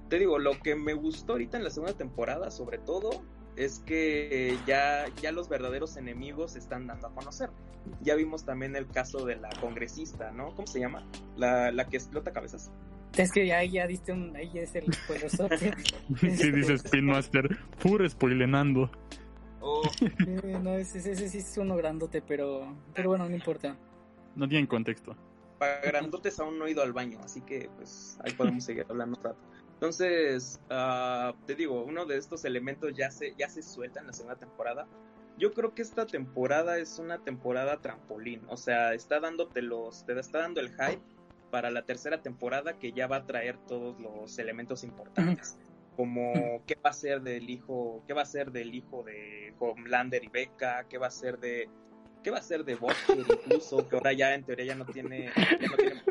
te 0.10 0.20
digo, 0.20 0.40
lo 0.40 0.60
que 0.60 0.76
me 0.76 0.94
gustó 0.94 1.34
ahorita 1.34 1.58
en 1.58 1.64
la 1.64 1.70
segunda 1.70 1.94
temporada, 1.96 2.52
sobre 2.52 2.78
todo, 2.80 3.24
es 3.56 3.80
que 3.80 4.58
ya, 4.66 5.06
ya 5.22 5.32
los 5.32 5.48
verdaderos 5.48 5.98
enemigos 5.98 6.54
se 6.54 6.60
están 6.60 6.88
dando 6.88 7.08
a 7.08 7.14
conocer. 7.14 7.50
Ya 8.02 8.16
vimos 8.16 8.46
también 8.46 8.76
el 8.76 8.88
caso 8.88 9.26
de 9.26 9.38
la 9.38 9.50
congresista, 9.60 10.32
¿no? 10.32 10.54
¿Cómo 10.56 10.68
se 10.68 10.80
llama? 10.80 11.08
La, 11.38 11.72
la 11.72 11.88
que 11.88 11.98
explota 11.98 12.32
cabezas. 12.32 12.72
Es 13.18 13.32
que 13.32 13.54
ahí 13.54 13.72
ya 13.72 13.88
diste 13.88 14.14
un... 14.14 14.36
Ahí 14.36 14.50
ya 14.54 14.62
es 14.62 14.74
el 14.76 14.92
spoilerzote. 14.94 15.74
Sí, 16.20 16.52
dice 16.52 16.74
Spin 16.74 17.06
Master, 17.06 17.58
puro 17.82 18.08
spoilenando. 18.10 18.90
Oh, 19.60 19.84
Eh, 20.26 20.60
no, 20.62 20.74
ese, 20.74 21.00
ese, 21.00 21.12
ese 21.12 21.30
sí 21.30 21.38
es 21.40 21.58
uno 21.58 21.76
grandote, 21.76 22.22
pero... 22.22 22.76
Pero 22.94 23.10
bueno, 23.10 23.28
no 23.28 23.36
importa. 23.36 23.78
No 24.36 24.48
tienen 24.48 24.68
contexto. 24.68 25.16
Para 25.62 25.80
grandotes 25.80 26.40
aún 26.40 26.58
no 26.58 26.66
he 26.66 26.72
ido 26.72 26.82
al 26.82 26.92
baño, 26.92 27.20
así 27.24 27.40
que 27.42 27.70
pues 27.76 28.18
ahí 28.24 28.34
podemos 28.34 28.64
seguir 28.64 28.84
hablando 28.90 29.16
un 29.16 29.24
rato. 29.24 29.40
Entonces, 29.76 30.60
ah, 30.72 31.36
te 31.46 31.54
digo, 31.54 31.84
uno 31.84 32.08
de 32.08 32.18
estos 32.18 32.46
elementos 32.46 32.94
ya 32.96 33.12
se, 33.12 33.36
ya 33.38 33.48
se 33.48 33.62
suelta 33.62 34.00
en 34.00 34.08
la 34.08 34.14
segunda 34.14 34.40
temporada. 34.40 34.88
Yo 35.38 35.54
creo 35.54 35.76
que 35.76 35.84
esta 35.84 36.08
temporada 36.08 36.80
es 36.80 36.98
una 36.98 37.20
temporada 37.20 37.80
trampolín, 37.80 38.42
o 38.48 38.58
sea, 38.58 38.96
está 38.96 39.20
dándote 39.20 39.62
los, 39.62 40.04
te 40.04 40.20
está 40.20 40.40
dando 40.40 40.62
el 40.62 40.70
hype 40.70 41.04
para 41.52 41.70
la 41.70 41.84
tercera 41.84 42.24
temporada 42.24 42.80
que 42.80 42.92
ya 42.92 43.06
va 43.06 43.18
a 43.18 43.26
traer 43.28 43.60
todos 43.68 44.00
los 44.02 44.40
elementos 44.40 44.84
importantes. 44.84 45.60
Como 45.96 46.64
qué 46.66 46.76
va 46.84 46.90
a 46.90 46.94
ser 46.94 47.22
del 47.22 47.52
hijo, 47.52 48.04
qué 48.08 48.14
va 48.14 48.24
a 48.24 48.26
ser 48.26 48.52
del 48.52 48.74
hijo 48.74 49.04
de 49.04 49.54
Homelander 49.60 50.24
y 50.24 50.30
Becca, 50.30 50.88
qué 50.90 50.98
va 50.98 51.06
a 51.06 51.12
ser 51.12 51.38
de 51.38 51.70
qué 52.22 52.32
va 52.32 52.38
a 52.38 52.42
ser 52.42 52.64
de 52.64 52.76
Buster 52.76 53.18
incluso, 53.20 53.88
que 53.88 53.96
ahora 53.96 54.14
ya 54.14 54.34
en 54.34 54.44
teoría 54.44 54.66
ya 54.66 54.76
no 54.76 54.86
tiene, 54.86 55.32
ya 55.36 55.68
no 55.68 55.76
tiene 55.76 56.02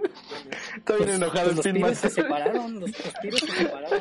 Está 0.76 0.96
bien 0.96 1.10
enojado 1.10 1.46
Pues 1.46 1.56
los 1.56 1.66
Spin 1.66 1.82
pibes 1.82 1.98
se 1.98 2.10
separaron, 2.10 2.80
los, 2.80 2.90
los 3.24 3.40
se 3.40 3.46
separaron. 3.46 4.00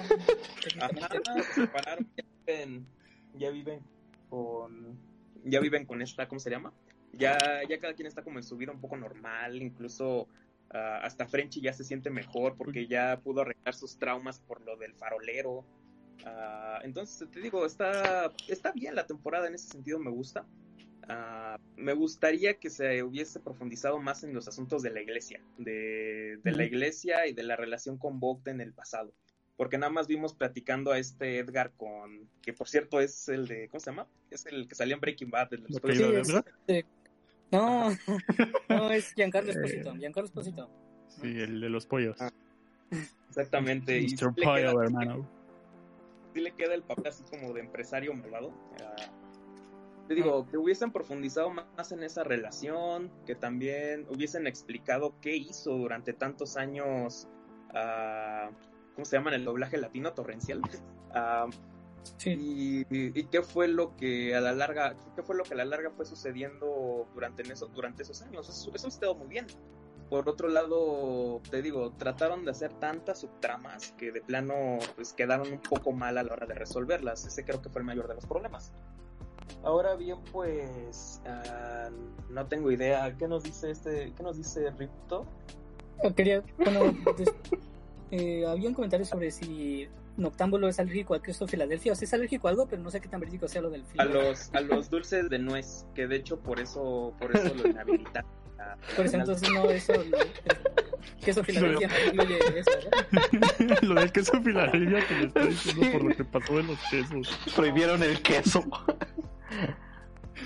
Ajá, 0.81 1.43
se 1.43 1.61
separaron, 1.61 2.07
ya 2.15 2.23
viven, 2.45 2.87
ya 3.35 3.49
viven 3.51 3.81
con, 4.29 4.99
ya 5.43 5.59
viven 5.59 5.85
con 5.85 6.01
esta, 6.01 6.27
¿cómo 6.27 6.39
se 6.39 6.49
llama? 6.49 6.73
Ya, 7.13 7.37
ya 7.67 7.79
cada 7.79 7.93
quien 7.93 8.07
está 8.07 8.23
como 8.23 8.39
en 8.39 8.43
su 8.43 8.57
vida 8.57 8.71
un 8.71 8.81
poco 8.81 8.97
normal, 8.97 9.61
incluso 9.61 10.27
ah, 10.71 10.99
hasta 11.03 11.27
Frenchy 11.27 11.61
ya 11.61 11.73
se 11.73 11.83
siente 11.83 12.09
mejor 12.09 12.55
porque 12.55 12.87
ya 12.87 13.19
pudo 13.23 13.41
arreglar 13.41 13.73
sus 13.73 13.97
traumas 13.97 14.39
por 14.39 14.61
lo 14.61 14.77
del 14.77 14.93
farolero. 14.93 15.65
Ah, 16.25 16.79
entonces 16.83 17.29
te 17.29 17.39
digo, 17.39 17.65
está, 17.65 18.31
está 18.47 18.71
bien 18.71 18.95
la 18.95 19.07
temporada 19.07 19.47
en 19.47 19.55
ese 19.55 19.69
sentido, 19.69 19.99
me 19.99 20.11
gusta. 20.11 20.45
Ah, 21.09 21.57
me 21.75 21.93
gustaría 21.93 22.59
que 22.59 22.69
se 22.69 23.01
hubiese 23.03 23.39
profundizado 23.39 23.99
más 23.99 24.23
en 24.23 24.33
los 24.33 24.47
asuntos 24.47 24.81
de 24.83 24.91
la 24.91 25.01
iglesia, 25.01 25.41
de, 25.57 26.39
de 26.43 26.51
la 26.51 26.63
iglesia 26.65 27.25
y 27.27 27.33
de 27.33 27.43
la 27.43 27.55
relación 27.55 27.97
con 27.97 28.19
Vogt 28.19 28.47
en 28.47 28.61
el 28.61 28.73
pasado 28.73 29.13
porque 29.57 29.77
nada 29.77 29.91
más 29.91 30.07
vimos 30.07 30.33
platicando 30.33 30.93
a 30.93 30.99
este 30.99 31.37
Edgar 31.39 31.73
con, 31.75 32.29
que 32.41 32.53
por 32.53 32.69
cierto 32.69 33.01
es 33.01 33.27
el 33.27 33.45
de, 33.45 33.67
¿cómo 33.67 33.81
se 33.81 33.89
llama? 33.91 34.07
Es 34.31 34.45
el 34.45 34.69
que 34.69 34.75
salía 34.75 34.93
en 34.95 35.01
Breaking 35.01 35.29
Bad, 35.29 35.53
el 35.53 35.63
de 35.63 35.67
los 35.67 35.81
Lo 35.83 35.89
que 35.89 35.93
pollos. 35.99 35.99
iba 35.99 36.07
Sí, 36.07 36.13
de 36.13 36.21
es- 36.21 36.27
verdad. 36.33 36.45
eh, 36.67 36.83
no, 37.51 37.89
no, 38.69 38.89
es 38.91 39.13
Giancarlo 39.15 39.51
Esposito. 39.51 39.93
Giancarlo 39.95 40.27
Esposito. 40.27 40.69
Sí, 41.09 41.27
el 41.41 41.59
de 41.59 41.69
los 41.69 41.85
pollos. 41.87 42.15
Ah, 42.21 42.31
Exactamente. 43.27 43.99
Mr. 44.01 44.33
Pollo, 44.41 44.81
hermano. 44.81 45.29
sí 46.33 46.39
le 46.39 46.51
queda 46.51 46.73
el 46.73 46.83
papel 46.83 47.07
así 47.07 47.23
como 47.29 47.51
de 47.53 47.59
empresario 47.59 48.13
malvado. 48.13 48.53
Te 50.09 50.15
digo, 50.15 50.47
que 50.47 50.57
hubiesen 50.57 50.91
profundizado 50.91 51.51
más 51.51 51.91
en 51.91 52.01
esa 52.01 52.23
relación, 52.23 53.11
que 53.27 53.35
también 53.35 54.07
hubiesen 54.09 54.47
explicado 54.47 55.13
qué 55.21 55.35
hizo 55.35 55.73
durante 55.73 56.13
tantos 56.13 56.57
años, 56.57 57.27
ah, 57.75 58.49
¿cómo 58.95 59.05
se 59.05 59.17
llama 59.17 59.29
en 59.29 59.35
el 59.35 59.45
doblaje 59.45 59.77
latino? 59.77 60.11
Torrencial. 60.13 60.61
Ah, 61.11 61.47
Sí. 62.17 62.85
y, 62.89 63.19
y 63.19 63.23
qué 63.25 63.41
fue 63.41 63.67
lo 63.67 63.95
que 63.97 64.35
a 64.35 64.41
la 64.41 64.51
larga, 64.53 64.95
qué 65.15 65.23
fue 65.23 65.35
lo 65.35 65.43
que 65.43 65.55
a 65.55 65.57
la 65.57 65.65
larga 65.65 65.89
fue 65.89 66.05
sucediendo 66.05 67.07
durante, 67.15 67.41
en 67.41 67.51
eso, 67.51 67.67
durante 67.67 68.03
esos 68.03 68.21
años. 68.21 68.47
Eso, 68.47 68.71
eso 68.73 68.87
estuvo 68.87 69.15
muy 69.15 69.27
bien. 69.27 69.47
Por 70.09 70.29
otro 70.29 70.47
lado, 70.49 71.41
te 71.49 71.61
digo, 71.63 71.91
trataron 71.97 72.45
de 72.45 72.51
hacer 72.51 72.73
tantas 72.73 73.19
subtramas 73.19 73.91
que 73.93 74.11
de 74.11 74.21
plano 74.21 74.77
pues 74.95 75.13
quedaron 75.13 75.51
un 75.51 75.59
poco 75.59 75.91
mal 75.91 76.17
a 76.19 76.23
la 76.23 76.33
hora 76.33 76.45
de 76.45 76.53
resolverlas. 76.53 77.25
Ese 77.25 77.43
creo 77.43 77.61
que 77.61 77.69
fue 77.69 77.81
el 77.81 77.85
mayor 77.87 78.07
de 78.07 78.15
los 78.15 78.25
problemas. 78.25 78.71
Ahora 79.63 79.95
bien, 79.95 80.17
pues 80.31 81.21
ah, 81.25 81.89
no 82.29 82.45
tengo 82.47 82.71
idea. 82.71 83.15
¿Qué 83.17 83.27
nos 83.27 83.43
dice 83.43 83.71
este? 83.71 84.13
¿Qué 84.15 84.23
nos 84.23 84.37
dice 84.37 84.69
Ripto? 84.71 85.25
Ah, 86.03 86.11
Quería, 86.15 86.41
bueno, 86.57 86.95
des- 87.17 87.33
eh, 88.11 88.45
había 88.47 88.69
un 88.69 88.73
comentario 88.75 89.05
sobre 89.05 89.31
si 89.31 89.87
Noctámbulo 90.17 90.67
es 90.67 90.79
alérgico 90.79 91.13
al 91.13 91.21
queso 91.21 91.45
Filadelfia. 91.47 91.91
O 91.91 91.95
sea, 91.95 92.05
es 92.05 92.13
alérgico 92.13 92.47
a 92.47 92.51
algo, 92.51 92.67
pero 92.67 92.81
no 92.81 92.89
sé 92.89 93.01
qué 93.01 93.09
tan 93.09 93.19
verídico 93.19 93.47
sea 93.47 93.61
lo 93.61 93.69
del 93.69 93.81
A 93.81 93.85
Filadelfia. 93.85 94.21
los 94.29 94.53
a 94.53 94.61
los 94.61 94.89
dulces 94.89 95.29
de 95.29 95.39
nuez, 95.39 95.85
que 95.93 96.07
de 96.07 96.15
hecho 96.15 96.39
por 96.39 96.59
eso 96.59 97.13
por 97.19 97.35
eso 97.35 97.53
lo 97.55 97.67
inhabilitaron. 97.67 98.29
Ah, 98.59 98.75
Por 98.97 99.05
eso 99.05 99.15
entonces 99.15 99.49
no, 99.53 99.69
eso. 99.69 99.93
el 99.93 100.13
queso 101.23 101.43
Filadelfia 101.45 101.87
no 101.87 101.95
incluye 102.13 102.39
eso, 102.59 102.71
¿verdad? 103.11 103.79
lo 103.83 103.95
del 103.95 104.11
queso 104.11 104.41
Filadelfia 104.41 105.07
que 105.07 105.13
le 105.15 105.25
está 105.27 105.45
diciendo 105.45 105.91
por 105.93 106.03
lo 106.03 106.15
que 106.17 106.23
pasó 106.25 106.57
de 106.57 106.63
los 106.63 106.79
quesos. 106.91 107.39
Prohibieron 107.55 108.03
el 108.03 108.21
queso. 108.21 108.65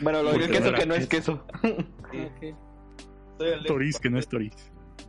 Bueno, 0.01 0.23
lo 0.23 0.31
del 0.33 0.49
queso 0.51 0.73
que 0.73 0.85
no 0.85 0.95
es 0.95 1.07
queso. 1.07 1.45
sí, 1.61 1.69
Ok. 1.71 2.57
soy 3.37 3.47
alérgico. 3.47 3.67
Toriz, 3.73 3.99
que 3.99 4.09
no 4.09 4.19
es 4.19 4.27
Toriz. 4.27 4.53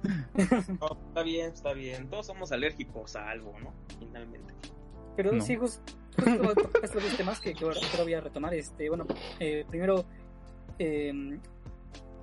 No, 0.80 0.99
está 1.09 1.22
bien, 1.22 1.53
está 1.53 1.72
bien. 1.72 2.09
Todos 2.11 2.26
somos 2.26 2.53
alérgicos 2.53 3.16
a 3.16 3.30
algo, 3.30 3.55
¿no? 3.61 3.72
Finalmente. 3.99 4.53
Pero 5.16 5.32
No. 5.32 5.40
sí, 5.42 5.57
jus- 5.57 5.80
justo 6.16 6.42
los 6.42 6.55
dos 6.55 7.16
temas 7.16 7.40
que, 7.40 7.55
que 7.55 7.64
ahora 7.64 7.78
voy 8.03 8.14
a 8.14 8.20
retomar. 8.20 8.53
Este, 8.55 8.88
bueno, 8.88 9.07
eh, 9.40 9.64
primero 9.68 10.05
eh, 10.78 11.38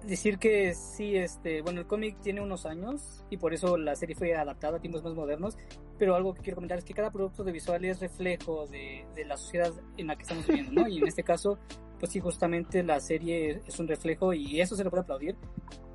decir 0.06 0.38
que 0.38 0.74
sí, 0.74 1.16
este, 1.16 1.62
bueno, 1.62 1.82
el 1.82 1.88
cómic 1.88 2.20
tiene 2.22 2.41
unos 2.41 2.66
años 2.66 3.24
y 3.30 3.38
por 3.38 3.54
eso 3.54 3.78
la 3.78 3.95
serie 3.95 4.16
fue 4.16 4.36
adaptada 4.36 4.78
a 4.78 4.80
tiempos 4.80 5.04
más 5.04 5.14
modernos. 5.14 5.58
Pero 5.97 6.16
algo 6.16 6.34
que 6.34 6.41
quiero 6.41 6.56
comentar 6.56 6.78
es 6.80 6.84
que 6.84 6.93
cada 6.93 7.12
producto 7.12 7.43
de 7.43 7.52
visual 7.52 7.86
es 7.86 7.99
reflejo 7.99 8.66
de, 8.68 9.06
de 9.16 9.26
la 9.26 9.38
sociedad 9.38 9.72
en 9.97 10.08
la 10.08 10.16
que 10.16 10.24
estamos 10.24 10.47
viviendo, 10.47 10.72
¿no? 10.82 10.88
Y 10.88 10.97
en 10.97 11.08
este 11.08 11.24
caso, 11.24 11.60
pues 11.99 12.12
sí, 12.12 12.20
justamente 12.20 12.82
la 12.84 12.99
serie 12.99 13.62
es 13.68 13.80
un 13.80 13.88
reflejo 13.88 14.34
y 14.34 14.60
eso 14.60 14.76
se 14.76 14.84
lo 14.84 14.89
puede 14.89 15.04
aplaudir 15.04 15.36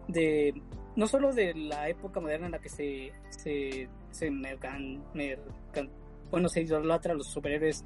de 0.09 0.55
no 0.95 1.09
solo 1.09 1.33
de 1.35 1.53
la 1.55 1.89
época 1.89 2.21
moderna 2.21 2.47
en 2.47 2.53
la 2.53 2.61
que 2.61 2.69
se 2.69 3.13
se, 3.31 3.89
se 4.13 4.31
mercan, 4.31 5.03
mercan- 5.15 5.91
bueno 6.31 6.49
se 6.49 6.63
idolatra 6.63 7.13
a 7.13 7.17
los 7.17 7.27
superhéroes 7.27 7.85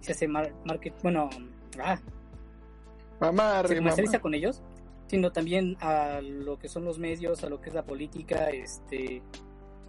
se 0.00 0.12
hace 0.12 0.26
mar- 0.26 0.54
market 0.64 0.94
bueno 1.02 1.28
ah, 1.78 2.00
Mamá, 3.20 3.62
se 3.68 3.76
comercializa 3.76 4.20
con 4.20 4.34
ellos 4.34 4.62
sino 5.08 5.32
también 5.32 5.76
a 5.80 6.20
lo 6.22 6.58
que 6.58 6.68
son 6.68 6.84
los 6.84 6.98
medios 6.98 7.42
a 7.42 7.48
lo 7.48 7.60
que 7.60 7.70
es 7.70 7.74
la 7.74 7.84
política 7.84 8.50
este 8.50 9.22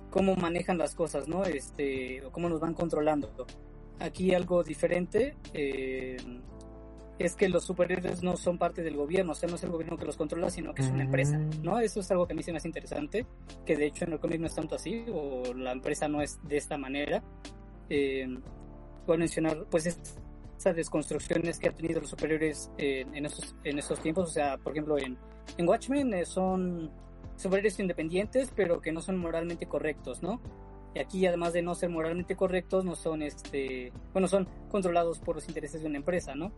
cómo 0.09 0.35
manejan 0.35 0.77
las 0.77 0.95
cosas 0.95 1.27
no 1.27 1.43
este 1.43 2.25
o 2.25 2.31
cómo 2.31 2.49
nos 2.49 2.59
van 2.59 2.73
controlando 2.73 3.31
aquí 3.99 4.33
algo 4.33 4.63
diferente 4.63 5.35
eh, 5.53 6.17
es 7.19 7.35
que 7.35 7.49
los 7.49 7.65
superhéroes 7.65 8.23
no 8.23 8.37
son 8.37 8.57
parte 8.57 8.81
del 8.81 8.95
gobierno, 8.95 9.33
o 9.33 9.35
sea, 9.35 9.49
no 9.49 9.55
es 9.55 9.63
el 9.63 9.69
gobierno 9.69 9.97
que 9.97 10.05
los 10.05 10.15
controla, 10.15 10.49
sino 10.49 10.73
que 10.73 10.81
es 10.81 10.89
una 10.89 11.03
empresa, 11.03 11.37
¿no? 11.61 11.77
Eso 11.79 11.99
es 11.99 12.09
algo 12.11 12.25
que 12.25 12.31
a 12.31 12.35
mí 12.35 12.43
se 12.43 12.53
me 12.53 12.57
hace 12.57 12.69
interesante, 12.69 13.25
que 13.65 13.75
de 13.75 13.87
hecho 13.87 14.05
en 14.05 14.13
el 14.13 14.19
cómic 14.19 14.39
no 14.39 14.47
es 14.47 14.55
tanto 14.55 14.75
así, 14.75 15.05
o 15.11 15.53
la 15.53 15.73
empresa 15.73 16.07
no 16.07 16.21
es 16.21 16.39
de 16.47 16.55
esta 16.55 16.77
manera. 16.77 17.21
Eh, 17.89 18.25
voy 19.05 19.15
a 19.15 19.19
mencionar, 19.19 19.65
pues, 19.69 19.99
esas 20.59 20.75
desconstrucciones 20.75 21.57
que 21.57 21.69
han 21.69 21.75
tenido 21.75 22.01
los 22.01 22.09
superhéroes 22.09 22.69
en, 22.77 23.15
en, 23.15 23.25
esos, 23.25 23.55
en 23.63 23.79
esos 23.79 23.99
tiempos, 24.01 24.29
o 24.29 24.33
sea, 24.33 24.57
por 24.57 24.73
ejemplo, 24.73 24.97
en, 24.97 25.17
en 25.57 25.67
Watchmen 25.67 26.13
eh, 26.13 26.25
son 26.25 26.91
superhéroes 27.37 27.79
independientes, 27.79 28.51
pero 28.53 28.81
que 28.81 28.91
no 28.91 29.01
son 29.01 29.17
moralmente 29.17 29.67
correctos, 29.67 30.21
¿no? 30.21 30.41
Y 30.93 30.99
aquí, 30.99 31.25
además 31.25 31.53
de 31.53 31.61
no 31.61 31.75
ser 31.75 31.89
moralmente 31.89 32.35
correctos, 32.35 32.83
no 32.83 32.95
son, 32.95 33.21
este, 33.21 33.93
bueno, 34.11 34.27
son 34.27 34.49
controlados 34.69 35.19
por 35.19 35.35
los 35.35 35.47
intereses 35.47 35.81
de 35.81 35.87
una 35.87 35.97
empresa, 35.97 36.35
¿no? 36.35 36.51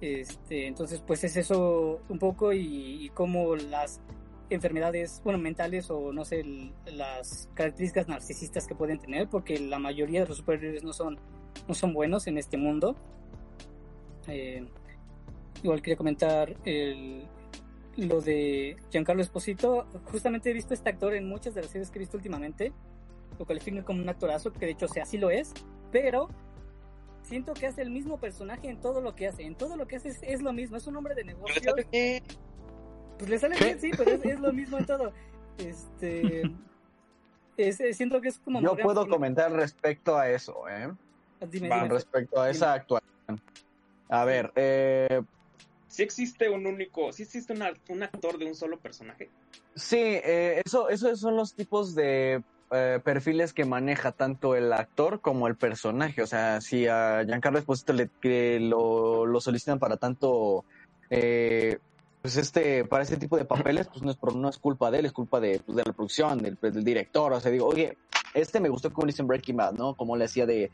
Este, 0.00 0.68
entonces, 0.68 1.02
pues 1.04 1.24
es 1.24 1.36
eso 1.36 2.00
un 2.08 2.18
poco 2.20 2.52
y, 2.52 3.04
y 3.04 3.08
cómo 3.08 3.56
las 3.56 4.00
enfermedades, 4.48 5.20
bueno, 5.24 5.40
mentales 5.40 5.90
o 5.90 6.12
no 6.12 6.24
sé, 6.24 6.44
las 6.86 7.48
características 7.54 8.06
narcisistas 8.06 8.68
que 8.68 8.76
pueden 8.76 8.98
tener, 9.00 9.28
porque 9.28 9.58
la 9.58 9.80
mayoría 9.80 10.20
de 10.22 10.28
los 10.28 10.36
superhéroes 10.36 10.84
no 10.84 10.92
son, 10.92 11.18
no 11.68 11.74
son 11.74 11.92
buenos 11.94 12.26
en 12.26 12.38
este 12.38 12.56
mundo. 12.56 12.96
Eh, 14.28 14.66
igual 15.62 15.82
quería 15.82 15.96
comentar 15.96 16.54
el, 16.64 17.24
lo 17.96 18.20
de 18.20 18.76
Giancarlo 18.90 19.22
Esposito. 19.22 19.86
Justamente 20.10 20.50
he 20.50 20.52
visto 20.52 20.72
a 20.72 20.76
este 20.76 20.90
actor 20.90 21.14
en 21.14 21.28
muchas 21.28 21.54
de 21.54 21.62
las 21.62 21.70
series 21.70 21.90
que 21.90 21.98
he 21.98 22.00
visto 22.00 22.16
últimamente. 22.16 22.72
Lo 23.38 23.46
califican 23.46 23.82
como 23.84 24.02
un 24.02 24.08
actorazo, 24.08 24.52
que 24.52 24.66
de 24.66 24.72
hecho, 24.72 24.86
o 24.86 24.88
sea, 24.88 25.04
así 25.04 25.16
lo 25.18 25.30
es, 25.30 25.52
pero 25.90 26.28
siento 27.22 27.54
que 27.54 27.66
hace 27.66 27.82
el 27.82 27.90
mismo 27.90 28.18
personaje 28.18 28.68
en 28.68 28.80
todo 28.80 29.00
lo 29.00 29.14
que 29.14 29.26
hace. 29.28 29.44
En 29.44 29.54
todo 29.54 29.76
lo 29.76 29.86
que 29.86 29.96
hace 29.96 30.08
es, 30.10 30.22
es 30.22 30.42
lo 30.42 30.52
mismo, 30.52 30.76
es 30.76 30.86
un 30.86 30.96
hombre 30.96 31.14
de 31.14 31.24
negocios. 31.24 31.62
Pues 33.18 33.30
le 33.30 33.38
sale 33.38 33.56
bien, 33.58 33.80
sí, 33.80 33.90
pero 33.96 34.10
es, 34.12 34.24
es 34.24 34.40
lo 34.40 34.52
mismo 34.52 34.78
en 34.78 34.86
todo. 34.86 35.12
Este. 35.58 36.42
es- 37.56 37.80
es- 37.80 37.96
siento 37.96 38.20
que 38.20 38.28
es 38.28 38.38
como. 38.38 38.60
Yo 38.60 38.74
puedo 38.82 39.06
comentar 39.08 39.52
respecto 39.52 40.16
a 40.16 40.28
eso, 40.30 40.68
¿eh? 40.68 40.90
Dime. 41.48 41.88
Respecto 41.88 42.40
a 42.40 42.50
esa 42.50 42.72
actuación. 42.74 43.40
A 44.08 44.24
ver, 44.24 44.52
eh, 44.56 45.22
Sí 45.88 46.02
existe 46.04 46.48
un 46.48 46.66
único, 46.66 47.12
sí 47.12 47.24
existe 47.24 47.52
una- 47.52 47.72
un 47.88 48.02
actor 48.04 48.38
de 48.38 48.46
un 48.46 48.54
solo 48.54 48.78
personaje. 48.78 49.28
sí, 49.74 49.98
eh, 49.98 50.62
eso, 50.64 50.88
esos 50.88 51.18
son 51.18 51.36
los 51.36 51.54
tipos 51.54 51.94
de 51.94 52.42
eh, 52.72 53.00
perfiles 53.02 53.52
que 53.52 53.64
maneja 53.64 54.12
tanto 54.12 54.54
el 54.54 54.72
actor 54.72 55.20
como 55.20 55.48
el 55.48 55.56
personaje. 55.56 56.22
O 56.22 56.26
sea, 56.28 56.60
si 56.60 56.86
a 56.86 57.24
Giancarlo 57.26 57.58
Esposito 57.58 57.92
le, 57.92 58.08
que 58.20 58.60
lo, 58.60 59.26
lo 59.26 59.40
solicitan 59.40 59.80
para 59.80 59.96
tanto, 59.96 60.64
eh, 61.10 61.78
pues 62.22 62.36
este, 62.36 62.84
para 62.84 63.02
este 63.02 63.16
tipo 63.16 63.36
de 63.36 63.44
papeles, 63.44 63.88
pues 63.88 64.02
no 64.02 64.12
es, 64.12 64.16
por- 64.16 64.36
no 64.36 64.48
es 64.48 64.58
culpa 64.58 64.92
de 64.92 65.00
él, 65.00 65.06
es 65.06 65.12
culpa 65.12 65.40
de, 65.40 65.58
pues, 65.58 65.74
de 65.76 65.82
la 65.84 65.92
producción, 65.92 66.38
del, 66.38 66.56
pues, 66.56 66.72
del 66.72 66.84
director. 66.84 67.32
O 67.32 67.40
sea, 67.40 67.50
digo, 67.50 67.66
oye, 67.66 67.98
este 68.34 68.60
me 68.60 68.68
gustó 68.68 68.92
como 68.92 69.08
en 69.08 69.26
Breaking 69.26 69.56
Bad, 69.56 69.72
¿no? 69.72 69.96
Como 69.96 70.16
le 70.16 70.26
hacía 70.26 70.46
de, 70.46 70.70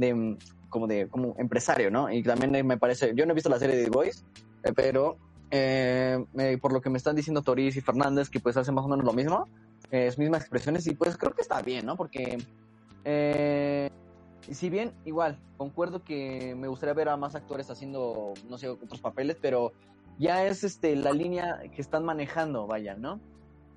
de, 0.00 0.14
mm, 0.14 0.38
como 0.70 0.86
de, 0.86 1.08
como 1.08 1.34
empresario, 1.38 1.90
¿no? 1.90 2.10
Y 2.10 2.22
también 2.22 2.54
eh, 2.54 2.62
me 2.62 2.78
parece, 2.78 3.12
yo 3.14 3.26
no 3.26 3.32
he 3.32 3.34
visto 3.34 3.50
la 3.50 3.58
serie 3.58 3.76
de 3.76 3.84
The 3.84 3.90
Voice, 3.90 4.24
eh, 4.64 4.72
pero 4.74 5.18
eh, 5.50 6.18
por 6.60 6.72
lo 6.72 6.80
que 6.80 6.90
me 6.90 6.98
están 6.98 7.16
diciendo 7.16 7.42
Toriz 7.42 7.76
y 7.76 7.80
Fernández, 7.80 8.30
que 8.30 8.40
pues 8.40 8.56
hacen 8.56 8.74
más 8.74 8.84
o 8.84 8.88
menos 8.88 9.04
lo 9.04 9.12
mismo, 9.12 9.46
eh, 9.90 10.10
sus 10.10 10.18
mismas 10.18 10.40
expresiones, 10.40 10.86
y 10.86 10.94
pues 10.94 11.16
creo 11.16 11.34
que 11.34 11.42
está 11.42 11.60
bien, 11.60 11.86
¿no? 11.86 11.96
Porque, 11.96 12.38
si 14.50 14.70
bien, 14.70 14.92
igual, 15.04 15.38
concuerdo 15.58 16.02
que 16.02 16.54
me 16.56 16.68
gustaría 16.68 16.94
ver 16.94 17.10
a 17.10 17.16
más 17.16 17.34
actores 17.34 17.70
haciendo, 17.70 18.32
no 18.48 18.56
sé, 18.56 18.68
otros 18.68 19.00
papeles, 19.00 19.36
pero 19.40 19.72
ya 20.18 20.46
es 20.46 20.64
este 20.64 20.96
la 20.96 21.12
línea 21.12 21.60
que 21.74 21.82
están 21.82 22.04
manejando, 22.04 22.66
vaya, 22.66 22.94
¿no? 22.94 23.20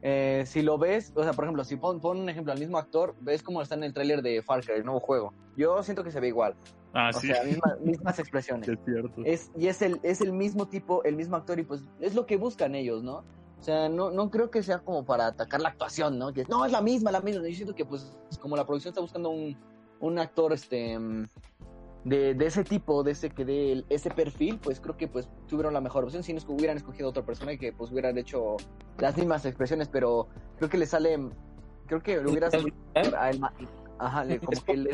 Eh, 0.06 0.44
si 0.46 0.62
lo 0.62 0.78
ves, 0.78 1.14
o 1.16 1.24
sea, 1.24 1.32
por 1.32 1.46
ejemplo, 1.46 1.64
si 1.64 1.78
pon, 1.78 2.02
pon 2.02 2.20
un 2.20 2.28
ejemplo 2.30 2.52
al 2.52 2.60
mismo 2.60 2.78
actor, 2.78 3.16
ves 3.22 3.42
cómo 3.42 3.62
está 3.62 3.76
en 3.76 3.84
el 3.86 3.94
tráiler 3.94 4.22
de 4.22 4.42
Far 4.42 4.62
Cry, 4.62 4.76
el 4.76 4.84
nuevo 4.86 5.00
juego. 5.00 5.34
Yo 5.56 5.82
siento 5.82 6.04
que 6.04 6.12
se 6.12 6.20
ve 6.20 6.28
igual. 6.28 6.56
Ah, 6.94 7.12
o 7.16 7.20
sí, 7.20 7.28
sea, 7.28 7.42
misma- 7.44 7.78
mismas 7.82 8.20
expresiones. 8.20 8.68
es 8.68 8.78
cierto. 8.84 9.22
Es, 9.24 9.50
y 9.58 9.68
es 9.68 9.82
el, 9.82 10.02
es 10.04 10.20
el 10.20 10.34
mismo 10.34 10.68
tipo, 10.68 11.04
el 11.06 11.16
mismo 11.16 11.38
actor, 11.38 11.58
y 11.58 11.64
pues 11.64 11.84
es 12.02 12.16
lo 12.16 12.26
que 12.26 12.36
buscan 12.36 12.76
ellos, 12.76 13.02
¿no? 13.02 13.24
O 13.60 13.64
sea, 13.64 13.88
no, 13.88 14.12
no 14.12 14.30
creo 14.30 14.52
que 14.52 14.62
sea 14.62 14.80
como 14.80 15.06
para 15.06 15.28
atacar 15.28 15.62
la 15.62 15.70
actuación, 15.70 16.20
¿no? 16.20 16.34
Que 16.34 16.44
no, 16.50 16.66
es 16.66 16.72
la 16.74 16.82
misma, 16.82 17.10
la 17.12 17.22
misma. 17.22 17.48
Yo 17.48 17.56
siento 17.56 17.74
que, 17.74 17.86
pues, 17.86 18.14
como 18.42 18.58
la 18.58 18.66
producción 18.66 18.92
está 18.92 19.00
buscando 19.00 19.30
un, 19.30 19.58
un 20.02 20.20
actor, 20.20 20.52
este, 20.52 21.00
mm, 21.00 21.28
de, 22.04 22.34
de 22.34 22.46
ese 22.46 22.64
tipo, 22.64 23.04
de 23.04 23.12
ese 23.12 23.30
que 23.30 23.46
dé 23.46 23.72
el- 23.72 23.86
ese 23.90 24.10
perfil, 24.10 24.60
pues 24.62 24.80
creo 24.80 24.98
que, 24.98 25.08
pues, 25.08 25.30
tuvieron 25.48 25.74
la 25.74 25.82
mejor 25.82 26.04
opción. 26.04 26.24
Si 26.24 26.34
no, 26.34 26.38
es 26.40 26.46
que 26.46 26.52
hubieran 26.52 26.78
escogido 26.78 27.10
otra 27.10 27.24
persona 27.26 27.54
y 27.54 27.58
que, 27.58 27.72
pues, 27.74 27.92
hubieran 27.92 28.18
hecho 28.18 28.58
las 29.00 29.16
mismas 29.18 29.46
expresiones, 29.46 29.88
pero 29.88 30.28
creo 30.58 30.70
que 30.70 30.78
le 30.78 30.86
sale, 30.86 31.18
creo 31.88 32.02
que 32.02 32.18
le 32.22 32.28
hubiera 32.30 32.50
salido 32.52 32.76
a 33.18 33.30
él 33.30 33.40
Ajá, 34.00 34.26
le- 34.26 34.40
como 34.40 34.62
que 34.64 34.76
le, 34.76 34.92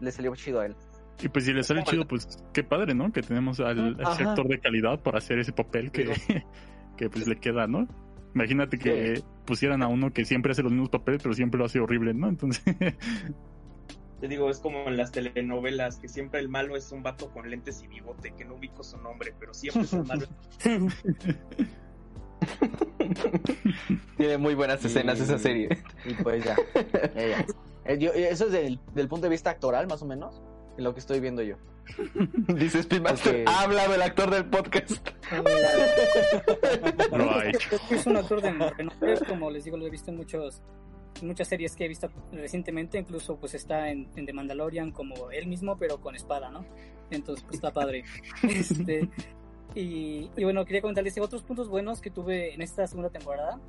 le 0.00 0.12
salió 0.12 0.34
chido 0.36 0.60
a 0.60 0.66
él. 0.66 0.76
Y 1.22 1.28
pues 1.28 1.44
si 1.44 1.52
le 1.52 1.62
sale 1.62 1.82
chido, 1.84 2.06
pues 2.06 2.26
qué 2.52 2.62
padre, 2.64 2.94
¿no? 2.94 3.12
Que 3.12 3.22
tenemos 3.22 3.60
al, 3.60 3.96
a 4.00 4.12
ese 4.12 4.22
actor 4.24 4.48
de 4.48 4.58
calidad 4.58 5.00
para 5.02 5.18
hacer 5.18 5.38
ese 5.38 5.52
papel 5.52 5.90
que, 5.92 6.04
que 6.96 7.08
pues 7.10 7.26
le 7.26 7.36
queda, 7.36 7.66
¿no? 7.66 7.86
Imagínate 8.34 8.78
que 8.78 9.22
pusieran 9.44 9.82
a 9.82 9.88
uno 9.88 10.12
que 10.12 10.24
siempre 10.24 10.52
hace 10.52 10.62
los 10.62 10.72
mismos 10.72 10.88
papeles, 10.90 11.22
pero 11.22 11.34
siempre 11.34 11.58
lo 11.58 11.64
hace 11.66 11.80
horrible, 11.80 12.14
¿no? 12.14 12.28
Entonces, 12.28 12.62
Te 14.20 14.28
digo, 14.28 14.50
es 14.50 14.58
como 14.58 14.86
en 14.86 14.96
las 14.98 15.12
telenovelas, 15.12 15.96
que 15.98 16.08
siempre 16.08 16.40
el 16.40 16.48
malo 16.48 16.76
es 16.76 16.92
un 16.92 17.02
vato 17.02 17.30
con 17.30 17.48
lentes 17.48 17.82
y 17.82 17.86
bigote, 17.88 18.32
que 18.36 18.44
no 18.44 18.54
ubico 18.54 18.82
su 18.84 18.98
nombre, 18.98 19.34
pero 19.38 19.54
siempre 19.54 19.82
es 19.82 19.92
el 19.94 20.04
malo. 20.04 20.26
Tiene 24.16 24.38
muy 24.38 24.54
buenas 24.54 24.84
escenas 24.84 25.18
Y- 25.18 25.22
esa 25.22 25.38
serie. 25.38 25.68
Y 26.04 26.14
pues 26.14 26.44
ya. 26.44 26.56
ya, 27.14 27.26
ya. 27.28 27.46
Eh, 27.86 27.98
yo- 27.98 28.12
eso 28.12 28.46
es 28.46 28.52
del, 28.52 28.78
del 28.94 29.08
punto 29.08 29.24
de 29.26 29.30
vista 29.30 29.50
actoral, 29.50 29.86
más 29.86 30.02
o 30.02 30.06
menos, 30.06 30.42
en 30.76 30.84
lo 30.84 30.92
que 30.94 31.00
estoy 31.00 31.20
viendo 31.20 31.42
yo. 31.42 31.56
Dice 32.48 32.82
Spinmaster, 32.82 33.42
Ok. 33.42 33.48
ha 33.48 33.62
hablado 33.62 33.94
el 33.94 34.02
actor 34.02 34.30
del 34.30 34.44
podcast. 34.44 35.08
Lo 37.16 37.30
ha 37.32 37.46
hecho. 37.48 37.68
Es 37.90 38.06
un 38.06 38.16
actor 38.16 38.40
de 38.42 38.50
renombre, 38.52 39.18
como 39.28 39.50
les 39.50 39.64
digo, 39.64 39.76
lo 39.76 39.86
he 39.86 39.90
visto 39.90 40.10
en 40.12 40.18
muchos 40.18 40.62
muchas 41.22 41.48
series 41.48 41.76
que 41.76 41.84
he 41.84 41.88
visto 41.88 42.08
recientemente, 42.32 42.98
incluso 42.98 43.36
pues 43.36 43.54
está 43.54 43.90
en, 43.90 44.08
en 44.16 44.26
The 44.26 44.32
Mandalorian 44.32 44.90
como 44.92 45.30
él 45.30 45.46
mismo, 45.46 45.76
pero 45.78 46.00
con 46.00 46.14
espada, 46.14 46.50
¿no? 46.50 46.64
Entonces 47.10 47.44
pues 47.44 47.56
está 47.56 47.72
padre. 47.72 48.04
Este, 48.48 49.08
y, 49.74 50.30
y 50.36 50.44
bueno, 50.44 50.64
quería 50.64 50.80
comentarles 50.82 51.18
otros 51.18 51.42
puntos 51.42 51.68
buenos 51.68 52.00
que 52.00 52.10
tuve 52.10 52.54
en 52.54 52.62
esta 52.62 52.86
segunda 52.86 53.10
temporada. 53.10 53.60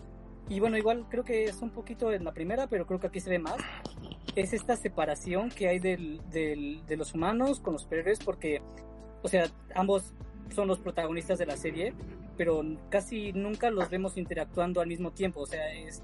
Y 0.50 0.60
bueno, 0.60 0.78
igual 0.78 1.06
creo 1.10 1.24
que 1.24 1.46
es 1.46 1.62
un 1.62 1.70
poquito 1.70 2.12
en 2.12 2.24
la 2.26 2.34
primera, 2.34 2.68
pero 2.68 2.86
creo 2.86 3.00
que 3.00 3.08
aquí 3.08 3.20
se 3.20 3.30
ve 3.30 3.40
más. 3.40 3.58
Es 4.36 4.54
esta 4.54 4.76
separación 4.76 5.50
que 5.50 5.68
hay 5.68 5.80
del, 5.80 6.20
del- 6.32 6.86
de 6.88 6.98
los 6.98 7.14
humanos 7.14 7.60
con 7.60 7.74
los 7.74 7.84
superhéroes, 7.84 8.20
porque, 8.20 8.62
o 9.22 9.28
sea, 9.28 9.46
ambos 9.76 10.14
son 10.54 10.68
los 10.68 10.80
protagonistas 10.80 11.38
de 11.40 11.46
la 11.46 11.56
serie, 11.56 11.94
pero 12.38 12.64
casi 12.90 13.32
nunca 13.34 13.70
los 13.70 13.90
vemos 13.90 14.18
interactuando 14.18 14.82
al 14.82 14.88
mismo 14.88 15.12
tiempo. 15.12 15.42
O 15.42 15.46
sea, 15.46 15.72
es 15.74 16.02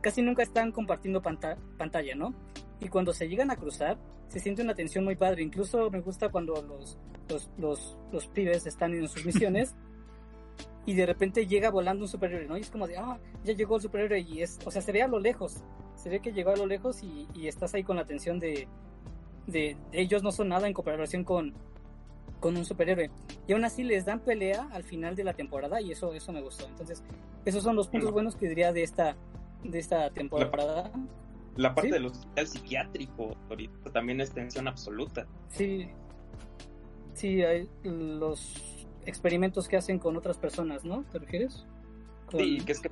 casi 0.00 0.22
nunca 0.22 0.42
están 0.42 0.72
compartiendo 0.72 1.20
panta- 1.22 1.56
pantalla, 1.78 2.14
¿no? 2.14 2.34
Y 2.80 2.88
cuando 2.88 3.12
se 3.12 3.28
llegan 3.28 3.50
a 3.50 3.56
cruzar, 3.56 3.98
se 4.28 4.40
siente 4.40 4.62
una 4.62 4.74
tensión 4.74 5.04
muy 5.04 5.16
padre. 5.16 5.42
Incluso 5.42 5.90
me 5.90 6.00
gusta 6.00 6.28
cuando 6.30 6.54
los, 6.62 6.98
los, 7.28 7.50
los, 7.58 7.98
los 8.12 8.26
pibes 8.28 8.66
están 8.66 8.94
en 8.94 9.08
sus 9.08 9.24
misiones 9.26 9.74
y 10.86 10.94
de 10.94 11.04
repente 11.06 11.46
llega 11.46 11.70
volando 11.70 12.04
un 12.04 12.08
superhéroe, 12.08 12.46
¿no? 12.46 12.56
Y 12.56 12.62
es 12.62 12.70
como 12.70 12.86
de, 12.86 12.96
ah, 12.96 13.18
ya 13.44 13.52
llegó 13.54 13.76
el 13.76 13.82
superhéroe 13.82 14.20
y 14.20 14.42
es, 14.42 14.58
o 14.64 14.70
sea, 14.70 14.80
se 14.82 14.92
ve 14.92 15.02
a 15.02 15.08
lo 15.08 15.18
lejos, 15.18 15.62
se 15.94 16.08
ve 16.08 16.20
que 16.20 16.32
llegó 16.32 16.50
a 16.50 16.56
lo 16.56 16.66
lejos 16.66 17.02
y, 17.02 17.28
y 17.34 17.48
estás 17.48 17.74
ahí 17.74 17.84
con 17.84 17.96
la 17.96 18.06
tensión 18.06 18.38
de, 18.38 18.66
de, 19.46 19.76
de 19.92 20.00
ellos 20.00 20.22
no 20.22 20.32
son 20.32 20.48
nada 20.48 20.66
en 20.66 20.72
comparación 20.72 21.22
con, 21.24 21.52
con 22.40 22.56
un 22.56 22.64
superhéroe. 22.64 23.10
Y 23.46 23.52
aún 23.52 23.64
así 23.64 23.82
les 23.84 24.06
dan 24.06 24.20
pelea 24.20 24.68
al 24.72 24.84
final 24.84 25.14
de 25.16 25.24
la 25.24 25.34
temporada 25.34 25.80
y 25.82 25.92
eso, 25.92 26.14
eso 26.14 26.32
me 26.32 26.40
gustó. 26.40 26.66
Entonces, 26.66 27.02
esos 27.44 27.62
son 27.62 27.76
los 27.76 27.88
puntos 27.88 28.04
Bueno. 28.12 28.14
buenos 28.14 28.36
que 28.36 28.48
diría 28.48 28.72
de 28.72 28.82
esta, 28.82 29.16
de 29.64 29.78
esta 29.78 30.10
temporada. 30.10 30.90
La 31.56 31.74
parte 31.74 31.88
Sí. 31.88 31.94
del 31.94 32.06
hospital 32.06 32.46
psiquiátrico, 32.46 33.36
ahorita 33.48 33.90
también 33.92 34.20
es 34.20 34.32
tensión 34.32 34.68
absoluta. 34.68 35.26
Sí, 35.48 35.88
sí, 37.14 37.42
hay 37.42 37.68
los 37.82 38.86
experimentos 39.04 39.68
que 39.68 39.76
hacen 39.76 39.98
con 39.98 40.16
otras 40.16 40.38
personas, 40.38 40.84
¿no? 40.84 41.04
¿Te 41.10 41.18
refieres? 41.18 41.66
Con- 42.30 42.40
Sí, 42.40 42.60
que 42.64 42.72
es 42.72 42.80
que 42.80 42.90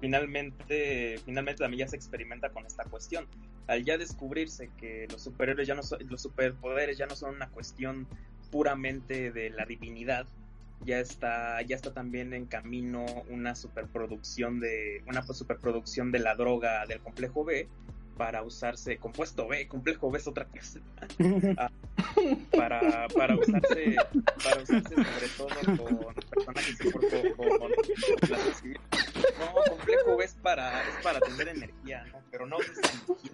finalmente, 0.00 1.18
finalmente 1.24 1.62
también 1.62 1.86
ya 1.86 1.88
se 1.88 1.96
experimenta 1.96 2.50
con 2.50 2.66
esta 2.66 2.84
cuestión. 2.84 3.26
Al 3.66 3.82
ya 3.84 3.96
descubrirse 3.96 4.70
que 4.76 5.06
los 5.10 5.22
superhéroes 5.22 5.66
ya 5.66 5.74
no 5.74 5.82
son, 5.82 5.98
los 6.08 6.20
superpoderes 6.22 6.98
ya 6.98 7.06
no 7.06 7.16
son 7.16 7.34
una 7.34 7.48
cuestión 7.48 8.06
puramente 8.50 9.32
de 9.32 9.50
la 9.50 9.64
divinidad, 9.64 10.26
ya 10.84 11.00
está, 11.00 11.60
ya 11.62 11.74
está 11.76 11.92
también 11.92 12.32
en 12.34 12.46
camino 12.46 13.04
una 13.28 13.54
superproducción 13.54 14.58
de, 14.60 15.02
una 15.06 15.22
superproducción 15.22 16.10
de 16.12 16.18
la 16.18 16.34
droga 16.34 16.86
del 16.86 17.00
complejo 17.00 17.44
B 17.44 17.68
para 18.16 18.42
usarse, 18.42 18.96
compuesto 18.98 19.48
B, 19.48 19.66
complejo 19.66 20.10
B 20.10 20.18
es 20.18 20.28
otra 20.28 20.46
cosa, 20.46 20.80
para, 22.56 23.08
para 23.08 23.36
usarse, 23.36 23.96
para 24.42 24.62
usarse 24.62 24.94
sobre 24.94 25.28
todo 25.36 25.48
con 26.04 26.14
personajes 26.14 26.78
con, 26.78 26.92
con, 26.92 27.02
con 27.58 27.70
civiles. 28.54 28.80
No, 29.38 29.52
complejo 29.68 30.16
B 30.16 30.24
es 30.24 30.34
para, 30.34 30.88
es 30.88 30.96
para 31.02 31.20
tener 31.20 31.48
energía, 31.48 32.04
¿no? 32.12 32.22
Pero 32.30 32.46
no 32.46 32.60
es 32.60 32.68
energía. 32.68 33.32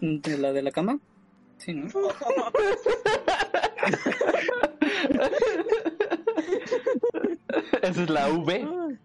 ¿De 0.00 0.38
la 0.38 0.52
de 0.52 0.62
la 0.62 0.70
cama? 0.70 1.00
Sí, 1.58 1.74
¿no? 1.74 1.88
Esa 7.82 8.02
es 8.02 8.10
la 8.10 8.28
V, 8.30 8.98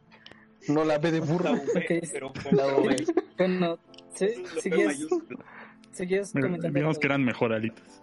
no 0.70 0.84
la 0.86 0.98
B 0.98 1.12
de 1.12 1.20
La 1.20 1.26
burro. 1.26 1.52
V, 1.54 1.62
Ok. 1.62 2.10
pero 2.12 2.32
La 2.52 2.68
V. 2.78 3.06
Bueno, 3.38 3.80
sí, 4.16 4.28
la 4.44 4.52
V 4.54 4.62
seguías, 4.62 4.88
mayúscula. 4.88 5.46
seguías 5.92 6.32
comentando. 6.32 6.70
Digamos 6.76 7.00
que 7.00 7.08
eran 7.08 7.24
mejoralitas. 7.24 8.02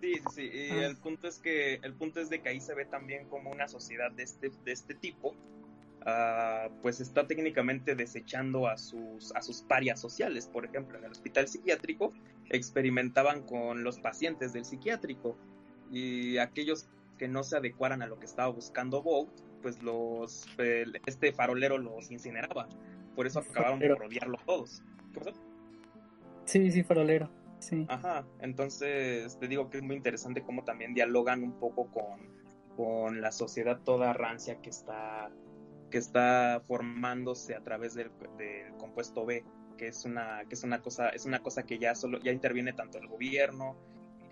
Sí, 0.00 0.14
sí, 0.14 0.20
sí. 0.34 0.50
Y 0.52 0.70
Ah. 0.70 0.86
el 0.86 0.96
punto 0.96 1.28
es 1.28 1.38
que 1.38 1.74
el 1.76 1.94
punto 1.94 2.20
es 2.20 2.28
de 2.28 2.40
que 2.40 2.48
ahí 2.48 2.60
se 2.60 2.74
ve 2.74 2.84
también 2.84 3.26
como 3.28 3.50
una 3.50 3.68
sociedad 3.68 4.10
de 4.10 4.24
este 4.24 4.50
de 4.64 4.72
este 4.72 4.94
tipo, 4.94 5.34
ah, 6.04 6.68
pues 6.82 7.00
está 7.00 7.26
técnicamente 7.26 7.94
desechando 7.94 8.66
a 8.68 8.76
sus 8.78 9.34
a 9.36 9.42
sus 9.42 9.62
parias 9.62 10.00
sociales. 10.00 10.48
Por 10.52 10.64
ejemplo, 10.64 10.98
en 10.98 11.04
el 11.04 11.12
hospital 11.12 11.46
psiquiátrico 11.48 12.12
experimentaban 12.50 13.42
con 13.42 13.84
los 13.84 13.98
pacientes 14.00 14.52
del 14.52 14.64
psiquiátrico 14.64 15.36
y 15.92 16.38
aquellos 16.38 16.88
que 17.18 17.28
no 17.28 17.44
se 17.44 17.56
adecuaran 17.58 18.02
a 18.02 18.06
lo 18.06 18.18
que 18.18 18.26
estaba 18.26 18.48
buscando 18.48 19.02
Vogue, 19.02 19.30
pues 19.62 19.80
los 19.82 20.46
el- 20.58 21.00
este 21.06 21.32
farolero 21.32 21.78
los 21.78 22.10
incineraba. 22.10 22.66
Por 23.14 23.26
eso 23.26 23.38
acabaron 23.40 23.78
Farolero. 23.78 23.96
por 23.98 24.06
odiarlo 24.06 24.38
todos. 24.44 24.82
¿Qué 25.12 25.20
pasó? 25.20 25.40
Sí, 26.46 26.70
sí, 26.72 26.82
farolero. 26.82 27.30
Sí. 27.60 27.86
Ajá, 27.88 28.24
entonces 28.40 29.38
te 29.38 29.46
digo 29.46 29.70
que 29.70 29.76
es 29.76 29.82
muy 29.84 29.94
interesante 29.94 30.42
cómo 30.42 30.64
también 30.64 30.94
dialogan 30.94 31.44
un 31.44 31.52
poco 31.60 31.86
con, 31.92 32.20
con 32.76 33.20
la 33.20 33.30
sociedad 33.30 33.78
toda 33.84 34.12
rancia 34.12 34.60
que 34.60 34.70
está, 34.70 35.30
que 35.90 35.98
está 35.98 36.62
formándose 36.66 37.54
a 37.54 37.60
través 37.62 37.94
del, 37.94 38.10
del 38.36 38.72
compuesto 38.78 39.24
B, 39.24 39.44
que 39.78 39.88
es 39.88 40.04
una, 40.04 40.44
que 40.48 40.54
es 40.54 40.64
una 40.64 40.82
cosa, 40.82 41.10
es 41.10 41.24
una 41.24 41.38
cosa 41.40 41.62
que 41.64 41.78
ya 41.78 41.94
solo, 41.94 42.18
ya 42.18 42.32
interviene 42.32 42.72
tanto 42.72 42.98
el 42.98 43.06
gobierno, 43.06 43.76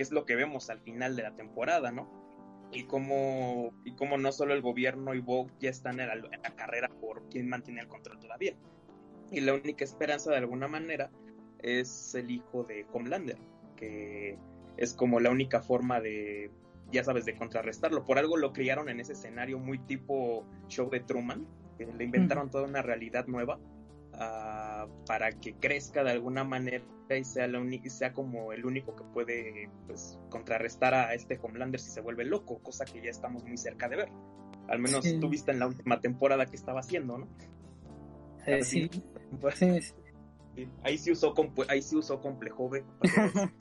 que 0.00 0.04
es 0.04 0.12
lo 0.12 0.24
que 0.24 0.34
vemos 0.34 0.70
al 0.70 0.80
final 0.80 1.14
de 1.14 1.24
la 1.24 1.36
temporada, 1.36 1.92
¿no? 1.92 2.08
Y 2.72 2.84
cómo, 2.84 3.74
y 3.84 3.92
cómo 3.96 4.16
no 4.16 4.32
solo 4.32 4.54
el 4.54 4.62
gobierno 4.62 5.12
y 5.12 5.20
Vogue 5.20 5.52
ya 5.60 5.68
están 5.68 6.00
en 6.00 6.06
la, 6.06 6.14
en 6.14 6.40
la 6.42 6.56
carrera 6.56 6.88
por 6.88 7.28
quién 7.28 7.50
mantiene 7.50 7.82
el 7.82 7.88
control 7.88 8.18
todavía. 8.18 8.54
Y 9.30 9.40
la 9.40 9.52
única 9.52 9.84
esperanza 9.84 10.30
de 10.30 10.38
alguna 10.38 10.68
manera 10.68 11.10
es 11.58 12.14
el 12.14 12.30
hijo 12.30 12.64
de 12.64 12.86
Homelander, 12.90 13.36
que 13.76 14.38
es 14.78 14.94
como 14.94 15.20
la 15.20 15.28
única 15.28 15.60
forma 15.60 16.00
de, 16.00 16.50
ya 16.90 17.04
sabes, 17.04 17.26
de 17.26 17.34
contrarrestarlo. 17.34 18.06
Por 18.06 18.16
algo 18.16 18.38
lo 18.38 18.54
criaron 18.54 18.88
en 18.88 19.00
ese 19.00 19.12
escenario 19.12 19.58
muy 19.58 19.80
tipo 19.80 20.46
show 20.68 20.88
de 20.88 21.00
Truman, 21.00 21.46
que 21.76 21.84
le 21.84 22.04
inventaron 22.04 22.50
toda 22.50 22.64
una 22.64 22.80
realidad 22.80 23.26
nueva 23.26 23.58
ah, 24.20 24.86
para 25.06 25.32
que 25.32 25.54
crezca 25.54 26.04
de 26.04 26.12
alguna 26.12 26.44
manera 26.44 26.84
y 27.10 27.24
sea, 27.24 27.48
la 27.48 27.58
uni- 27.58 27.80
y 27.82 27.90
sea 27.90 28.12
como 28.12 28.52
el 28.52 28.64
único 28.64 28.94
que 28.94 29.02
puede 29.02 29.68
pues, 29.88 30.18
contrarrestar 30.28 30.94
a 30.94 31.12
este 31.14 31.40
Homelander 31.42 31.80
si 31.80 31.90
se 31.90 32.00
vuelve 32.00 32.24
loco, 32.24 32.60
cosa 32.60 32.84
que 32.84 33.02
ya 33.02 33.10
estamos 33.10 33.42
muy 33.44 33.56
cerca 33.56 33.88
de 33.88 33.96
ver. 33.96 34.08
Al 34.68 34.78
menos 34.78 35.04
Sí. 35.04 35.18
tú 35.18 35.28
viste 35.28 35.50
en 35.50 35.58
la 35.58 35.66
última 35.66 36.00
temporada 36.00 36.46
que 36.46 36.54
estaba 36.54 36.78
haciendo, 36.80 37.18
¿no? 37.18 37.28
Eh, 38.46 38.62
sí, 38.62 38.88
Pues, 39.40 39.56
sí, 39.56 39.80
sí. 39.82 40.68
Ahí 40.84 40.98
sí 40.98 41.10
usó, 41.10 41.34
compu- 41.34 41.66
ahí 41.68 41.82
sí 41.82 41.96
usó 41.96 42.20
complejo 42.20 42.68
B. 42.68 42.84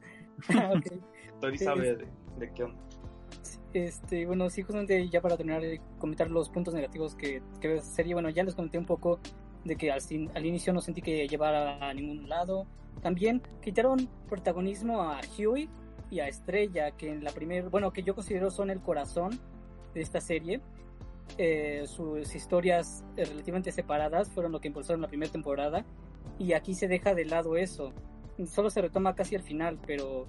Ah. 0.49 0.71
Tori 1.41 1.57
Sí, 1.57 1.65
sabe 1.65 1.95
de, 1.95 2.07
de 2.37 2.53
qué 2.53 2.63
onda. 2.63 2.79
Este, 3.73 4.25
bueno, 4.25 4.49
sí, 4.49 4.61
justamente 4.61 5.07
ya 5.09 5.21
para 5.21 5.35
terminar 5.37 5.61
de 5.61 5.81
comentar 5.99 6.29
los 6.29 6.49
puntos 6.49 6.73
negativos 6.73 7.15
que, 7.15 7.41
que 7.61 7.81
serie, 7.81 8.13
bueno, 8.13 8.29
ya 8.29 8.43
les 8.43 8.55
comenté 8.55 8.77
un 8.77 8.85
poco 8.85 9.19
de 9.63 9.75
que 9.75 9.91
al, 9.91 10.01
al 10.33 10.45
inicio 10.45 10.73
no 10.73 10.81
sentí 10.81 11.01
que 11.01 11.27
llevara 11.27 11.89
a 11.89 11.93
ningún 11.93 12.27
lado. 12.29 12.65
También 13.01 13.41
quitaron 13.61 14.09
protagonismo 14.27 15.01
a 15.01 15.21
Huey 15.37 15.69
y 16.11 16.19
a 16.19 16.27
Estrella, 16.27 16.91
que 16.91 17.11
en 17.11 17.23
la 17.23 17.31
primera, 17.31 17.69
bueno, 17.69 17.91
que 17.91 18.03
yo 18.03 18.15
considero 18.15 18.51
son 18.51 18.69
el 18.69 18.81
corazón 18.81 19.39
de 19.93 20.01
esta 20.01 20.21
serie. 20.21 20.61
Eh, 21.37 21.83
sus 21.85 22.33
historias 22.33 23.05
eh, 23.15 23.23
relativamente 23.25 23.71
separadas 23.71 24.31
fueron 24.31 24.51
lo 24.51 24.59
que 24.59 24.67
impulsaron 24.67 25.01
la 25.01 25.07
primera 25.07 25.31
temporada 25.31 25.85
y 26.39 26.53
aquí 26.53 26.73
se 26.73 26.87
deja 26.87 27.13
de 27.13 27.25
lado 27.25 27.55
eso. 27.55 27.93
Solo 28.47 28.69
se 28.69 28.81
retoma 28.81 29.15
casi 29.15 29.35
al 29.35 29.43
final, 29.43 29.79
pero 29.85 30.25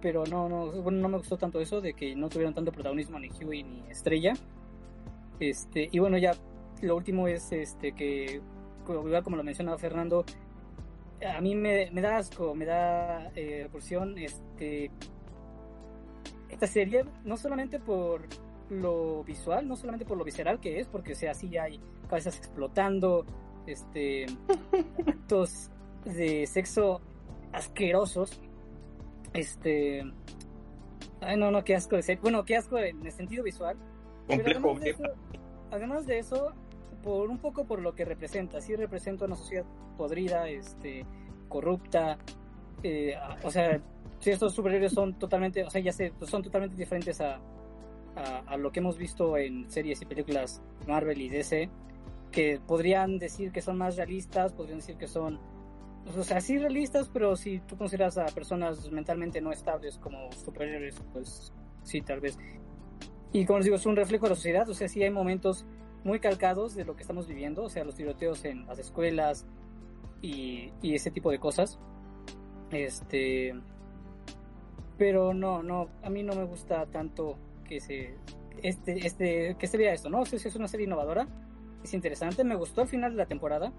pero 0.00 0.24
no, 0.26 0.48
no, 0.48 0.72
bueno, 0.82 0.98
no 0.98 1.08
me 1.08 1.18
gustó 1.18 1.36
tanto 1.36 1.60
eso 1.60 1.80
de 1.80 1.94
que 1.94 2.16
no 2.16 2.28
tuvieron 2.28 2.54
tanto 2.54 2.72
protagonismo 2.72 3.20
ni 3.20 3.28
Huey 3.28 3.62
ni 3.62 3.82
Estrella. 3.88 4.32
Este, 5.38 5.88
y 5.92 5.98
bueno, 6.00 6.18
ya 6.18 6.34
lo 6.82 6.96
último 6.96 7.28
es 7.28 7.50
este 7.52 7.92
que, 7.92 8.40
como- 8.84 9.36
lo 9.36 9.44
mencionaba 9.44 9.78
Fernando, 9.78 10.24
a 11.24 11.40
mí 11.40 11.54
me, 11.54 11.90
me 11.92 12.00
da 12.00 12.18
asco, 12.18 12.54
me 12.54 12.64
da 12.64 13.30
eh, 13.34 13.60
repulsión 13.64 14.18
este, 14.18 14.90
esta 16.48 16.66
serie, 16.66 17.04
no 17.24 17.36
solamente 17.36 17.78
por 17.78 18.22
lo 18.70 19.22
visual, 19.24 19.68
no 19.68 19.76
solamente 19.76 20.04
por 20.04 20.18
lo 20.18 20.24
visceral 20.24 20.60
que 20.60 20.80
es, 20.80 20.88
porque 20.88 21.12
o 21.12 21.16
sea, 21.16 21.34
sí 21.34 21.56
hay 21.56 21.80
cabezas 22.08 22.36
explotando, 22.36 23.24
este, 23.66 24.26
actos 25.06 25.70
de 26.04 26.46
sexo 26.46 27.00
asquerosos. 27.52 28.40
Este. 29.32 30.02
Ay, 31.20 31.36
no, 31.36 31.50
no, 31.50 31.62
qué 31.64 31.76
asco 31.76 31.96
de 31.96 32.02
ser. 32.02 32.18
Bueno, 32.18 32.44
qué 32.44 32.56
asco 32.56 32.78
en 32.78 33.04
el 33.04 33.12
sentido 33.12 33.44
visual. 33.44 33.76
Complejo. 34.26 34.70
además 34.70 34.80
de, 34.80 34.90
eso, 34.90 35.04
además 35.70 36.06
de 36.06 36.18
eso, 36.18 36.52
por 37.02 37.30
un 37.30 37.38
poco 37.38 37.64
por 37.64 37.80
lo 37.80 37.94
que 37.94 38.04
representa. 38.04 38.60
Sí 38.60 38.76
representa 38.76 39.24
una 39.24 39.36
sociedad 39.36 39.64
podrida, 39.96 40.48
este, 40.48 41.06
corrupta. 41.48 42.18
eh, 42.82 43.14
o 43.42 43.50
sea, 43.50 43.80
si 44.18 44.30
estos 44.30 44.54
superhéroes 44.54 44.92
son 44.92 45.18
totalmente, 45.18 45.64
o 45.64 45.70
sea, 45.70 45.80
ya 45.80 45.92
sé, 45.92 46.12
pues 46.18 46.30
son 46.30 46.42
totalmente 46.42 46.76
diferentes 46.76 47.20
a, 47.20 47.40
a, 48.16 48.38
a 48.46 48.56
lo 48.56 48.70
que 48.70 48.80
hemos 48.80 48.96
visto 48.96 49.36
en 49.36 49.68
series 49.70 50.00
y 50.02 50.06
películas 50.06 50.62
Marvel 50.86 51.20
y 51.20 51.28
DC, 51.28 51.68
que 52.30 52.60
podrían 52.66 53.18
decir 53.18 53.52
que 53.52 53.60
son 53.60 53.78
más 53.78 53.96
realistas, 53.96 54.52
podrían 54.52 54.78
decir 54.78 54.96
que 54.96 55.08
son, 55.08 55.38
o 56.16 56.22
sea, 56.22 56.40
sí 56.40 56.58
realistas, 56.58 57.10
pero 57.12 57.36
si 57.36 57.60
tú 57.60 57.76
consideras 57.76 58.16
a 58.18 58.26
personas 58.26 58.90
mentalmente 58.90 59.40
no 59.40 59.52
estables 59.52 59.98
como 59.98 60.30
superhéroes, 60.32 61.02
pues 61.12 61.52
sí, 61.82 62.00
tal 62.00 62.20
vez. 62.20 62.38
Y 63.32 63.44
como 63.44 63.58
les 63.58 63.64
digo, 63.64 63.76
es 63.76 63.86
un 63.86 63.96
reflejo 63.96 64.26
de 64.26 64.30
la 64.30 64.36
sociedad, 64.36 64.68
o 64.68 64.74
sea, 64.74 64.88
sí 64.88 65.02
hay 65.02 65.10
momentos 65.10 65.66
muy 66.04 66.20
calcados 66.20 66.74
de 66.74 66.84
lo 66.84 66.96
que 66.96 67.02
estamos 67.02 67.26
viviendo, 67.26 67.64
o 67.64 67.68
sea, 67.68 67.84
los 67.84 67.94
tiroteos 67.94 68.44
en 68.44 68.66
las 68.66 68.78
escuelas 68.78 69.46
y, 70.20 70.72
ese 70.82 71.10
tipo 71.10 71.30
de 71.30 71.38
cosas. 71.38 71.78
Este. 72.70 73.54
Pero 74.98 75.34
no, 75.34 75.62
no, 75.62 75.88
a 76.02 76.10
mí 76.10 76.22
no 76.22 76.34
me 76.34 76.44
gusta 76.44 76.86
tanto 76.86 77.36
que 77.64 77.80
se. 77.80 78.14
Este, 78.62 79.06
este, 79.06 79.56
que 79.58 79.66
se 79.66 79.78
vea 79.78 79.92
esto, 79.92 80.08
¿no? 80.10 80.20
O 80.20 80.26
sea, 80.26 80.38
es 80.38 80.56
una 80.56 80.68
serie 80.68 80.86
innovadora, 80.86 81.26
es 81.82 81.94
interesante, 81.94 82.44
me 82.44 82.54
gustó 82.54 82.82
al 82.82 82.88
final 82.88 83.12
de 83.12 83.16
la 83.16 83.26
temporada, 83.26 83.72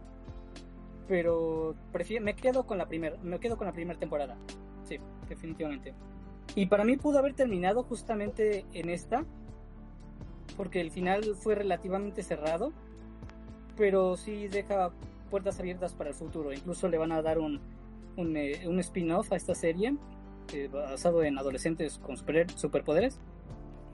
pero 1.07 1.75
prefiero, 1.91 2.25
me 2.25 2.35
quedo 2.35 2.65
con 2.65 2.79
la 2.79 2.87
primera, 2.87 3.15
me 3.21 3.39
quedo 3.39 3.55
con 3.55 3.67
la 3.67 3.73
primera 3.73 3.97
temporada, 3.99 4.35
sí, 4.83 4.97
definitivamente. 5.29 5.93
Y 6.55 6.65
para 6.65 6.83
mí 6.83 6.97
pudo 6.97 7.19
haber 7.19 7.33
terminado 7.33 7.83
justamente 7.83 8.65
en 8.73 8.89
esta, 8.89 9.23
porque 10.57 10.81
el 10.81 10.91
final 10.91 11.23
fue 11.35 11.55
relativamente 11.55 12.23
cerrado, 12.23 12.71
pero 13.77 14.15
sí 14.17 14.47
deja 14.47 14.91
puertas 15.29 15.59
abiertas 15.59 15.93
para 15.93 16.09
el 16.11 16.15
futuro. 16.15 16.53
Incluso 16.53 16.87
le 16.87 16.97
van 16.97 17.11
a 17.11 17.21
dar 17.21 17.39
un, 17.39 17.59
un, 18.17 18.37
eh, 18.37 18.67
un 18.67 18.79
spin-off 18.79 19.31
a 19.31 19.35
esta 19.35 19.55
serie, 19.55 19.95
eh, 20.53 20.67
basado 20.71 21.23
en 21.23 21.37
adolescentes 21.39 21.97
con 21.99 22.17
super, 22.17 22.49
superpoderes. 22.51 23.19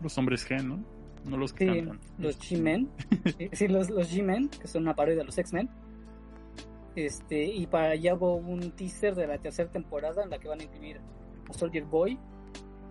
Los 0.02 0.18
hombres 0.18 0.48
G, 0.50 0.64
¿no? 0.64 0.84
No 1.26 1.38
los 1.38 1.52
que 1.54 1.66
Sí, 1.66 1.76
cantan. 1.80 2.00
los 2.18 2.40
G-Men. 2.40 2.90
Sí, 3.38 3.50
sí, 3.54 3.68
los, 3.68 3.90
los 3.90 4.12
G-Men, 4.12 4.50
que 4.50 4.68
son 4.68 4.84
una 4.84 4.96
parodia 4.96 5.20
de 5.20 5.26
los 5.26 5.38
X-Men. 5.38 5.70
Este, 6.96 7.44
y 7.46 7.68
para 7.68 7.92
allá 7.92 8.16
hubo 8.16 8.36
un 8.36 8.72
teaser 8.72 9.16
de 9.16 9.28
la 9.28 9.38
tercera 9.38 9.70
temporada 9.72 10.24
en 10.24 10.30
la 10.30 10.40
que 10.40 10.48
van 10.48 10.60
a 10.60 10.64
incluir 10.64 11.00
a 11.50 11.54
Soldier 11.54 11.86
Boy, 11.86 12.18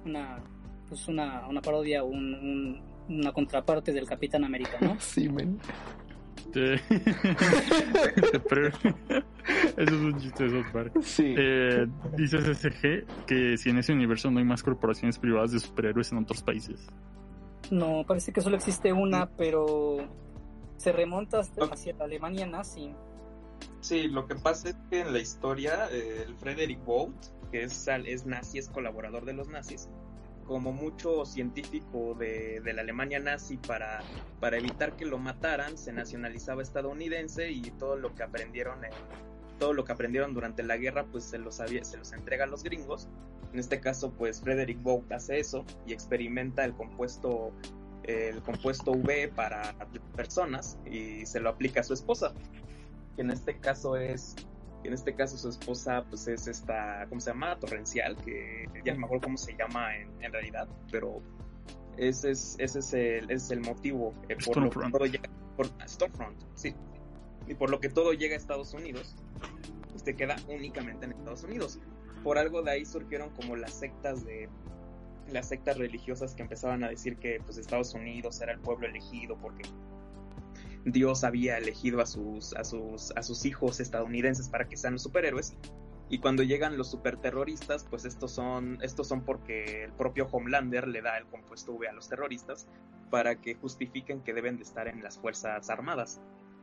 una, 0.06 0.42
pues 0.88 1.09
una, 1.09 1.46
una 1.48 1.61
parodia, 1.61 2.04
un, 2.04 2.34
un- 2.34 2.88
una 3.09 3.32
contraparte 3.32 3.92
del 3.92 4.06
Capitán 4.06 4.44
América, 4.44 4.78
¿no? 4.80 4.96
Sí, 5.00 5.28
men. 5.28 5.59
Eso 9.76 9.76
es 9.76 9.92
un 9.92 10.18
chiste 10.18 10.44
de 10.44 10.50
South 10.50 10.72
Park. 10.72 10.92
Sí. 11.02 11.34
Eh, 11.36 11.86
dice 12.16 12.38
SSG 12.40 13.26
que 13.26 13.56
si 13.56 13.70
en 13.70 13.78
ese 13.78 13.92
universo 13.92 14.30
no 14.30 14.38
hay 14.38 14.44
más 14.44 14.62
corporaciones 14.62 15.18
privadas 15.18 15.52
de 15.52 15.61
superhéroes 15.61 16.12
en 16.12 16.18
otros 16.18 16.42
países. 16.42 16.86
No, 17.70 18.04
parece 18.06 18.32
que 18.32 18.40
solo 18.40 18.56
existe 18.56 18.92
una, 18.92 19.28
pero 19.36 19.98
se 20.76 20.92
remonta 20.92 21.40
hasta 21.40 21.64
hacia 21.66 21.94
la 21.94 22.04
Alemania 22.04 22.46
nazi. 22.46 22.92
Sí, 23.80 24.09
lo 24.09 24.26
que 24.26 24.34
pasa 24.36 24.70
es 24.70 24.76
que 24.90 25.00
en 25.00 25.12
la 25.12 25.18
historia 25.18 25.88
eh, 25.92 26.24
el 26.26 26.34
Frederick 26.36 26.82
Bolt, 26.84 27.16
que 27.50 27.62
es 27.62 27.86
nazi, 28.26 28.59
es 28.59 28.68
colaborador 28.68 29.24
de 29.24 29.34
los 29.34 29.48
nazis, 29.48 29.88
como 30.49 30.72
mucho 30.72 31.26
científico 31.26 32.14
de, 32.18 32.61
de 32.64 32.72
la 32.72 32.80
Alemania 32.80 33.20
nazi 33.20 33.59
para, 33.59 34.01
para 34.40 34.57
evitar 34.57 34.96
que 34.96 35.05
lo 35.05 35.18
mataran, 35.18 35.76
se 35.76 35.92
nacionalizaba 35.92 36.62
estadounidense 36.62 37.51
y 37.53 37.61
todo 37.72 37.96
lo 37.96 38.14
que 38.14 38.22
aprendieron 38.22 38.82
en- 38.84 38.90
todo 39.59 39.74
lo 39.74 39.84
que 39.84 39.92
aprendieron 39.92 40.34
durante 40.34 40.62
la 40.62 40.76
guerra 40.76 41.05
pues 41.05 41.24
se 41.24 41.36
los, 41.38 41.57
se 41.57 41.96
los 41.99 42.12
entrega 42.12 42.44
a 42.44 42.46
los 42.46 42.62
gringos. 42.62 43.09
En 43.53 43.59
este 43.59 43.78
caso 43.80 44.11
pues 44.12 44.40
Frederick 44.40 44.82
Bolt 44.82 45.12
hace 45.12 45.38
eso 45.38 45.64
y 45.86 45.92
experimenta 45.92 46.64
el 46.64 46.72
compuesto 46.74 47.53
el 48.05 48.40
compuesto 48.40 48.92
V 48.92 49.28
para 49.28 49.74
personas 50.16 50.78
y 50.90 51.26
se 51.26 51.40
lo 51.40 51.51
aplica 51.51 51.80
a 51.80 51.84
su 51.84 51.92
esposa 51.92 52.32
que 53.16 53.20
en 53.22 53.30
este 53.30 53.59
caso 53.59 53.96
es 53.96 54.34
en 54.84 54.92
este 54.92 55.14
caso 55.14 55.36
su 55.36 55.48
esposa 55.48 56.04
pues 56.08 56.28
es 56.28 56.46
esta 56.46 57.06
¿cómo 57.08 57.20
se 57.20 57.30
llama? 57.30 57.58
torrencial 57.58 58.16
que 58.16 58.66
ya 58.84 58.94
no 58.94 59.00
me 59.00 59.06
acuerdo 59.06 59.24
cómo 59.24 59.36
se 59.36 59.54
llama 59.56 59.96
en, 59.96 60.10
en 60.22 60.32
realidad 60.32 60.68
pero 60.90 61.20
ese 61.96 62.30
es 62.30 62.56
ese 62.58 62.78
es 62.78 62.92
el, 62.94 63.24
ese 63.24 63.34
es 63.34 63.50
el 63.50 63.60
motivo 63.60 64.14
eh, 64.28 64.36
por 64.44 64.56
lo 64.56 64.70
que 64.70 64.90
todo 64.90 65.06
llega 65.06 65.28
por 65.56 65.66
Stormfront 65.86 66.36
sí. 66.54 66.74
Y 67.46 67.54
por 67.54 67.70
lo 67.70 67.80
que 67.80 67.88
todo 67.88 68.12
llega 68.12 68.34
a 68.34 68.36
Estados 68.36 68.74
Unidos 68.74 69.16
usted 69.98 70.16
queda 70.16 70.36
únicamente 70.48 71.04
en 71.06 71.12
Estados 71.12 71.44
Unidos. 71.44 71.78
Por 72.24 72.38
algo 72.38 72.62
de 72.62 72.70
ahí 72.70 72.84
surgieron 72.84 73.30
como 73.30 73.56
las 73.56 73.74
sectas 73.74 74.24
de 74.24 74.48
las 75.30 75.48
sectas 75.48 75.76
religiosas 75.76 76.34
que 76.34 76.42
empezaban 76.42 76.82
a 76.84 76.88
decir 76.88 77.16
que 77.16 77.40
pues 77.44 77.58
Estados 77.58 77.92
Unidos 77.92 78.40
era 78.40 78.52
el 78.52 78.60
pueblo 78.60 78.86
elegido 78.86 79.36
porque 79.36 79.68
Dios 80.84 81.24
había 81.24 81.58
elegido 81.58 82.00
a 82.00 82.06
sus, 82.06 82.54
a 82.54 82.64
sus, 82.64 83.12
a 83.16 83.22
sus 83.22 83.44
hijos 83.44 83.80
estadounidenses 83.80 84.48
para 84.48 84.68
que 84.68 84.76
sean 84.76 84.98
superhéroes. 84.98 85.54
Y 86.10 86.20
cuando 86.20 86.42
llegan 86.42 86.78
los 86.78 86.90
superterroristas, 86.90 87.84
pues 87.84 88.04
estos 88.06 88.32
son, 88.32 88.78
estos 88.82 89.06
son 89.08 89.24
porque 89.24 89.84
el 89.84 89.92
propio 89.92 90.26
Homelander 90.30 90.88
le 90.88 91.02
da 91.02 91.18
el 91.18 91.26
compuesto 91.26 91.72
V 91.72 91.86
a 91.86 91.92
los 91.92 92.08
terroristas 92.08 92.66
para 93.10 93.40
que 93.40 93.54
justifiquen 93.54 94.22
que 94.22 94.32
deben 94.32 94.56
de 94.56 94.62
estar 94.62 94.88
en 94.88 95.02
las 95.02 95.18
Fuerzas 95.18 95.68
Armadas. 95.68 96.20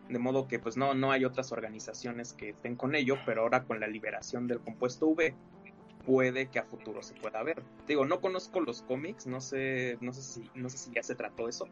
De 0.09 0.18
modo 0.18 0.47
que 0.47 0.57
pues 0.57 0.78
no, 0.78 0.93
no 0.95 1.11
hay 1.11 1.26
otras 1.26 1.51
organizaciones 1.51 2.34
que 2.34 2.49
estén 2.49 2.76
con 2.76 2.95
ello, 2.95 3.18
pero 3.26 3.43
ahora 3.43 3.66
con 3.66 3.80
la 3.80 3.88
liberación 3.88 4.47
del 4.47 4.59
compuesto 4.59 5.07
V, 5.07 5.36
puede 6.05 6.47
que 6.47 6.59
a 6.59 6.63
futuro 6.63 7.01
se 7.03 7.13
pueda 7.16 7.43
ver. 7.43 7.61
Digo, 7.88 8.05
no 8.05 8.22
conozco 8.22 8.59
los 8.59 8.82
cómics, 8.84 9.28
no 9.28 9.41
sé, 9.41 9.97
no 10.01 10.13
sé 10.13 10.22
si, 10.22 10.49
no 10.53 10.70
sé 10.70 10.78
si 10.78 10.91
ya 10.91 11.03
se 11.03 11.16
trató 11.16 11.49
eso, 11.49 11.68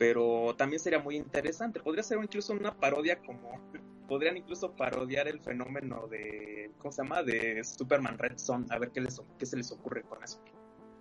pero 0.00 0.54
también 0.56 0.80
sería 0.80 0.98
muy 0.98 1.14
interesante. 1.14 1.78
Podría 1.78 2.02
ser 2.02 2.16
incluso 2.22 2.54
una 2.54 2.74
parodia 2.74 3.20
como 3.20 3.60
podrían 4.08 4.38
incluso 4.38 4.74
parodiar 4.74 5.28
el 5.28 5.40
fenómeno 5.40 6.08
de 6.08 6.72
¿cómo 6.78 6.90
se 6.90 7.02
llama? 7.02 7.22
de 7.22 7.62
Superman 7.62 8.16
Red 8.16 8.38
Son, 8.38 8.64
a 8.70 8.78
ver 8.78 8.92
qué 8.92 9.02
les 9.02 9.20
qué 9.38 9.44
se 9.44 9.58
les 9.58 9.70
ocurre 9.70 10.02
con 10.04 10.24
eso. 10.24 10.42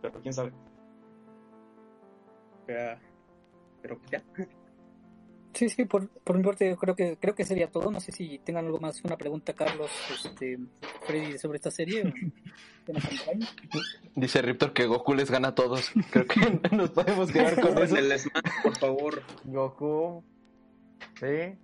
Pero 0.02 0.20
quién 0.22 0.34
sabe. 0.34 0.52
Pero 2.68 4.02
ya. 4.12 4.22
Sí, 5.60 5.68
sí, 5.68 5.84
por, 5.84 6.07
por 6.07 6.38
mi 6.38 6.43
parte 6.45 6.74
creo 6.80 6.95
que 6.95 7.18
creo 7.20 7.36
que 7.36 7.43
sería 7.43 7.70
todo. 7.70 7.91
No 7.91 7.99
sé 7.99 8.14
si 8.14 8.39
tengan 8.39 8.66
algo 8.68 8.80
más, 8.80 9.03
una 9.03 9.18
pregunta, 9.18 9.51
Carlos, 9.51 9.91
este, 10.24 10.57
Freddy, 11.05 11.38
sobre 11.38 11.57
esta 11.57 11.70
serie. 11.70 12.03
o. 12.05 12.93
Dice 14.16 14.41
Riptor 14.41 14.72
que 14.72 14.86
Goku 14.86 15.14
les 15.16 15.30
gana 15.30 15.49
a 15.49 15.55
todos. 15.55 15.91
Creo 16.12 16.26
que 16.28 16.39
nos 16.74 16.91
podemos 16.91 17.30
quedar 17.30 17.60
con 17.60 17.78
eso. 17.78 17.97
El 17.97 18.18
Smash, 18.18 18.64
por 18.64 18.78
favor. 18.78 19.22
Goku. 19.43 20.24
Sí. 21.20 21.57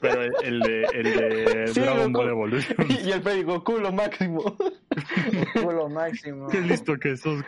Pero 0.00 0.22
el, 0.22 0.32
el 0.44 0.60
de, 0.60 0.82
el 0.94 1.02
de 1.02 1.66
Sí, 1.74 1.80
Dragon. 1.80 2.12
Ball 2.12 2.28
Evolution. 2.28 2.86
Y 3.04 3.10
el 3.10 3.20
Freddy 3.20 3.42
Goku 3.42 3.78
lo 3.78 3.90
máximo. 3.90 4.42
Goku 4.44 5.72
lo 5.72 5.88
máximo. 5.88 6.46
Qué 6.50 6.60
listo 6.60 6.96
que 7.00 7.16
sos. 7.16 7.42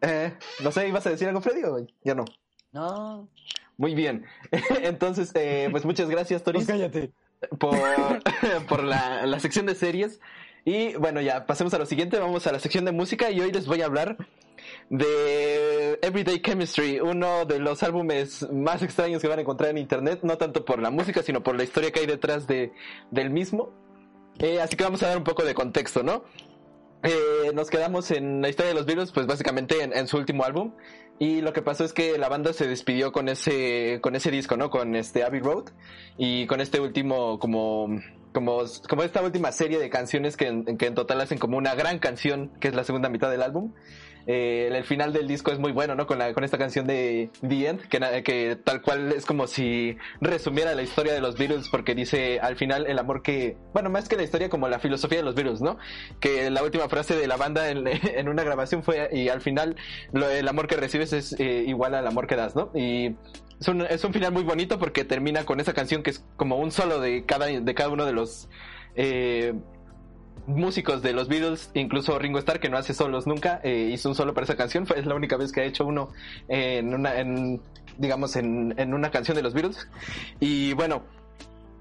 Eh, 0.00 0.32
no 0.62 0.72
sé, 0.72 0.88
¿ibas 0.88 1.06
a 1.06 1.10
decir 1.10 1.28
algo, 1.28 1.40
Freddy? 1.40 1.64
o 1.64 1.86
ya 2.04 2.14
no. 2.14 2.24
No. 2.72 3.28
Muy 3.76 3.94
bien. 3.94 4.24
Entonces, 4.82 5.32
eh, 5.34 5.68
pues 5.70 5.84
muchas 5.84 6.08
gracias, 6.10 6.42
Toris. 6.42 6.66
cállate. 6.66 7.12
por, 7.58 7.78
por 8.68 8.84
la, 8.84 9.26
la 9.26 9.40
sección 9.40 9.66
de 9.66 9.74
series. 9.74 10.20
Y 10.64 10.94
bueno, 10.96 11.20
ya 11.20 11.46
pasemos 11.46 11.72
a 11.74 11.78
lo 11.78 11.86
siguiente, 11.86 12.18
vamos 12.18 12.46
a 12.46 12.52
la 12.52 12.58
sección 12.58 12.84
de 12.84 12.92
música 12.92 13.30
y 13.30 13.40
hoy 13.40 13.52
les 13.52 13.66
voy 13.66 13.80
a 13.80 13.86
hablar 13.86 14.18
de 14.90 15.98
Everyday 16.02 16.42
Chemistry, 16.42 17.00
uno 17.00 17.44
de 17.44 17.58
los 17.58 17.82
álbumes 17.82 18.46
más 18.52 18.82
extraños 18.82 19.22
que 19.22 19.28
van 19.28 19.38
a 19.38 19.42
encontrar 19.42 19.70
en 19.70 19.78
internet, 19.78 20.20
no 20.22 20.36
tanto 20.36 20.64
por 20.64 20.80
la 20.80 20.90
música, 20.90 21.22
sino 21.22 21.42
por 21.42 21.56
la 21.56 21.64
historia 21.64 21.90
que 21.90 22.00
hay 22.00 22.06
detrás 22.06 22.46
de, 22.46 22.72
del 23.10 23.30
mismo. 23.30 23.70
Eh, 24.38 24.60
así 24.60 24.76
que 24.76 24.84
vamos 24.84 25.02
a 25.02 25.08
dar 25.08 25.16
un 25.16 25.24
poco 25.24 25.44
de 25.44 25.54
contexto, 25.54 26.02
¿no? 26.02 26.24
Eh, 27.02 27.52
nos 27.54 27.70
quedamos 27.70 28.10
en 28.10 28.42
la 28.42 28.48
historia 28.48 28.70
de 28.70 28.74
los 28.74 28.86
Beatles, 28.86 29.12
pues 29.12 29.26
básicamente 29.26 29.82
en, 29.82 30.06
su 30.08 30.16
último 30.16 30.44
álbum. 30.44 30.72
Y 31.20 31.40
lo 31.40 31.52
que 31.52 31.62
pasó 31.62 31.84
es 31.84 31.92
que 31.92 32.16
la 32.18 32.28
banda 32.28 32.52
se 32.52 32.68
despidió 32.68 33.12
con 33.12 33.28
ese, 33.28 33.98
con 34.02 34.14
ese 34.14 34.30
disco, 34.30 34.56
¿no? 34.56 34.70
Con 34.70 34.94
este 34.94 35.24
Abbey 35.24 35.40
Road. 35.40 35.70
Y 36.16 36.46
con 36.46 36.60
este 36.60 36.80
último, 36.80 37.38
como, 37.38 38.00
como, 38.32 38.62
como 38.88 39.02
esta 39.02 39.22
última 39.22 39.52
serie 39.52 39.78
de 39.78 39.90
canciones 39.90 40.36
que 40.36 40.64
que 40.78 40.86
en 40.86 40.94
total 40.94 41.20
hacen 41.20 41.38
como 41.38 41.56
una 41.56 41.74
gran 41.74 41.98
canción, 41.98 42.52
que 42.60 42.68
es 42.68 42.74
la 42.74 42.84
segunda 42.84 43.08
mitad 43.08 43.30
del 43.30 43.42
álbum. 43.42 43.72
Eh, 44.30 44.68
el 44.70 44.84
final 44.84 45.14
del 45.14 45.26
disco 45.26 45.52
es 45.52 45.58
muy 45.58 45.72
bueno, 45.72 45.94
¿no? 45.94 46.06
Con, 46.06 46.18
la, 46.18 46.34
con 46.34 46.44
esta 46.44 46.58
canción 46.58 46.86
de 46.86 47.30
The 47.40 47.66
End, 47.66 47.80
que, 47.88 48.22
que 48.22 48.56
tal 48.62 48.82
cual 48.82 49.10
es 49.12 49.24
como 49.24 49.46
si 49.46 49.96
resumiera 50.20 50.74
la 50.74 50.82
historia 50.82 51.14
de 51.14 51.22
los 51.22 51.38
Beatles, 51.38 51.70
porque 51.70 51.94
dice 51.94 52.38
al 52.40 52.56
final 52.56 52.86
el 52.86 52.98
amor 52.98 53.22
que, 53.22 53.56
bueno, 53.72 53.88
más 53.88 54.06
que 54.06 54.16
la 54.16 54.24
historia, 54.24 54.50
como 54.50 54.68
la 54.68 54.80
filosofía 54.80 55.16
de 55.16 55.24
los 55.24 55.34
Beatles, 55.34 55.62
¿no? 55.62 55.78
Que 56.20 56.50
la 56.50 56.62
última 56.62 56.90
frase 56.90 57.16
de 57.16 57.26
la 57.26 57.38
banda 57.38 57.70
en, 57.70 57.88
una 58.28 58.44
grabación 58.44 58.82
fue, 58.82 59.08
y 59.12 59.30
al 59.30 59.40
final 59.40 59.76
el 60.12 60.46
amor 60.46 60.66
que 60.66 60.76
recibes 60.76 61.14
es 61.14 61.34
eh, 61.40 61.64
igual 61.66 61.94
al 61.94 62.06
amor 62.06 62.26
que 62.26 62.36
das, 62.36 62.54
¿no? 62.54 62.70
Y 62.74 63.16
es 63.58 63.66
un, 63.66 63.80
es 63.80 64.04
un 64.04 64.12
final 64.12 64.32
muy 64.32 64.42
bonito 64.42 64.78
porque 64.78 65.06
termina 65.06 65.44
con 65.44 65.58
esa 65.58 65.72
canción 65.72 66.02
que 66.02 66.10
es 66.10 66.22
como 66.36 66.56
un 66.56 66.70
solo 66.70 67.00
de 67.00 67.24
cada, 67.24 67.46
de 67.46 67.74
cada 67.74 67.88
uno 67.88 68.04
de 68.04 68.12
los 68.12 68.50
eh, 68.94 69.54
músicos 70.48 71.02
de 71.02 71.12
los 71.12 71.28
Beatles, 71.28 71.70
incluso 71.74 72.18
Ringo 72.18 72.38
Starr, 72.38 72.58
que 72.58 72.68
no 72.68 72.78
hace 72.78 72.94
solos 72.94 73.26
nunca, 73.26 73.60
eh, 73.62 73.90
hizo 73.92 74.08
un 74.08 74.14
solo 74.14 74.34
para 74.34 74.44
esa 74.44 74.56
canción. 74.56 74.86
Fue 74.86 74.98
es 74.98 75.06
la 75.06 75.14
única 75.14 75.36
vez 75.36 75.52
que 75.52 75.60
ha 75.60 75.64
hecho 75.64 75.86
uno 75.86 76.08
en 76.48 76.94
una, 76.94 77.18
en, 77.20 77.60
digamos, 77.98 78.34
en, 78.36 78.74
en 78.78 78.94
una 78.94 79.10
canción 79.10 79.36
de 79.36 79.42
los 79.42 79.54
Beatles. 79.54 79.88
Y 80.40 80.72
bueno, 80.72 81.02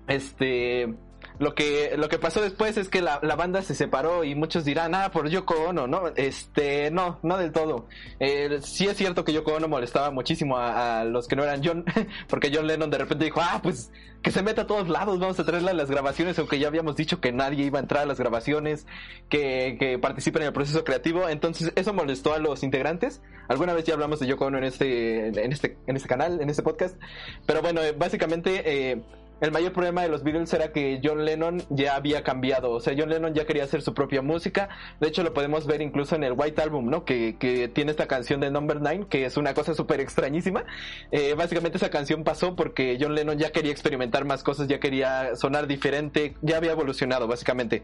este 0.07 0.93
lo 1.39 1.53
que 1.53 1.95
lo 1.97 2.09
que 2.09 2.17
pasó 2.17 2.41
después 2.41 2.77
es 2.77 2.89
que 2.89 3.01
la, 3.01 3.19
la 3.21 3.35
banda 3.35 3.61
se 3.61 3.75
separó 3.75 4.23
y 4.23 4.33
muchos 4.33 4.65
dirán 4.65 4.95
ah 4.95 5.11
por 5.11 5.29
Yoko 5.29 5.53
Ono 5.67 5.85
no 5.87 6.07
este 6.15 6.89
no 6.89 7.19
no 7.21 7.37
del 7.37 7.51
todo. 7.51 7.87
Eh, 8.19 8.59
sí 8.61 8.87
es 8.87 8.97
cierto 8.97 9.23
que 9.23 9.33
Yoko 9.33 9.53
Ono 9.53 9.67
molestaba 9.67 10.09
muchísimo 10.09 10.57
a, 10.57 11.03
los 11.03 11.27
que 11.27 11.35
no 11.35 11.43
eran 11.43 11.61
John 11.63 11.85
porque 12.27 12.51
John 12.53 12.65
Lennon 12.65 12.89
de 12.89 12.97
repente 12.97 13.25
dijo 13.25 13.39
ah 13.41 13.59
pues 13.61 13.91
que 14.23 14.31
se 14.31 14.41
meta 14.41 14.63
a 14.63 14.67
todos 14.67 14.89
lados 14.89 15.19
vamos 15.19 15.39
a 15.39 15.45
traerle 15.45 15.71
a 15.71 15.73
las 15.75 15.91
grabaciones 15.91 16.39
aunque 16.39 16.57
ya 16.57 16.67
habíamos 16.67 16.95
dicho 16.95 17.21
que 17.21 17.31
nadie 17.31 17.65
iba 17.65 17.77
a 17.77 17.81
entrar 17.81 18.03
a 18.03 18.05
las 18.07 18.19
grabaciones 18.19 18.87
que, 19.29 19.77
que 19.79 19.99
participen 19.99 20.41
en 20.41 20.47
el 20.47 20.53
proceso 20.53 20.83
creativo. 20.83 21.29
Entonces 21.29 21.71
eso 21.75 21.93
molestó 21.93 22.33
a 22.33 22.39
los 22.39 22.63
integrantes. 22.63 23.21
Alguna 23.47 23.73
vez 23.73 23.85
ya 23.85 23.93
hablamos 23.93 24.19
de 24.19 24.27
Yoko 24.27 24.45
Ono 24.45 24.57
en 24.57 24.63
este 24.63 25.27
en 25.27 25.51
este 25.51 25.77
en 25.85 25.95
este 25.95 26.09
canal 26.09 26.41
en 26.41 26.49
este 26.49 26.63
podcast. 26.63 26.99
Pero 27.45 27.61
bueno 27.61 27.81
eh, 27.81 27.91
básicamente 27.91 28.63
eh, 28.65 29.03
el 29.41 29.51
mayor 29.51 29.73
problema 29.73 30.01
de 30.01 30.09
los 30.09 30.23
Beatles 30.23 30.53
era 30.53 30.71
que 30.71 30.99
John 31.03 31.25
Lennon 31.25 31.61
ya 31.69 31.95
había 31.95 32.23
cambiado, 32.23 32.71
o 32.71 32.79
sea, 32.79 32.93
John 32.97 33.09
Lennon 33.09 33.33
ya 33.33 33.45
quería 33.45 33.63
hacer 33.63 33.81
su 33.81 33.93
propia 33.93 34.21
música, 34.21 34.69
de 34.99 35.07
hecho 35.07 35.23
lo 35.23 35.33
podemos 35.33 35.67
ver 35.67 35.81
incluso 35.81 36.15
en 36.15 36.23
el 36.23 36.33
White 36.35 36.61
Album, 36.61 36.89
¿no? 36.89 37.05
Que, 37.05 37.37
que 37.39 37.67
tiene 37.67 37.91
esta 37.91 38.07
canción 38.07 38.39
de 38.39 38.51
Number 38.51 38.81
9, 38.81 39.07
que 39.09 39.25
es 39.25 39.37
una 39.37 39.53
cosa 39.53 39.73
súper 39.73 39.99
extrañísima. 39.99 40.65
Eh, 41.11 41.33
básicamente 41.35 41.77
esa 41.77 41.89
canción 41.89 42.23
pasó 42.23 42.55
porque 42.55 42.97
John 42.99 43.15
Lennon 43.15 43.37
ya 43.37 43.51
quería 43.51 43.71
experimentar 43.71 44.25
más 44.25 44.43
cosas, 44.43 44.67
ya 44.67 44.79
quería 44.79 45.35
sonar 45.35 45.67
diferente, 45.67 46.35
ya 46.41 46.57
había 46.57 46.71
evolucionado, 46.71 47.27
básicamente. 47.27 47.83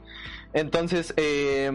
Entonces, 0.54 1.14
eh, 1.18 1.72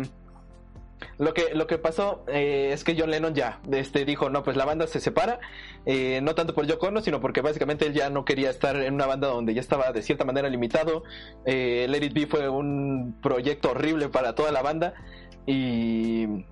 lo 1.18 1.34
que, 1.34 1.54
lo 1.54 1.66
que 1.66 1.78
pasó 1.78 2.24
eh, 2.28 2.70
es 2.72 2.84
que 2.84 2.96
John 2.98 3.10
Lennon 3.10 3.34
ya 3.34 3.60
este, 3.70 4.04
dijo, 4.04 4.30
no, 4.30 4.42
pues 4.42 4.56
la 4.56 4.64
banda 4.64 4.86
se 4.86 5.00
separa, 5.00 5.40
eh, 5.86 6.20
no 6.22 6.34
tanto 6.34 6.54
por 6.54 6.66
Yoko 6.66 6.88
Ono, 6.88 7.00
sino 7.00 7.20
porque 7.20 7.40
básicamente 7.40 7.86
él 7.86 7.94
ya 7.94 8.10
no 8.10 8.24
quería 8.24 8.50
estar 8.50 8.76
en 8.76 8.94
una 8.94 9.06
banda 9.06 9.28
donde 9.28 9.54
ya 9.54 9.60
estaba 9.60 9.92
de 9.92 10.02
cierta 10.02 10.24
manera 10.24 10.48
limitado. 10.48 11.04
Eh, 11.44 11.86
Let 11.88 12.04
It 12.04 12.12
Be 12.12 12.26
fue 12.26 12.48
un 12.48 13.18
proyecto 13.22 13.70
horrible 13.70 14.08
para 14.08 14.34
toda 14.34 14.52
la 14.52 14.62
banda 14.62 14.94
y... 15.46 16.44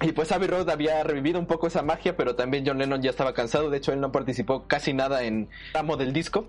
Y 0.00 0.10
pues 0.10 0.32
Abbey 0.32 0.48
Road 0.48 0.68
había 0.68 1.02
revivido 1.04 1.38
un 1.38 1.46
poco 1.46 1.68
esa 1.68 1.80
magia, 1.82 2.16
pero 2.16 2.34
también 2.34 2.64
John 2.66 2.78
Lennon 2.78 3.00
ya 3.00 3.10
estaba 3.10 3.32
cansado, 3.32 3.70
de 3.70 3.78
hecho 3.78 3.92
él 3.92 4.00
no 4.00 4.10
participó 4.10 4.66
casi 4.66 4.92
nada 4.92 5.22
en 5.22 5.48
ramo 5.72 5.96
del 5.96 6.12
disco. 6.12 6.48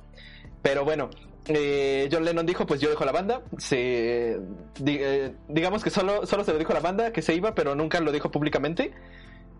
Pero 0.63 0.83
bueno, 0.83 1.11
eh, 1.47 2.09
John 2.11 2.25
Lennon 2.25 2.45
dijo, 2.45 2.65
pues 2.65 2.81
yo 2.81 2.89
dejo 2.89 3.05
la 3.05 3.11
banda. 3.11 3.41
Se, 3.57 4.39
eh, 4.85 5.35
digamos 5.47 5.83
que 5.83 5.89
solo, 5.89 6.25
solo 6.25 6.43
se 6.43 6.53
lo 6.53 6.59
dijo 6.59 6.71
a 6.71 6.75
la 6.75 6.81
banda 6.81 7.11
que 7.11 7.21
se 7.21 7.35
iba, 7.35 7.53
pero 7.53 7.75
nunca 7.75 7.99
lo 7.99 8.11
dijo 8.11 8.31
públicamente. 8.31 8.93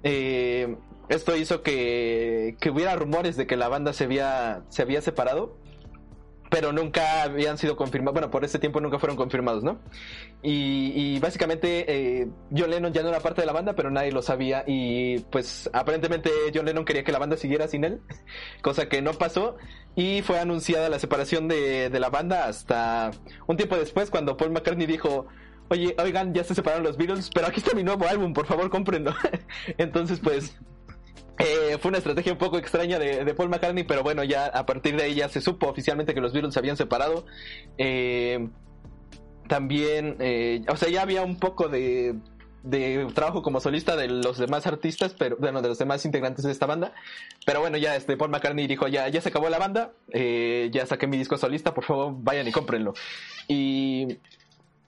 Eh, 0.04 0.76
esto 1.10 1.36
hizo 1.36 1.62
que, 1.62 2.58
que 2.60 2.70
hubiera 2.70 2.96
rumores 2.96 3.38
de 3.38 3.48
que 3.48 3.56
la 3.56 3.68
banda 3.68 3.94
se 3.94 4.06
había, 4.06 4.64
se 4.70 4.82
había 4.82 5.02
separado, 5.02 5.58
pero 6.56 6.72
nunca 6.72 7.24
habían 7.24 7.58
sido 7.58 7.76
confirmados. 7.76 8.14
Bueno, 8.14 8.32
por 8.32 8.46
ese 8.46 8.60
tiempo 8.60 8.80
nunca 8.80 8.98
fueron 8.98 9.18
confirmados, 9.18 9.62
¿no? 9.62 9.82
Y, 10.42 11.20
básicamente 11.20 11.84
eh, 12.22 12.30
John 12.58 12.70
Lennon 12.70 12.94
ya 12.94 13.04
no 13.04 13.10
era 13.10 13.20
parte 13.20 13.42
de 13.42 13.46
la 13.46 13.52
banda, 13.52 13.76
pero 13.76 13.92
nadie 13.92 14.14
lo 14.14 14.22
sabía. 14.22 14.64
Y 14.66 15.20
pues 15.32 15.70
aparentemente 15.74 16.30
John 16.54 16.66
Lennon 16.66 16.86
quería 16.86 17.04
que 17.04 17.12
la 17.12 17.20
banda 17.20 17.36
siguiera 17.36 17.68
sin 17.68 17.84
él, 17.84 18.00
cosa 18.62 18.88
que 18.88 19.02
no 19.02 19.12
pasó. 19.12 19.58
Y 19.98 20.22
fue 20.22 20.40
anunciada 20.40 20.88
la 20.88 20.98
separación 20.98 21.50
de, 21.50 21.90
de 21.90 22.00
la 22.00 22.10
banda 22.10 22.46
hasta 22.46 23.12
un 23.48 23.58
tiempo 23.58 23.76
después, 23.76 24.10
cuando 24.10 24.38
Paul 24.38 24.52
McCartney 24.52 24.88
dijo. 24.88 25.28
Oye, 25.68 25.94
oigan, 25.98 26.34
ya 26.34 26.46
se 26.46 26.56
separaron 26.56 26.86
los 26.86 26.96
Beatles, 26.96 27.32
pero 27.34 27.48
aquí 27.48 27.60
está 27.60 27.76
mi 27.76 27.84
nuevo 27.84 28.08
álbum, 28.08 28.34
por 28.34 28.46
favor, 28.46 28.70
cómprenlo. 28.70 29.14
Entonces, 29.78 30.20
pues, 30.20 30.56
eh, 31.38 31.78
fue 31.80 31.90
una 31.90 31.98
estrategia 31.98 32.32
un 32.32 32.38
poco 32.38 32.58
extraña 32.58 32.98
de, 32.98 33.34
Paul 33.34 33.50
McCartney, 33.50 33.84
pero 33.84 34.04
bueno, 34.04 34.24
ya 34.24 34.46
a 34.46 34.66
partir 34.66 34.96
de 34.96 35.04
ahí 35.04 35.16
ya 35.16 35.28
se 35.28 35.42
supo 35.42 35.68
oficialmente 35.68 36.14
que 36.14 36.22
los 36.22 36.34
Beatles 36.34 36.54
se 36.54 36.60
habían 36.60 36.78
separado. 36.78 37.26
Eh, 37.78 38.48
también, 39.48 40.16
eh, 40.20 40.64
o 40.70 40.78
sea, 40.78 40.90
ya 40.90 41.02
había 41.02 41.24
un 41.24 41.38
poco 41.38 41.68
de, 41.68 42.16
de 42.64 43.06
trabajo 43.14 43.42
como 43.42 43.60
solista 43.60 43.96
de 43.96 44.08
los 44.08 44.38
demás 44.38 44.66
artistas, 44.66 45.14
pero 45.14 45.36
bueno, 45.38 45.62
de 45.62 45.68
los 45.68 45.78
demás 45.78 46.06
integrantes 46.06 46.46
de 46.46 46.52
esta 46.52 46.66
banda. 46.66 46.94
Pero 47.46 47.60
bueno, 47.60 47.78
ya 47.78 47.96
este 47.96 48.16
Paul 48.16 48.32
McCartney 48.32 48.66
dijo, 48.66 48.88
ya, 48.88 49.10
ya 49.10 49.20
se 49.22 49.30
acabó 49.30 49.50
la 49.50 49.60
banda, 49.60 49.92
ya 50.14 50.86
saqué 50.86 51.06
mi 51.06 51.18
disco 51.18 51.38
solista, 51.38 51.74
por 51.74 51.84
favor 51.84 52.14
vayan 52.18 52.48
y 52.48 52.52
cómprenlo. 52.52 52.94
Y, 53.48 54.20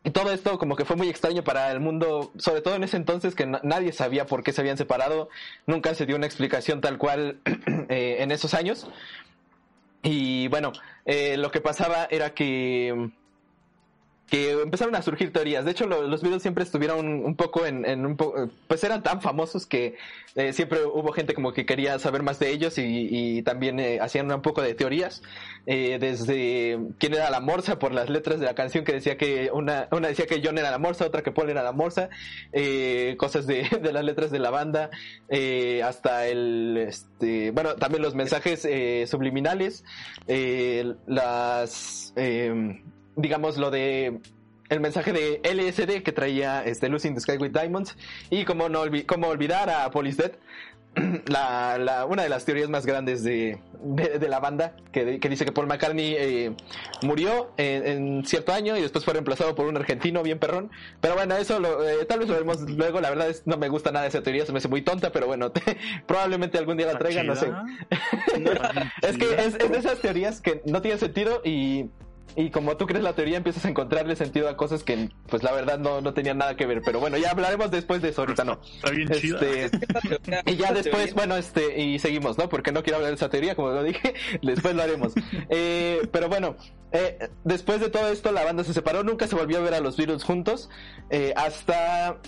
y 0.08 0.12
todo 0.12 0.32
esto 0.32 0.58
como 0.58 0.78
que 0.78 0.86
fue 0.86 0.96
muy 0.96 1.10
extraño 1.10 1.44
para 1.44 1.70
el 1.70 1.82
mundo, 1.82 2.32
sobre 2.38 2.62
todo 2.62 2.76
en 2.76 2.84
ese 2.86 2.96
entonces 2.96 3.36
que 3.36 3.46
na- 3.46 3.60
nadie 3.62 3.92
sabía 3.92 4.26
por 4.26 4.42
qué 4.42 4.54
se 4.54 4.62
habían 4.62 4.78
separado, 4.78 5.28
nunca 5.66 5.94
se 5.96 6.06
dio 6.06 6.16
una 6.16 6.26
explicación 6.26 6.80
tal 6.80 6.98
cual 6.98 7.42
eh, 7.90 8.16
en 8.20 8.32
esos 8.32 8.54
años. 8.54 8.88
Y 10.04 10.48
bueno, 10.48 10.72
eh, 11.06 11.36
lo 11.36 11.52
que 11.52 11.60
pasaba 11.60 12.08
era 12.10 12.34
que 12.34 13.10
que 14.30 14.52
empezaron 14.52 14.94
a 14.96 15.02
surgir 15.02 15.32
teorías. 15.32 15.64
De 15.64 15.72
hecho, 15.72 15.88
lo- 15.88 16.02
los 16.04 16.22
Beatles 16.22 16.42
siempre 16.42 16.64
estuvieron 16.64 17.08
un 17.26 17.36
poco 17.36 17.66
en, 17.66 17.86
en 17.86 18.06
un 18.06 18.18
po- 18.18 18.50
pues 18.68 18.84
eran 18.84 19.02
tan 19.04 19.22
famosos 19.22 19.66
que 19.66 19.96
eh, 20.36 20.52
siempre 20.54 20.84
hubo 20.86 21.12
gente 21.14 21.34
como 21.34 21.54
que 21.54 21.66
quería 21.66 21.98
saber 22.00 22.24
más 22.24 22.38
de 22.40 22.50
ellos 22.52 22.78
y, 22.78 22.84
y 23.10 23.42
también 23.44 23.80
eh, 23.80 24.00
hacían 24.02 24.30
un 24.32 24.42
poco 24.42 24.62
de 24.62 24.74
teorías. 24.76 25.24
Eh, 25.66 25.98
desde 26.00 26.78
quién 26.98 27.14
era 27.14 27.30
la 27.30 27.40
morsa 27.40 27.80
por 27.80 27.94
las 27.94 28.10
letras 28.10 28.40
de 28.40 28.46
la 28.46 28.56
canción 28.56 28.84
que 28.86 28.94
decía 28.94 29.18
que 29.18 29.50
una, 29.54 29.88
una 29.92 30.08
decía 30.10 30.26
que 30.28 30.42
John 30.44 30.58
era 30.58 30.72
la 30.72 30.78
morsa, 30.78 31.06
otra 31.06 31.24
que 31.24 31.32
Paul 31.32 31.50
era 31.50 31.64
la 31.64 31.72
morsa, 31.74 32.10
eh, 32.54 33.16
cosas 33.18 33.48
de, 33.48 33.64
de 33.82 33.94
las 33.94 34.04
letras 34.04 34.32
de 34.32 34.40
la 34.40 34.50
banda, 34.50 34.90
hasta 35.84 36.28
el, 36.28 36.78
este, 36.88 37.52
bueno, 37.52 37.76
también 37.76 38.02
los 38.02 38.16
mensajes 38.16 38.68
subliminales, 39.10 39.84
las, 41.06 42.14
eh, 42.16 42.82
digamos, 43.18 43.58
lo 43.58 43.70
de 43.72 44.20
el 44.70 44.80
mensaje 44.80 45.12
de 45.14 45.42
LSD 45.44 46.04
que 46.04 46.12
traía 46.12 46.64
este 46.64 46.88
Lucy 46.90 47.08
in 47.10 47.16
the 47.16 47.22
Sky 47.22 47.38
with 47.38 47.52
Diamonds. 47.52 47.98
Y 48.30 48.46
como 48.46 48.70
no 48.70 48.84
olvi- 48.86 49.06
cómo 49.06 49.28
olvidar 49.28 49.70
a 49.70 49.90
Police 49.92 50.22
Dead 50.22 50.32
la, 51.28 51.78
la- 51.78 52.06
una 52.06 52.24
de 52.24 52.30
las 52.30 52.44
teorías 52.44 52.70
más 52.70 52.86
grandes 52.86 53.24
de, 53.24 53.60
de, 53.82 54.20
de 54.20 54.28
la 54.28 54.40
banda 54.42 54.76
que, 54.92 55.20
que 55.20 55.30
dice 55.30 55.46
que 55.46 55.52
Paul 55.54 55.68
McCartney 55.68 56.16
eh, 56.18 56.52
murió 57.04 57.54
en, 57.56 57.88
en 57.88 58.26
cierto 58.26 58.52
año 58.52 58.76
y 58.76 58.82
después 58.82 59.06
fue 59.06 59.14
reemplazado 59.14 59.56
por 59.56 59.68
un 59.68 59.78
argentino 59.78 60.22
bien 60.24 60.38
perrón. 60.40 60.70
Pero 61.00 61.14
bueno 61.16 61.38
eso 61.38 61.60
lo, 61.62 61.88
eh, 61.88 62.04
tal 62.06 62.20
vez 62.20 62.28
lo 62.28 62.34
veremos 62.34 62.62
luego. 62.70 63.00
La 63.00 63.10
verdad 63.10 63.30
es 63.30 63.44
no 63.48 63.56
me 63.58 63.70
gusta 63.70 63.92
nada 63.94 64.06
esa 64.08 64.22
teoría 64.22 64.46
se 64.46 64.52
me 64.52 64.58
hace 64.58 64.68
muy 64.68 64.82
tonta 64.82 65.12
pero 65.14 65.28
bueno 65.28 65.52
probablemente 66.08 66.58
algún 66.58 66.76
día 66.76 66.88
la 66.88 66.98
traigan 67.00 67.28
no 67.28 67.36
sé. 67.38 67.48
Es 69.02 69.18
que 69.18 69.26
es, 69.36 69.56
es 69.56 69.72
de 69.72 69.78
esas 69.78 70.00
teorías 70.00 70.42
que 70.42 70.62
no 70.66 70.82
tienen 70.82 71.00
sentido 71.00 71.42
y, 71.46 71.86
y 72.36 72.50
como 72.52 72.78
tú 72.78 72.86
crees 72.86 73.04
la 73.04 73.14
teoría 73.14 73.38
empiezas 73.38 73.66
a 73.66 73.70
encontrarle 73.70 74.16
sentido 74.16 74.50
a 74.50 74.58
cosas 74.58 74.84
que 74.84 75.10
pues 75.30 75.44
la 75.44 75.52
verdad 75.54 75.80
no, 75.80 76.02
no 76.02 76.14
tenían 76.14 76.38
nada 76.38 76.56
que 76.56 76.66
ver. 76.66 76.82
Pero 76.86 77.00
bueno, 77.00 77.18
ya 77.18 77.32
hablaremos 77.32 77.72
después 77.72 78.02
de 78.02 78.10
eso, 78.10 78.22
ahorita 78.22 78.44
no. 78.44 78.60
Está 78.76 78.92
bien 78.92 79.10
chida. 79.10 79.40
Este, 79.42 79.80
y 80.46 80.56
ya 80.56 80.72
después, 80.72 81.14
bueno, 81.14 81.36
este, 81.36 81.82
y 81.82 82.00
seguimos, 82.00 82.38
¿no? 82.38 82.50
Porque 82.50 82.72
no 82.72 82.84
quiero 82.84 82.98
hablar 82.98 83.12
de 83.12 83.16
esa 83.16 83.30
teoría, 83.30 83.56
como 83.56 83.70
lo 83.70 83.84
dije, 83.84 84.14
después 84.42 84.76
lo 84.76 84.84
haremos. 84.84 85.14
Eh, 85.50 86.08
pero 86.12 86.30
bueno, 86.30 86.56
eh, 86.92 87.30
después 87.44 87.80
de 87.80 87.90
todo 87.90 88.10
esto, 88.10 88.32
la 88.32 88.44
banda 88.44 88.64
se 88.64 88.74
separó, 88.74 89.04
nunca 89.04 89.28
se 89.28 89.36
volvió 89.36 89.58
a 89.58 89.62
ver 89.62 89.74
a 89.74 89.80
los 89.80 89.98
Beatles 89.98 90.24
juntos, 90.24 90.70
eh, 91.10 91.34
hasta 91.36 92.20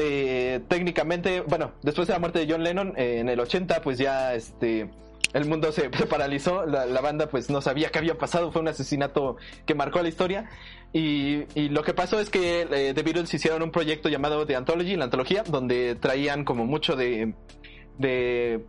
eh, 0.00 0.60
técnicamente, 0.68 1.40
bueno, 1.40 1.72
después 1.82 2.06
de 2.06 2.14
la 2.14 2.20
muerte 2.20 2.38
de 2.38 2.52
John 2.52 2.62
Lennon, 2.62 2.94
eh, 2.96 3.18
en 3.18 3.28
el 3.28 3.40
80, 3.40 3.82
pues 3.82 3.98
ya 3.98 4.34
este 4.34 4.90
el 5.32 5.44
mundo 5.46 5.72
se, 5.72 5.90
paralizó, 6.08 6.66
la, 6.66 7.00
banda 7.00 7.28
pues 7.28 7.50
no 7.50 7.60
sabía 7.60 7.90
qué 7.90 7.98
había 7.98 8.18
pasado, 8.18 8.52
fue 8.52 8.62
un 8.62 8.68
asesinato 8.68 9.36
que 9.66 9.74
marcó 9.74 10.02
la 10.02 10.08
historia. 10.08 10.48
Y, 10.92 11.68
lo 11.68 11.82
que 11.82 11.92
pasó 11.92 12.18
es 12.18 12.30
que 12.30 12.62
eh, 12.62 12.94
The 12.94 13.02
Beatles 13.02 13.32
hicieron 13.34 13.62
un 13.62 13.70
proyecto 13.70 14.08
llamado 14.08 14.46
The 14.46 14.56
Anthology, 14.56 14.96
la 14.96 15.04
antología, 15.04 15.42
donde 15.42 15.96
traían 15.96 16.44
como 16.44 16.64
mucho 16.64 16.96
de, 16.96 17.34
de 17.98 18.64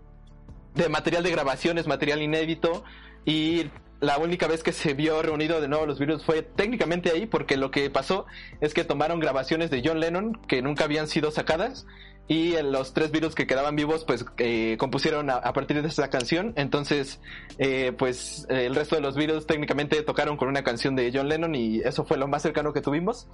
material 0.89 1.23
de 1.23 1.31
grabaciones, 1.31 1.87
material 1.87 2.21
inédito 2.21 2.83
y 3.25 3.69
la 4.01 4.17
única 4.17 4.47
vez 4.47 4.63
que 4.63 4.71
se 4.71 4.93
vio 4.93 5.21
reunido 5.21 5.59
de 5.59 5.67
nuevo 5.67 5.85
los 5.85 5.99
Beatles 5.99 6.23
fue 6.23 6.41
técnicamente 6.41 7.11
ahí, 7.11 7.25
porque 7.25 7.57
lo 7.57 7.71
que 7.71 7.89
pasó 7.89 8.25
es 8.61 8.73
que 8.73 8.83
tomaron 8.83 9.19
grabaciones 9.19 9.69
de 9.69 9.81
John 9.83 9.99
Lennon 9.99 10.39
que 10.47 10.61
nunca 10.61 10.85
habían 10.85 11.07
sido 11.07 11.31
sacadas 11.31 11.85
y 12.29 12.53
los 12.61 12.93
tres 12.93 13.09
Beatles 13.09 13.33
que 13.33 13.47
quedaban 13.47 13.75
vivos 13.75 14.05
pues 14.05 14.23
eh, 14.37 14.77
compusieron 14.79 15.31
a, 15.31 15.51
partir 15.51 15.81
de 15.81 15.87
esa 15.87 16.09
canción. 16.11 16.53
Entonces 16.55 17.19
eh, 17.57 17.91
pues 17.97 18.45
eh, 18.49 18.67
el 18.67 18.75
resto 18.75 18.95
de 18.95 19.01
los 19.01 19.15
Beatles 19.15 19.47
técnicamente 19.47 20.01
tocaron 20.03 20.37
con 20.37 20.47
una 20.47 20.63
canción 20.63 20.95
de 20.95 21.11
John 21.11 21.27
Lennon 21.27 21.55
y 21.55 21.79
eso 21.79 22.05
fue 22.05 22.17
lo 22.17 22.27
más 22.27 22.43
cercano 22.43 22.71
que 22.71 22.81
tuvimos. 22.81 23.27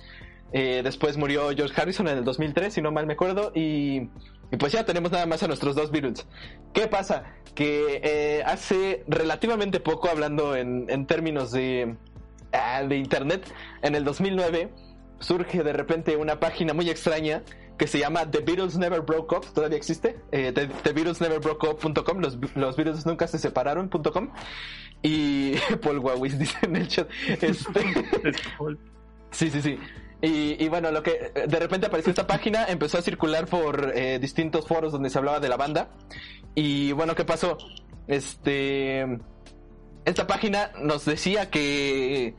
Eh, 0.54 0.82
después 0.82 1.18
murió 1.18 1.50
George 1.54 1.80
Harrison 1.80 2.08
en 2.08 2.20
el 2.20 2.24
2003 2.24 2.74
si 2.74 2.82
no 2.82 2.92
mal 2.92 3.06
me 3.06 3.14
acuerdo 3.14 3.52
y, 3.54 4.10
y 4.52 4.58
pues 4.58 4.72
ya 4.72 4.86
tenemos 4.86 5.12
nada 5.12 5.26
más 5.26 5.44
a 5.44 5.48
nuestros 5.48 5.76
dos 5.76 5.92
Beatles 5.92 6.26
¿qué 6.72 6.88
pasa? 6.88 7.24
que 7.56 8.00
eh, 8.04 8.44
hace 8.46 9.04
relativamente 9.08 9.80
poco 9.82 10.08
hablando 10.08 10.56
en, 10.56 10.86
en 10.90 11.08
términos 11.08 11.52
de, 11.52 11.96
ah, 12.54 12.84
de 12.84 12.96
internet 12.96 13.52
en 13.82 13.96
el 13.96 14.06
2009 14.06 14.70
surge 15.20 15.64
de 15.64 15.74
repente 15.74 16.16
una 16.16 16.40
página 16.40 16.74
muy 16.74 16.90
extraña 16.90 17.44
que 17.78 17.88
se 17.88 18.00
llama 18.00 18.30
The 18.30 18.40
Beatles 18.40 18.78
Never 18.78 19.02
Broke 19.02 19.36
Up, 19.36 19.54
todavía 19.54 19.78
existe, 19.78 20.20
eh, 20.32 20.52
The, 20.54 20.68
The 20.68 20.94
Beatles 20.94 21.20
Never 21.22 21.40
Broke 21.40 21.68
Up.com, 21.68 22.20
los, 22.20 22.38
los 22.56 22.76
Beatles 22.76 23.06
nunca 23.06 23.28
se 23.28 23.38
separaron.com 23.38 24.30
y 25.02 25.54
Paul 25.82 26.00
Wawis 26.00 26.40
dice 26.40 26.58
en 26.64 26.76
el 26.76 26.88
chat, 26.88 27.10
este, 27.28 27.64
sí, 29.32 29.50
sí, 29.50 29.62
sí. 29.62 29.80
Y, 30.22 30.64
y 30.64 30.70
bueno, 30.70 30.90
lo 30.92 31.04
que 31.04 31.32
de 31.48 31.60
repente 31.60 31.88
apareció 31.88 32.10
esta 32.10 32.26
página, 32.26 32.66
empezó 32.66 32.98
a 32.98 33.02
circular 33.02 33.46
por 33.46 33.92
eh, 33.96 34.18
distintos 34.18 34.66
foros 34.66 34.92
donde 34.92 35.10
se 35.10 35.18
hablaba 35.18 35.40
de 35.40 35.50
la 35.50 35.58
banda. 35.58 35.90
Y 36.56 36.94
bueno, 36.94 37.16
¿qué 37.16 37.26
pasó? 37.26 37.58
Este, 38.08 39.06
esta 40.06 40.26
página 40.26 40.72
nos 40.82 41.06
decía 41.06 41.50
que 41.50 42.34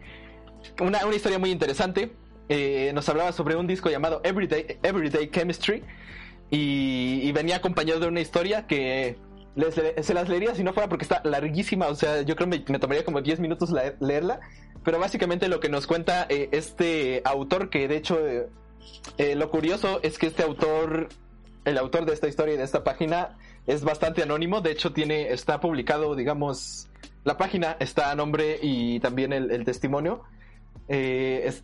una, 0.80 1.05
una 1.05 1.14
historia 1.14 1.39
muy 1.39 1.51
interesante. 1.51 2.16
Eh, 2.49 2.93
nos 2.95 3.09
hablaba 3.09 3.33
sobre 3.33 3.57
un 3.57 3.67
disco 3.67 3.91
llamado 3.91 4.21
Everyday, 4.25 4.79
Everyday 4.83 5.29
Chemistry 5.31 5.83
y, 6.51 7.21
y 7.23 7.33
venía 7.33 7.57
acompañado 7.57 8.01
de 8.01 8.09
una 8.09 8.21
historia 8.21 8.67
que 8.67 9.17
les, 9.55 9.77
le- 9.77 10.03
se 10.03 10.15
las 10.15 10.29
leería 10.29 10.55
si 10.55 10.63
no 10.63 10.73
fuera 10.73 10.89
porque 10.89 11.03
está 11.05 11.21
larguísima, 11.25 11.89
o 11.89 11.95
sea, 11.95 12.23
yo 12.23 12.37
creo 12.37 12.49
que 12.49 12.59
me, 12.59 12.65
me 12.69 12.79
tomaría 12.79 13.05
como 13.05 13.21
10 13.21 13.41
minutos 13.41 13.71
la- 13.71 13.95
leerla, 14.01 14.41
pero 14.85 14.99
básicamente 14.99 15.49
lo 15.49 15.59
que 15.61 15.69
nos 15.69 15.87
cuenta 15.87 16.27
eh, 16.29 16.49
este 16.53 17.23
autor, 17.25 17.71
que 17.71 17.89
de 17.89 17.97
hecho 17.97 18.19
eh, 18.27 18.47
eh, 19.19 19.35
lo 19.35 19.51
curioso 19.51 19.99
es 20.03 20.19
que 20.19 20.27
este 20.29 20.43
autor, 20.45 21.09
el 21.65 21.79
autor 21.79 22.05
de 22.07 22.13
esta 22.13 22.29
historia 22.29 22.55
y 22.55 22.59
de 22.59 22.65
esta 22.65 22.85
página 22.85 23.37
es 23.67 23.83
bastante 23.83 24.23
anónimo, 24.23 24.61
de 24.61 24.71
hecho 24.71 24.93
tiene, 24.93 25.33
está 25.33 25.59
publicado, 25.59 26.15
digamos, 26.15 26.89
la 27.25 27.37
página 27.37 27.77
está 27.81 28.13
a 28.13 28.15
nombre 28.15 28.61
y 28.63 29.01
también 29.01 29.33
el, 29.33 29.51
el 29.51 29.65
testimonio. 29.65 30.23
Eh, 30.89 31.43
es- 31.47 31.63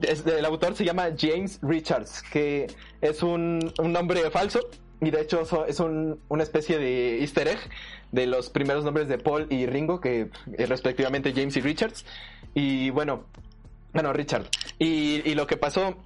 el 0.00 0.44
autor 0.44 0.74
se 0.76 0.84
llama 0.84 1.08
James 1.18 1.58
Richards, 1.62 2.22
que 2.32 2.66
es 3.00 3.22
un, 3.22 3.72
un 3.78 3.92
nombre 3.92 4.30
falso 4.30 4.60
y 5.00 5.10
de 5.10 5.20
hecho 5.20 5.42
es 5.66 5.80
un- 5.80 6.20
una 6.28 6.42
especie 6.42 6.78
de 6.78 7.20
easter 7.20 7.48
egg 7.48 7.58
de 8.12 8.26
los 8.26 8.50
primeros 8.50 8.84
nombres 8.84 9.08
de 9.08 9.18
Paul 9.18 9.46
y 9.50 9.66
Ringo, 9.66 10.00
que 10.00 10.30
eh, 10.56 10.66
respectivamente 10.66 11.32
James 11.34 11.56
y 11.56 11.60
Richards. 11.60 12.04
Y 12.54 12.90
bueno, 12.90 13.24
bueno, 13.92 14.12
Richard. 14.12 14.46
Y, 14.78 15.34
lo 15.34 15.46
que 15.46 15.56
pasó 15.56 15.96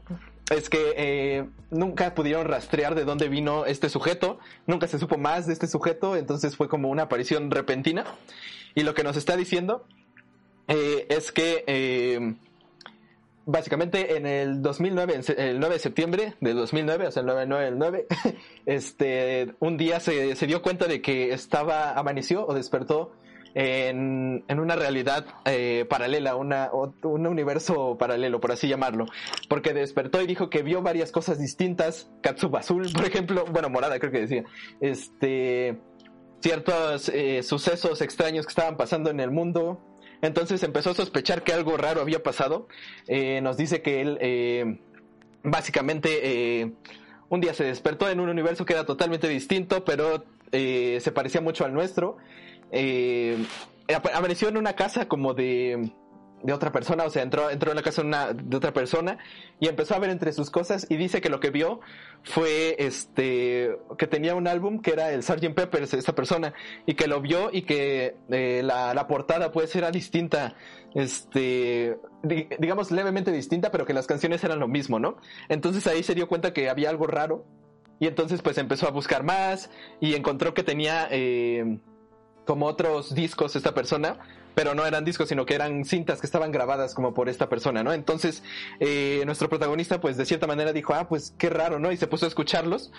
es 0.51 0.69
que 0.69 0.95
eh, 0.97 1.45
nunca 1.71 2.15
pudieron 2.15 2.47
rastrear 2.47 2.95
de 2.95 3.05
dónde 3.05 3.29
vino 3.29 3.65
este 3.67 3.89
sujeto, 3.89 4.39
nunca 4.67 4.89
se 4.89 4.99
supo 4.99 5.17
más 5.17 5.47
de 5.47 5.53
este 5.53 5.67
sujeto, 5.67 6.17
entonces 6.17 6.57
fue 6.57 6.69
como 6.69 6.89
una 6.91 7.05
aparición 7.05 7.51
repentina. 7.51 8.05
Y 8.75 8.83
lo 8.83 8.95
que 8.95 9.05
nos 9.05 9.17
está 9.17 9.37
diciendo 9.37 9.87
eh, 10.69 11.07
es 11.09 11.33
que 11.33 12.35
básicamente 13.47 14.17
en 14.17 14.27
el 14.27 14.63
2009, 14.63 15.15
en 15.15 15.23
se- 15.23 15.51
el 15.51 15.59
9 15.61 15.75
de 15.75 15.79
septiembre 15.81 16.35
del 16.41 16.57
2009, 16.57 17.07
o 17.09 17.11
sea, 17.11 17.21
el 17.21 17.27
9, 17.27 17.47
9 17.47 17.65
del 17.65 17.79
9, 17.79 18.07
este, 18.67 19.55
un 19.61 19.77
día 19.77 20.01
se, 20.01 20.35
dio 20.47 20.63
cuenta 20.63 20.87
de 20.87 21.01
que 21.03 21.33
estaba, 21.33 21.93
amaneció 21.93 22.47
o 22.47 22.55
despertó 22.55 23.13
en, 23.55 24.45
en 24.49 24.61
una 24.61 24.77
realidad 24.77 25.27
eh, 25.45 25.85
paralela, 25.89 26.37
una, 26.37 26.71
un 26.73 27.27
universo 27.27 27.99
paralelo, 27.99 28.41
por 28.41 28.53
así 28.53 28.67
llamarlo. 28.69 29.07
Porque 29.49 29.75
despertó 29.75 30.23
y 30.23 30.27
dijo 30.27 30.49
que 30.49 30.63
vio 30.63 30.81
varias 30.83 31.13
cosas 31.13 31.39
distintas, 31.39 32.11
Katsuba 32.23 32.61
azul, 32.61 32.89
por 32.95 33.05
ejemplo, 33.05 33.45
bueno, 33.51 33.69
morada 33.69 33.99
creo 33.99 34.11
que 34.13 34.21
decía, 34.21 34.45
este, 34.81 35.79
ciertos 36.41 37.09
eh, 37.11 37.43
sucesos 37.43 38.01
extraños 38.01 38.47
que 38.47 38.51
estaban 38.51 38.77
pasando 38.77 39.11
en 39.11 39.21
el 39.21 39.31
mundo. 39.31 39.81
Entonces 40.23 40.63
empezó 40.63 40.91
a 40.91 40.95
sospechar 40.95 41.43
que 41.45 41.53
algo 41.53 41.77
raro 41.77 42.01
había 42.01 42.23
pasado. 42.23 42.69
Eh, 43.09 43.41
nos 43.43 43.57
dice 43.57 43.83
que 43.83 44.01
él 44.01 44.19
eh, 44.21 44.79
básicamente 45.43 46.61
eh, 46.63 46.73
un 47.29 47.41
día 47.41 47.53
se 47.53 47.65
despertó 47.65 48.09
en 48.09 48.21
un 48.21 48.29
universo 48.31 48.65
que 48.65 48.73
era 48.73 48.87
totalmente 48.87 49.29
distinto, 49.29 49.85
pero 49.85 50.25
se 50.53 51.13
parecía 51.13 51.41
mucho 51.41 51.65
al 51.65 51.73
nuestro. 51.75 52.17
Ap- 53.95 54.15
amaneció 54.15 54.49
en 54.49 54.57
una 54.57 54.75
casa 54.75 55.09
como 55.09 55.35
de, 55.35 55.91
de 56.43 56.53
otra 56.53 56.73
persona, 56.73 57.05
o 57.05 57.11
sea, 57.11 57.23
entró, 57.23 57.51
entró 57.51 57.71
en 57.71 57.77
la 57.77 57.83
casa 57.83 58.03
de, 58.03 58.09
una- 58.09 58.33
de 58.33 58.57
otra 58.57 58.73
persona 58.73 59.19
y 59.61 59.69
empezó 59.69 59.95
a 59.95 59.99
ver 59.99 60.11
entre 60.11 60.33
sus 60.33 60.51
cosas 60.51 60.87
y 60.91 60.97
dice 60.97 61.21
que 61.21 61.29
lo 61.29 61.39
que 61.41 61.51
vio 61.51 61.81
fue 62.25 62.75
este 62.79 63.77
que 63.99 64.07
tenía 64.07 64.35
un 64.35 64.47
álbum 64.49 64.81
que 64.81 64.93
era 64.93 65.13
el 65.13 65.23
Sgt. 65.23 65.55
Peppers, 65.55 65.95
esta 65.95 66.15
persona, 66.15 66.53
y 66.87 66.95
que 66.95 67.07
lo 67.07 67.21
vio 67.21 67.51
y 67.53 67.63
que 67.63 68.17
eh, 68.31 68.63
la, 68.65 68.93
la 68.95 69.07
portada 69.07 69.53
pues 69.53 69.75
era 69.77 69.91
distinta, 69.91 70.55
este, 70.95 71.99
di- 72.23 72.49
digamos 72.59 72.91
levemente 72.91 73.31
distinta, 73.33 73.71
pero 73.71 73.85
que 73.87 73.93
las 73.95 74.07
canciones 74.07 74.43
eran 74.45 74.59
lo 74.59 74.69
mismo, 74.69 74.99
¿no? 74.99 75.17
Entonces 75.49 75.87
ahí 75.87 76.03
se 76.03 76.15
dio 76.15 76.29
cuenta 76.29 76.53
que 76.53 76.69
había 76.69 76.91
algo 76.91 77.07
raro 77.07 77.45
y 78.01 78.07
entonces 78.07 78.43
pues 78.43 78.59
empezó 78.59 78.89
a 78.89 78.91
buscar 78.91 79.23
más 79.23 79.71
y 80.01 80.15
encontró 80.15 80.55
que 80.55 80.63
tenía 80.65 81.07
eh, 81.11 81.79
como 82.47 82.67
otros 82.67 83.15
discos 83.15 83.55
esta 83.55 83.75
persona, 83.75 84.19
pero 84.55 84.75
no 84.75 84.87
eran 84.87 85.05
discos, 85.05 85.29
sino 85.29 85.47
que 85.47 85.55
eran 85.55 85.85
cintas 85.85 86.21
que 86.21 86.27
estaban 86.27 86.53
grabadas 86.53 86.95
como 86.95 87.15
por 87.15 87.29
esta 87.29 87.49
persona, 87.49 87.83
¿no? 87.83 87.93
Entonces, 87.93 88.43
eh, 88.81 89.23
nuestro 89.27 89.49
protagonista, 89.49 90.01
pues 90.01 90.17
de 90.17 90.27
cierta 90.27 90.47
manera 90.47 90.73
dijo, 90.73 90.95
ah, 90.95 91.09
pues 91.09 91.35
qué 91.39 91.51
raro, 91.51 91.79
¿no? 91.79 91.93
Y 91.93 91.97
se 91.97 92.07
puso 92.07 92.27
a 92.27 92.29
escucharlos. 92.29 92.93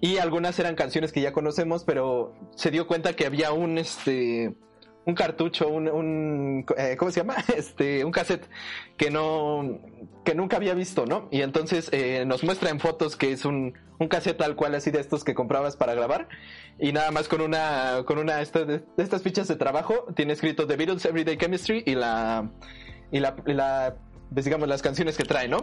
Y 0.00 0.18
algunas 0.18 0.58
eran 0.58 0.74
canciones 0.74 1.12
que 1.12 1.20
ya 1.20 1.32
conocemos, 1.32 1.84
pero 1.84 2.34
se 2.56 2.70
dio 2.70 2.86
cuenta 2.86 3.14
que 3.14 3.24
había 3.24 3.52
un, 3.52 3.78
este, 3.78 4.54
un 5.04 5.14
cartucho, 5.14 5.68
un, 5.68 5.88
un 5.88 6.64
eh, 6.76 6.96
¿cómo 6.96 7.10
se 7.10 7.20
llama? 7.20 7.36
Este, 7.56 8.04
un 8.04 8.12
cassette 8.12 8.48
que 8.96 9.10
no, 9.10 9.80
que 10.24 10.34
nunca 10.34 10.56
había 10.56 10.74
visto, 10.74 11.06
¿no? 11.06 11.28
Y 11.30 11.42
entonces 11.42 11.88
eh, 11.92 12.24
nos 12.26 12.44
muestra 12.44 12.70
en 12.70 12.80
fotos 12.80 13.16
que 13.16 13.32
es 13.32 13.44
un, 13.44 13.74
un 13.98 14.08
cassette 14.08 14.38
tal 14.38 14.56
cual 14.56 14.74
así 14.74 14.90
de 14.90 15.00
estos 15.00 15.24
que 15.24 15.34
comprabas 15.34 15.76
para 15.76 15.94
grabar 15.94 16.28
y 16.78 16.92
nada 16.92 17.10
más 17.10 17.28
con 17.28 17.40
una, 17.40 18.02
con 18.06 18.18
una 18.18 18.36
de, 18.36 18.84
estas 18.96 19.22
fichas 19.22 19.48
de 19.48 19.56
trabajo 19.56 20.06
tiene 20.14 20.32
escrito 20.32 20.66
The 20.66 20.76
Beatles 20.76 21.04
Everyday 21.04 21.36
Chemistry 21.36 21.82
y 21.86 21.94
la, 21.94 22.50
y 23.10 23.20
la, 23.20 23.34
y 23.46 23.54
pues, 24.32 24.44
digamos 24.44 24.68
las 24.68 24.82
canciones 24.82 25.16
que 25.16 25.24
trae, 25.24 25.48
¿no? 25.48 25.62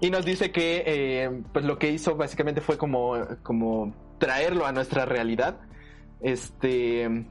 Y 0.00 0.10
nos 0.10 0.24
dice 0.24 0.50
que 0.50 0.82
eh, 0.86 1.42
pues 1.52 1.64
lo 1.64 1.78
que 1.78 1.90
hizo 1.90 2.16
básicamente 2.16 2.60
fue 2.60 2.76
como, 2.76 3.14
como 3.42 3.94
traerlo 4.18 4.66
a 4.66 4.72
nuestra 4.72 5.04
realidad. 5.04 5.60
Este 6.20 7.24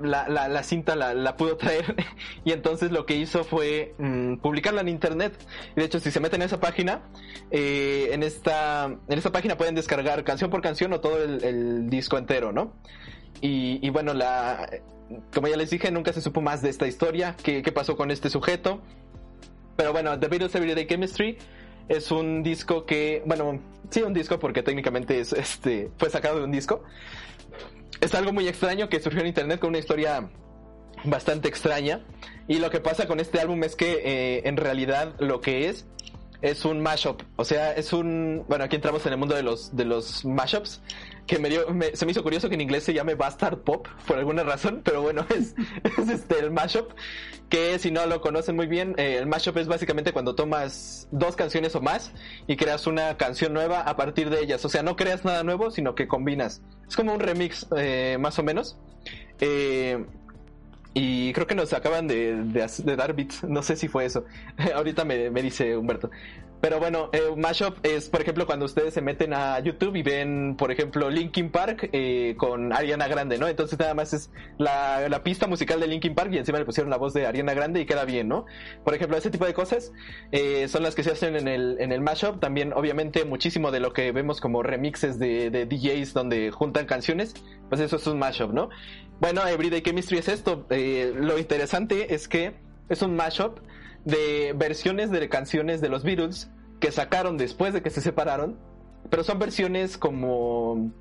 la, 0.00 0.28
la, 0.28 0.62
cinta 0.62 0.96
la, 0.96 1.36
pudo 1.36 1.56
traer 1.56 1.96
y 2.44 2.52
entonces 2.52 2.90
lo 2.90 3.06
que 3.06 3.16
hizo 3.16 3.44
fue 3.44 3.94
mm, 3.98 4.36
publicarla 4.36 4.80
en 4.80 4.88
internet. 4.88 5.34
De 5.76 5.84
hecho, 5.84 6.00
si 6.00 6.10
se 6.10 6.20
meten 6.20 6.42
en 6.42 6.46
esa 6.46 6.60
página, 6.60 7.02
eh, 7.50 8.10
en, 8.12 8.22
esta, 8.22 8.84
en 8.86 9.18
esta 9.18 9.32
página 9.32 9.56
pueden 9.56 9.74
descargar 9.74 10.24
canción 10.24 10.50
por 10.50 10.60
canción 10.60 10.92
o 10.92 11.00
todo 11.00 11.22
el, 11.22 11.88
disco 11.90 12.18
entero, 12.18 12.52
¿no? 12.52 12.74
Y, 13.40 13.84
y 13.86 13.90
bueno, 13.90 14.14
la, 14.14 14.68
como 15.32 15.48
ya 15.48 15.56
les 15.56 15.70
dije, 15.70 15.90
nunca 15.90 16.12
se 16.12 16.20
supo 16.20 16.40
más 16.40 16.62
de 16.62 16.70
esta 16.70 16.86
historia, 16.86 17.36
qué, 17.42 17.62
qué 17.62 17.72
pasó 17.72 17.96
con 17.96 18.10
este 18.10 18.30
sujeto. 18.30 18.80
Pero 19.76 19.92
bueno, 19.92 20.18
The 20.18 20.28
Beatles 20.28 20.54
Everyday 20.54 20.86
Chemistry 20.86 21.38
es 21.88 22.10
un 22.10 22.42
disco 22.42 22.84
que, 22.84 23.22
bueno, 23.26 23.60
sí, 23.90 24.02
un 24.02 24.12
disco 24.12 24.38
porque 24.38 24.62
técnicamente 24.62 25.20
es, 25.20 25.32
este, 25.32 25.90
fue 25.96 26.10
sacado 26.10 26.38
de 26.38 26.44
un 26.44 26.52
disco. 26.52 26.82
Es 28.00 28.14
algo 28.14 28.32
muy 28.32 28.48
extraño 28.48 28.88
que 28.88 29.00
surgió 29.00 29.20
en 29.20 29.26
internet 29.26 29.60
con 29.60 29.70
una 29.70 29.78
historia 29.78 30.30
bastante 31.04 31.48
extraña. 31.48 32.04
Y 32.46 32.58
lo 32.58 32.70
que 32.70 32.80
pasa 32.80 33.06
con 33.06 33.20
este 33.20 33.40
álbum 33.40 33.62
es 33.64 33.76
que 33.76 34.00
eh, 34.04 34.42
en 34.48 34.56
realidad 34.56 35.14
lo 35.18 35.40
que 35.40 35.68
es 35.68 35.86
es 36.40 36.64
un 36.64 36.80
mashup. 36.80 37.22
O 37.36 37.44
sea, 37.44 37.72
es 37.72 37.92
un. 37.92 38.44
Bueno, 38.48 38.64
aquí 38.64 38.76
entramos 38.76 39.04
en 39.06 39.12
el 39.12 39.18
mundo 39.18 39.34
de 39.34 39.42
los, 39.42 39.74
de 39.74 39.84
los 39.84 40.24
mashups. 40.24 40.80
Que 41.28 41.38
me 41.38 41.48
dio, 41.48 41.68
me- 41.72 41.94
se 41.94 42.04
me 42.06 42.10
hizo 42.12 42.22
curioso 42.24 42.48
que 42.48 42.56
en 42.56 42.62
inglés 42.62 42.82
se 42.84 42.92
llame 42.94 43.14
Bastard 43.14 43.58
Pop 43.58 43.86
por 44.06 44.18
alguna 44.18 44.42
razón, 44.42 44.80
pero 44.82 45.02
bueno, 45.02 45.24
es, 45.36 45.54
es 45.98 46.08
este 46.08 46.40
el 46.40 46.50
mashup. 46.50 46.90
Que 47.50 47.78
si 47.78 47.90
no 47.90 48.04
lo 48.06 48.20
conocen 48.20 48.56
muy 48.56 48.66
bien, 48.66 48.94
eh, 48.98 49.16
el 49.18 49.26
mashup 49.26 49.56
es 49.58 49.68
básicamente 49.68 50.12
cuando 50.12 50.34
tomas 50.34 51.06
dos 51.10 51.36
canciones 51.36 51.74
o 51.76 51.80
más 51.80 52.12
y 52.46 52.56
creas 52.56 52.86
una 52.86 53.16
canción 53.16 53.52
nueva 53.54 53.80
a 53.82 53.94
partir 53.96 54.28
de 54.30 54.40
ellas. 54.40 54.64
O 54.64 54.68
sea, 54.68 54.82
no 54.82 54.96
creas 54.96 55.24
nada 55.24 55.44
nuevo, 55.44 55.70
sino 55.70 55.94
que 55.94 56.08
combinas. 56.08 56.60
Es 56.88 56.96
como 56.96 57.12
un 57.14 57.20
remix, 57.20 57.66
eh, 57.76 58.16
más 58.18 58.38
o 58.38 58.42
menos. 58.42 58.76
Eh, 59.40 60.04
y 60.94 61.32
creo 61.32 61.46
que 61.46 61.54
nos 61.54 61.72
acaban 61.74 62.08
de, 62.08 62.36
de, 62.42 62.66
de 62.84 62.96
dar 62.96 63.14
bits, 63.14 63.44
no 63.44 63.62
sé 63.62 63.76
si 63.76 63.86
fue 63.88 64.04
eso. 64.06 64.24
Ahorita 64.74 65.04
me, 65.04 65.30
me 65.30 65.42
dice 65.42 65.76
Humberto. 65.76 66.10
Pero 66.60 66.80
bueno, 66.80 67.10
eh, 67.12 67.20
mashup 67.36 67.76
es, 67.84 68.08
por 68.08 68.20
ejemplo, 68.20 68.44
cuando 68.46 68.64
ustedes 68.66 68.94
se 68.94 69.00
meten 69.00 69.32
a 69.32 69.60
YouTube 69.60 69.94
y 69.96 70.02
ven, 70.02 70.56
por 70.56 70.72
ejemplo, 70.72 71.08
Linkin 71.08 71.50
Park 71.50 71.90
eh, 71.92 72.34
con 72.36 72.72
Ariana 72.72 73.06
Grande, 73.06 73.38
¿no? 73.38 73.46
Entonces 73.46 73.78
nada 73.78 73.94
más 73.94 74.12
es 74.12 74.30
la, 74.58 75.08
la, 75.08 75.22
pista 75.22 75.46
musical 75.46 75.78
de 75.78 75.86
Linkin 75.86 76.14
Park 76.14 76.30
y 76.32 76.38
encima 76.38 76.58
le 76.58 76.64
pusieron 76.64 76.90
la 76.90 76.96
voz 76.96 77.14
de 77.14 77.26
Ariana 77.26 77.54
Grande 77.54 77.80
y 77.80 77.86
queda 77.86 78.04
bien, 78.04 78.28
¿no? 78.28 78.46
Por 78.84 78.94
ejemplo, 78.94 79.16
ese 79.16 79.30
tipo 79.30 79.46
de 79.46 79.54
cosas 79.54 79.92
eh, 80.32 80.66
son 80.68 80.82
las 80.82 80.94
que 80.94 81.04
se 81.04 81.12
hacen 81.12 81.36
en 81.36 81.46
el, 81.46 81.76
en 81.78 81.92
el 81.92 82.00
mashup. 82.00 82.40
También, 82.40 82.72
obviamente, 82.72 83.24
muchísimo 83.24 83.70
de 83.70 83.80
lo 83.80 83.92
que 83.92 84.10
vemos 84.10 84.40
como 84.40 84.62
remixes 84.62 85.18
de, 85.18 85.50
de 85.50 85.66
DJs 85.66 86.12
donde 86.12 86.50
juntan 86.50 86.86
canciones, 86.86 87.34
pues 87.68 87.80
eso 87.80 87.96
es 87.96 88.06
un 88.06 88.18
mashup, 88.18 88.52
¿no? 88.52 88.70
Bueno, 89.20 89.46
Everyday 89.46 89.82
Chemistry 89.82 90.18
es 90.18 90.28
esto. 90.28 90.66
Eh, 90.70 91.12
lo 91.14 91.38
interesante 91.38 92.14
es 92.14 92.28
que 92.28 92.54
es 92.88 93.02
un 93.02 93.16
mashup 93.16 93.58
de 94.04 94.54
versiones 94.56 95.10
de 95.10 95.28
canciones 95.28 95.80
de 95.80 95.88
los 95.88 96.02
Beatles 96.02 96.50
que 96.80 96.92
sacaron 96.92 97.36
después 97.36 97.74
de 97.74 97.82
que 97.82 97.90
se 97.90 98.00
separaron, 98.00 98.58
pero 99.10 99.24
son 99.24 99.38
versiones 99.38 99.98
como 99.98 100.92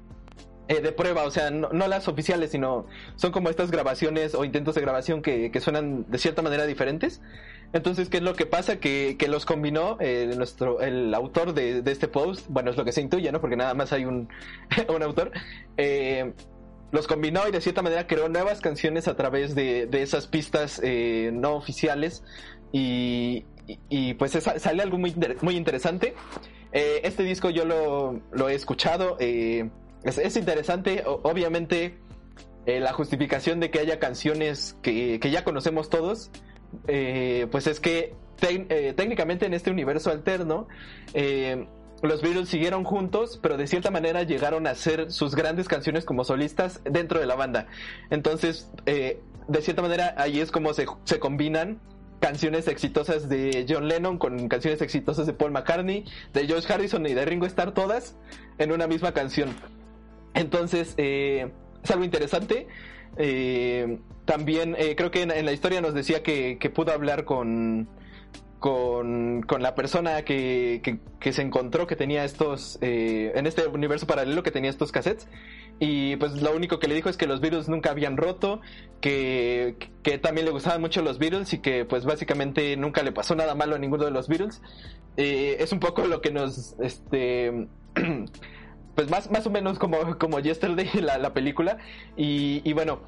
eh, 0.67 0.81
de 0.81 0.91
prueba, 0.91 1.23
o 1.23 1.31
sea, 1.31 1.49
no, 1.49 1.69
las 1.87 2.07
oficiales, 2.07 2.51
sino 2.51 2.87
son 3.15 3.31
como 3.31 3.49
estas 3.49 3.71
grabaciones 3.71 4.35
o 4.35 4.43
intentos 4.43 4.75
de 4.75 4.81
grabación 4.81 5.21
que, 5.21 5.49
que 5.49 5.61
suenan 5.61 6.05
de 6.09 6.17
cierta 6.17 6.41
manera 6.41 6.65
diferentes. 6.65 7.21
Entonces, 7.73 8.09
¿qué 8.09 8.17
es 8.17 8.23
lo 8.23 8.33
que 8.33 8.45
pasa? 8.45 8.77
Que, 8.77 9.15
que 9.17 9.27
los 9.27 9.45
combinó 9.45 9.97
eh, 9.99 10.33
nuestro, 10.35 10.81
el 10.81 11.13
autor 11.13 11.53
de, 11.53 11.81
de, 11.81 11.91
este 11.91 12.07
post, 12.07 12.47
bueno, 12.49 12.71
es 12.71 12.77
lo 12.77 12.85
que 12.85 12.91
se 12.91 13.01
intuye, 13.01 13.31
¿no? 13.31 13.41
Porque 13.41 13.55
nada 13.55 13.73
más 13.73 13.93
hay 13.93 14.05
un, 14.05 14.29
un 14.93 15.03
autor. 15.03 15.31
Eh, 15.77 16.33
los 16.91 17.07
combinó 17.07 17.47
y 17.47 17.51
de 17.51 17.59
cierta 17.59 17.81
manera 17.81 18.07
creó 18.07 18.29
nuevas 18.29 18.61
canciones 18.61 19.09
a 19.09 19.15
través 19.15 19.55
de, 19.55 19.87
de 19.87 20.01
esas 20.01 20.27
pistas 20.27 20.81
no 21.33 21.55
oficiales 21.55 22.23
y, 22.71 23.45
y, 23.89 24.13
pues 24.15 24.35
es, 24.35 24.43
sale 24.43 24.83
algo 24.83 24.97
muy, 24.97 25.15
muy 25.41 25.55
interesante. 25.55 26.13
Eh, 26.71 27.01
este 27.03 27.23
disco 27.23 27.49
yo 27.49 27.65
lo, 27.65 28.21
lo 28.31 28.49
he 28.49 28.55
escuchado, 28.55 29.17
eh, 29.19 29.69
es, 30.03 30.17
es, 30.17 30.35
interesante, 30.35 31.03
obviamente 31.05 31.97
eh, 32.65 32.79
la 32.79 32.93
justificación 32.93 33.59
de 33.59 33.71
que 33.71 33.79
haya 33.79 33.99
canciones 33.99 34.77
que, 34.81 35.19
que 35.19 35.31
ya 35.31 35.43
conocemos 35.43 35.89
todos, 35.89 36.29
pues 36.85 37.67
es 37.67 37.79
que 37.79 38.13
técnicamente 38.37 39.45
en 39.45 39.53
este 39.53 39.71
universo 39.71 40.11
alterno, 40.11 40.67
los 42.03 42.21
Beatles 42.21 42.49
siguieron 42.49 42.83
juntos, 42.83 43.39
pero 43.41 43.57
de 43.57 43.65
cierta 43.65 43.89
manera 43.89 44.23
llegaron 44.23 44.67
a 44.67 44.71
hacer 44.71 45.11
sus 45.11 45.33
grandes 45.33 45.67
canciones 45.67 46.05
como 46.05 46.23
solistas 46.25 46.81
dentro 46.83 47.19
de 47.19 47.25
la 47.25 47.35
banda. 47.35 47.67
Entonces, 48.11 48.69
de 48.85 49.61
cierta 49.61 49.81
manera, 49.81 50.13
ahí 50.17 50.39
es 50.41 50.51
como 50.51 50.73
se, 50.73 50.85
se, 51.05 51.19
combinan 51.19 51.79
canciones 52.19 52.67
exitosas 52.67 53.29
de 53.29 53.65
John 53.67 53.87
Lennon 53.87 54.17
con 54.17 54.47
canciones 54.47 54.81
exitosas 54.81 55.27
de 55.27 55.33
Paul 55.33 55.51
McCartney, 55.51 56.05
de 56.33 56.47
George 56.47 56.71
Harrison 56.71 57.05
y 57.05 57.13
de 57.13 57.25
Ringo 57.25 57.45
Starr, 57.45 57.73
todas 57.73 58.15
en 58.57 58.71
una 58.71 58.87
misma 58.87 59.13
canción. 59.13 59.49
Entonces, 60.33 60.93
eh, 60.97 61.51
es 61.83 61.91
algo 61.91 62.03
interesante. 62.03 62.67
Eh, 63.17 63.99
también 64.25 64.75
eh, 64.77 64.95
creo 64.95 65.09
que 65.09 65.21
en, 65.23 65.45
la 65.45 65.51
historia 65.51 65.81
nos 65.81 65.93
decía 65.93 66.21
que, 66.21 66.57
que 66.59 66.69
pudo 66.69 66.91
hablar 66.91 67.25
con 67.25 67.87
con, 68.59 69.43
con 69.43 69.61
la 69.61 69.75
persona 69.75 70.23
que, 70.23 70.81
que, 70.83 70.99
que, 71.19 71.31
se 71.31 71.41
encontró 71.41 71.85
que 71.85 71.95
tenía 71.95 72.23
estos, 72.23 72.79
eh, 72.81 73.31
en 73.35 73.45
este 73.45 73.67
universo 73.67 74.07
paralelo 74.07 74.43
que 74.43 74.51
tenía 74.51 74.69
estos 74.69 74.91
cassettes. 74.91 75.27
Y 75.79 76.15
pues 76.15 76.41
lo 76.41 76.55
único 76.55 76.79
que 76.79 76.87
le 76.87 76.95
dijo 76.95 77.09
es 77.09 77.17
que 77.17 77.27
los 77.27 77.39
Beatles 77.39 77.69
nunca 77.69 77.91
habían 77.91 78.17
roto, 78.17 78.61
que, 78.99 79.75
que 80.01 80.17
también 80.17 80.45
le 80.45 80.51
gustaban 80.51 80.81
mucho 80.81 81.03
los 81.03 81.19
Beatles 81.19 81.53
y 81.53 81.59
que 81.59 81.85
pues 81.85 82.03
básicamente 82.03 82.75
nunca 82.77 83.03
le 83.03 83.11
pasó 83.11 83.35
nada 83.35 83.53
malo 83.53 83.75
a 83.75 83.79
ninguno 83.79 84.05
de 84.05 84.11
los 84.11 84.27
Beatles. 84.27 84.61
Eh, 85.17 85.57
es 85.59 85.71
un 85.71 85.79
poco 85.79 86.05
lo 86.07 86.21
que 86.21 86.31
nos, 86.31 86.75
este, 86.79 87.67
pues 88.95 89.09
más, 89.11 89.29
más 89.29 89.45
o 89.45 89.51
menos 89.51 89.77
como, 89.77 90.17
como 90.17 90.39
Yesterday, 90.39 90.89
la, 91.01 91.19
la 91.19 91.33
película. 91.33 91.77
Y, 92.15 92.67
y 92.67 92.73
bueno, 92.73 93.01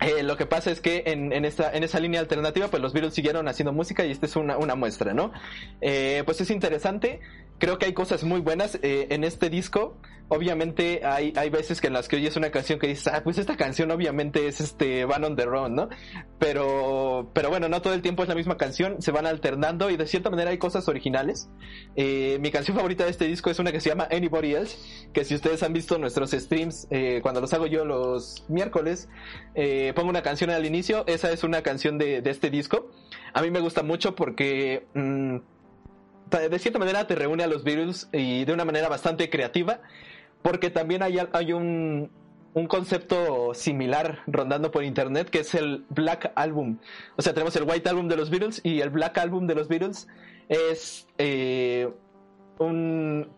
eh, 0.00 0.22
lo 0.22 0.36
que 0.36 0.46
pasa 0.46 0.70
es 0.70 0.80
que 0.80 1.04
en, 1.06 1.32
en, 1.32 1.44
esa, 1.44 1.72
en 1.72 1.82
esa 1.84 2.00
línea 2.00 2.20
alternativa, 2.20 2.68
pues 2.68 2.82
los 2.82 2.92
Beatles 2.92 3.14
siguieron 3.14 3.48
haciendo 3.48 3.72
música 3.72 4.04
y 4.04 4.10
esta 4.10 4.26
es 4.26 4.36
una, 4.36 4.58
una 4.58 4.74
muestra, 4.74 5.14
¿no? 5.14 5.32
Eh, 5.80 6.22
pues 6.24 6.40
es 6.40 6.50
interesante, 6.50 7.20
creo 7.58 7.78
que 7.78 7.86
hay 7.86 7.94
cosas 7.94 8.24
muy 8.24 8.40
buenas 8.40 8.78
eh, 8.82 9.06
en 9.10 9.24
este 9.24 9.50
disco. 9.50 9.96
Obviamente 10.28 11.02
hay, 11.04 11.34
hay 11.36 11.50
veces 11.50 11.82
que 11.82 11.88
en 11.88 11.92
las 11.92 12.08
que 12.08 12.16
oyes 12.16 12.34
una 12.36 12.50
canción 12.50 12.78
que 12.78 12.86
dices, 12.86 13.08
ah, 13.08 13.20
pues 13.22 13.36
esta 13.36 13.58
canción 13.58 13.90
obviamente 13.90 14.48
es 14.48 14.58
este 14.58 15.04
Van 15.04 15.22
on 15.22 15.36
the 15.36 15.44
Run, 15.44 15.74
¿no? 15.74 15.90
Pero, 16.38 17.30
pero 17.34 17.50
bueno, 17.50 17.68
no 17.68 17.82
todo 17.82 17.92
el 17.92 18.00
tiempo 18.00 18.22
es 18.22 18.30
la 18.30 18.34
misma 18.34 18.56
canción, 18.56 19.02
se 19.02 19.10
van 19.10 19.26
alternando 19.26 19.90
y 19.90 19.98
de 19.98 20.06
cierta 20.06 20.30
manera 20.30 20.50
hay 20.50 20.56
cosas 20.56 20.88
originales. 20.88 21.50
Eh, 21.94 22.38
mi 22.40 22.50
canción 22.50 22.74
favorita 22.74 23.04
de 23.04 23.10
este 23.10 23.26
disco 23.26 23.50
es 23.50 23.58
una 23.58 23.70
que 23.70 23.80
se 23.80 23.90
llama 23.90 24.08
Anybody 24.10 24.54
Else, 24.54 25.10
que 25.12 25.26
si 25.26 25.34
ustedes 25.34 25.62
han 25.62 25.74
visto 25.74 25.98
nuestros 25.98 26.30
streams, 26.30 26.86
eh, 26.90 27.20
cuando 27.22 27.42
los 27.42 27.52
hago 27.52 27.66
yo 27.66 27.84
los 27.84 28.46
miércoles, 28.48 29.10
eh, 29.54 29.92
pongo 29.94 30.08
una 30.08 30.22
canción 30.22 30.48
al 30.48 30.64
inicio, 30.64 31.04
esa 31.06 31.32
es 31.32 31.44
una 31.44 31.62
canción 31.62 31.98
de, 31.98 32.22
de 32.22 32.30
este 32.30 32.48
disco. 32.48 32.90
A 33.34 33.42
mí 33.42 33.50
me 33.50 33.60
gusta 33.60 33.82
mucho 33.82 34.14
porque... 34.14 34.86
Mmm, 34.94 35.36
de 36.30 36.58
cierta 36.58 36.78
manera 36.78 37.06
te 37.06 37.14
reúne 37.14 37.44
a 37.44 37.46
los 37.46 37.64
Beatles 37.64 38.08
y 38.12 38.44
de 38.44 38.52
una 38.52 38.64
manera 38.64 38.88
bastante 38.88 39.30
creativa, 39.30 39.80
porque 40.42 40.70
también 40.70 41.02
hay, 41.02 41.18
hay 41.32 41.52
un, 41.52 42.10
un 42.54 42.66
concepto 42.66 43.52
similar 43.52 44.22
rondando 44.26 44.70
por 44.70 44.84
internet 44.84 45.28
que 45.28 45.40
es 45.40 45.54
el 45.54 45.84
Black 45.90 46.32
Album. 46.36 46.78
O 47.16 47.22
sea, 47.22 47.34
tenemos 47.34 47.54
el 47.56 47.64
White 47.64 47.88
Album 47.88 48.08
de 48.08 48.16
los 48.16 48.30
Beatles 48.30 48.60
y 48.64 48.80
el 48.80 48.90
Black 48.90 49.18
Album 49.18 49.46
de 49.46 49.54
los 49.54 49.68
Beatles 49.68 50.08
es 50.48 51.06
eh, 51.18 51.90
un 52.58 53.28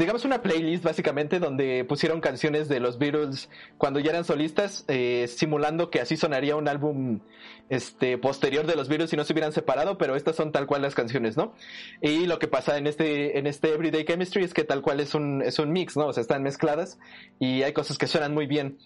digamos 0.00 0.24
una 0.24 0.42
playlist 0.42 0.82
básicamente 0.82 1.38
donde 1.38 1.84
pusieron 1.84 2.20
canciones 2.20 2.68
de 2.68 2.80
los 2.80 2.98
Beatles 2.98 3.48
cuando 3.78 4.00
ya 4.00 4.10
eran 4.10 4.24
solistas 4.24 4.84
eh, 4.88 5.26
simulando 5.28 5.90
que 5.90 6.00
así 6.00 6.16
sonaría 6.16 6.56
un 6.56 6.68
álbum 6.68 7.20
este 7.68 8.18
posterior 8.18 8.66
de 8.66 8.76
los 8.76 8.88
Beatles 8.88 9.10
si 9.10 9.16
no 9.16 9.24
se 9.24 9.32
hubieran 9.32 9.52
separado 9.52 9.98
pero 9.98 10.16
estas 10.16 10.36
son 10.36 10.52
tal 10.52 10.66
cual 10.66 10.82
las 10.82 10.94
canciones 10.94 11.36
no 11.36 11.54
y 12.00 12.26
lo 12.26 12.38
que 12.38 12.48
pasa 12.48 12.78
en 12.78 12.86
este 12.86 13.38
en 13.38 13.46
este 13.46 13.72
Everyday 13.72 14.04
Chemistry 14.04 14.42
es 14.42 14.54
que 14.54 14.64
tal 14.64 14.82
cual 14.82 15.00
es 15.00 15.14
un 15.14 15.42
es 15.42 15.58
un 15.58 15.70
mix 15.70 15.96
no 15.96 16.06
o 16.06 16.12
sea 16.12 16.22
están 16.22 16.42
mezcladas 16.42 16.98
y 17.38 17.62
hay 17.62 17.72
cosas 17.72 17.98
que 17.98 18.06
suenan 18.06 18.34
muy 18.34 18.46
bien. 18.46 18.78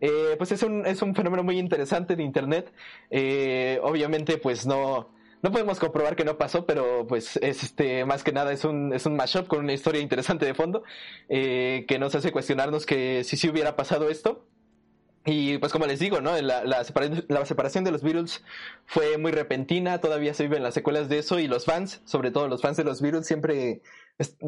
Eh, 0.00 0.36
pues 0.38 0.52
es 0.52 0.62
un 0.62 0.86
es 0.86 1.02
un 1.02 1.14
fenómeno 1.14 1.42
muy 1.42 1.58
interesante 1.58 2.14
de 2.16 2.22
internet. 2.22 2.72
Eh, 3.10 3.80
obviamente 3.82 4.38
pues 4.38 4.66
no 4.66 5.10
no 5.42 5.52
podemos 5.52 5.78
comprobar 5.78 6.16
que 6.16 6.24
no 6.24 6.38
pasó, 6.38 6.66
pero 6.66 7.06
pues 7.06 7.36
es 7.36 7.62
este 7.62 8.04
más 8.04 8.24
que 8.24 8.32
nada 8.32 8.52
es 8.52 8.64
un 8.64 8.92
es 8.92 9.06
un 9.06 9.16
mashup 9.16 9.46
con 9.46 9.60
una 9.60 9.72
historia 9.72 10.00
interesante 10.00 10.46
de 10.46 10.54
fondo 10.54 10.82
eh, 11.28 11.84
que 11.88 11.98
nos 11.98 12.14
hace 12.14 12.32
cuestionarnos 12.32 12.86
que 12.86 13.24
si 13.24 13.36
sí 13.36 13.48
hubiera 13.48 13.76
pasado 13.76 14.08
esto. 14.10 14.46
Y 15.24 15.58
pues 15.58 15.72
como 15.72 15.84
les 15.86 15.98
digo, 15.98 16.22
¿no? 16.22 16.40
La, 16.40 16.64
la, 16.64 16.84
separación, 16.84 17.26
la, 17.28 17.44
separación 17.44 17.84
de 17.84 17.90
los 17.90 18.02
Beatles 18.02 18.42
fue 18.86 19.18
muy 19.18 19.30
repentina, 19.30 20.00
todavía 20.00 20.32
se 20.32 20.44
viven 20.44 20.62
las 20.62 20.72
secuelas 20.72 21.10
de 21.10 21.18
eso 21.18 21.38
y 21.38 21.48
los 21.48 21.66
fans, 21.66 22.00
sobre 22.06 22.30
todo 22.30 22.48
los 22.48 22.62
fans 22.62 22.78
de 22.78 22.84
los 22.84 23.02
Beatles, 23.02 23.26
siempre 23.26 23.82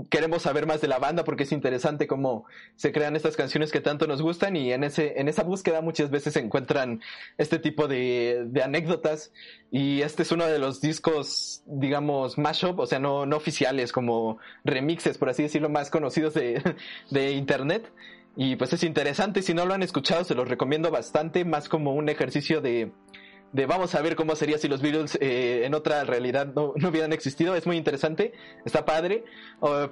queremos 0.09 0.42
saber 0.42 0.66
más 0.66 0.80
de 0.80 0.88
la 0.88 0.98
banda 0.98 1.22
porque 1.24 1.44
es 1.44 1.52
interesante 1.52 2.09
cómo 2.09 2.44
se 2.74 2.90
crean 2.90 3.14
estas 3.14 3.36
canciones 3.36 3.70
que 3.70 3.80
tanto 3.80 4.06
nos 4.09 4.20
gustan 4.20 4.56
y 4.56 4.72
en 4.72 4.82
ese 4.82 5.20
en 5.20 5.28
esa 5.28 5.44
búsqueda 5.44 5.80
muchas 5.80 6.10
veces 6.10 6.34
se 6.34 6.40
encuentran 6.40 7.01
este 7.38 7.59
tipo 7.59 7.86
de, 7.86 8.47
de 8.48 8.62
anécdotas. 8.62 9.32
Y 9.70 10.02
este 10.02 10.22
es 10.22 10.32
uno 10.32 10.47
de 10.47 10.59
los 10.59 10.80
discos 10.80 11.62
digamos 11.66 12.36
mashup 12.36 12.80
o 12.80 12.86
sea 12.86 12.98
no 12.98 13.26
no 13.26 13.36
oficiales 13.36 13.92
como 13.92 14.38
remixes 14.64 15.18
por 15.18 15.28
así 15.28 15.44
decirlo 15.44 15.68
más 15.68 15.90
conocidos 15.90 16.34
de, 16.34 16.60
de 17.10 17.32
internet. 17.32 17.92
Y 18.36 18.56
pues 18.56 18.72
es 18.72 18.84
interesante 18.84 19.42
si 19.42 19.55
no 19.55 19.66
lo 19.66 19.74
han 19.74 19.82
escuchado 19.82 20.24
se 20.24 20.34
los 20.34 20.48
recomiendo 20.48 20.90
bastante 20.90 21.44
más 21.44 21.68
como 21.68 21.94
un 21.94 22.09
ejercicio 22.09 22.60
de 22.60 22.92
de 23.52 23.66
vamos 23.66 23.94
a 23.94 24.02
ver 24.02 24.16
cómo 24.16 24.36
sería 24.36 24.59
si 24.59 24.68
los 24.68 24.81
Beatles 24.81 25.18
eh, 25.20 25.62
en 25.64 25.74
otra 25.74 26.05
realidad 26.05 26.52
no, 26.55 26.72
no, 26.77 26.89
hubieran 26.89 27.12
existido. 27.12 27.55
Es 27.55 27.66
muy 27.66 27.77
interesante, 27.77 28.32
está 28.64 28.85
padre, 28.85 29.24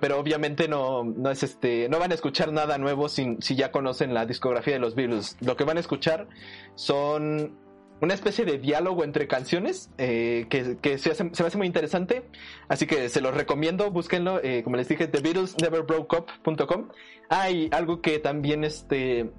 pero 0.00 0.18
obviamente 0.18 0.68
no, 0.68 1.04
no 1.04 1.30
es 1.30 1.42
este, 1.42 1.88
no 1.88 1.98
van 1.98 2.12
a 2.12 2.14
escuchar 2.14 2.52
nada 2.52 2.78
nuevo 2.78 3.08
si, 3.08 3.36
si 3.40 3.56
ya 3.56 3.70
conocen 3.70 4.14
la 4.14 4.26
discografía 4.26 4.74
de 4.74 4.80
los 4.80 4.94
Beatles. 4.94 5.36
Lo 5.40 5.56
que 5.56 5.64
van 5.64 5.76
a 5.76 5.80
escuchar 5.80 6.28
son 6.74 7.56
una 8.00 8.14
especie 8.14 8.44
de 8.44 8.58
diálogo 8.58 9.02
entre 9.04 9.26
canciones 9.26 9.90
eh, 9.98 10.46
que, 10.48 10.78
que 10.80 10.98
se, 10.98 11.10
hace, 11.10 11.30
se, 11.32 11.42
me 11.42 11.46
hace 11.48 11.58
muy 11.58 11.66
interesante. 11.66 12.22
Así 12.68 12.86
que 12.86 13.08
se 13.08 13.20
los 13.20 13.34
recomiendo, 13.34 13.90
búsquenlo. 13.90 14.40
Eh, 14.42 14.62
como 14.62 14.76
les 14.76 14.88
dije, 14.88 15.08
The 15.08 15.20
Beatles 15.20 15.56
Never 15.60 15.82
Broke 15.82 16.16
Up.com. 16.16 16.88
Hay 17.28 17.68
algo 17.72 18.00
que 18.00 18.18
también 18.18 18.64
este 18.64 19.30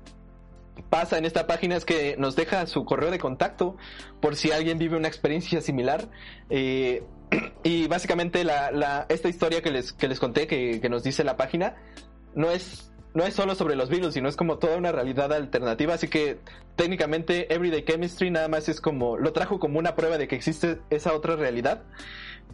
pasa 0.89 1.17
en 1.17 1.25
esta 1.25 1.47
página 1.47 1.75
es 1.75 1.85
que 1.85 2.15
nos 2.17 2.35
deja 2.35 2.65
su 2.67 2.85
correo 2.85 3.11
de 3.11 3.19
contacto 3.19 3.77
por 4.21 4.35
si 4.35 4.51
alguien 4.51 4.77
vive 4.77 4.97
una 4.97 5.07
experiencia 5.07 5.61
similar. 5.61 6.09
Eh, 6.49 7.03
y 7.63 7.87
básicamente 7.87 8.43
la, 8.43 9.05
esta 9.09 9.29
historia 9.29 9.61
que 9.61 9.71
les, 9.71 9.93
que 9.93 10.07
les 10.07 10.19
conté, 10.19 10.47
que, 10.47 10.79
que, 10.81 10.89
nos 10.89 11.03
dice 11.03 11.23
la 11.23 11.37
página, 11.37 11.75
no 12.35 12.51
es 12.51 12.89
no 13.13 13.23
es 13.25 13.33
solo 13.33 13.55
sobre 13.55 13.75
los 13.75 13.89
virus, 13.89 14.13
sino 14.13 14.29
es 14.29 14.35
como 14.35 14.59
toda 14.59 14.77
una 14.77 14.91
realidad 14.91 15.33
alternativa. 15.33 15.95
Así 15.95 16.07
que 16.07 16.37
técnicamente 16.75 17.53
Everyday 17.53 17.83
Chemistry 17.83 18.29
nada 18.29 18.47
más 18.47 18.69
es 18.69 18.81
como, 18.81 19.17
lo 19.17 19.33
trajo 19.33 19.59
como 19.59 19.79
una 19.79 19.95
prueba 19.95 20.17
de 20.17 20.27
que 20.27 20.35
existe 20.35 20.79
esa 20.89 21.13
otra 21.13 21.35
realidad. 21.35 21.83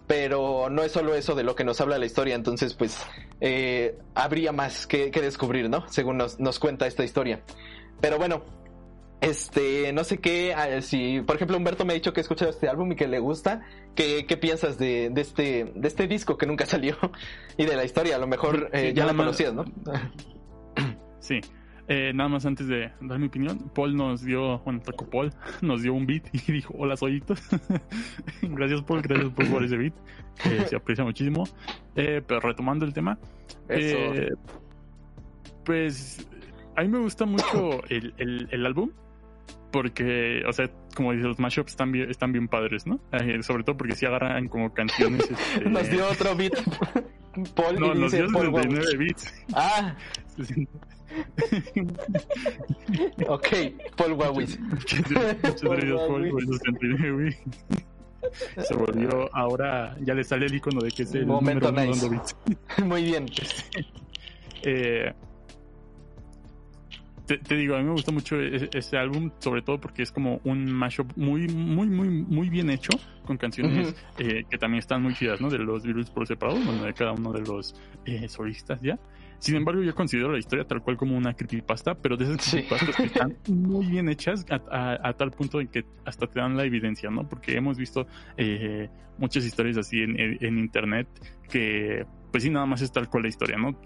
Pero 0.07 0.69
no 0.69 0.83
es 0.83 0.91
solo 0.91 1.15
eso 1.15 1.35
de 1.35 1.43
lo 1.43 1.55
que 1.55 1.63
nos 1.63 1.81
habla 1.81 1.97
la 1.97 2.05
historia, 2.05 2.35
entonces 2.35 2.73
pues 2.73 3.01
eh, 3.41 3.97
habría 4.13 4.51
más 4.51 4.85
que, 4.85 5.09
que 5.09 5.21
descubrir, 5.21 5.69
¿no? 5.69 5.89
Según 5.89 6.17
nos, 6.17 6.39
nos 6.39 6.59
cuenta 6.59 6.85
esta 6.85 7.03
historia. 7.03 7.41
Pero 8.01 8.17
bueno, 8.17 8.43
este, 9.21 9.91
no 9.93 10.03
sé 10.03 10.17
qué, 10.19 10.53
ah, 10.53 10.81
si, 10.81 11.21
por 11.21 11.35
ejemplo, 11.37 11.57
Humberto 11.57 11.85
me 11.85 11.93
ha 11.93 11.95
dicho 11.95 12.13
que 12.13 12.19
ha 12.19 12.23
escuchado 12.23 12.51
este 12.51 12.67
álbum 12.67 12.91
y 12.91 12.95
que 12.95 13.07
le 13.07 13.19
gusta, 13.19 13.61
¿qué, 13.95 14.25
qué 14.27 14.37
piensas 14.37 14.77
de, 14.77 15.09
de, 15.09 15.21
este, 15.21 15.71
de 15.75 15.87
este 15.87 16.07
disco 16.07 16.37
que 16.37 16.45
nunca 16.45 16.65
salió 16.67 16.95
y 17.57 17.65
de 17.65 17.75
la 17.75 17.83
historia? 17.85 18.17
A 18.17 18.19
lo 18.19 18.27
mejor 18.27 18.69
eh, 18.73 18.89
Sí, 18.89 18.93
ya 18.93 19.05
la 19.05 19.13
más- 19.13 19.25
conocías, 19.25 19.53
¿no? 19.53 19.65
Sí. 21.19 21.39
Eh, 21.87 22.11
nada 22.15 22.29
más 22.29 22.45
antes 22.47 22.67
de 22.67 22.91
dar 23.01 23.19
mi 23.19 23.27
opinión, 23.27 23.69
Paul 23.75 23.95
nos 23.95 24.23
dio, 24.23 24.57
bueno, 24.59 24.81
tocó 24.81 25.07
Paul, 25.07 25.31
nos 25.61 25.83
dio 25.83 25.93
un 25.93 26.05
beat 26.07 26.23
y 26.33 26.51
dijo, 26.51 26.73
hola 26.77 26.97
soyitos. 26.97 27.39
gracias 28.41 28.81
Paul, 28.81 29.01
gracias 29.03 29.31
Paul 29.33 29.47
por 29.49 29.63
ese 29.63 29.77
beat, 29.77 29.93
que 30.43 30.61
se 30.67 30.75
aprecia 30.75 31.03
muchísimo. 31.03 31.43
Eh, 31.95 32.23
pero 32.25 32.39
retomando 32.39 32.85
el 32.85 32.93
tema, 32.93 33.19
Eso. 33.69 33.97
eh, 33.97 34.33
pues 35.63 36.27
a 36.75 36.81
mí 36.81 36.87
me 36.87 36.99
gusta 36.99 37.25
mucho 37.25 37.83
el, 37.89 38.13
el, 38.17 38.47
el 38.51 38.65
álbum, 38.65 38.91
porque, 39.71 40.43
o 40.47 40.53
sea, 40.53 40.69
como 40.95 41.11
dice, 41.13 41.27
los 41.27 41.39
mashups 41.39 41.71
están 41.71 41.91
bien, 41.91 42.09
están 42.09 42.31
bien 42.31 42.47
padres, 42.47 42.87
¿no? 42.87 42.99
Eh, 43.11 43.43
sobre 43.43 43.63
todo 43.63 43.77
porque 43.77 43.95
si 43.95 44.05
agarran 44.05 44.47
como 44.47 44.73
canciones... 44.73 45.29
este, 45.29 45.69
Nos 45.69 45.89
dio 45.89 46.07
otro 46.09 46.35
beat. 46.35 46.53
Paul 47.53 47.79
No, 47.79 47.93
nos 47.93 48.11
dio 48.13 48.27
Paul 48.31 48.49
Wow. 48.49 48.61
69 48.63 48.97
beats. 48.97 49.33
Ah, 49.53 49.95
ok, 53.27 53.47
Paul 53.97 54.13
Wawis. 54.13 54.59
Muchas 54.59 55.09
gracias, 55.09 55.61
Paul, 55.61 56.29
por 56.29 56.43
esos 56.43 56.57
69, 56.59 57.11
güey. 57.11 57.37
Se 58.65 58.75
volvió, 58.75 59.29
ahora 59.35 59.95
ya 60.01 60.13
le 60.13 60.23
sale 60.23 60.47
el 60.47 60.55
icono 60.55 60.81
de 60.81 60.91
que 60.91 61.03
es 61.03 61.13
el 61.13 61.25
Momento 61.27 61.71
número 61.71 61.93
uno 61.93 62.09
nice. 62.09 62.11
beats. 62.15 62.35
Muy 62.85 63.03
bien. 63.03 63.25
Eh, 64.63 65.13
te, 67.25 67.37
te 67.37 67.55
digo, 67.55 67.75
a 67.75 67.79
mí 67.79 67.85
me 67.85 67.91
gusta 67.91 68.11
mucho 68.11 68.39
e- 68.39 68.69
este 68.73 68.97
álbum, 68.97 69.31
sobre 69.39 69.61
todo 69.61 69.79
porque 69.79 70.03
es 70.03 70.11
como 70.11 70.39
un 70.43 70.71
mashup 70.71 71.11
muy, 71.15 71.47
muy, 71.47 71.87
muy, 71.87 72.07
muy 72.09 72.49
bien 72.49 72.69
hecho, 72.69 72.91
con 73.25 73.37
canciones 73.37 73.95
eh, 74.19 74.43
que 74.49 74.57
también 74.57 74.79
están 74.79 75.01
muy 75.03 75.13
chidas, 75.13 75.41
¿no? 75.41 75.49
De 75.49 75.57
los 75.57 75.83
Beatles 75.83 76.09
por 76.09 76.27
separado, 76.27 76.59
bueno, 76.59 76.83
de 76.83 76.93
cada 76.93 77.11
uno 77.13 77.31
de 77.33 77.41
los 77.41 77.75
eh, 78.05 78.27
solistas 78.29 78.79
ya. 78.81 78.99
Sin 79.39 79.55
embargo, 79.55 79.81
yo 79.83 79.93
considero 79.93 80.31
la 80.31 80.39
historia 80.39 80.65
tal 80.65 80.81
cual 80.81 80.95
como 80.97 81.17
una 81.17 81.33
creepypasta, 81.33 81.93
pero 81.95 82.15
de 82.17 82.23
esas 82.25 82.41
Sí. 82.41 82.51
creepypastas 82.51 82.95
que 82.95 83.03
están 83.07 83.37
muy 83.47 83.85
bien 83.85 84.07
hechas 84.09 84.45
a, 84.49 84.61
a- 84.71 85.09
a 85.09 85.13
tal 85.13 85.31
punto 85.31 85.59
en 85.59 85.67
que 85.67 85.83
hasta 86.05 86.25
te 86.27 86.39
dan 86.39 86.55
la 86.55 86.63
evidencia, 86.63 87.09
¿no? 87.09 87.27
Porque 87.27 87.55
hemos 87.57 87.77
visto 87.77 88.07
eh, 88.37 88.89
muchas 89.17 89.45
historias 89.45 89.77
así 89.77 90.01
en, 90.01 90.19
en- 90.19 90.37
en 90.39 90.57
internet 90.57 91.07
que, 91.49 92.05
pues 92.35 92.43
sí, 92.43 92.49
nada 92.49 92.65
más 92.65 92.81
es 92.81 92.91
tal 92.91 93.07
cual 93.07 93.23
la 93.23 93.29
historia, 93.29 93.55
¿no? 93.57 93.79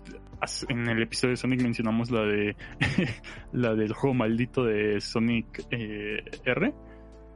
En 0.70 0.90
el 0.90 1.04
episodio 1.04 1.34
de 1.34 1.38
Sonic 1.38 1.62
mencionamos 1.62 2.10
la 2.10 2.24
de 2.24 2.56
la 3.54 3.76
del 3.76 3.94
juego 3.94 4.16
maldito 4.16 4.64
de 4.64 5.00
Sonic 5.02 5.68
eh, 5.70 6.24
R. 6.46 6.74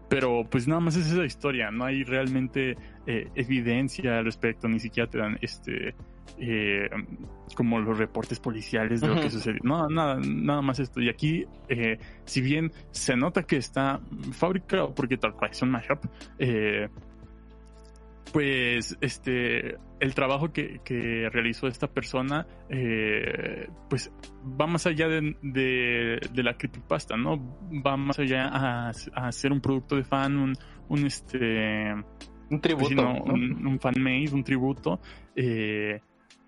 Pero 0.10 0.44
pues 0.50 0.68
nada 0.68 0.82
más 0.82 0.96
es 0.96 1.12
esa 1.12 1.24
historia, 1.24 1.70
no 1.70 1.86
hay 1.86 2.04
realmente 2.04 2.76
eh, 3.06 3.30
evidencia 3.36 4.18
al 4.18 4.26
respecto, 4.26 4.68
ni 4.68 4.80
siquiera 4.80 5.08
te 5.08 5.20
dan 5.20 5.38
este 5.44 5.94
eh, 6.40 6.90
como 7.54 7.80
los 7.80 7.96
reportes 7.96 8.40
policiales 8.40 9.02
de 9.02 9.10
lo 9.10 9.22
que 9.22 9.30
sucedió. 9.30 9.60
No, 9.64 9.88
nada, 9.90 10.20
nada 10.20 10.64
más 10.64 10.80
esto. 10.80 11.00
Y 11.00 11.10
aquí, 11.10 11.46
eh, 11.70 12.00
si 12.26 12.42
bien 12.42 12.72
se 12.90 13.16
nota 13.16 13.44
que 13.44 13.58
está 13.58 14.02
fabricado 14.32 14.96
porque 14.96 15.18
tal 15.18 15.34
cual 15.34 15.52
es 15.52 15.62
un 15.62 15.70
mashup, 15.70 16.06
eh, 16.40 16.90
pues 18.32 18.98
este 19.02 19.78
el 20.00 20.14
trabajo 20.16 20.52
que, 20.52 20.80
que 20.84 21.30
realizó 21.32 21.68
esta 21.68 21.88
persona 21.88 22.48
eh, 22.70 23.68
pues 23.90 24.12
va 24.60 24.68
más 24.68 24.86
allá 24.88 25.08
de, 25.08 25.36
de, 25.42 26.20
de 26.34 26.44
la 26.44 26.58
creepypasta 26.58 27.16
no 27.18 27.38
va 27.86 27.98
más 27.98 28.20
allá 28.20 28.48
a, 28.48 28.90
a 28.90 29.32
ser 29.32 29.52
un 29.52 29.62
producto 29.62 29.96
de 29.96 30.04
fan 30.04 30.38
un, 30.38 30.54
un 30.90 31.06
este 31.06 31.94
Un 31.94 32.04
pues 32.50 32.62
tributo. 32.62 32.96
¿no? 32.96 33.24
un, 33.24 33.68
un 33.68 33.80
fan 33.80 33.96
made 34.00 34.30
un 34.34 34.44
tributo 34.44 35.00
eh, 35.36 36.02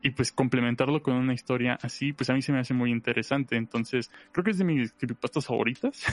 y 0.05 0.11
pues 0.11 0.31
complementarlo 0.31 1.01
con 1.01 1.15
una 1.15 1.33
historia 1.33 1.79
así 1.81 2.13
pues 2.13 2.29
a 2.29 2.33
mí 2.33 2.41
se 2.43 2.51
me 2.51 2.59
hace 2.59 2.75
muy 2.75 2.91
interesante 2.91 3.55
entonces 3.55 4.11
creo 4.31 4.43
que 4.43 4.51
es 4.51 4.57
de 4.59 4.63
mis 4.63 4.93
creepypastas 4.93 5.47
favoritas 5.47 6.05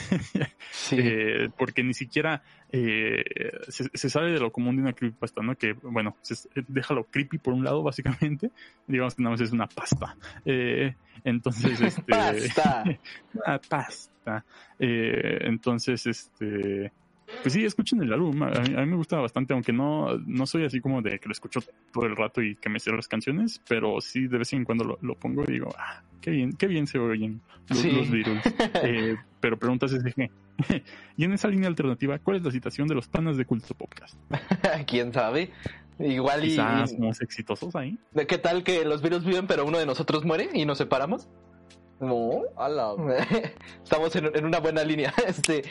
Sí. 0.71 0.95
eh, 0.99 1.49
porque 1.57 1.83
ni 1.83 1.93
siquiera 1.93 2.41
eh, 2.71 3.23
se, 3.67 3.89
se 3.93 4.09
sale 4.09 4.31
de 4.31 4.39
lo 4.39 4.51
común 4.51 4.75
de 4.75 4.81
una 4.81 4.93
creepypasta, 4.93 5.41
¿no? 5.41 5.55
Que, 5.55 5.73
bueno, 5.73 6.17
se, 6.21 6.49
déjalo 6.67 7.05
creepy 7.05 7.37
por 7.37 7.53
un 7.53 7.63
lado, 7.63 7.83
básicamente, 7.83 8.51
digamos 8.87 9.15
que 9.15 9.23
nada 9.23 9.33
más 9.33 9.41
es 9.41 9.51
una 9.51 9.67
pasta. 9.67 10.17
Eh, 10.45 10.95
entonces, 11.23 11.79
este... 11.81 12.03
Basta. 12.07 12.83
una 13.33 13.59
pasta. 13.59 14.45
Eh, 14.79 15.39
entonces, 15.41 16.05
este... 16.07 16.91
Pues 17.41 17.53
sí, 17.53 17.65
escuchen 17.65 18.01
el 18.01 18.13
álbum. 18.13 18.41
A 18.43 18.49
mí, 18.49 18.75
a 18.75 18.79
mí 18.81 18.85
me 18.85 18.95
gusta 18.95 19.17
bastante, 19.17 19.53
aunque 19.53 19.73
no, 19.73 20.17
no 20.25 20.45
soy 20.45 20.65
así 20.65 20.79
como 20.79 21.01
de 21.01 21.19
que 21.19 21.27
lo 21.27 21.33
escucho 21.33 21.59
todo 21.91 22.05
el 22.05 22.15
rato 22.15 22.41
y 22.41 22.55
que 22.55 22.69
me 22.69 22.79
sé 22.79 22.91
las 22.91 23.07
canciones, 23.07 23.61
pero 23.67 23.99
sí 24.01 24.27
de 24.27 24.37
vez 24.37 24.53
en 24.53 24.63
cuando 24.63 24.83
lo, 24.83 24.97
lo 25.01 25.15
pongo 25.15 25.43
y 25.43 25.51
digo, 25.53 25.69
ah, 25.77 26.03
qué 26.21 26.31
bien, 26.31 26.53
qué 26.53 26.67
bien 26.67 26.87
se 26.87 26.99
oyen 26.99 27.41
los, 27.69 27.79
Sí. 27.79 27.91
los 27.91 28.09
Beatles. 28.09 28.43
Eh, 28.83 29.15
pero 29.39 29.57
preguntas 29.57 29.91
es 29.93 30.03
de 30.03 30.13
qué. 30.13 30.31
y 31.17 31.23
en 31.25 31.33
esa 31.33 31.47
línea 31.47 31.67
alternativa, 31.67 32.17
¿cuál 32.19 32.37
es 32.37 32.43
la 32.43 32.51
situación 32.51 32.87
de 32.87 32.95
los 32.95 33.07
panas 33.07 33.37
de 33.37 33.45
culto 33.45 33.73
podcast? 33.75 34.15
¿Quién 34.87 35.11
sabe? 35.13 35.51
Igual 35.99 36.43
y... 36.45 36.49
Quizás 36.49 36.97
más 36.97 37.21
exitosos 37.21 37.75
ahí. 37.75 37.97
¿De 38.11 38.25
¿Qué 38.25 38.37
tal 38.37 38.63
que 38.63 38.83
los 38.85 39.01
virus 39.01 39.25
viven 39.25 39.47
pero 39.47 39.65
uno 39.65 39.77
de 39.77 39.85
nosotros 39.85 40.25
muere 40.25 40.49
y 40.53 40.65
nos 40.65 40.77
separamos? 40.79 41.27
No. 41.99 42.41
Ala. 42.57 42.93
Estamos 43.83 44.15
en, 44.15 44.35
en 44.35 44.45
una 44.45 44.59
buena 44.59 44.83
línea. 44.83 45.13
Este, 45.27 45.63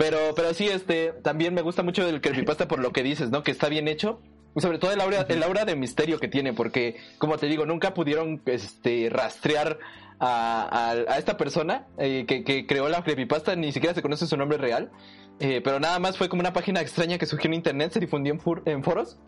pero, 0.00 0.18
pero 0.34 0.54
sí, 0.54 0.66
este, 0.66 1.12
también 1.22 1.52
me 1.52 1.60
gusta 1.60 1.82
mucho 1.82 2.08
el 2.08 2.22
creepypasta 2.22 2.66
por 2.66 2.78
lo 2.80 2.90
que 2.90 3.02
dices, 3.02 3.28
¿no? 3.30 3.42
Que 3.42 3.50
está 3.50 3.68
bien 3.68 3.86
hecho. 3.86 4.22
Sobre 4.56 4.78
todo 4.78 4.90
el 4.92 5.00
aura, 5.02 5.26
el 5.28 5.42
aura 5.42 5.66
de 5.66 5.76
misterio 5.76 6.18
que 6.18 6.26
tiene, 6.26 6.54
porque, 6.54 6.96
como 7.18 7.36
te 7.36 7.46
digo, 7.46 7.66
nunca 7.66 7.92
pudieron 7.92 8.40
este, 8.46 9.08
rastrear 9.10 9.78
a, 10.18 10.62
a- 10.62 11.12
a 11.12 11.18
esta 11.18 11.36
persona 11.36 11.86
eh, 11.98 12.24
que, 12.26 12.42
que 12.44 12.66
creó 12.66 12.88
la 12.88 13.04
creepypasta, 13.04 13.54
ni 13.56 13.72
siquiera 13.72 13.94
se 13.94 14.00
conoce 14.02 14.26
su 14.26 14.36
nombre 14.38 14.56
real. 14.56 14.90
Eh, 15.38 15.60
pero 15.62 15.78
nada 15.80 15.98
más 15.98 16.16
fue 16.16 16.28
como 16.30 16.40
una 16.40 16.52
página 16.54 16.80
extraña 16.80 17.18
que 17.18 17.26
surgió 17.26 17.48
en 17.48 17.54
internet, 17.54 17.92
se 17.92 18.00
difundió 18.00 18.32
en, 18.32 18.40
fur- 18.40 18.62
en 18.64 18.82
foros, 18.82 19.18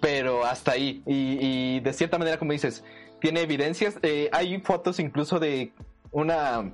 pero 0.00 0.44
hasta 0.44 0.72
ahí. 0.72 1.02
Y, 1.06 1.38
y 1.76 1.80
de 1.80 1.92
cierta 1.94 2.18
manera, 2.18 2.38
como 2.38 2.52
dices, 2.52 2.84
tiene 3.20 3.40
evidencias. 3.40 3.98
Eh, 4.02 4.28
hay 4.32 4.60
fotos 4.60 5.00
incluso 5.00 5.40
de 5.40 5.72
una 6.12 6.72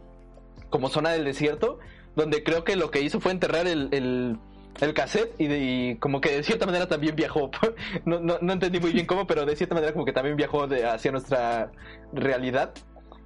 como 0.71 0.89
zona 0.91 1.11
del 1.13 1.25
desierto, 1.25 1.79
donde 2.19 2.43
creo 2.43 2.65
que 2.65 2.75
lo 2.75 2.91
que 2.91 3.01
hizo 3.01 3.21
fue 3.21 3.31
enterrar 3.31 3.69
el, 3.69 3.89
el, 3.93 4.95
cassette 4.95 5.35
y, 5.39 5.95
como 5.97 6.21
que 6.21 6.31
de 6.33 6.43
cierta 6.43 6.67
manera 6.67 6.89
también 6.89 7.15
viajó. 7.15 7.51
No, 8.05 8.19
no, 8.21 8.39
no 8.41 8.53
entendí 8.53 8.81
muy 8.81 8.93
bien 8.93 9.07
cómo, 9.07 9.27
pero 9.27 9.47
de 9.47 9.55
cierta 9.55 9.75
manera 9.77 9.93
como 9.93 10.05
que 10.05 10.13
también 10.13 10.37
viajó 10.37 10.65
hacia 10.65 11.13
nuestra 11.13 11.71
realidad. 12.13 12.75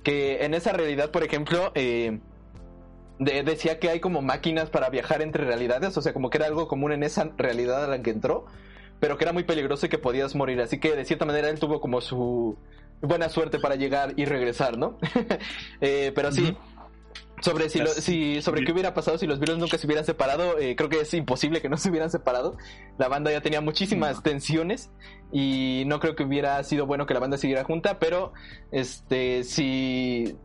Que 0.03 0.45
en 0.45 0.53
esa 0.53 0.73
realidad, 0.73 1.11
por 1.11 1.25
ejemplo, 1.25 1.73
eh, 1.75 2.21
de- 3.19 3.43
decía 3.43 3.79
que 3.79 3.89
hay 3.89 4.01
como 4.01 4.21
máquinas 4.21 4.69
para 4.69 4.91
viajar 4.91 5.23
entre 5.23 5.45
realidades, 5.45 5.97
o 5.97 6.03
sea, 6.03 6.13
como 6.13 6.29
que 6.29 6.37
era 6.39 6.47
algo 6.47 6.69
común 6.69 6.93
en 6.93 7.03
esa 7.03 7.31
realidad 7.39 7.85
a 7.85 7.89
la 7.89 8.03
que 8.03 8.11
entró, 8.11 8.45
pero 9.01 9.17
que 9.17 9.25
era 9.25 9.33
muy 9.33 9.45
peligroso 9.45 9.87
y 9.87 9.89
que 9.89 9.99
podías 9.99 10.35
morir. 10.35 10.61
Así 10.61 10.79
que 10.81 10.95
de 10.95 11.05
cierta 11.07 11.25
manera 11.25 11.49
él 11.49 11.59
tuvo 11.59 11.81
como 11.81 12.01
su 12.03 12.59
buena 13.01 13.29
suerte 13.29 13.59
para 13.59 13.75
llegar 13.77 14.13
y 14.17 14.27
regresar, 14.27 14.77
¿no? 14.77 14.99
Eh, 15.81 16.13
pero 16.15 16.31
sí. 16.31 16.57
Sobre 17.43 17.69
si, 17.69 17.81
lo- 17.81 17.89
si 17.93 18.41
sobre 18.41 18.65
qué 18.65 18.73
hubiera 18.73 18.95
pasado 18.95 19.19
si 19.19 19.27
los 19.27 19.39
virus 19.41 19.59
nunca 19.59 19.77
se 19.77 19.87
hubieran 19.87 20.05
separado, 20.05 20.59
eh, 20.59 20.77
creo 20.77 20.89
que 20.89 21.01
es 21.01 21.13
imposible 21.15 21.61
que 21.61 21.69
no 21.69 21.77
se 21.77 21.91
hubieran 21.91 22.11
separado. 22.11 22.57
La 22.99 23.09
banda 23.09 23.31
ya 23.33 23.41
tenía 23.41 23.61
muchísimas 23.61 24.23
tensiones 24.23 24.91
y 25.33 25.83
no 25.87 25.99
creo 26.01 26.15
que 26.15 26.23
hubiera 26.25 26.63
sido 26.65 26.87
bueno 26.87 27.05
que 27.07 27.15
la 27.15 27.21
banda 27.21 27.37
siguiera 27.39 27.65
junta, 27.65 27.99
pero 27.99 28.33
este 28.71 29.45
si 29.45 30.37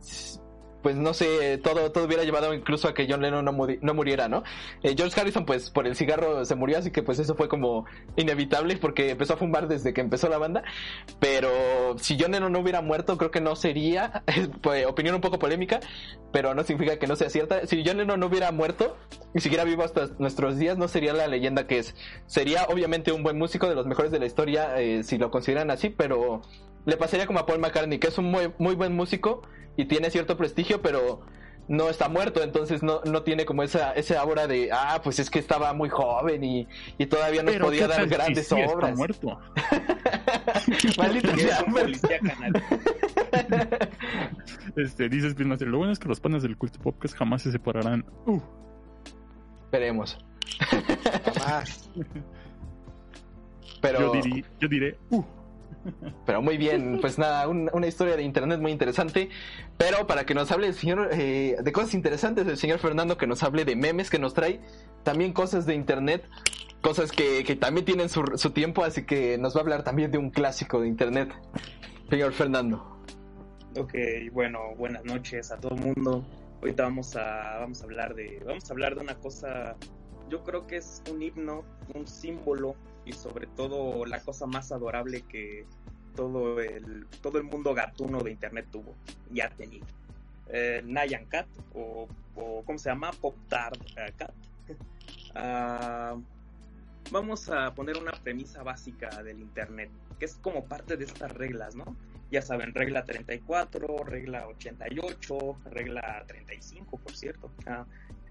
pues 0.82 0.96
no 0.96 1.12
sé, 1.14 1.58
todo, 1.58 1.90
todo 1.92 2.04
hubiera 2.04 2.24
llevado 2.24 2.54
incluso 2.54 2.88
a 2.88 2.94
que 2.94 3.06
John 3.08 3.20
Lennon 3.22 3.44
no, 3.44 3.52
muri- 3.52 3.78
no 3.82 3.94
muriera, 3.94 4.28
¿no? 4.28 4.42
Eh, 4.82 4.94
George 4.96 5.20
Harrison, 5.20 5.44
pues 5.44 5.70
por 5.70 5.86
el 5.86 5.96
cigarro 5.96 6.44
se 6.44 6.54
murió, 6.54 6.78
así 6.78 6.90
que 6.90 7.02
pues 7.02 7.18
eso 7.18 7.34
fue 7.34 7.48
como 7.48 7.84
inevitable 8.16 8.76
porque 8.76 9.10
empezó 9.10 9.34
a 9.34 9.36
fumar 9.36 9.68
desde 9.68 9.92
que 9.92 10.00
empezó 10.00 10.28
la 10.28 10.38
banda. 10.38 10.62
Pero 11.20 11.48
si 11.98 12.16
John 12.18 12.32
Lennon 12.32 12.52
no 12.52 12.60
hubiera 12.60 12.80
muerto, 12.82 13.16
creo 13.18 13.30
que 13.30 13.40
no 13.40 13.56
sería, 13.56 14.22
es, 14.26 14.48
pues, 14.62 14.86
opinión 14.86 15.14
un 15.14 15.20
poco 15.20 15.38
polémica, 15.38 15.80
pero 16.32 16.54
no 16.54 16.62
significa 16.64 16.98
que 16.98 17.06
no 17.06 17.16
sea 17.16 17.30
cierta. 17.30 17.66
Si 17.66 17.82
John 17.84 17.98
Lennon 17.98 18.20
no 18.20 18.26
hubiera 18.26 18.52
muerto 18.52 18.96
y 19.34 19.40
siguiera 19.40 19.64
vivo 19.64 19.82
hasta 19.82 20.08
nuestros 20.18 20.58
días, 20.58 20.78
no 20.78 20.88
sería 20.88 21.12
la 21.12 21.26
leyenda 21.26 21.66
que 21.66 21.78
es. 21.78 21.94
Sería 22.26 22.64
obviamente 22.68 23.12
un 23.12 23.22
buen 23.22 23.38
músico 23.38 23.68
de 23.68 23.74
los 23.74 23.86
mejores 23.86 24.12
de 24.12 24.18
la 24.20 24.26
historia, 24.26 24.80
eh, 24.80 25.02
si 25.02 25.18
lo 25.18 25.30
consideran 25.30 25.70
así, 25.70 25.90
pero 25.90 26.42
le 26.86 26.96
pasaría 26.96 27.26
como 27.26 27.38
a 27.40 27.46
Paul 27.46 27.58
McCartney, 27.58 27.98
que 27.98 28.08
es 28.08 28.18
un 28.18 28.26
muy, 28.30 28.52
muy 28.58 28.74
buen 28.74 28.94
músico 28.94 29.42
y 29.78 29.86
tiene 29.86 30.10
cierto 30.10 30.36
prestigio, 30.36 30.82
pero 30.82 31.22
no 31.68 31.88
está 31.90 32.08
muerto, 32.08 32.42
entonces 32.42 32.82
no, 32.82 33.00
no 33.04 33.22
tiene 33.22 33.44
como 33.44 33.62
esa, 33.62 33.92
ese 33.92 34.16
aura 34.16 34.46
de, 34.46 34.70
ah, 34.72 35.00
pues 35.04 35.18
es 35.18 35.28
que 35.30 35.38
estaba 35.38 35.72
muy 35.74 35.88
joven 35.90 36.42
y, 36.42 36.66
y 36.96 37.06
todavía 37.06 37.42
nos 37.42 37.52
Pero 37.52 37.66
podía 37.66 37.82
¿qué 37.82 37.88
dar 37.88 37.96
tal 37.98 38.08
si 38.08 38.14
grandes 38.14 38.48
sí 38.48 38.54
está 38.58 38.74
obras. 38.74 38.96
muerto? 38.96 39.38
Maldito 40.98 41.30
Es 41.30 41.42
sea, 41.42 41.64
un 41.66 41.72
policía 41.74 42.18
canal. 42.20 42.52
Este, 44.76 45.08
dice 45.08 45.30
Speedmaster, 45.30 45.66
lo 45.68 45.78
bueno 45.78 45.92
es 45.92 45.98
que 45.98 46.08
los 46.08 46.20
panes 46.20 46.42
del 46.42 46.56
culto 46.56 46.78
podcast 46.78 47.16
jamás 47.16 47.42
se 47.42 47.50
separarán. 47.52 48.04
Uh, 48.26 48.40
Esperemos. 49.64 50.18
Jamás. 51.36 51.90
Pero, 53.80 54.00
yo, 54.00 54.12
dirí- 54.12 54.44
yo 54.60 54.68
diré, 54.68 54.98
uh. 55.10 55.22
Pero 56.26 56.42
muy 56.42 56.56
bien, 56.56 56.98
pues 57.00 57.18
nada, 57.18 57.48
un- 57.48 57.70
una 57.72 57.86
historia 57.86 58.16
de 58.16 58.22
internet 58.22 58.60
muy 58.60 58.72
interesante. 58.72 59.28
Pero 59.76 60.06
para 60.06 60.24
que 60.26 60.34
nos 60.34 60.50
hable 60.50 60.66
el 60.68 60.74
señor 60.74 61.08
eh, 61.12 61.56
de 61.60 61.72
cosas 61.72 61.94
interesantes, 61.94 62.46
el 62.46 62.56
señor 62.56 62.78
Fernando 62.78 63.16
que 63.16 63.26
nos 63.26 63.42
hable 63.42 63.64
de 63.64 63.76
memes 63.76 64.10
que 64.10 64.18
nos 64.18 64.34
trae, 64.34 64.60
también 65.04 65.32
cosas 65.32 65.66
de 65.66 65.74
internet, 65.74 66.28
cosas 66.82 67.10
que, 67.12 67.44
que 67.44 67.56
también 67.56 67.84
tienen 67.84 68.08
su, 68.08 68.22
su 68.36 68.50
tiempo, 68.50 68.84
así 68.84 69.04
que 69.04 69.38
nos 69.38 69.54
va 69.54 69.60
a 69.60 69.62
hablar 69.62 69.82
también 69.84 70.10
de 70.10 70.18
un 70.18 70.30
clásico 70.30 70.80
de 70.80 70.88
internet. 70.88 71.32
Señor 72.10 72.32
Fernando. 72.32 72.98
Ok, 73.76 73.94
bueno, 74.32 74.60
buenas 74.76 75.04
noches 75.04 75.50
a 75.52 75.58
todo 75.58 75.74
el 75.74 75.80
mundo. 75.94 76.24
Ahorita 76.60 76.82
vamos 76.84 77.14
a, 77.16 77.58
vamos 77.60 77.80
a 77.82 77.84
hablar 77.84 78.14
de, 78.14 78.42
vamos 78.44 78.68
a 78.68 78.72
hablar 78.72 78.94
de 78.96 79.00
una 79.02 79.14
cosa, 79.16 79.76
yo 80.28 80.42
creo 80.42 80.66
que 80.66 80.78
es 80.78 81.02
un 81.12 81.22
himno, 81.22 81.64
un 81.94 82.06
símbolo 82.06 82.74
y 83.08 83.12
sobre 83.12 83.46
todo 83.46 84.04
la 84.04 84.20
cosa 84.20 84.46
más 84.46 84.70
adorable 84.70 85.22
que 85.22 85.64
todo 86.14 86.60
el, 86.60 87.06
todo 87.22 87.38
el 87.38 87.44
mundo 87.44 87.74
gatuno 87.74 88.22
de 88.22 88.32
internet 88.32 88.66
tuvo 88.70 88.94
y 89.32 89.40
ha 89.40 89.48
tenido. 89.50 89.86
Eh, 90.48 90.82
Nyan 90.84 91.26
Cat 91.26 91.46
o, 91.74 92.08
¿cómo 92.64 92.78
se 92.78 92.90
llama? 92.90 93.10
Pop 93.12 93.36
eh, 93.96 94.12
Cat. 94.16 94.32
Ah, 95.34 96.16
vamos 97.12 97.50
a 97.50 97.74
poner 97.74 97.98
una 97.98 98.12
premisa 98.12 98.62
básica 98.62 99.22
del 99.22 99.40
internet, 99.40 99.90
que 100.18 100.24
es 100.24 100.36
como 100.36 100.64
parte 100.64 100.96
de 100.96 101.04
estas 101.04 101.32
reglas, 101.32 101.76
¿no? 101.76 101.84
ya 102.30 102.42
saben, 102.42 102.74
regla 102.74 103.04
34, 103.04 104.04
regla 104.04 104.46
88, 104.48 105.58
regla 105.70 106.24
35, 106.26 106.98
por 106.98 107.16
cierto. 107.16 107.50
Ah, 107.66 107.86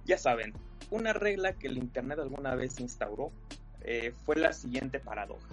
ya 0.05 0.17
saben, 0.17 0.53
una 0.91 1.13
regla 1.13 1.53
que 1.53 1.67
el 1.67 1.77
Internet 1.77 2.19
alguna 2.19 2.55
vez 2.55 2.79
instauró 2.79 3.31
eh, 3.81 4.13
fue 4.25 4.35
la 4.35 4.53
siguiente 4.53 4.99
paradoja. 4.99 5.47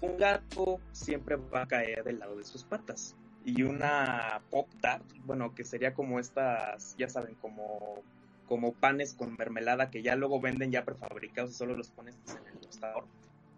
Un 0.00 0.16
gato 0.16 0.80
siempre 0.92 1.36
va 1.36 1.62
a 1.62 1.66
caer 1.66 2.04
del 2.04 2.20
lado 2.20 2.36
de 2.36 2.44
sus 2.44 2.64
patas. 2.64 3.16
Y 3.44 3.62
una 3.62 4.42
pop 4.50 4.68
tart, 4.80 5.04
bueno, 5.24 5.54
que 5.54 5.64
sería 5.64 5.94
como 5.94 6.20
estas, 6.20 6.94
ya 6.96 7.08
saben, 7.08 7.34
como, 7.36 8.02
como 8.46 8.72
panes 8.72 9.14
con 9.14 9.36
mermelada 9.36 9.90
que 9.90 10.02
ya 10.02 10.16
luego 10.16 10.40
venden 10.40 10.70
ya 10.70 10.84
prefabricados 10.84 11.52
y 11.52 11.54
solo 11.54 11.76
los 11.76 11.90
pones 11.90 12.16
en 12.28 12.46
el 12.46 12.58
tostador, 12.58 13.04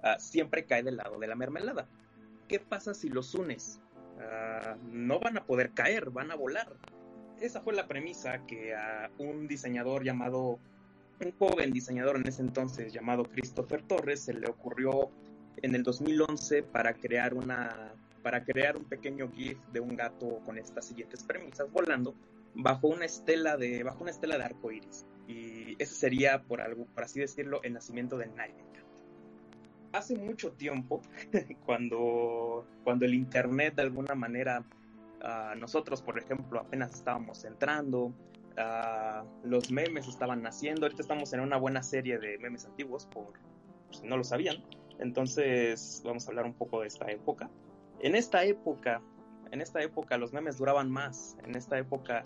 ah, 0.03 0.19
siempre 0.19 0.65
cae 0.65 0.83
del 0.83 0.97
lado 0.97 1.19
de 1.19 1.27
la 1.27 1.35
mermelada. 1.35 1.87
¿Qué 2.49 2.61
pasa 2.61 2.95
si 2.95 3.09
los 3.09 3.35
unes? 3.35 3.81
Ah, 4.21 4.77
no 4.91 5.19
van 5.19 5.39
a 5.39 5.45
poder 5.45 5.71
caer, 5.71 6.11
van 6.11 6.31
a 6.31 6.37
volar. 6.37 6.73
Esa 7.41 7.61
fue 7.61 7.73
la 7.73 7.89
premisa 7.89 8.45
que 8.47 8.75
a 8.75 9.11
un 9.19 9.49
diseñador 9.49 10.05
llamado, 10.05 10.59
un 11.25 11.33
joven 11.33 11.73
diseñador 11.73 12.17
en 12.17 12.27
ese 12.27 12.43
entonces 12.43 12.93
llamado 12.93 13.25
Christopher 13.25 13.83
Torres 13.83 14.21
se 14.21 14.35
le 14.35 14.49
ocurrió 14.49 15.11
en 15.63 15.75
el 15.75 15.83
2011 15.83 16.63
para 16.63 16.95
crear 16.95 17.35
una 17.35 17.93
para 18.23 18.45
crear 18.45 18.77
un 18.77 18.85
pequeño 18.85 19.31
GIF 19.33 19.59
de 19.73 19.81
un 19.81 19.97
gato 19.97 20.41
con 20.45 20.59
estas 20.59 20.87
siguientes 20.87 21.23
premisas 21.23 21.71
volando 21.71 22.15
bajo 22.55 22.89
una 22.89 23.05
estela 23.05 23.57
de 23.57 23.83
bajo 23.83 24.03
una 24.03 24.11
estela 24.11 24.39
de 24.39 24.45
arco 24.45 24.73
iris 24.73 25.07
y 25.29 25.77
ese 25.79 25.95
sería 25.95 26.43
por 26.43 26.61
algo 26.61 26.87
por 26.87 27.05
así 27.05 27.21
decirlo 27.21 27.63
el 27.63 27.75
nacimiento 27.75 28.19
del 28.19 28.35
Night 28.35 28.57
Cat. 28.57 28.85
Hace 29.93 30.17
mucho 30.17 30.53
tiempo 30.53 31.03
cuando, 31.67 32.65
cuando 32.85 33.05
el 33.05 33.15
Internet 33.15 33.75
de 33.75 33.83
alguna 33.83 34.15
manera, 34.15 34.65
uh, 35.23 35.59
nosotros 35.59 36.03
por 36.03 36.19
ejemplo 36.19 36.61
apenas 36.61 36.95
estábamos 36.95 37.45
entrando, 37.45 38.13
uh, 38.61 39.27
los 39.43 39.71
memes 39.71 40.09
estaban 40.09 40.43
naciendo, 40.43 40.87
ahorita 40.87 41.03
estamos 41.03 41.33
en 41.33 41.41
una 41.41 41.57
buena 41.57 41.83
serie 41.83 42.19
de 42.19 42.39
memes 42.39 42.65
antiguos, 42.67 43.07
por, 43.07 43.33
si 43.91 44.07
no 44.07 44.17
lo 44.17 44.25
sabían, 44.25 44.63
entonces 44.99 46.03
vamos 46.05 46.27
a 46.27 46.31
hablar 46.31 46.45
un 46.45 46.55
poco 46.55 46.81
de 46.81 46.89
esta 46.89 47.11
época. 47.11 47.51
En 48.01 48.15
esta 48.15 48.45
época, 48.45 49.03
en 49.51 49.61
esta 49.61 49.83
época 49.83 50.17
los 50.19 50.33
memes 50.33 50.59
duraban 50.59 50.91
más, 50.91 51.37
en 51.45 51.57
esta 51.57 51.79
época 51.79 52.23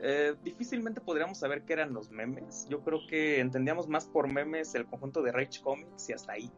eh, 0.00 0.34
difícilmente 0.42 1.00
podríamos 1.00 1.38
saber 1.38 1.62
qué 1.62 1.74
eran 1.74 1.92
los 1.92 2.10
memes, 2.10 2.66
yo 2.68 2.82
creo 2.82 3.00
que 3.08 3.40
entendíamos 3.40 3.88
más 3.88 4.06
por 4.06 4.32
memes 4.32 4.74
el 4.74 4.86
conjunto 4.86 5.22
de 5.22 5.32
Rage 5.32 5.60
Comics 5.62 6.08
y 6.08 6.12
hasta 6.12 6.32
ahí 6.32 6.50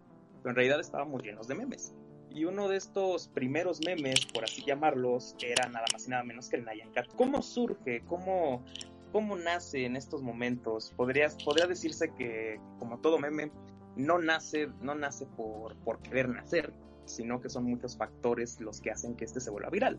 pero 0.46 0.52
en 0.52 0.56
realidad 0.58 0.78
estábamos 0.78 1.24
llenos 1.24 1.48
de 1.48 1.56
memes. 1.56 1.92
Y 2.30 2.44
uno 2.44 2.68
de 2.68 2.76
estos 2.76 3.26
primeros 3.26 3.80
memes, 3.84 4.26
por 4.26 4.44
así 4.44 4.62
llamarlos, 4.64 5.34
era 5.40 5.68
nada 5.68 5.86
más 5.92 6.06
y 6.06 6.10
nada 6.10 6.22
menos 6.22 6.48
que 6.48 6.54
el 6.54 6.64
Nyan 6.64 6.92
Cat. 6.92 7.08
¿Cómo 7.16 7.42
surge? 7.42 8.04
¿Cómo, 8.06 8.64
cómo 9.12 9.36
nace 9.36 9.84
en 9.84 9.96
estos 9.96 10.22
momentos? 10.22 10.92
Podría, 10.96 11.28
podría 11.44 11.66
decirse 11.66 12.12
que, 12.14 12.60
como 12.78 12.98
todo 12.98 13.18
meme, 13.18 13.50
no 13.96 14.18
nace, 14.18 14.68
no 14.80 14.94
nace 14.94 15.26
por, 15.26 15.98
querer 16.00 16.28
nacer, 16.28 16.72
sino 17.04 17.40
que 17.40 17.48
son 17.48 17.64
muchos 17.64 17.96
factores 17.96 18.60
los 18.60 18.80
que 18.80 18.90
hacen 18.90 19.16
que 19.16 19.24
este 19.24 19.40
se 19.40 19.50
vuelva 19.50 19.70
viral. 19.70 19.98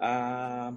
Uh, 0.00 0.74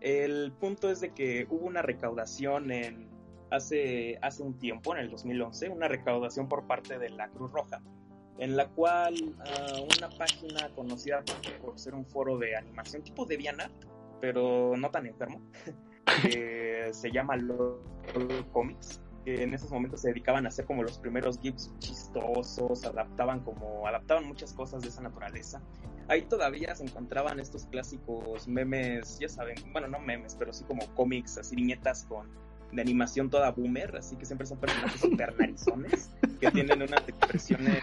el 0.00 0.52
punto 0.52 0.90
es 0.90 1.00
de 1.00 1.12
que 1.12 1.46
hubo 1.50 1.66
una 1.66 1.82
recaudación 1.82 2.70
en, 2.70 3.08
hace, 3.50 4.18
hace 4.22 4.42
un 4.42 4.58
tiempo, 4.58 4.94
en 4.94 5.02
el 5.02 5.10
2011, 5.10 5.68
una 5.68 5.88
recaudación 5.88 6.48
por 6.48 6.66
parte 6.66 6.98
de 6.98 7.10
la 7.10 7.28
Cruz 7.28 7.52
Roja, 7.52 7.82
en 8.38 8.56
la 8.56 8.68
cual 8.68 9.14
uh, 9.14 9.82
una 9.98 10.10
página 10.16 10.68
conocida 10.74 11.22
por 11.62 11.78
ser 11.78 11.94
un 11.94 12.06
foro 12.06 12.38
de 12.38 12.56
animación 12.56 13.02
tipo 13.02 13.24
de 13.24 13.36
DeviantArt, 13.36 13.72
pero 14.20 14.76
no 14.76 14.90
tan 14.90 15.06
enfermo, 15.06 15.40
que 16.22 16.88
se 16.92 17.10
llama 17.10 17.36
LOL 17.36 17.80
Comics, 18.52 19.00
que 19.24 19.42
en 19.42 19.54
esos 19.54 19.70
momentos 19.70 20.00
se 20.02 20.08
dedicaban 20.08 20.46
a 20.46 20.48
hacer 20.48 20.64
como 20.64 20.82
los 20.82 20.98
primeros 20.98 21.38
GIFs 21.40 21.72
chistosos, 21.78 22.84
adaptaban 22.84 23.40
como, 23.40 23.86
adaptaban 23.86 24.26
muchas 24.26 24.52
cosas 24.52 24.82
de 24.82 24.88
esa 24.88 25.02
naturaleza. 25.02 25.60
Ahí 26.08 26.22
todavía 26.22 26.74
se 26.74 26.84
encontraban 26.84 27.40
estos 27.40 27.66
clásicos 27.66 28.46
memes, 28.46 29.18
ya 29.18 29.28
saben, 29.28 29.56
bueno, 29.72 29.88
no 29.88 29.98
memes, 29.98 30.36
pero 30.36 30.52
sí 30.52 30.64
como 30.64 30.86
cómics, 30.94 31.38
así 31.38 31.56
viñetas 31.56 32.04
con 32.04 32.28
de 32.72 32.82
animación 32.82 33.30
toda 33.30 33.50
boomer, 33.52 33.96
así 33.96 34.16
que 34.16 34.24
siempre 34.24 34.46
son 34.46 34.58
personajes 34.58 35.00
super 35.00 35.38
narizones 35.38 36.10
que 36.40 36.50
tienen 36.50 36.82
unas 36.82 37.08
expresiones, 37.08 37.82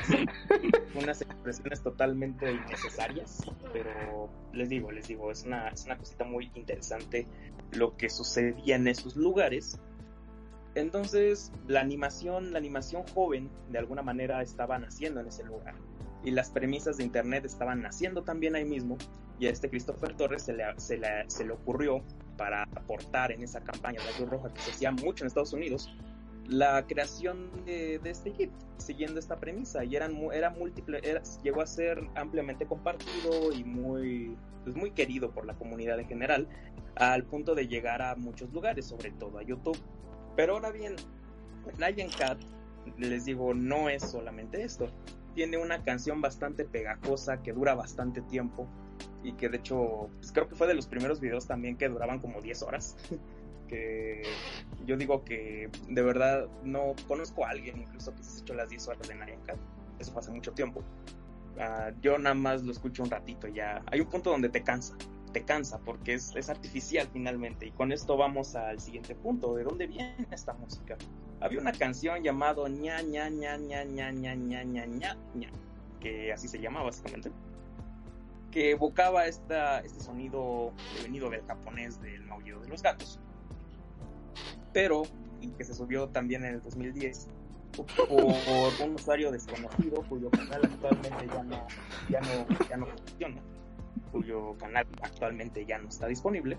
unas 0.96 1.22
expresiones 1.22 1.82
totalmente 1.82 2.52
innecesarias, 2.52 3.42
pero 3.72 4.30
les 4.54 4.70
digo, 4.70 4.92
les 4.92 5.08
digo, 5.08 5.32
es 5.32 5.44
una, 5.44 5.70
es 5.70 5.86
una 5.86 5.98
cosita 5.98 6.26
muy 6.26 6.52
interesante 6.56 7.28
lo 7.72 7.96
que 7.98 8.10
sucedía 8.10 8.76
en 8.76 8.88
esos 8.88 9.16
lugares. 9.16 9.80
Entonces, 10.76 11.52
la 11.68 11.82
animación, 11.82 12.52
la 12.52 12.60
animación 12.60 13.04
joven, 13.14 13.50
de 13.70 13.80
alguna 13.80 14.02
manera 14.02 14.42
estaba 14.42 14.78
naciendo 14.80 15.20
en 15.20 15.28
ese 15.28 15.44
lugar. 15.44 15.76
Y 16.24 16.32
las 16.32 16.50
premisas 16.50 16.98
de 16.98 17.04
internet 17.04 17.46
estaban 17.46 17.82
naciendo 17.82 18.24
también 18.24 18.56
ahí 18.56 18.66
mismo. 18.66 18.98
Y 19.40 19.48
a 19.48 19.50
este 19.50 19.70
Christopher 19.70 20.16
Torres 20.16 20.44
se 20.44 20.54
le, 20.54 20.64
se 20.78 20.98
le, 20.98 21.08
se 21.28 21.46
le 21.46 21.54
ocurrió 21.54 22.02
para 22.38 22.64
aportar 22.64 23.32
en 23.32 23.44
esa 23.44 23.62
campaña 23.62 24.00
de 24.00 24.06
la 24.12 24.18
Cruz 24.18 24.30
Roja 24.30 24.54
que 24.54 24.62
se 24.62 24.72
hacía 24.72 24.92
mucho 24.92 25.24
en 25.24 25.28
Estados 25.28 25.54
Unidos, 25.54 25.90
la 26.48 26.86
creación 26.86 27.50
de, 27.66 28.00
de 28.00 28.10
este 28.10 28.32
kit, 28.32 28.52
siguiendo 28.78 29.20
esta 29.20 29.38
premisa, 29.38 29.84
y 29.86 29.96
eran, 29.96 30.18
era 30.34 30.50
múltiple, 30.50 31.00
era, 31.04 31.22
llegó 31.42 31.62
a 31.62 31.68
ser 31.68 32.06
ampliamente 32.16 32.66
compartido 32.66 33.52
y 33.54 33.64
muy, 33.64 34.36
pues 34.64 34.76
muy 34.76 34.92
querido 34.92 35.32
por 35.32 35.46
la 35.46 35.54
comunidad 35.54 36.00
en 36.00 36.08
general, 36.08 36.48
al 36.96 37.24
punto 37.24 37.56
de 37.56 37.68
llegar 37.68 38.02
a 38.02 38.16
muchos 38.16 38.52
lugares, 38.52 38.86
sobre 38.86 39.12
todo 39.12 39.40
a 39.40 39.44
YouTube. 39.44 39.78
Pero 40.36 40.54
ahora 40.54 40.72
bien, 40.72 40.96
Nyan 41.78 42.10
Cat, 42.10 42.40
les 42.98 43.26
digo, 43.26 43.54
no 43.54 43.90
es 43.90 44.04
solamente 44.04 44.64
esto. 44.64 44.90
Tiene 45.36 45.58
una 45.58 45.84
canción 45.84 46.22
bastante 46.22 46.66
pegajosa 46.66 47.42
que 47.42 47.54
dura 47.54 47.74
bastante 47.74 48.22
tiempo 48.22 48.68
y 49.24 49.34
que 49.34 49.49
de 49.49 49.57
hecho 49.57 50.10
pues 50.18 50.32
creo 50.32 50.48
que 50.48 50.56
fue 50.56 50.68
de 50.68 50.74
los 50.74 50.88
primeros 50.88 51.20
videos 51.20 51.48
también 51.48 51.78
que 51.78 51.88
duraban 51.90 52.20
como 52.20 52.41
10 52.41 52.61
horas. 52.64 52.95
que 53.68 54.24
yo 54.86 54.98
digo 54.98 55.24
que 55.24 55.70
de 55.88 56.02
verdad 56.02 56.48
no 56.64 56.94
conozco 57.07 57.45
a 57.45 57.49
alguien 57.49 57.82
incluso 57.82 58.14
que 58.14 58.24
se 58.24 58.38
ha 58.38 58.41
hecho 58.41 58.53
las 58.53 58.70
10 58.70 58.88
horas 58.90 59.07
de 59.07 59.15
Nyan 59.15 59.41
Cat. 59.45 59.57
Eso 59.99 60.11
fue 60.11 60.22
hace 60.22 60.32
mucho 60.32 60.52
tiempo. 60.52 60.82
Uh, 61.56 61.94
yo 62.02 62.18
nada 62.18 62.36
más 62.36 62.64
lo 62.64 62.72
escucho 62.72 63.03
un 63.03 63.10
ratito 63.10 63.48
ya. 63.48 63.82
Hay 63.91 64.02
un 64.02 64.07
punto 64.07 64.32
donde 64.32 64.49
te 64.49 64.64
cansa, 64.64 64.95
te 65.32 65.44
cansa 65.44 65.80
porque 65.80 66.15
es, 66.15 66.36
es, 66.36 66.49
artificial 66.49 67.07
finalmente. 67.14 67.68
Y 67.68 67.72
con 67.72 67.91
esto 67.91 68.18
vamos 68.18 68.56
al 68.56 68.80
siguiente 68.80 69.15
punto. 69.15 69.56
¿De 69.56 69.64
dónde 69.64 69.88
viene 69.88 70.28
esta 70.32 70.53
música? 70.53 70.98
Había 71.40 71.60
una 71.60 71.72
canción 71.72 72.24
llamado 72.24 72.68
ña 72.68 73.02
ña 73.02 73.30
ña 73.30 73.57
ña 73.57 73.84
ña 73.84 74.11
ña 74.11 74.36
ña 74.36 74.64
ña 74.64 74.86
ña 74.86 75.18
ña 75.36 75.49
que 76.03 76.34
así 76.34 76.48
se 76.48 76.60
llama 76.60 76.84
básicamente 76.84 77.32
que 78.54 78.70
evocaba 78.70 79.26
esta, 79.26 79.80
este 79.80 80.00
sonido 80.00 80.72
venido 81.02 81.28
del 81.32 81.44
japonés 81.46 82.00
del 82.00 82.24
maullido 82.26 82.60
de 82.62 82.68
los 82.68 82.84
gatos. 82.84 83.20
Pero, 84.72 85.04
y 85.42 85.48
que 85.50 85.64
se 85.64 85.74
subió 85.74 86.08
también 86.10 86.46
en 86.46 86.56
el 86.56 86.62
2010, 86.62 87.30
por 87.76 87.88
un 88.86 88.94
usuario 88.94 89.32
desconocido 89.32 90.04
cuyo 90.08 90.30
canal 90.30 90.62
actualmente 90.64 91.28
ya 91.28 91.44
no, 91.44 91.68
ya 92.10 92.22
no, 92.22 92.68
ya 92.70 92.78
no 92.78 92.86
funciona, 92.86 93.42
cuyo 94.12 94.56
canal 94.60 94.86
actualmente 95.02 95.66
ya 95.66 95.80
no 95.80 95.90
está 95.90 96.06
disponible, 96.06 96.56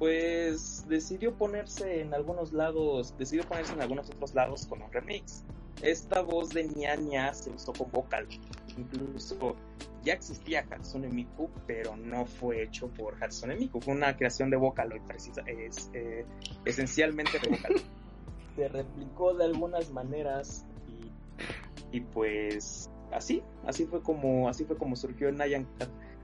pues 0.00 0.84
decidió 0.88 1.32
ponerse 1.32 2.00
en 2.00 2.12
algunos 2.12 2.52
lados, 2.52 3.14
decidió 3.18 3.44
ponerse 3.44 3.72
en 3.74 3.82
algunos 3.82 4.10
otros 4.10 4.34
lados 4.34 4.66
con 4.66 4.82
un 4.82 4.92
remix. 4.92 5.44
Esta 5.82 6.20
voz 6.20 6.50
de 6.50 6.64
ñaña 6.64 7.32
se 7.32 7.50
usó 7.50 7.72
con 7.72 7.90
vocal, 7.90 8.28
incluso 8.76 9.56
ya 10.02 10.12
existía 10.12 10.66
Hatsune 10.70 11.08
Miku, 11.08 11.50
pero 11.66 11.96
no 11.96 12.26
fue 12.26 12.62
hecho 12.64 12.88
por 12.88 13.22
Hatsune 13.22 13.56
Miku, 13.56 13.80
fue 13.80 13.94
una 13.94 14.16
creación 14.16 14.50
de 14.50 14.56
Vocaloid, 14.56 15.02
precisa, 15.02 15.42
es, 15.46 15.90
eh, 15.94 16.26
esencialmente 16.64 17.38
de 17.38 17.48
Vocaloid. 17.50 17.82
Se 18.56 18.68
replicó 18.68 19.34
de 19.34 19.44
algunas 19.44 19.90
maneras 19.90 20.66
y, 20.86 21.96
y, 21.96 22.00
pues 22.00 22.90
así, 23.12 23.42
así 23.64 23.86
fue 23.86 24.02
como, 24.02 24.48
así 24.48 24.64
fue 24.64 24.76
como 24.76 24.96
surgió 24.96 25.30
Nyan 25.30 25.66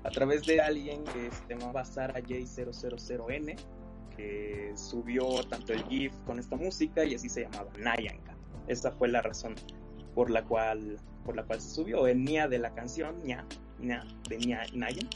a 0.04 0.10
través 0.10 0.44
de 0.44 0.60
alguien 0.60 1.02
que 1.04 1.30
se 1.30 1.42
llamaba 1.48 1.84
Sara 1.84 2.20
J000N, 2.20 3.56
que 4.16 4.72
subió 4.74 5.42
tanto 5.44 5.72
el 5.72 5.82
GIF 5.84 6.12
con 6.26 6.38
esta 6.38 6.56
música 6.56 7.04
y 7.04 7.14
así 7.14 7.28
se 7.28 7.42
llamaba 7.42 7.70
Nyan 7.78 8.35
Esa 8.66 8.90
fue 8.92 9.08
la 9.08 9.22
razón 9.22 9.54
por 10.14 10.30
la 10.30 10.44
cual 10.44 10.98
por 11.24 11.36
la 11.36 11.44
cual 11.44 11.60
se 11.60 11.70
subió. 11.70 12.06
El 12.06 12.24
Nia 12.24 12.48
de 12.48 12.58
la 12.58 12.74
canción 12.74 13.22
Nia, 13.24 13.44
Nia 13.78 14.04
de 14.28 14.38
Nia 14.38 14.62
Nayan 14.74 15.08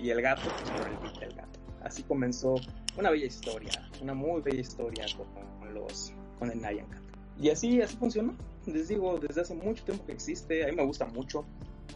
y 0.00 0.10
el 0.10 0.20
gato 0.20 0.42
pues, 0.42 0.70
por 0.70 0.88
el 0.88 0.96
beat 0.98 1.18
del 1.20 1.34
gato. 1.34 1.60
Así 1.82 2.02
comenzó 2.02 2.56
una 2.96 3.10
bella 3.10 3.26
historia 3.26 3.72
una 4.00 4.14
muy 4.14 4.42
bella 4.42 4.60
historia 4.60 5.06
con, 5.16 5.74
los 5.74 6.12
con 6.38 6.50
el 6.50 6.60
Nayan 6.60 6.86
Cat 6.86 7.02
y 7.40 7.50
así 7.50 7.80
así 7.80 7.96
funcionó 7.96 8.34
les 8.66 8.88
digo 8.88 9.18
desde 9.18 9.40
hace 9.40 9.54
mucho 9.54 9.82
tiempo 9.84 10.04
que 10.04 10.12
existe 10.12 10.64
a 10.64 10.68
mí 10.68 10.76
me 10.76 10.84
gusta 10.84 11.06
mucho. 11.06 11.44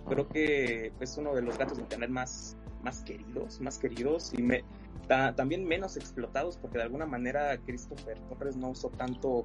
Creo 0.08 0.28
que 0.28 0.92
es 1.00 1.16
uno 1.16 1.34
de 1.34 1.42
los 1.42 1.58
gatos 1.58 1.76
de 1.76 1.82
internet 1.82 2.10
más 2.10 2.56
más 2.82 3.02
queridos 3.02 3.60
más 3.60 3.78
queridos 3.78 4.32
y 4.36 4.42
me 4.42 4.64
también 5.06 5.64
menos 5.64 5.96
explotados 5.96 6.56
porque 6.56 6.78
de 6.78 6.84
alguna 6.84 7.06
manera 7.06 7.56
Christopher 7.58 8.18
Torres 8.28 8.56
no 8.56 8.70
usó 8.70 8.88
tanto 8.90 9.44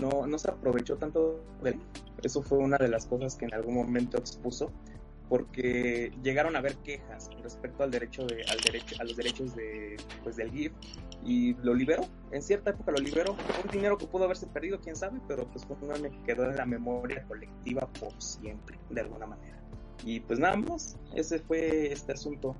no, 0.00 0.26
no 0.26 0.38
se 0.38 0.50
aprovechó 0.50 0.96
tanto 0.96 1.40
de 1.62 1.70
él. 1.70 1.80
Eso 2.22 2.42
fue 2.42 2.58
una 2.58 2.76
de 2.78 2.88
las 2.88 3.06
cosas 3.06 3.36
que 3.36 3.44
en 3.44 3.54
algún 3.54 3.74
momento 3.74 4.18
expuso, 4.18 4.70
porque 5.28 6.10
llegaron 6.22 6.56
a 6.56 6.60
haber 6.60 6.74
quejas 6.76 7.30
respecto 7.42 7.82
al 7.82 7.90
derecho 7.90 8.26
de, 8.26 8.42
al 8.50 8.58
derecho, 8.58 8.96
a 8.98 9.04
los 9.04 9.16
derechos 9.16 9.54
de, 9.54 9.96
pues, 10.22 10.36
del 10.36 10.50
GIF 10.50 10.72
y 11.24 11.54
lo 11.62 11.74
liberó. 11.74 12.04
En 12.32 12.42
cierta 12.42 12.70
época 12.70 12.92
lo 12.92 12.98
liberó. 12.98 13.36
Un 13.64 13.70
dinero 13.70 13.98
que 13.98 14.06
pudo 14.06 14.24
haberse 14.24 14.46
perdido, 14.46 14.80
quién 14.80 14.96
sabe, 14.96 15.20
pero 15.28 15.46
pues 15.48 15.64
fue 15.64 15.76
un 15.76 16.02
que 16.02 16.22
quedó 16.22 16.44
en 16.44 16.56
la 16.56 16.66
memoria 16.66 17.22
colectiva 17.24 17.86
por 18.00 18.20
siempre, 18.20 18.78
de 18.90 19.00
alguna 19.00 19.26
manera. 19.26 19.58
Y 20.04 20.20
pues 20.20 20.38
nada 20.38 20.56
más, 20.56 20.96
ese 21.14 21.40
fue 21.40 21.92
este 21.92 22.12
asunto. 22.12 22.56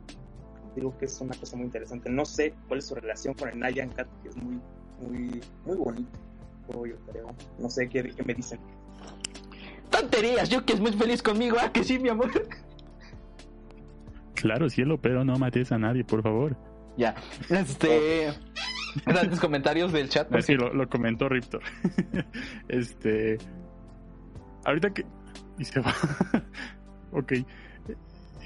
Digo 0.74 0.96
que 0.98 1.06
es 1.06 1.20
una 1.20 1.34
cosa 1.36 1.56
muy 1.56 1.66
interesante. 1.66 2.10
No 2.10 2.24
sé 2.24 2.55
cuál 2.66 2.78
es 2.78 2.86
su 2.86 2.94
relación 2.94 3.34
con 3.34 3.48
el 3.48 3.59
Nyan 3.59 3.90
Cat, 3.90 4.09
que 4.22 4.28
es 4.28 4.36
muy, 4.36 4.60
muy, 5.00 5.40
muy 5.64 5.76
bonito 5.76 6.27
yo 6.73 6.97
creo. 7.11 7.35
No 7.59 7.70
sé 7.70 7.89
qué, 7.89 8.12
me 8.24 8.35
dicen. 8.35 8.61
Tonterías, 9.90 10.49
yo 10.49 10.65
que 10.65 10.74
es 10.74 10.81
muy 10.81 10.93
feliz 10.93 11.23
conmigo, 11.23 11.57
ah, 11.61 11.73
que 11.73 11.82
sí, 11.82 11.99
mi 11.99 12.09
amor. 12.09 12.31
Claro, 14.35 14.69
cielo, 14.69 15.01
pero 15.01 15.24
no 15.24 15.36
mates 15.39 15.73
a 15.73 15.78
nadie, 15.78 16.05
por 16.05 16.23
favor. 16.23 16.57
Ya, 16.97 17.15
este. 17.49 18.32
Grandes 19.07 19.40
comentarios 19.40 19.93
del 19.93 20.09
chat. 20.09 20.28
Sí, 20.40 20.55
lo, 20.55 20.73
lo 20.73 20.89
comentó 20.89 21.28
Riptor. 21.28 21.62
este. 22.69 23.39
Ahorita 24.65 24.90
que. 24.90 25.05
Y 25.59 25.65
se 25.65 25.81
va. 25.81 25.95
ok. 27.12 27.32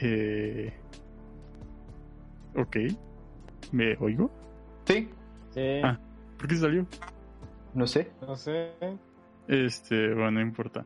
Eh... 0.00 0.72
Ok. 2.56 2.76
¿Me 3.70 3.96
oigo? 3.98 4.30
Sí. 4.86 5.08
sí. 5.54 5.80
Ah, 5.82 5.98
¿por 6.38 6.48
qué 6.48 6.56
salió? 6.56 6.86
No 7.74 7.86
sé. 7.86 8.10
No 8.20 8.36
sé. 8.36 8.72
Este, 9.48 10.14
bueno, 10.14 10.32
no 10.32 10.40
importa. 10.40 10.84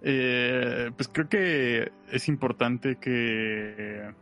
Eh, 0.00 0.90
pues 0.96 1.08
creo 1.08 1.28
que 1.28 1.90
es 2.10 2.28
importante 2.28 2.96
que 2.96 4.12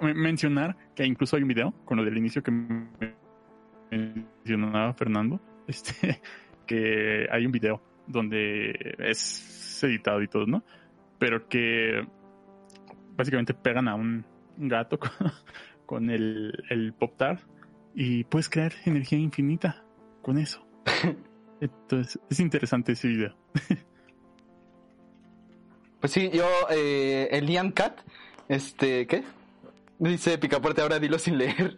mencionar 0.00 0.76
que 0.94 1.04
incluso 1.04 1.36
hay 1.36 1.42
un 1.42 1.48
video 1.48 1.74
con 1.84 1.96
lo 1.96 2.04
del 2.04 2.16
inicio 2.16 2.42
que 2.42 2.52
mencionaba 3.90 4.94
Fernando. 4.94 5.40
Este, 5.68 6.22
que 6.66 7.28
hay 7.30 7.44
un 7.44 7.52
video 7.52 7.82
donde 8.06 8.96
es 9.00 9.84
editado 9.84 10.22
y 10.22 10.28
todo, 10.28 10.46
¿no? 10.46 10.64
Pero 11.18 11.46
que 11.46 12.06
básicamente 13.14 13.52
pegan 13.52 13.86
a 13.86 13.94
un 13.94 14.24
gato 14.56 14.98
con, 15.84 16.08
el, 16.08 16.64
el 16.70 16.94
Pop 16.94 17.18
Tart 17.18 17.42
y 17.94 18.24
puedes 18.24 18.48
crear 18.48 18.72
energía 18.86 19.18
infinita 19.18 19.84
con 20.22 20.38
eso. 20.38 20.67
Entonces, 21.60 22.18
es 22.30 22.40
interesante 22.40 22.92
ese 22.92 23.08
video. 23.08 23.34
pues 26.00 26.12
sí, 26.12 26.30
yo, 26.32 26.46
eh, 26.70 27.28
el 27.32 27.46
Liam 27.46 27.72
Cat, 27.72 28.00
este, 28.48 29.06
¿qué? 29.06 29.24
Dice 29.98 30.38
Picaporte, 30.38 30.80
ahora 30.80 31.00
dilo 31.00 31.18
sin 31.18 31.38
leer. 31.38 31.76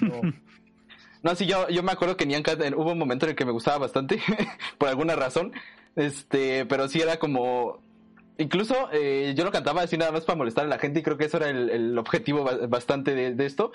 no. 1.22 1.34
sí, 1.34 1.46
yo, 1.46 1.68
yo 1.68 1.82
me 1.82 1.90
acuerdo 1.90 2.16
que 2.16 2.26
Nyan 2.26 2.44
Cat 2.44 2.60
hubo 2.76 2.92
un 2.92 2.98
momento 2.98 3.26
en 3.26 3.30
el 3.30 3.36
que 3.36 3.44
me 3.44 3.50
gustaba 3.50 3.78
bastante, 3.78 4.20
por 4.78 4.88
alguna 4.88 5.16
razón. 5.16 5.52
Este, 5.96 6.66
pero 6.66 6.88
sí 6.88 7.00
era 7.00 7.18
como. 7.18 7.82
Incluso 8.36 8.88
eh, 8.92 9.32
yo 9.36 9.44
lo 9.44 9.52
cantaba 9.52 9.82
así 9.82 9.96
nada 9.96 10.10
más 10.10 10.24
para 10.24 10.36
molestar 10.36 10.64
a 10.64 10.68
la 10.68 10.78
gente 10.78 11.00
y 11.00 11.02
creo 11.04 11.16
que 11.16 11.26
eso 11.26 11.36
era 11.36 11.50
el, 11.50 11.96
objetivo 11.98 12.44
bastante 12.68 13.14
de, 13.14 13.34
de, 13.34 13.46
esto. 13.46 13.72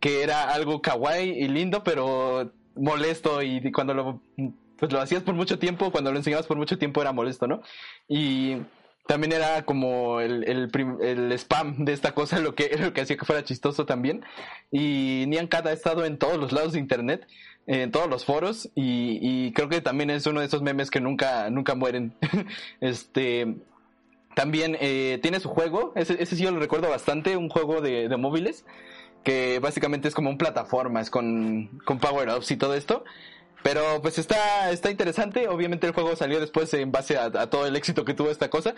Que 0.00 0.22
era 0.22 0.52
algo 0.52 0.82
kawaii 0.82 1.30
y 1.30 1.48
lindo, 1.48 1.84
pero 1.84 2.52
molesto 2.74 3.42
y 3.42 3.70
cuando 3.72 3.94
lo, 3.94 4.20
pues 4.82 4.92
lo 4.92 5.00
hacías 5.00 5.22
por 5.22 5.34
mucho 5.34 5.60
tiempo, 5.60 5.92
cuando 5.92 6.10
lo 6.10 6.18
enseñabas 6.18 6.46
por 6.48 6.56
mucho 6.56 6.76
tiempo 6.76 7.00
era 7.00 7.12
molesto, 7.12 7.46
¿no? 7.46 7.62
Y 8.08 8.56
también 9.06 9.32
era 9.32 9.64
como 9.64 10.20
el, 10.20 10.42
el, 10.44 11.32
spam 11.32 11.84
de 11.84 11.92
esta 11.92 12.14
cosa 12.14 12.38
lo 12.40 12.54
que, 12.54 12.70
lo 12.78 12.92
que 12.92 13.02
hacía 13.02 13.16
que 13.16 13.24
fuera 13.24 13.44
chistoso 13.44 13.86
también. 13.86 14.24
Y 14.70 15.24
Nian 15.28 15.46
Cat 15.46 15.66
ha 15.66 15.72
estado 15.72 16.04
en 16.04 16.18
todos 16.18 16.36
los 16.36 16.50
lados 16.50 16.72
de 16.72 16.78
internet, 16.78 17.26
en 17.66 17.92
todos 17.92 18.08
los 18.08 18.24
foros, 18.24 18.70
y, 18.74 19.52
creo 19.52 19.68
que 19.68 19.80
también 19.80 20.10
es 20.10 20.26
uno 20.26 20.40
de 20.40 20.46
esos 20.46 20.62
memes 20.62 20.90
que 20.90 21.00
nunca, 21.00 21.48
nunca 21.50 21.74
mueren. 21.74 22.14
este 22.80 23.54
también 24.34 24.76
eh, 24.80 25.20
tiene 25.22 25.40
su 25.40 25.48
juego, 25.48 25.92
ese, 25.94 26.24
sí 26.24 26.42
yo 26.42 26.50
lo 26.50 26.58
recuerdo 26.58 26.88
bastante, 26.88 27.36
un 27.36 27.50
juego 27.50 27.82
de, 27.82 28.08
de 28.08 28.16
móviles 28.16 28.64
que 29.24 29.58
básicamente 29.60 30.08
es 30.08 30.14
como 30.14 30.30
un 30.30 30.38
plataformas 30.38 31.10
con, 31.10 31.80
con 31.84 31.98
power-ups 31.98 32.50
y 32.50 32.56
todo 32.56 32.74
esto. 32.74 33.04
Pero 33.62 34.02
pues 34.02 34.18
está, 34.18 34.70
está 34.70 34.90
interesante. 34.90 35.48
Obviamente 35.48 35.86
el 35.86 35.92
juego 35.92 36.16
salió 36.16 36.40
después 36.40 36.72
en 36.74 36.90
base 36.90 37.16
a, 37.16 37.30
todo 37.48 37.66
el 37.66 37.76
éxito 37.76 38.04
que 38.04 38.14
tuvo 38.14 38.30
esta 38.30 38.50
cosa. 38.50 38.74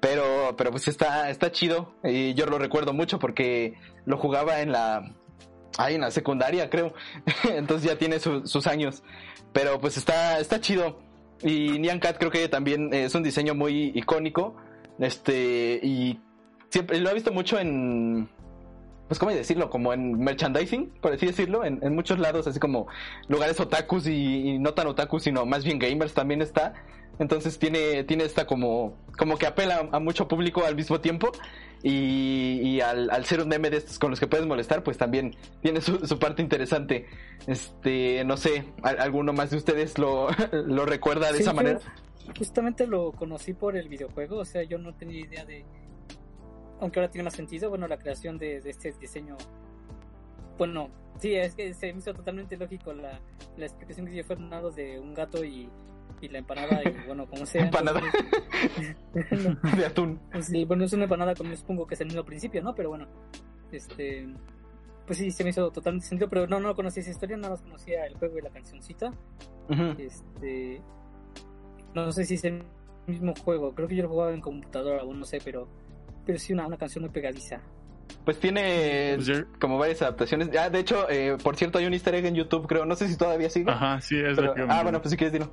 Pero, 0.00 0.54
pero 0.56 0.70
pues 0.70 0.88
está, 0.88 1.30
está 1.30 1.50
chido. 1.50 1.94
Y 2.04 2.34
yo 2.34 2.46
lo 2.46 2.58
recuerdo 2.58 2.92
mucho 2.92 3.18
porque 3.18 3.74
lo 4.04 4.18
jugaba 4.18 4.60
en 4.60 4.72
la, 4.72 5.14
ahí 5.78 5.94
en 5.94 6.02
la 6.02 6.10
secundaria, 6.10 6.68
creo. 6.68 6.92
Entonces 7.44 7.88
ya 7.90 7.96
tiene 7.96 8.20
sus 8.20 8.66
años. 8.66 9.02
Pero 9.52 9.80
pues 9.80 9.96
está, 9.96 10.38
está 10.38 10.60
chido. 10.60 11.00
Y 11.42 11.78
Nyan 11.78 12.00
Cat 12.00 12.18
creo 12.18 12.30
que 12.30 12.48
también 12.48 12.92
es 12.92 13.14
un 13.14 13.22
diseño 13.22 13.54
muy 13.54 13.92
icónico. 13.94 14.56
Este, 14.98 15.80
y 15.82 16.20
siempre 16.68 17.00
lo 17.00 17.10
he 17.10 17.14
visto 17.14 17.32
mucho 17.32 17.58
en, 17.58 18.28
pues 19.08 19.20
cómo 19.20 19.32
decirlo, 19.32 19.70
como 19.70 19.92
en 19.92 20.18
merchandising, 20.18 20.90
por 21.00 21.12
así 21.12 21.26
decirlo, 21.26 21.64
en, 21.64 21.94
muchos 21.94 22.18
lados, 22.18 22.46
así 22.46 22.58
como 22.58 22.88
lugares 23.28 23.58
otakus 23.60 24.06
y, 24.08 24.58
no 24.58 24.74
tan 24.74 24.86
otakus, 24.88 25.22
sino 25.24 25.46
más 25.46 25.64
bien 25.64 25.78
gamers 25.78 26.14
también 26.14 26.42
está. 26.42 26.74
Entonces 27.18 27.58
tiene, 27.58 28.04
tiene 28.04 28.24
esta 28.24 28.46
como, 28.46 28.94
como 29.16 29.38
que 29.38 29.46
apela 29.46 29.88
a 29.90 30.00
mucho 30.00 30.28
público 30.28 30.66
al 30.66 30.76
mismo 30.76 31.00
tiempo 31.00 31.32
y, 31.82 32.80
al, 32.80 33.24
ser 33.24 33.40
un 33.40 33.48
meme 33.48 33.70
de 33.70 33.78
estos 33.78 33.98
con 33.98 34.10
los 34.10 34.20
que 34.20 34.26
puedes 34.26 34.46
molestar, 34.46 34.82
pues 34.82 34.98
también 34.98 35.34
tiene 35.62 35.80
su, 35.80 36.18
parte 36.18 36.42
interesante. 36.42 37.06
Este, 37.46 38.24
no 38.24 38.36
sé, 38.36 38.64
¿alguno 38.82 39.32
más 39.32 39.50
de 39.50 39.56
ustedes 39.56 39.98
lo, 39.98 40.28
lo 40.52 40.84
recuerda 40.84 41.32
de 41.32 41.38
esa 41.38 41.52
manera? 41.52 41.80
Justamente 42.36 42.86
lo 42.86 43.12
conocí 43.12 43.54
por 43.54 43.76
el 43.76 43.88
videojuego, 43.88 44.38
o 44.38 44.44
sea, 44.44 44.64
yo 44.64 44.78
no 44.78 44.94
tenía 44.94 45.20
idea 45.20 45.44
de 45.44 45.64
aunque 46.80 47.00
ahora 47.00 47.10
tiene 47.10 47.24
más 47.24 47.34
sentido, 47.34 47.70
bueno, 47.70 47.86
la 47.88 47.98
creación 47.98 48.38
de, 48.38 48.58
este 48.58 48.92
diseño, 48.92 49.36
bueno, 50.58 50.90
sí, 51.18 51.34
es 51.34 51.54
que 51.54 51.74
se 51.74 51.92
me 51.92 51.98
hizo 51.98 52.14
totalmente 52.14 52.56
lógico 52.56 52.92
la, 52.92 53.20
la 53.56 53.66
explicación 53.66 54.06
que 54.06 54.12
dio 54.12 54.24
Fernando 54.24 54.70
de 54.70 54.98
un 54.98 55.14
gato 55.14 55.44
y 55.44 55.68
y 56.20 56.28
la 56.28 56.38
empanada, 56.38 56.82
y 56.82 57.06
bueno, 57.06 57.26
como 57.26 57.46
sea. 57.46 57.62
Empanada. 57.64 58.00
No, 59.30 59.70
de 59.76 59.86
atún. 59.86 60.20
sí, 60.40 60.64
bueno, 60.64 60.84
es 60.84 60.92
una 60.92 61.04
empanada 61.04 61.34
como 61.34 61.50
yo 61.50 61.56
supongo 61.56 61.86
que 61.86 61.94
es 61.94 62.00
el 62.00 62.08
mismo 62.08 62.24
principio, 62.24 62.62
¿no? 62.62 62.74
Pero 62.74 62.90
bueno, 62.90 63.06
este. 63.72 64.28
Pues 65.06 65.18
sí, 65.18 65.30
se 65.30 65.44
me 65.44 65.50
hizo 65.50 65.70
totalmente 65.70 66.08
sentido, 66.08 66.28
pero 66.28 66.48
no, 66.48 66.58
no 66.58 66.74
conocía 66.74 67.00
esa 67.00 67.12
historia, 67.12 67.36
nada 67.36 67.50
más 67.50 67.62
conocía 67.62 68.06
el 68.06 68.16
juego 68.16 68.38
y 68.38 68.42
la 68.42 68.50
cancioncita. 68.50 69.12
Este. 69.98 70.82
No 71.94 72.10
sé 72.12 72.24
si 72.24 72.34
es 72.34 72.44
el 72.44 72.64
mismo 73.06 73.32
juego, 73.44 73.72
creo 73.74 73.86
que 73.86 73.94
yo 73.94 74.02
lo 74.02 74.08
jugaba 74.08 74.34
en 74.34 74.40
computadora 74.40 75.04
o 75.04 75.14
no 75.14 75.24
sé, 75.24 75.40
pero. 75.44 75.68
Pero 76.26 76.38
sí, 76.38 76.52
una, 76.52 76.66
una 76.66 76.76
canción 76.76 77.02
muy 77.04 77.10
pegadiza. 77.12 77.60
Pues 78.24 78.38
tiene 78.40 79.14
Pues 79.16 79.44
como 79.60 79.78
varias 79.78 80.02
adaptaciones. 80.02 80.50
Ah, 80.58 80.68
de 80.68 80.80
hecho, 80.80 81.08
eh, 81.08 81.36
por 81.42 81.56
cierto, 81.56 81.78
hay 81.78 81.86
un 81.86 81.92
easter 81.92 82.14
egg 82.16 82.26
en 82.26 82.34
YouTube, 82.34 82.66
creo. 82.66 82.84
No 82.84 82.94
sé 82.96 83.08
si 83.08 83.16
todavía 83.16 83.48
sigue. 83.50 83.70
Ajá, 83.70 84.00
sí, 84.00 84.16
es 84.18 84.34
pero- 84.36 84.48
lo 84.48 84.54
que 84.54 84.62
ah, 84.68 84.82
bueno, 84.82 85.00
pues 85.00 85.10
si 85.12 85.16
quieres 85.16 85.32
dilo. 85.32 85.52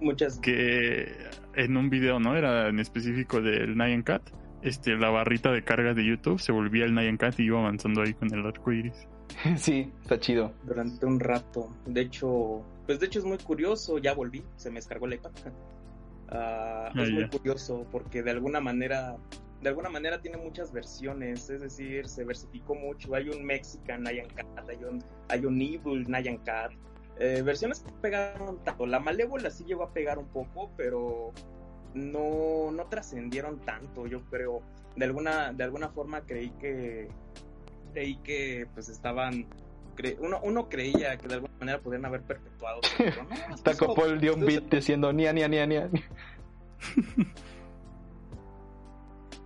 Muchas 0.00 0.38
que 0.40 1.12
en 1.54 1.76
un 1.76 1.88
video, 1.90 2.18
¿no? 2.18 2.36
Era 2.36 2.68
en 2.68 2.80
específico 2.80 3.40
del 3.40 3.76
Nyan 3.76 4.02
Cat. 4.02 4.22
Este, 4.62 4.94
la 4.96 5.10
barrita 5.10 5.50
de 5.52 5.62
carga 5.64 5.94
de 5.94 6.04
YouTube 6.04 6.40
se 6.40 6.50
volvía 6.52 6.84
el 6.84 6.94
Nyan 6.94 7.16
Cat 7.16 7.38
y 7.38 7.44
iba 7.44 7.58
avanzando 7.60 8.02
ahí 8.02 8.14
con 8.14 8.32
el 8.32 8.44
arco 8.46 8.72
iris. 8.72 9.06
sí, 9.56 9.92
está 10.02 10.18
chido. 10.18 10.52
durante 10.64 11.06
un 11.06 11.18
rato. 11.20 11.68
De 11.86 12.00
hecho, 12.02 12.62
pues 12.86 12.98
de 13.00 13.06
hecho 13.06 13.20
es 13.20 13.24
muy 13.24 13.38
curioso, 13.38 13.98
ya 13.98 14.12
volví, 14.14 14.42
se 14.56 14.70
me 14.70 14.76
descargó 14.76 15.06
el 15.06 15.14
iPad. 15.14 15.30
Ah, 16.28 16.90
Ah, 16.94 17.02
es 17.02 17.10
muy 17.10 17.22
ya. 17.22 17.28
curioso 17.30 17.86
porque 17.92 18.22
de 18.22 18.30
alguna 18.32 18.60
manera, 18.60 19.16
de 19.62 19.68
alguna 19.68 19.88
manera 19.88 20.20
tiene 20.20 20.36
muchas 20.36 20.72
versiones, 20.72 21.48
es 21.48 21.60
decir, 21.60 22.08
se 22.08 22.24
versificó 22.24 22.74
mucho. 22.74 23.14
Hay 23.14 23.28
un 23.28 23.44
Mexican 23.44 24.02
Nyan 24.02 24.26
Cat, 24.28 24.68
hay 24.68 24.82
un, 24.84 25.02
hay 25.28 25.44
un 25.46 25.60
Evil 25.62 26.04
Nyan 26.08 26.38
Cat. 26.38 26.72
Eh, 27.18 27.42
versiones 27.42 27.80
que 27.80 27.92
pegaron 28.00 28.58
tanto. 28.64 28.86
La 28.86 28.98
Malévola 28.98 29.50
sí 29.50 29.64
llegó 29.64 29.84
a 29.84 29.92
pegar 29.92 30.18
un 30.18 30.26
poco, 30.28 30.72
pero 30.76 31.32
no, 31.94 32.70
no 32.72 32.86
trascendieron 32.86 33.60
tanto, 33.60 34.06
yo 34.06 34.22
creo. 34.30 34.62
De 34.96 35.04
alguna, 35.04 35.52
de 35.52 35.62
alguna 35.64 35.88
forma 35.90 36.22
creí 36.22 36.50
que 36.60 37.08
creí 37.92 38.16
que 38.24 38.66
pues 38.74 38.88
estaban 38.88 39.46
cre- 39.96 40.16
uno, 40.18 40.40
uno 40.42 40.68
creía 40.68 41.16
que 41.18 41.28
de 41.28 41.34
alguna 41.34 41.52
manera 41.60 41.78
podrían 41.80 42.06
haber 42.06 42.22
perpetuado 42.22 42.80
pero 42.96 43.22
no, 43.24 43.56
Taco 43.62 43.94
Paul 43.94 44.18
dio 44.18 44.34
un 44.34 44.46
beat 44.46 44.64
diciendo 44.64 45.12
nia, 45.12 45.32
nia, 45.32 45.46
nia, 45.48 45.66
nia. 45.66 45.90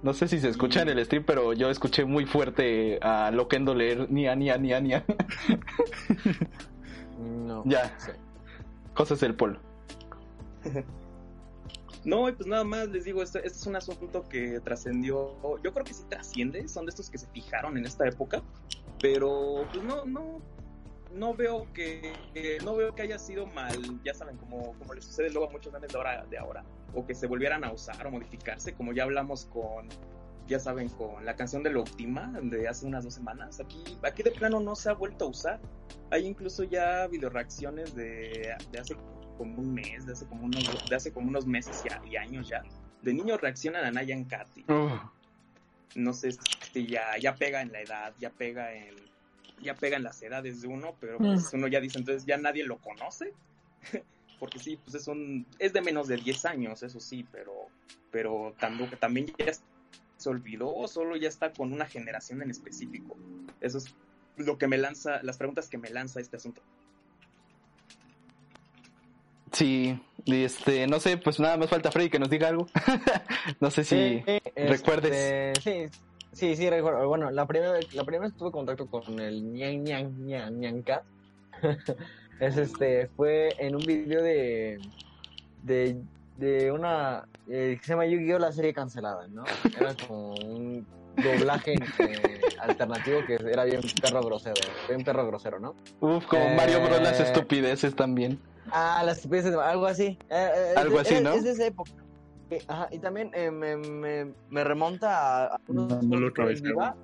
No 0.02 0.12
sé 0.12 0.28
si 0.28 0.38
se 0.38 0.48
escucha 0.48 0.82
en 0.82 0.88
el 0.90 1.04
stream, 1.04 1.24
pero 1.24 1.52
yo 1.52 1.68
escuché 1.70 2.04
muy 2.04 2.26
fuerte 2.26 2.98
a 3.02 3.30
Loquendo 3.30 3.74
leer 3.74 4.10
nia, 4.10 4.34
nia, 4.36 4.56
nia, 4.58 4.80
nia. 4.80 5.04
No. 7.18 7.62
Ya. 7.66 7.98
Sí. 7.98 8.12
Cosas 8.94 9.20
del 9.20 9.34
Paul. 9.34 9.58
No, 12.04 12.28
y 12.28 12.32
pues 12.32 12.46
nada 12.46 12.62
más 12.62 12.86
les 12.90 13.02
digo, 13.04 13.20
este, 13.20 13.38
este 13.44 13.58
es 13.58 13.66
un 13.66 13.74
asunto 13.74 14.28
que 14.28 14.60
trascendió, 14.60 15.34
yo 15.60 15.72
creo 15.72 15.84
que 15.84 15.92
sí 15.92 16.04
trasciende, 16.08 16.68
son 16.68 16.86
de 16.86 16.90
estos 16.90 17.10
que 17.10 17.18
se 17.18 17.26
fijaron 17.32 17.76
en 17.76 17.84
esta 17.84 18.06
época, 18.06 18.44
pero 19.02 19.66
pues 19.72 19.82
no, 19.82 20.04
no, 20.04 20.40
no 21.12 21.34
veo 21.34 21.66
que, 21.72 22.12
que- 22.32 22.58
no 22.64 22.76
veo 22.76 22.94
que 22.94 23.02
haya 23.02 23.18
sido 23.18 23.46
mal, 23.48 23.76
ya 24.04 24.14
saben, 24.14 24.36
como, 24.36 24.74
como 24.78 24.94
le 24.94 25.02
sucede 25.02 25.30
luego 25.30 25.48
a 25.48 25.50
muchos 25.50 25.72
memes 25.72 25.90
de 25.90 25.98
ahora, 25.98 26.24
de 26.30 26.38
ahora, 26.38 26.64
o 26.94 27.06
que 27.06 27.14
se 27.14 27.26
volvieran 27.26 27.64
a 27.64 27.72
usar 27.72 28.06
o 28.06 28.10
modificarse, 28.10 28.74
como 28.74 28.92
ya 28.92 29.04
hablamos 29.04 29.46
con, 29.46 29.88
ya 30.46 30.58
saben, 30.58 30.88
con 30.88 31.24
la 31.24 31.36
canción 31.36 31.62
de 31.62 31.72
la 31.72 31.80
última 31.80 32.32
de 32.42 32.68
hace 32.68 32.86
unas 32.86 33.04
dos 33.04 33.14
semanas, 33.14 33.60
aquí, 33.60 33.82
aquí 34.02 34.22
de 34.22 34.30
plano 34.30 34.60
no 34.60 34.76
se 34.76 34.90
ha 34.90 34.94
vuelto 34.94 35.26
a 35.26 35.28
usar, 35.28 35.60
hay 36.10 36.26
incluso 36.26 36.64
ya 36.64 37.06
video 37.06 37.30
reacciones 37.30 37.94
de, 37.94 38.54
de 38.70 38.78
hace 38.78 38.96
como 39.36 39.58
un 39.58 39.74
mes, 39.74 40.06
de 40.06 40.12
hace 40.12 40.26
como 40.26 40.46
unos, 40.46 40.88
de 40.88 40.96
hace 40.96 41.12
como 41.12 41.28
unos 41.28 41.46
meses 41.46 41.82
ya, 41.88 42.00
y 42.08 42.16
años 42.16 42.48
ya, 42.48 42.62
de 43.02 43.14
niños 43.14 43.40
reaccionan 43.40 43.84
a 43.84 43.90
Nayan 43.90 44.24
Cat. 44.24 44.48
y 44.56 44.70
Uf. 44.70 44.92
No 45.94 46.12
sé 46.12 46.32
si 46.72 46.86
ya, 46.86 47.16
ya 47.18 47.34
pega 47.34 47.62
en 47.62 47.72
la 47.72 47.80
edad, 47.80 48.14
ya 48.18 48.30
pega 48.30 48.74
en, 48.74 48.94
ya 49.62 49.74
pega 49.74 49.96
en 49.96 50.02
las 50.02 50.22
edades 50.22 50.60
de 50.60 50.68
uno, 50.68 50.94
pero 51.00 51.18
pues 51.18 51.52
uno 51.54 51.68
ya 51.68 51.80
dice, 51.80 51.98
entonces 51.98 52.26
ya 52.26 52.36
nadie 52.36 52.64
lo 52.64 52.78
conoce. 52.78 53.32
Porque 54.38 54.58
sí, 54.58 54.76
pues 54.76 54.94
es 54.94 55.08
un, 55.08 55.46
es 55.58 55.72
de 55.72 55.80
menos 55.80 56.08
de 56.08 56.16
10 56.16 56.44
años, 56.44 56.82
eso 56.82 57.00
sí, 57.00 57.26
pero, 57.32 57.52
pero 58.10 58.54
también, 58.58 58.90
también 59.00 59.26
ya 59.38 59.52
se 60.18 60.28
olvidó 60.28 60.74
o 60.74 60.86
solo 60.88 61.16
ya 61.16 61.28
está 61.28 61.52
con 61.52 61.72
una 61.72 61.86
generación 61.86 62.42
en 62.42 62.50
específico. 62.50 63.16
Eso 63.60 63.78
es 63.78 63.94
lo 64.36 64.58
que 64.58 64.68
me 64.68 64.76
lanza, 64.78 65.22
las 65.22 65.38
preguntas 65.38 65.68
que 65.68 65.78
me 65.78 65.88
lanza 65.90 66.20
este 66.20 66.36
asunto. 66.36 66.60
Sí, 69.52 69.98
y 70.24 70.42
este, 70.44 70.86
no 70.86 71.00
sé, 71.00 71.16
pues 71.16 71.40
nada 71.40 71.56
más 71.56 71.70
falta 71.70 71.90
Freddy 71.90 72.10
que 72.10 72.18
nos 72.18 72.28
diga 72.28 72.48
algo. 72.48 72.66
no 73.60 73.70
sé 73.70 73.84
si 73.84 73.96
Sí, 74.26 74.40
recuerdes. 74.56 75.14
este, 75.14 75.90
sí, 75.92 76.00
sí, 76.32 76.56
sí, 76.56 76.68
recuerdo. 76.68 77.08
Bueno, 77.08 77.30
la 77.30 77.46
primera, 77.46 77.72
vez- 77.72 77.94
la 77.94 78.04
primera 78.04 78.24
vez 78.24 78.32
que 78.32 78.38
tuve 78.40 78.50
contacto 78.50 78.86
con 78.86 79.18
el 79.20 79.52
ñan 79.52 79.82
ñan 79.84 80.26
ñan 80.26 80.60
ñan 80.60 80.82
cat 80.82 81.04
es 82.40 82.56
este, 82.56 83.08
fue 83.16 83.54
en 83.58 83.76
un 83.76 83.82
video 83.84 84.22
de, 84.22 84.78
de, 85.62 85.96
de 86.36 86.70
una, 86.72 87.26
eh, 87.48 87.76
que 87.78 87.84
se 87.86 87.92
llama 87.92 88.06
Yu-Gi-Oh! 88.06 88.38
la 88.38 88.52
serie 88.52 88.72
cancelada, 88.74 89.26
¿no? 89.28 89.44
Era 89.78 89.94
como 90.06 90.34
un 90.34 90.86
doblaje 91.16 91.74
eh, 91.74 92.40
alternativo 92.60 93.24
que 93.26 93.34
era 93.34 93.64
bien 93.64 93.80
perro 94.02 94.22
grosero, 94.22 94.60
bien 94.88 95.02
perro 95.02 95.26
grosero, 95.26 95.58
¿no? 95.58 95.74
Uf, 96.00 96.26
como 96.26 96.48
Mario 96.54 96.80
Bros. 96.84 97.00
las 97.02 97.18
Eh, 97.20 97.24
estupideces 97.24 97.94
también. 97.96 98.38
Ah, 98.70 99.02
las 99.04 99.18
estupideces, 99.18 99.54
algo 99.54 99.86
así. 99.86 100.18
Eh, 100.28 100.50
eh, 100.54 100.68
es 100.72 100.76
Algo 100.76 100.98
así, 100.98 101.20
¿no? 101.20 101.32
Es 101.32 101.44
de 101.44 101.52
esa 101.52 101.66
época. 101.66 101.90
Eh, 102.50 102.62
Ajá, 102.68 102.88
y 102.92 102.98
también 102.98 103.30
eh, 103.34 103.50
me, 103.50 103.76
me, 103.76 104.32
me 104.50 104.62
remonta 104.64 105.44
a, 105.46 105.54
a 105.56 105.60
unos 105.68 105.88
No, 105.88 106.02
no 106.02 106.08
juegos 106.08 106.20
de 106.26 106.30
Project 106.32 106.64
Diva. 106.64 106.96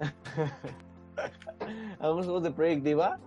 a 2.00 2.10
unos 2.10 2.26
juegos 2.26 2.42
de 2.44 2.50
Project 2.52 2.82
Diva, 2.84 3.18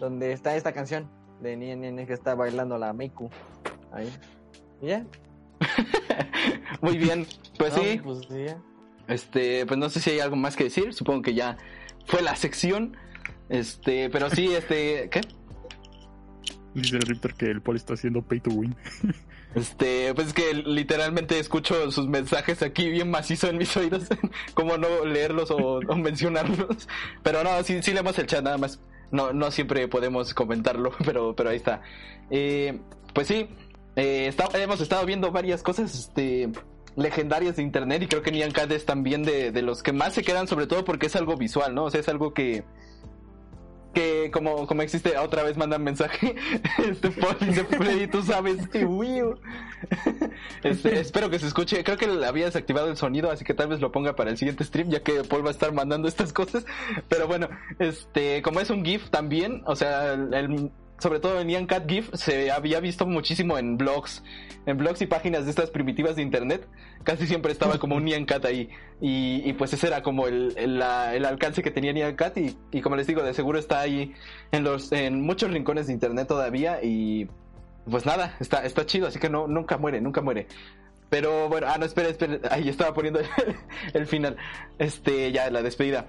donde 0.00 0.32
está 0.32 0.56
esta 0.56 0.72
canción 0.72 1.08
de 1.40 1.56
Nien 1.56 1.80
Nien 1.80 2.06
que 2.06 2.12
está 2.12 2.34
bailando 2.34 2.76
la 2.78 2.92
Miku. 2.92 3.30
Ahí. 3.92 4.12
¿Y 4.82 4.88
ya? 4.88 5.04
Muy 6.80 6.96
bien, 6.96 7.26
pues 7.58 7.76
No, 7.76 7.82
sí, 7.82 8.00
Pues 8.02 8.18
sí, 8.28 8.44
ya. 8.46 8.58
este, 9.08 9.66
pues 9.66 9.78
no 9.78 9.90
sé 9.90 10.00
si 10.00 10.10
hay 10.10 10.20
algo 10.20 10.36
más 10.36 10.56
que 10.56 10.64
decir, 10.64 10.94
supongo 10.94 11.22
que 11.22 11.34
ya 11.34 11.56
fue 12.06 12.22
la 12.22 12.34
sección. 12.34 12.96
Este, 13.48 14.08
pero 14.10 14.30
sí, 14.30 14.46
este, 14.54 15.08
¿qué? 15.10 15.20
Dice 16.74 16.96
el 16.96 17.02
Riptor 17.02 17.34
que 17.34 17.46
el 17.46 17.60
Paul 17.62 17.76
está 17.76 17.94
haciendo 17.94 18.22
pay 18.22 18.40
to 18.40 18.50
win. 18.50 18.74
Este, 19.52 20.14
pues 20.14 20.28
es 20.28 20.32
que 20.32 20.54
literalmente 20.54 21.36
escucho 21.40 21.90
sus 21.90 22.06
mensajes 22.06 22.62
aquí 22.62 22.88
bien 22.88 23.10
macizo 23.10 23.48
en 23.48 23.58
mis 23.58 23.76
oídos, 23.76 24.04
cómo 24.54 24.78
no 24.78 25.04
leerlos 25.04 25.50
o, 25.50 25.56
o 25.80 25.96
mencionarlos. 25.96 26.86
Pero 27.24 27.42
no, 27.42 27.60
sí, 27.64 27.82
sí 27.82 27.92
leemos 27.92 28.16
el 28.20 28.26
chat 28.28 28.44
nada 28.44 28.58
más. 28.58 28.80
No, 29.10 29.32
no 29.32 29.50
siempre 29.50 29.88
podemos 29.88 30.34
comentarlo, 30.34 30.92
pero, 31.04 31.34
pero 31.34 31.50
ahí 31.50 31.56
está. 31.56 31.82
Eh, 32.30 32.80
pues 33.12 33.26
sí, 33.26 33.48
eh, 33.96 34.32
hemos 34.54 34.80
estado 34.80 35.04
viendo 35.04 35.32
varias 35.32 35.62
cosas, 35.62 35.94
este, 35.94 36.50
legendarias 36.96 37.56
de 37.56 37.62
internet 37.62 38.02
y 38.02 38.06
creo 38.06 38.22
que 38.22 38.32
Nian 38.32 38.52
Cat 38.52 38.70
es 38.72 38.86
también 38.86 39.22
de, 39.22 39.52
de 39.52 39.62
los 39.62 39.82
que 39.82 39.92
más 39.92 40.14
se 40.14 40.22
quedan, 40.22 40.46
sobre 40.46 40.66
todo 40.66 40.84
porque 40.84 41.06
es 41.06 41.16
algo 41.16 41.36
visual, 41.36 41.74
¿no? 41.74 41.84
O 41.84 41.90
sea, 41.90 42.00
es 42.00 42.08
algo 42.08 42.32
que, 42.34 42.64
que 43.92 44.30
como, 44.30 44.66
como 44.66 44.82
existe, 44.82 45.16
otra 45.18 45.42
vez 45.42 45.56
mandan 45.56 45.82
mensaje, 45.82 46.34
este 46.88 47.10
Paul 47.10 47.36
dice, 47.40 47.64
Freddy, 47.64 48.06
tú 48.06 48.22
sabes, 48.22 48.58
Will. 48.86 49.34
Este, 50.62 51.00
espero 51.00 51.30
que 51.30 51.38
se 51.38 51.46
escuche, 51.46 51.82
creo 51.82 51.96
que 51.96 52.06
le 52.06 52.26
había 52.26 52.44
desactivado 52.44 52.88
el 52.90 52.96
sonido, 52.98 53.30
así 53.30 53.44
que 53.46 53.54
tal 53.54 53.68
vez 53.68 53.80
lo 53.80 53.90
ponga 53.90 54.14
para 54.14 54.30
el 54.30 54.36
siguiente 54.36 54.62
stream, 54.62 54.90
ya 54.90 55.02
que 55.02 55.24
Paul 55.24 55.42
va 55.44 55.48
a 55.48 55.52
estar 55.52 55.72
mandando 55.72 56.06
estas 56.06 56.32
cosas, 56.34 56.66
pero 57.08 57.26
bueno, 57.26 57.48
este, 57.78 58.42
como 58.42 58.60
es 58.60 58.68
un 58.68 58.84
GIF 58.84 59.08
también, 59.08 59.62
o 59.64 59.74
sea, 59.74 60.12
el- 60.12 60.70
sobre 61.00 61.18
todo 61.18 61.40
en 61.40 61.48
Ian 61.48 61.66
Cat 61.66 61.88
GIF 61.88 62.10
se 62.14 62.50
había 62.50 62.80
visto 62.80 63.06
muchísimo 63.06 63.58
en 63.58 63.76
blogs, 63.76 64.22
en 64.66 64.76
blogs 64.76 65.00
y 65.02 65.06
páginas 65.06 65.44
de 65.44 65.50
estas 65.50 65.70
primitivas 65.70 66.16
de 66.16 66.22
internet, 66.22 66.68
casi 67.04 67.26
siempre 67.26 67.52
estaba 67.52 67.78
como 67.78 67.96
un 67.96 68.04
Nyan 68.04 68.26
Cat 68.26 68.44
ahí. 68.44 68.68
Y, 69.00 69.42
y 69.44 69.52
pues 69.54 69.72
ese 69.72 69.86
era 69.86 70.02
como 70.02 70.26
el, 70.26 70.54
el, 70.56 70.82
alcance 70.82 71.62
que 71.62 71.70
tenía 71.70 71.92
Nyan 71.92 72.16
Cat. 72.16 72.36
Y, 72.36 72.56
y 72.70 72.80
como 72.82 72.96
les 72.96 73.06
digo, 73.06 73.22
de 73.22 73.34
seguro 73.34 73.58
está 73.58 73.80
ahí 73.80 74.14
en 74.52 74.62
los 74.64 74.92
en 74.92 75.22
muchos 75.22 75.50
rincones 75.50 75.86
de 75.86 75.94
internet 75.94 76.28
todavía. 76.28 76.82
Y 76.82 77.28
pues 77.90 78.04
nada, 78.06 78.36
está, 78.40 78.64
está 78.64 78.84
chido, 78.86 79.08
así 79.08 79.18
que 79.18 79.30
no, 79.30 79.48
nunca 79.48 79.78
muere, 79.78 80.00
nunca 80.00 80.20
muere. 80.20 80.46
Pero 81.08 81.48
bueno, 81.48 81.66
ah, 81.68 81.76
no, 81.78 81.86
espera, 81.86 82.08
espera, 82.08 82.38
ahí 82.50 82.68
estaba 82.68 82.94
poniendo 82.94 83.20
el, 83.46 83.56
el 83.94 84.06
final. 84.06 84.36
Este, 84.78 85.32
ya 85.32 85.50
la 85.50 85.62
despedida. 85.62 86.06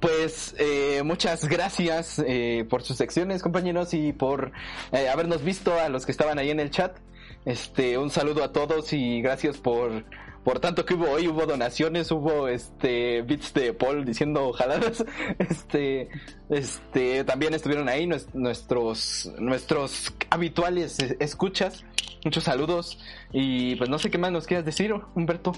Pues 0.00 0.54
eh, 0.58 1.02
muchas 1.04 1.44
gracias 1.48 2.22
eh, 2.26 2.66
por 2.68 2.82
sus 2.82 2.96
secciones, 2.96 3.42
compañeros, 3.42 3.94
y 3.94 4.12
por 4.12 4.52
eh, 4.92 5.08
habernos 5.08 5.42
visto 5.44 5.78
a 5.78 5.88
los 5.88 6.06
que 6.06 6.12
estaban 6.12 6.38
ahí 6.38 6.50
en 6.50 6.60
el 6.60 6.70
chat. 6.70 6.98
Este, 7.44 7.98
un 7.98 8.10
saludo 8.10 8.42
a 8.42 8.52
todos 8.52 8.92
y 8.92 9.20
gracias 9.20 9.58
por 9.58 10.04
por 10.44 10.60
tanto 10.60 10.84
que 10.84 10.92
hubo 10.92 11.10
hoy, 11.10 11.26
hubo 11.28 11.46
donaciones, 11.46 12.10
hubo 12.10 12.48
este 12.48 13.22
bits 13.22 13.54
de 13.54 13.72
Paul 13.72 14.04
diciendo 14.04 14.52
jaladas. 14.52 15.04
Este, 15.38 16.08
este, 16.50 17.24
también 17.24 17.54
estuvieron 17.54 17.88
ahí 17.88 18.06
nues- 18.06 18.28
nuestros 18.34 19.32
nuestros 19.38 20.12
habituales 20.30 20.98
eh, 21.00 21.16
escuchas. 21.20 21.84
muchos 22.24 22.44
saludos 22.44 22.98
y 23.32 23.76
pues 23.76 23.88
no 23.88 23.98
sé 23.98 24.10
qué 24.10 24.18
más 24.18 24.32
nos 24.32 24.46
quieras 24.46 24.64
decir, 24.66 24.94
Humberto. 25.14 25.52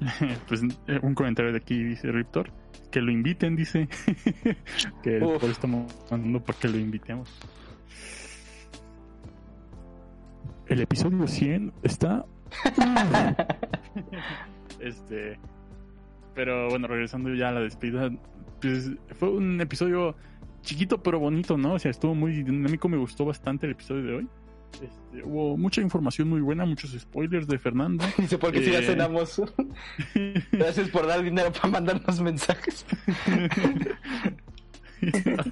pues 0.48 0.60
un 1.02 1.14
comentario 1.14 1.52
de 1.52 1.58
aquí 1.58 1.82
dice 1.82 2.10
Riptor. 2.12 2.50
Que 2.90 3.00
lo 3.00 3.10
inviten, 3.10 3.56
dice. 3.56 3.88
que 5.02 5.22
Uf. 5.22 5.40
por 5.40 5.50
estamos 5.50 5.92
mandando 6.10 6.42
para 6.42 6.58
que 6.58 6.68
lo 6.68 6.78
invitemos. 6.78 7.30
El 10.66 10.80
episodio 10.80 11.26
100 11.26 11.72
está. 11.82 12.24
este. 14.80 15.38
Pero 16.34 16.68
bueno, 16.68 16.86
regresando 16.88 17.34
ya 17.34 17.48
a 17.48 17.52
la 17.52 17.60
despedida. 17.60 18.10
Pues 18.60 18.90
fue 19.18 19.30
un 19.30 19.60
episodio 19.60 20.14
chiquito 20.62 21.02
pero 21.02 21.18
bonito, 21.18 21.56
¿no? 21.56 21.74
O 21.74 21.78
sea, 21.78 21.90
estuvo 21.90 22.14
muy 22.14 22.42
dinámico. 22.42 22.88
Me 22.88 22.96
gustó 22.96 23.24
bastante 23.24 23.66
el 23.66 23.72
episodio 23.72 24.02
de 24.02 24.14
hoy. 24.16 24.28
Este, 24.74 25.22
hubo 25.24 25.56
mucha 25.56 25.80
información 25.80 26.28
muy 26.28 26.40
buena, 26.40 26.64
muchos 26.64 26.90
spoilers 26.98 27.46
de 27.46 27.58
Fernando. 27.58 28.04
Dice, 28.18 28.38
porque 28.38 28.62
si 28.64 28.70
ya 28.72 28.78
Eh. 28.80 28.86
cenamos. 28.86 29.42
Gracias 30.52 30.88
por 30.90 31.06
dar 31.06 31.22
dinero 31.22 31.52
para 31.52 31.68
mandarnos 31.68 32.20
mensajes. 32.20 32.84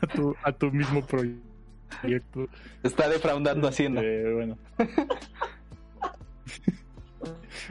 a, 0.02 0.06
tu, 0.08 0.36
a 0.42 0.52
tu 0.52 0.70
mismo 0.70 1.04
proyecto. 1.04 2.48
Está 2.82 3.08
defraudando 3.08 3.68
Hacienda. 3.68 4.02
Eh, 4.04 4.32
bueno. 4.34 4.58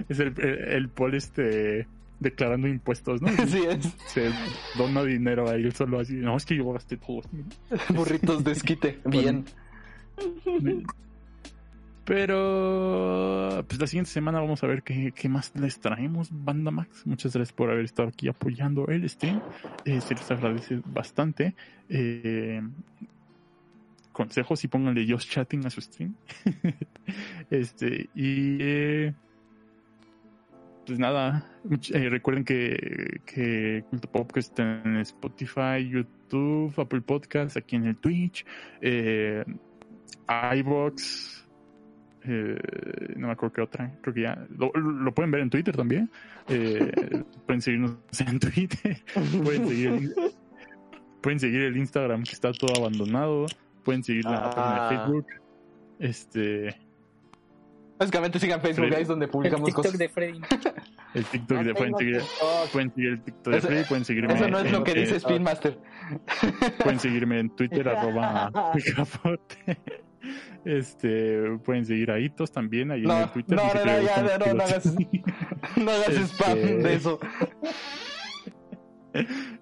es 0.10 0.20
el, 0.20 0.34
el, 0.40 0.58
el 0.74 0.90
Paul 0.90 1.16
este 1.16 1.88
declarando 2.20 2.68
impuestos, 2.68 3.22
¿no? 3.22 3.28
Así 3.30 3.60
es. 3.64 3.94
Se 4.08 4.32
dona 4.76 5.04
dinero 5.04 5.48
a 5.48 5.54
él 5.56 5.72
solo 5.74 6.00
así. 6.00 6.14
No, 6.16 6.36
es 6.36 6.46
que 6.46 6.56
yo 6.56 6.72
gasté 6.74 6.98
todo. 6.98 7.22
Burritos 7.90 8.44
de 8.44 8.52
esquite. 8.54 9.00
Bien. 9.06 9.46
Pero 12.08 13.66
pues 13.68 13.82
la 13.82 13.86
siguiente 13.86 14.10
semana 14.10 14.40
vamos 14.40 14.64
a 14.64 14.68
ver 14.68 14.82
qué, 14.82 15.12
qué 15.14 15.28
más 15.28 15.52
les 15.56 15.78
traemos, 15.80 16.30
Banda 16.32 16.72
Max. 16.72 17.06
Muchas 17.06 17.34
gracias 17.34 17.54
por 17.54 17.70
haber 17.70 17.84
estado 17.84 18.08
aquí 18.08 18.30
apoyando 18.30 18.88
el 18.88 19.08
stream. 19.10 19.42
Eh, 19.84 20.00
se 20.00 20.16
les 20.16 20.32
agradece 20.32 20.82
bastante. 20.86 21.54
Eh, 21.90 22.62
consejos 24.14 24.64
y 24.64 24.70
pónganle 24.70 25.06
just 25.06 25.30
chatting 25.30 25.66
a 25.66 25.70
su 25.70 25.82
stream. 25.82 26.16
este, 27.52 28.10
y 28.16 28.58
eh, 28.62 29.14
pues 30.88 30.98
nada, 31.00 31.46
eh, 31.94 32.10
recuerden 32.10 32.46
que, 32.46 33.20
que 33.26 33.84
Culto 33.90 34.10
está 34.36 34.82
en 34.84 34.96
Spotify, 35.02 35.88
YouTube, 35.88 36.74
Apple 36.80 37.02
Podcasts, 37.02 37.58
aquí 37.58 37.76
en 37.76 37.88
el 37.88 37.98
Twitch, 37.98 38.46
eh, 38.80 39.44
iBox, 40.56 41.47
eh, 42.30 42.58
no 43.16 43.28
me 43.28 43.34
acuerdo 43.34 43.54
qué 43.54 43.62
otra, 43.62 43.92
creo 44.02 44.14
que 44.14 44.22
ya 44.22 44.46
lo, 44.58 44.72
lo 44.74 45.14
pueden 45.14 45.32
ver 45.32 45.42
en 45.42 45.50
Twitter 45.50 45.76
también. 45.76 46.10
Eh, 46.50 47.24
pueden 47.46 47.62
seguirnos 47.62 47.98
en 48.28 48.40
Twitter, 48.40 48.98
pueden 49.44 49.68
seguir 49.68 49.88
el, 49.90 50.14
pueden 51.22 51.40
seguir 51.40 51.62
el 51.62 51.78
Instagram 51.78 52.24
que 52.24 52.32
está 52.34 52.52
todo 52.54 52.74
abandonado, 52.78 53.46
pueden 53.84 54.04
seguir 54.04 54.26
la 54.26 54.38
Ah. 54.38 54.50
página 54.52 54.90
de 54.90 54.98
Facebook. 54.98 55.26
Este, 56.00 56.76
Básicamente 58.00 58.38
sigan 58.38 58.62
Facebook, 58.62 58.84
Freddy. 58.86 58.96
ahí 58.96 59.02
es 59.02 59.08
donde 59.08 59.26
El 59.26 59.32
publicamos 59.32 59.66
TikTok 59.66 59.86
cosas. 59.86 59.98
de 59.98 60.08
Freddy. 60.10 60.40
el 61.16 61.26
TikTok 61.26 61.58
de 61.58 61.64
No 61.66 61.74
pueden 61.74 61.98
seguir, 61.98 62.22
pueden 62.72 62.94
seguir 62.94 63.10
el 63.10 63.22
TikTok 63.24 63.52
de 63.54 63.58
Eso- 63.58 63.68
Freddy, 63.68 63.84
pueden 63.86 64.06
seguirme 64.06 64.34
Eso 64.36 64.48
no 64.50 64.60
es 64.60 64.72
lo 64.72 64.78
en- 64.78 64.84
que 64.84 64.94
dice 64.94 65.16
Spin 65.16 65.42
Master. 65.42 65.80
pueden 66.84 67.00
seguirme 67.00 67.40
en 67.40 67.50
Twitter 67.56 67.90
arroba 67.90 68.52
picapote. 68.76 69.80
Este, 70.66 71.58
pueden 71.64 71.86
seguir 71.86 72.12
a 72.12 72.20
Hitos 72.20 72.52
también 72.52 72.92
ahí 72.92 73.02
en 73.02 73.08
No, 73.08 73.24
el 73.24 73.30
Twitter. 73.32 73.56
no, 73.58 73.64
no, 73.74 73.86
no, 73.86 74.02
ya, 74.02 74.54
no, 74.54 74.64
hagas- 74.64 74.96
tiros. 74.96 75.24
No 75.78 75.92
hagas 75.92 76.10
Este- 76.10 76.24
spam 76.24 76.60
de 76.84 76.94
eso. 76.94 77.20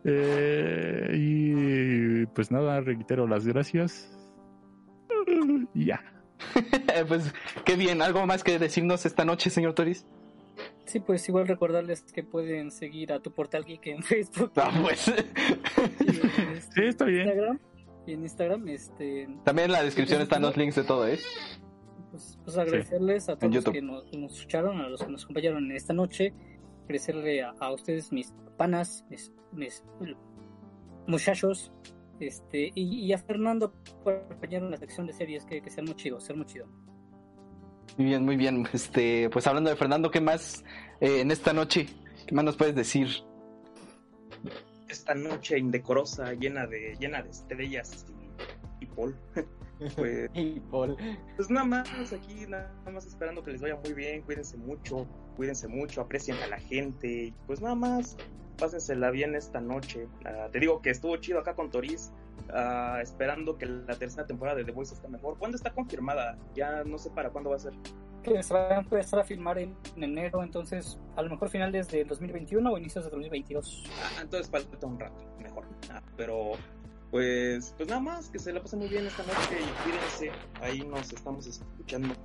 Eh, 0.03 1.11
y 1.13 2.25
pues 2.27 2.51
nada, 2.51 2.81
reitero 2.81 3.27
las 3.27 3.47
gracias. 3.47 4.11
Ya. 5.73 6.03
pues 7.07 7.33
qué 7.63 7.75
bien. 7.75 8.01
¿Algo 8.01 8.25
más 8.25 8.43
que 8.43 8.59
decirnos 8.59 9.05
esta 9.05 9.23
noche, 9.23 9.49
señor 9.49 9.73
Toris? 9.73 10.05
Sí, 10.85 10.99
pues 10.99 11.27
igual 11.29 11.47
recordarles 11.47 12.03
que 12.13 12.23
pueden 12.23 12.71
seguir 12.71 13.11
a 13.13 13.19
tu 13.21 13.31
portal 13.33 13.65
geek 13.65 13.87
en 13.87 14.03
Facebook 14.03 14.51
Ah, 14.57 14.71
pues. 14.83 15.07
y 15.07 15.11
en 16.09 16.61
Sí, 16.61 16.81
está 16.83 17.05
bien. 17.05 17.27
Instagram. 17.27 17.59
En 18.07 18.21
Instagram, 18.21 18.67
este, 18.67 19.27
También 19.43 19.65
en 19.67 19.71
la 19.71 19.83
descripción 19.83 20.21
están 20.21 20.41
los 20.43 20.55
links 20.55 20.75
de 20.75 20.83
todo, 20.83 21.07
¿eh? 21.07 21.19
pues, 22.11 22.37
pues 22.43 22.57
agradecerles 22.57 23.29
a 23.29 23.35
todos 23.37 23.53
los 23.53 23.65
que 23.65 23.81
nos, 23.81 24.13
nos 24.13 24.33
escucharon, 24.33 24.79
a 24.79 24.89
los 24.89 25.03
que 25.03 25.11
nos 25.11 25.23
acompañaron 25.23 25.65
en 25.65 25.75
esta 25.75 25.93
noche. 25.93 26.33
Agradecerle 26.83 27.41
a, 27.41 27.55
a 27.59 27.73
ustedes, 27.73 28.11
mis 28.11 28.33
panas, 28.57 29.05
mis, 29.09 29.33
mis 29.51 29.83
muchachos, 31.07 31.71
este, 32.19 32.71
y, 32.75 33.05
y 33.05 33.13
a 33.13 33.17
Fernando 33.17 33.73
por 34.03 34.13
acompañarnos 34.13 34.67
en 34.67 34.71
la 34.71 34.77
sección 34.77 35.07
de 35.07 35.13
series 35.13 35.45
que, 35.45 35.61
que 35.61 35.69
sean 35.69 35.85
muy 35.85 35.95
chido, 35.95 36.19
ser 36.19 36.37
muy 36.37 36.45
chido. 36.45 36.67
Muy 37.97 38.05
bien, 38.07 38.23
muy 38.23 38.35
bien. 38.35 38.67
Este, 38.71 39.29
pues 39.29 39.47
hablando 39.47 39.69
de 39.69 39.75
Fernando, 39.75 40.11
¿qué 40.11 40.21
más 40.21 40.63
eh, 41.01 41.21
en 41.21 41.31
esta 41.31 41.53
noche? 41.53 41.87
¿Qué 42.25 42.35
más 42.35 42.45
nos 42.45 42.55
puedes 42.55 42.75
decir? 42.75 43.07
Esta 44.95 45.13
noche 45.13 45.57
indecorosa, 45.59 46.31
llena 46.35 46.67
de, 46.67 46.95
llena 46.97 47.21
de 47.21 47.29
estrellas 47.29 48.05
y, 48.79 48.85
y 48.85 48.87
Paul. 48.87 49.13
Pues, 49.97 50.29
Y 50.33 50.61
Paul. 50.71 50.95
pues 51.35 51.49
nada 51.49 51.65
más 51.65 52.13
aquí, 52.13 52.47
nada 52.47 52.71
más 52.93 53.05
esperando 53.05 53.43
que 53.43 53.51
les 53.51 53.59
vaya 53.59 53.75
muy 53.75 53.91
bien, 53.91 54.21
cuídense 54.21 54.55
mucho, 54.55 55.05
cuídense 55.35 55.67
mucho, 55.67 55.99
aprecien 55.99 56.37
a 56.37 56.47
la 56.47 56.59
gente, 56.59 57.33
pues 57.45 57.59
nada 57.59 57.75
más, 57.75 58.15
pásensela 58.57 59.11
bien 59.11 59.35
esta 59.35 59.59
noche. 59.59 60.07
Ah, 60.23 60.47
te 60.49 60.61
digo 60.61 60.81
que 60.81 60.91
estuvo 60.91 61.17
chido 61.17 61.39
acá 61.39 61.55
con 61.55 61.69
Toris, 61.71 62.13
ah, 62.53 62.99
esperando 63.01 63.57
que 63.57 63.65
la 63.65 63.99
tercera 63.99 64.25
temporada 64.25 64.55
de 64.57 64.63
The 64.63 64.71
Voice 64.71 64.93
esté 64.95 65.09
mejor. 65.09 65.37
¿Cuándo 65.37 65.57
está 65.57 65.73
confirmada? 65.73 66.37
Ya 66.55 66.85
no 66.85 66.97
sé 66.97 67.09
para 67.09 67.31
cuándo 67.31 67.49
va 67.49 67.57
a 67.57 67.59
ser. 67.59 67.73
Que 68.25 68.43
se 68.43 68.53
va 68.53 68.69
a 68.69 68.79
empezar 68.79 69.19
a 69.19 69.23
filmar 69.23 69.59
en, 69.59 69.75
en 69.95 70.03
enero, 70.03 70.43
entonces 70.43 70.97
a 71.15 71.21
lo 71.21 71.29
mejor 71.29 71.49
finales 71.49 71.87
de 71.89 72.03
2021 72.03 72.71
o 72.71 72.77
inicios 72.77 73.05
de 73.05 73.11
2022. 73.11 73.83
Ah, 74.01 74.21
entonces 74.21 74.49
falta 74.49 74.87
un 74.87 74.99
rato, 74.99 75.23
mejor. 75.39 75.65
Ah, 75.91 76.01
pero 76.17 76.53
pues, 77.11 77.73
pues 77.77 77.87
nada 77.87 78.01
más, 78.01 78.29
que 78.29 78.39
se 78.39 78.51
la 78.51 78.61
pasen 78.61 78.79
muy 78.79 78.89
bien 78.89 79.05
esta 79.05 79.23
noche 79.23 79.57
y 79.61 79.83
cuídense. 79.83 80.31
Ahí 80.61 80.85
nos 80.85 81.13
estamos 81.13 81.47
escuchando. 81.47 82.15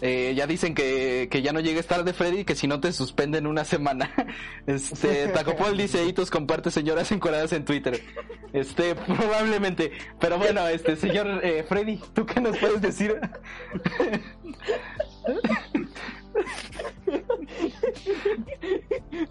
Eh, 0.00 0.34
ya 0.36 0.46
dicen 0.46 0.74
que, 0.74 1.28
que 1.30 1.42
ya 1.42 1.52
no 1.52 1.60
llegues 1.60 1.86
tarde, 1.86 2.12
Freddy, 2.12 2.44
que 2.44 2.54
si 2.54 2.66
no 2.66 2.80
te 2.80 2.92
suspenden 2.92 3.46
una 3.46 3.64
semana. 3.64 4.10
Este, 4.66 5.28
Tacopol 5.28 5.76
dice, 5.76 6.04
Hitos 6.04 6.30
comparte 6.30 6.72
señoras 6.72 7.12
encoradas 7.12 7.52
en 7.52 7.64
Twitter. 7.64 8.02
Este, 8.52 8.94
probablemente. 8.94 9.92
Pero 10.18 10.38
bueno, 10.38 10.66
este, 10.66 10.96
señor 10.96 11.40
eh, 11.44 11.64
Freddy, 11.68 12.00
¿tú 12.14 12.26
qué 12.26 12.40
nos 12.40 12.58
puedes 12.58 12.82
decir? 12.82 13.20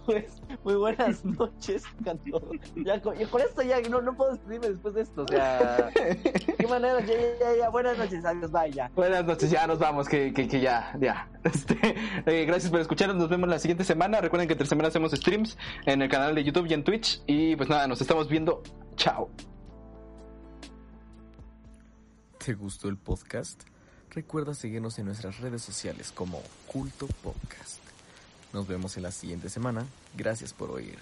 Pues, 0.05 0.41
muy 0.63 0.75
buenas 0.75 1.23
noches, 1.25 1.83
cantor. 2.03 2.43
Ya, 2.75 3.01
con, 3.01 3.15
esto 3.19 3.61
ya 3.61 3.81
no, 3.81 4.01
no 4.01 4.15
puedo 4.15 4.31
despedirme 4.31 4.69
después 4.69 4.93
de 4.93 5.01
esto. 5.01 5.23
O 5.23 5.27
sea, 5.27 5.89
qué 5.93 6.67
manera. 6.67 6.99
Ya, 7.01 7.13
ya, 7.13 7.39
ya, 7.39 7.55
ya. 7.57 7.69
Buenas 7.69 7.97
noches, 7.97 8.25
adiós, 8.25 8.51
bye, 8.51 8.71
ya. 8.71 8.91
Buenas 8.95 9.25
noches, 9.25 9.49
ya 9.49 9.67
nos 9.67 9.79
vamos, 9.79 10.07
que, 10.07 10.33
que, 10.33 10.47
que 10.47 10.59
ya, 10.59 10.95
ya. 10.99 11.29
Este, 11.43 11.95
eh, 12.25 12.45
gracias 12.45 12.71
por 12.71 12.79
escucharnos, 12.79 13.17
nos 13.17 13.29
vemos 13.29 13.49
la 13.49 13.59
siguiente 13.59 13.83
semana. 13.83 14.21
Recuerden 14.21 14.47
que 14.47 14.53
entre 14.53 14.67
semana 14.67 14.87
hacemos 14.89 15.11
streams 15.11 15.57
en 15.85 16.01
el 16.01 16.09
canal 16.09 16.35
de 16.35 16.43
YouTube 16.43 16.67
y 16.67 16.73
en 16.73 16.83
Twitch. 16.83 17.21
Y 17.27 17.55
pues 17.55 17.69
nada, 17.69 17.87
nos 17.87 18.01
estamos 18.01 18.27
viendo. 18.29 18.61
Chao. 18.95 19.29
¿Te 22.43 22.53
gustó 22.53 22.89
el 22.89 22.97
podcast? 22.97 23.63
Recuerda 24.15 24.53
seguirnos 24.53 24.97
en 24.97 25.07
nuestras 25.07 25.41
redes 25.41 25.61
sociales 25.61 26.13
como 26.13 26.41
Culto 26.67 27.05
Podcast. 27.21 27.81
Nos 28.53 28.65
vemos 28.65 28.95
en 28.95 29.03
la 29.03 29.11
siguiente 29.11 29.49
semana. 29.49 29.85
Gracias 30.15 30.53
por 30.53 30.71
oír. 30.71 30.97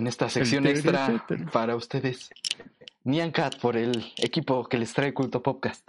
En 0.00 0.06
esta 0.06 0.28
sección 0.28 0.66
extra 0.66 1.24
para 1.52 1.76
ustedes. 1.76 2.30
Nian 3.04 3.30
Cat 3.30 3.60
por 3.60 3.76
el 3.76 4.12
equipo 4.16 4.66
que 4.66 4.78
les 4.78 4.92
trae 4.92 5.14
Culto 5.14 5.42
Podcast. 5.42 5.88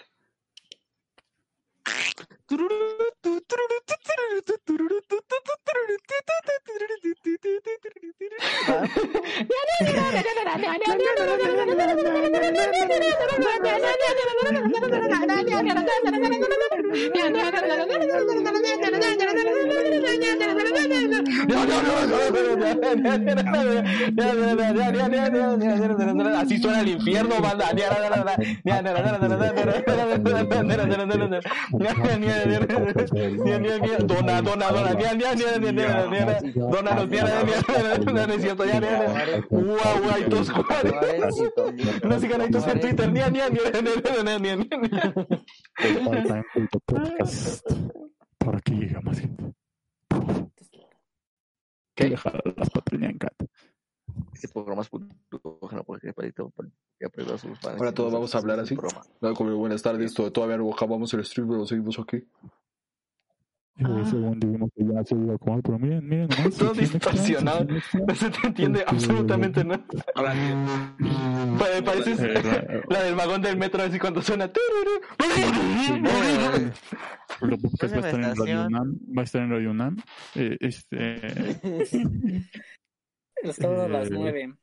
Así 26.37 26.57
suena 26.57 26.81
el 26.81 26.89
infierno, 26.89 27.35
banda. 27.41 27.71
Dona, 34.05 34.41
dona, 34.41 34.71
dona. 34.71 34.93
Dónanos, 36.53 37.07
no 37.09 38.33
es 38.33 38.41
cierto, 38.41 38.65
ya, 38.65 38.79
No 42.03 42.19
sigan 42.19 42.41
en 42.41 42.51
Twitter. 42.51 43.13
Podcast. 46.85 47.71
Para 48.37 48.59
que 48.61 48.73
llegue 48.73 48.99
más 49.01 49.19
gente. 49.19 49.60
Las 52.09 52.69
patrullas 52.69 53.09
en 53.11 53.17
cat. 53.17 53.33
Este 54.33 54.47
programa 54.49 54.81
es 54.81 54.89
porque. 54.89 55.07
Ahora 57.77 57.93
todos 57.93 58.11
vamos 58.13 58.33
a 58.35 58.37
hablar 58.39 58.59
así. 58.59 58.75
Como 59.35 59.55
buenas 59.55 59.81
tardes, 59.81 60.13
to- 60.13 60.31
todavía 60.31 60.57
no 60.57 60.71
acabamos 60.71 61.13
el 61.13 61.23
stream, 61.25 61.47
pero 61.49 61.65
seguimos 61.65 61.97
aquí. 61.99 62.23
Luego 63.81 64.05
según 64.05 64.39
dijimos 64.39 64.69
que 64.75 64.83
ya 64.85 65.03
se 65.03 65.15
iba 65.15 65.33
a 65.33 65.37
comer, 65.37 65.61
pero 65.63 65.79
miren, 65.79 66.07
miren 66.07 66.27
nomás. 66.29 66.55
Todo 66.57 66.73
distorsionado. 66.73 67.65
No 67.65 68.15
se 68.15 68.29
te 68.29 68.47
entiende 68.47 68.83
absolutamente 68.87 69.63
nada. 69.63 69.83
Ahora, 70.15 70.33
Pa- 71.59 71.83
Pareces 71.85 72.19
Eh, 72.19 72.81
la 72.89 73.03
del 73.03 73.15
vagón 73.15 73.41
del 73.41 73.57
metro, 73.57 73.81
así 73.83 73.97
cuando 73.99 74.21
suena. 74.21 74.51
Culto 77.39 77.57
Podcast 77.57 77.93
va 77.93 77.97
a 77.97 78.09
estar 78.09 78.19
en 78.23 78.35
Radio. 78.35 78.65
UNAM. 78.67 78.99
Va 79.17 79.21
a 79.21 79.25
estar 79.25 79.41
en 79.41 79.49
Radio 79.51 79.71
UNAM. 79.71 79.97
Eh, 80.35 80.57
este. 80.59 81.15
Los 83.43 83.55
sábados 83.55 83.85
a 83.85 83.87
las 83.89 84.07
Eh, 84.07 84.11
nueve. 84.13 84.53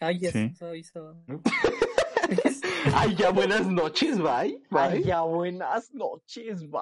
Ay, 0.00 0.18
ya 0.18 0.30
sí. 0.30 0.50
se 0.54 0.64
avisó. 0.66 1.16
Ay, 2.94 3.14
ya 3.16 3.30
buenas 3.30 3.66
noches, 3.66 4.18
bye. 4.18 4.60
Ay, 4.70 4.98
Bye. 4.98 5.02
ya 5.04 5.20
buenas 5.22 5.92
noches, 5.94 6.68
bye. 6.68 6.80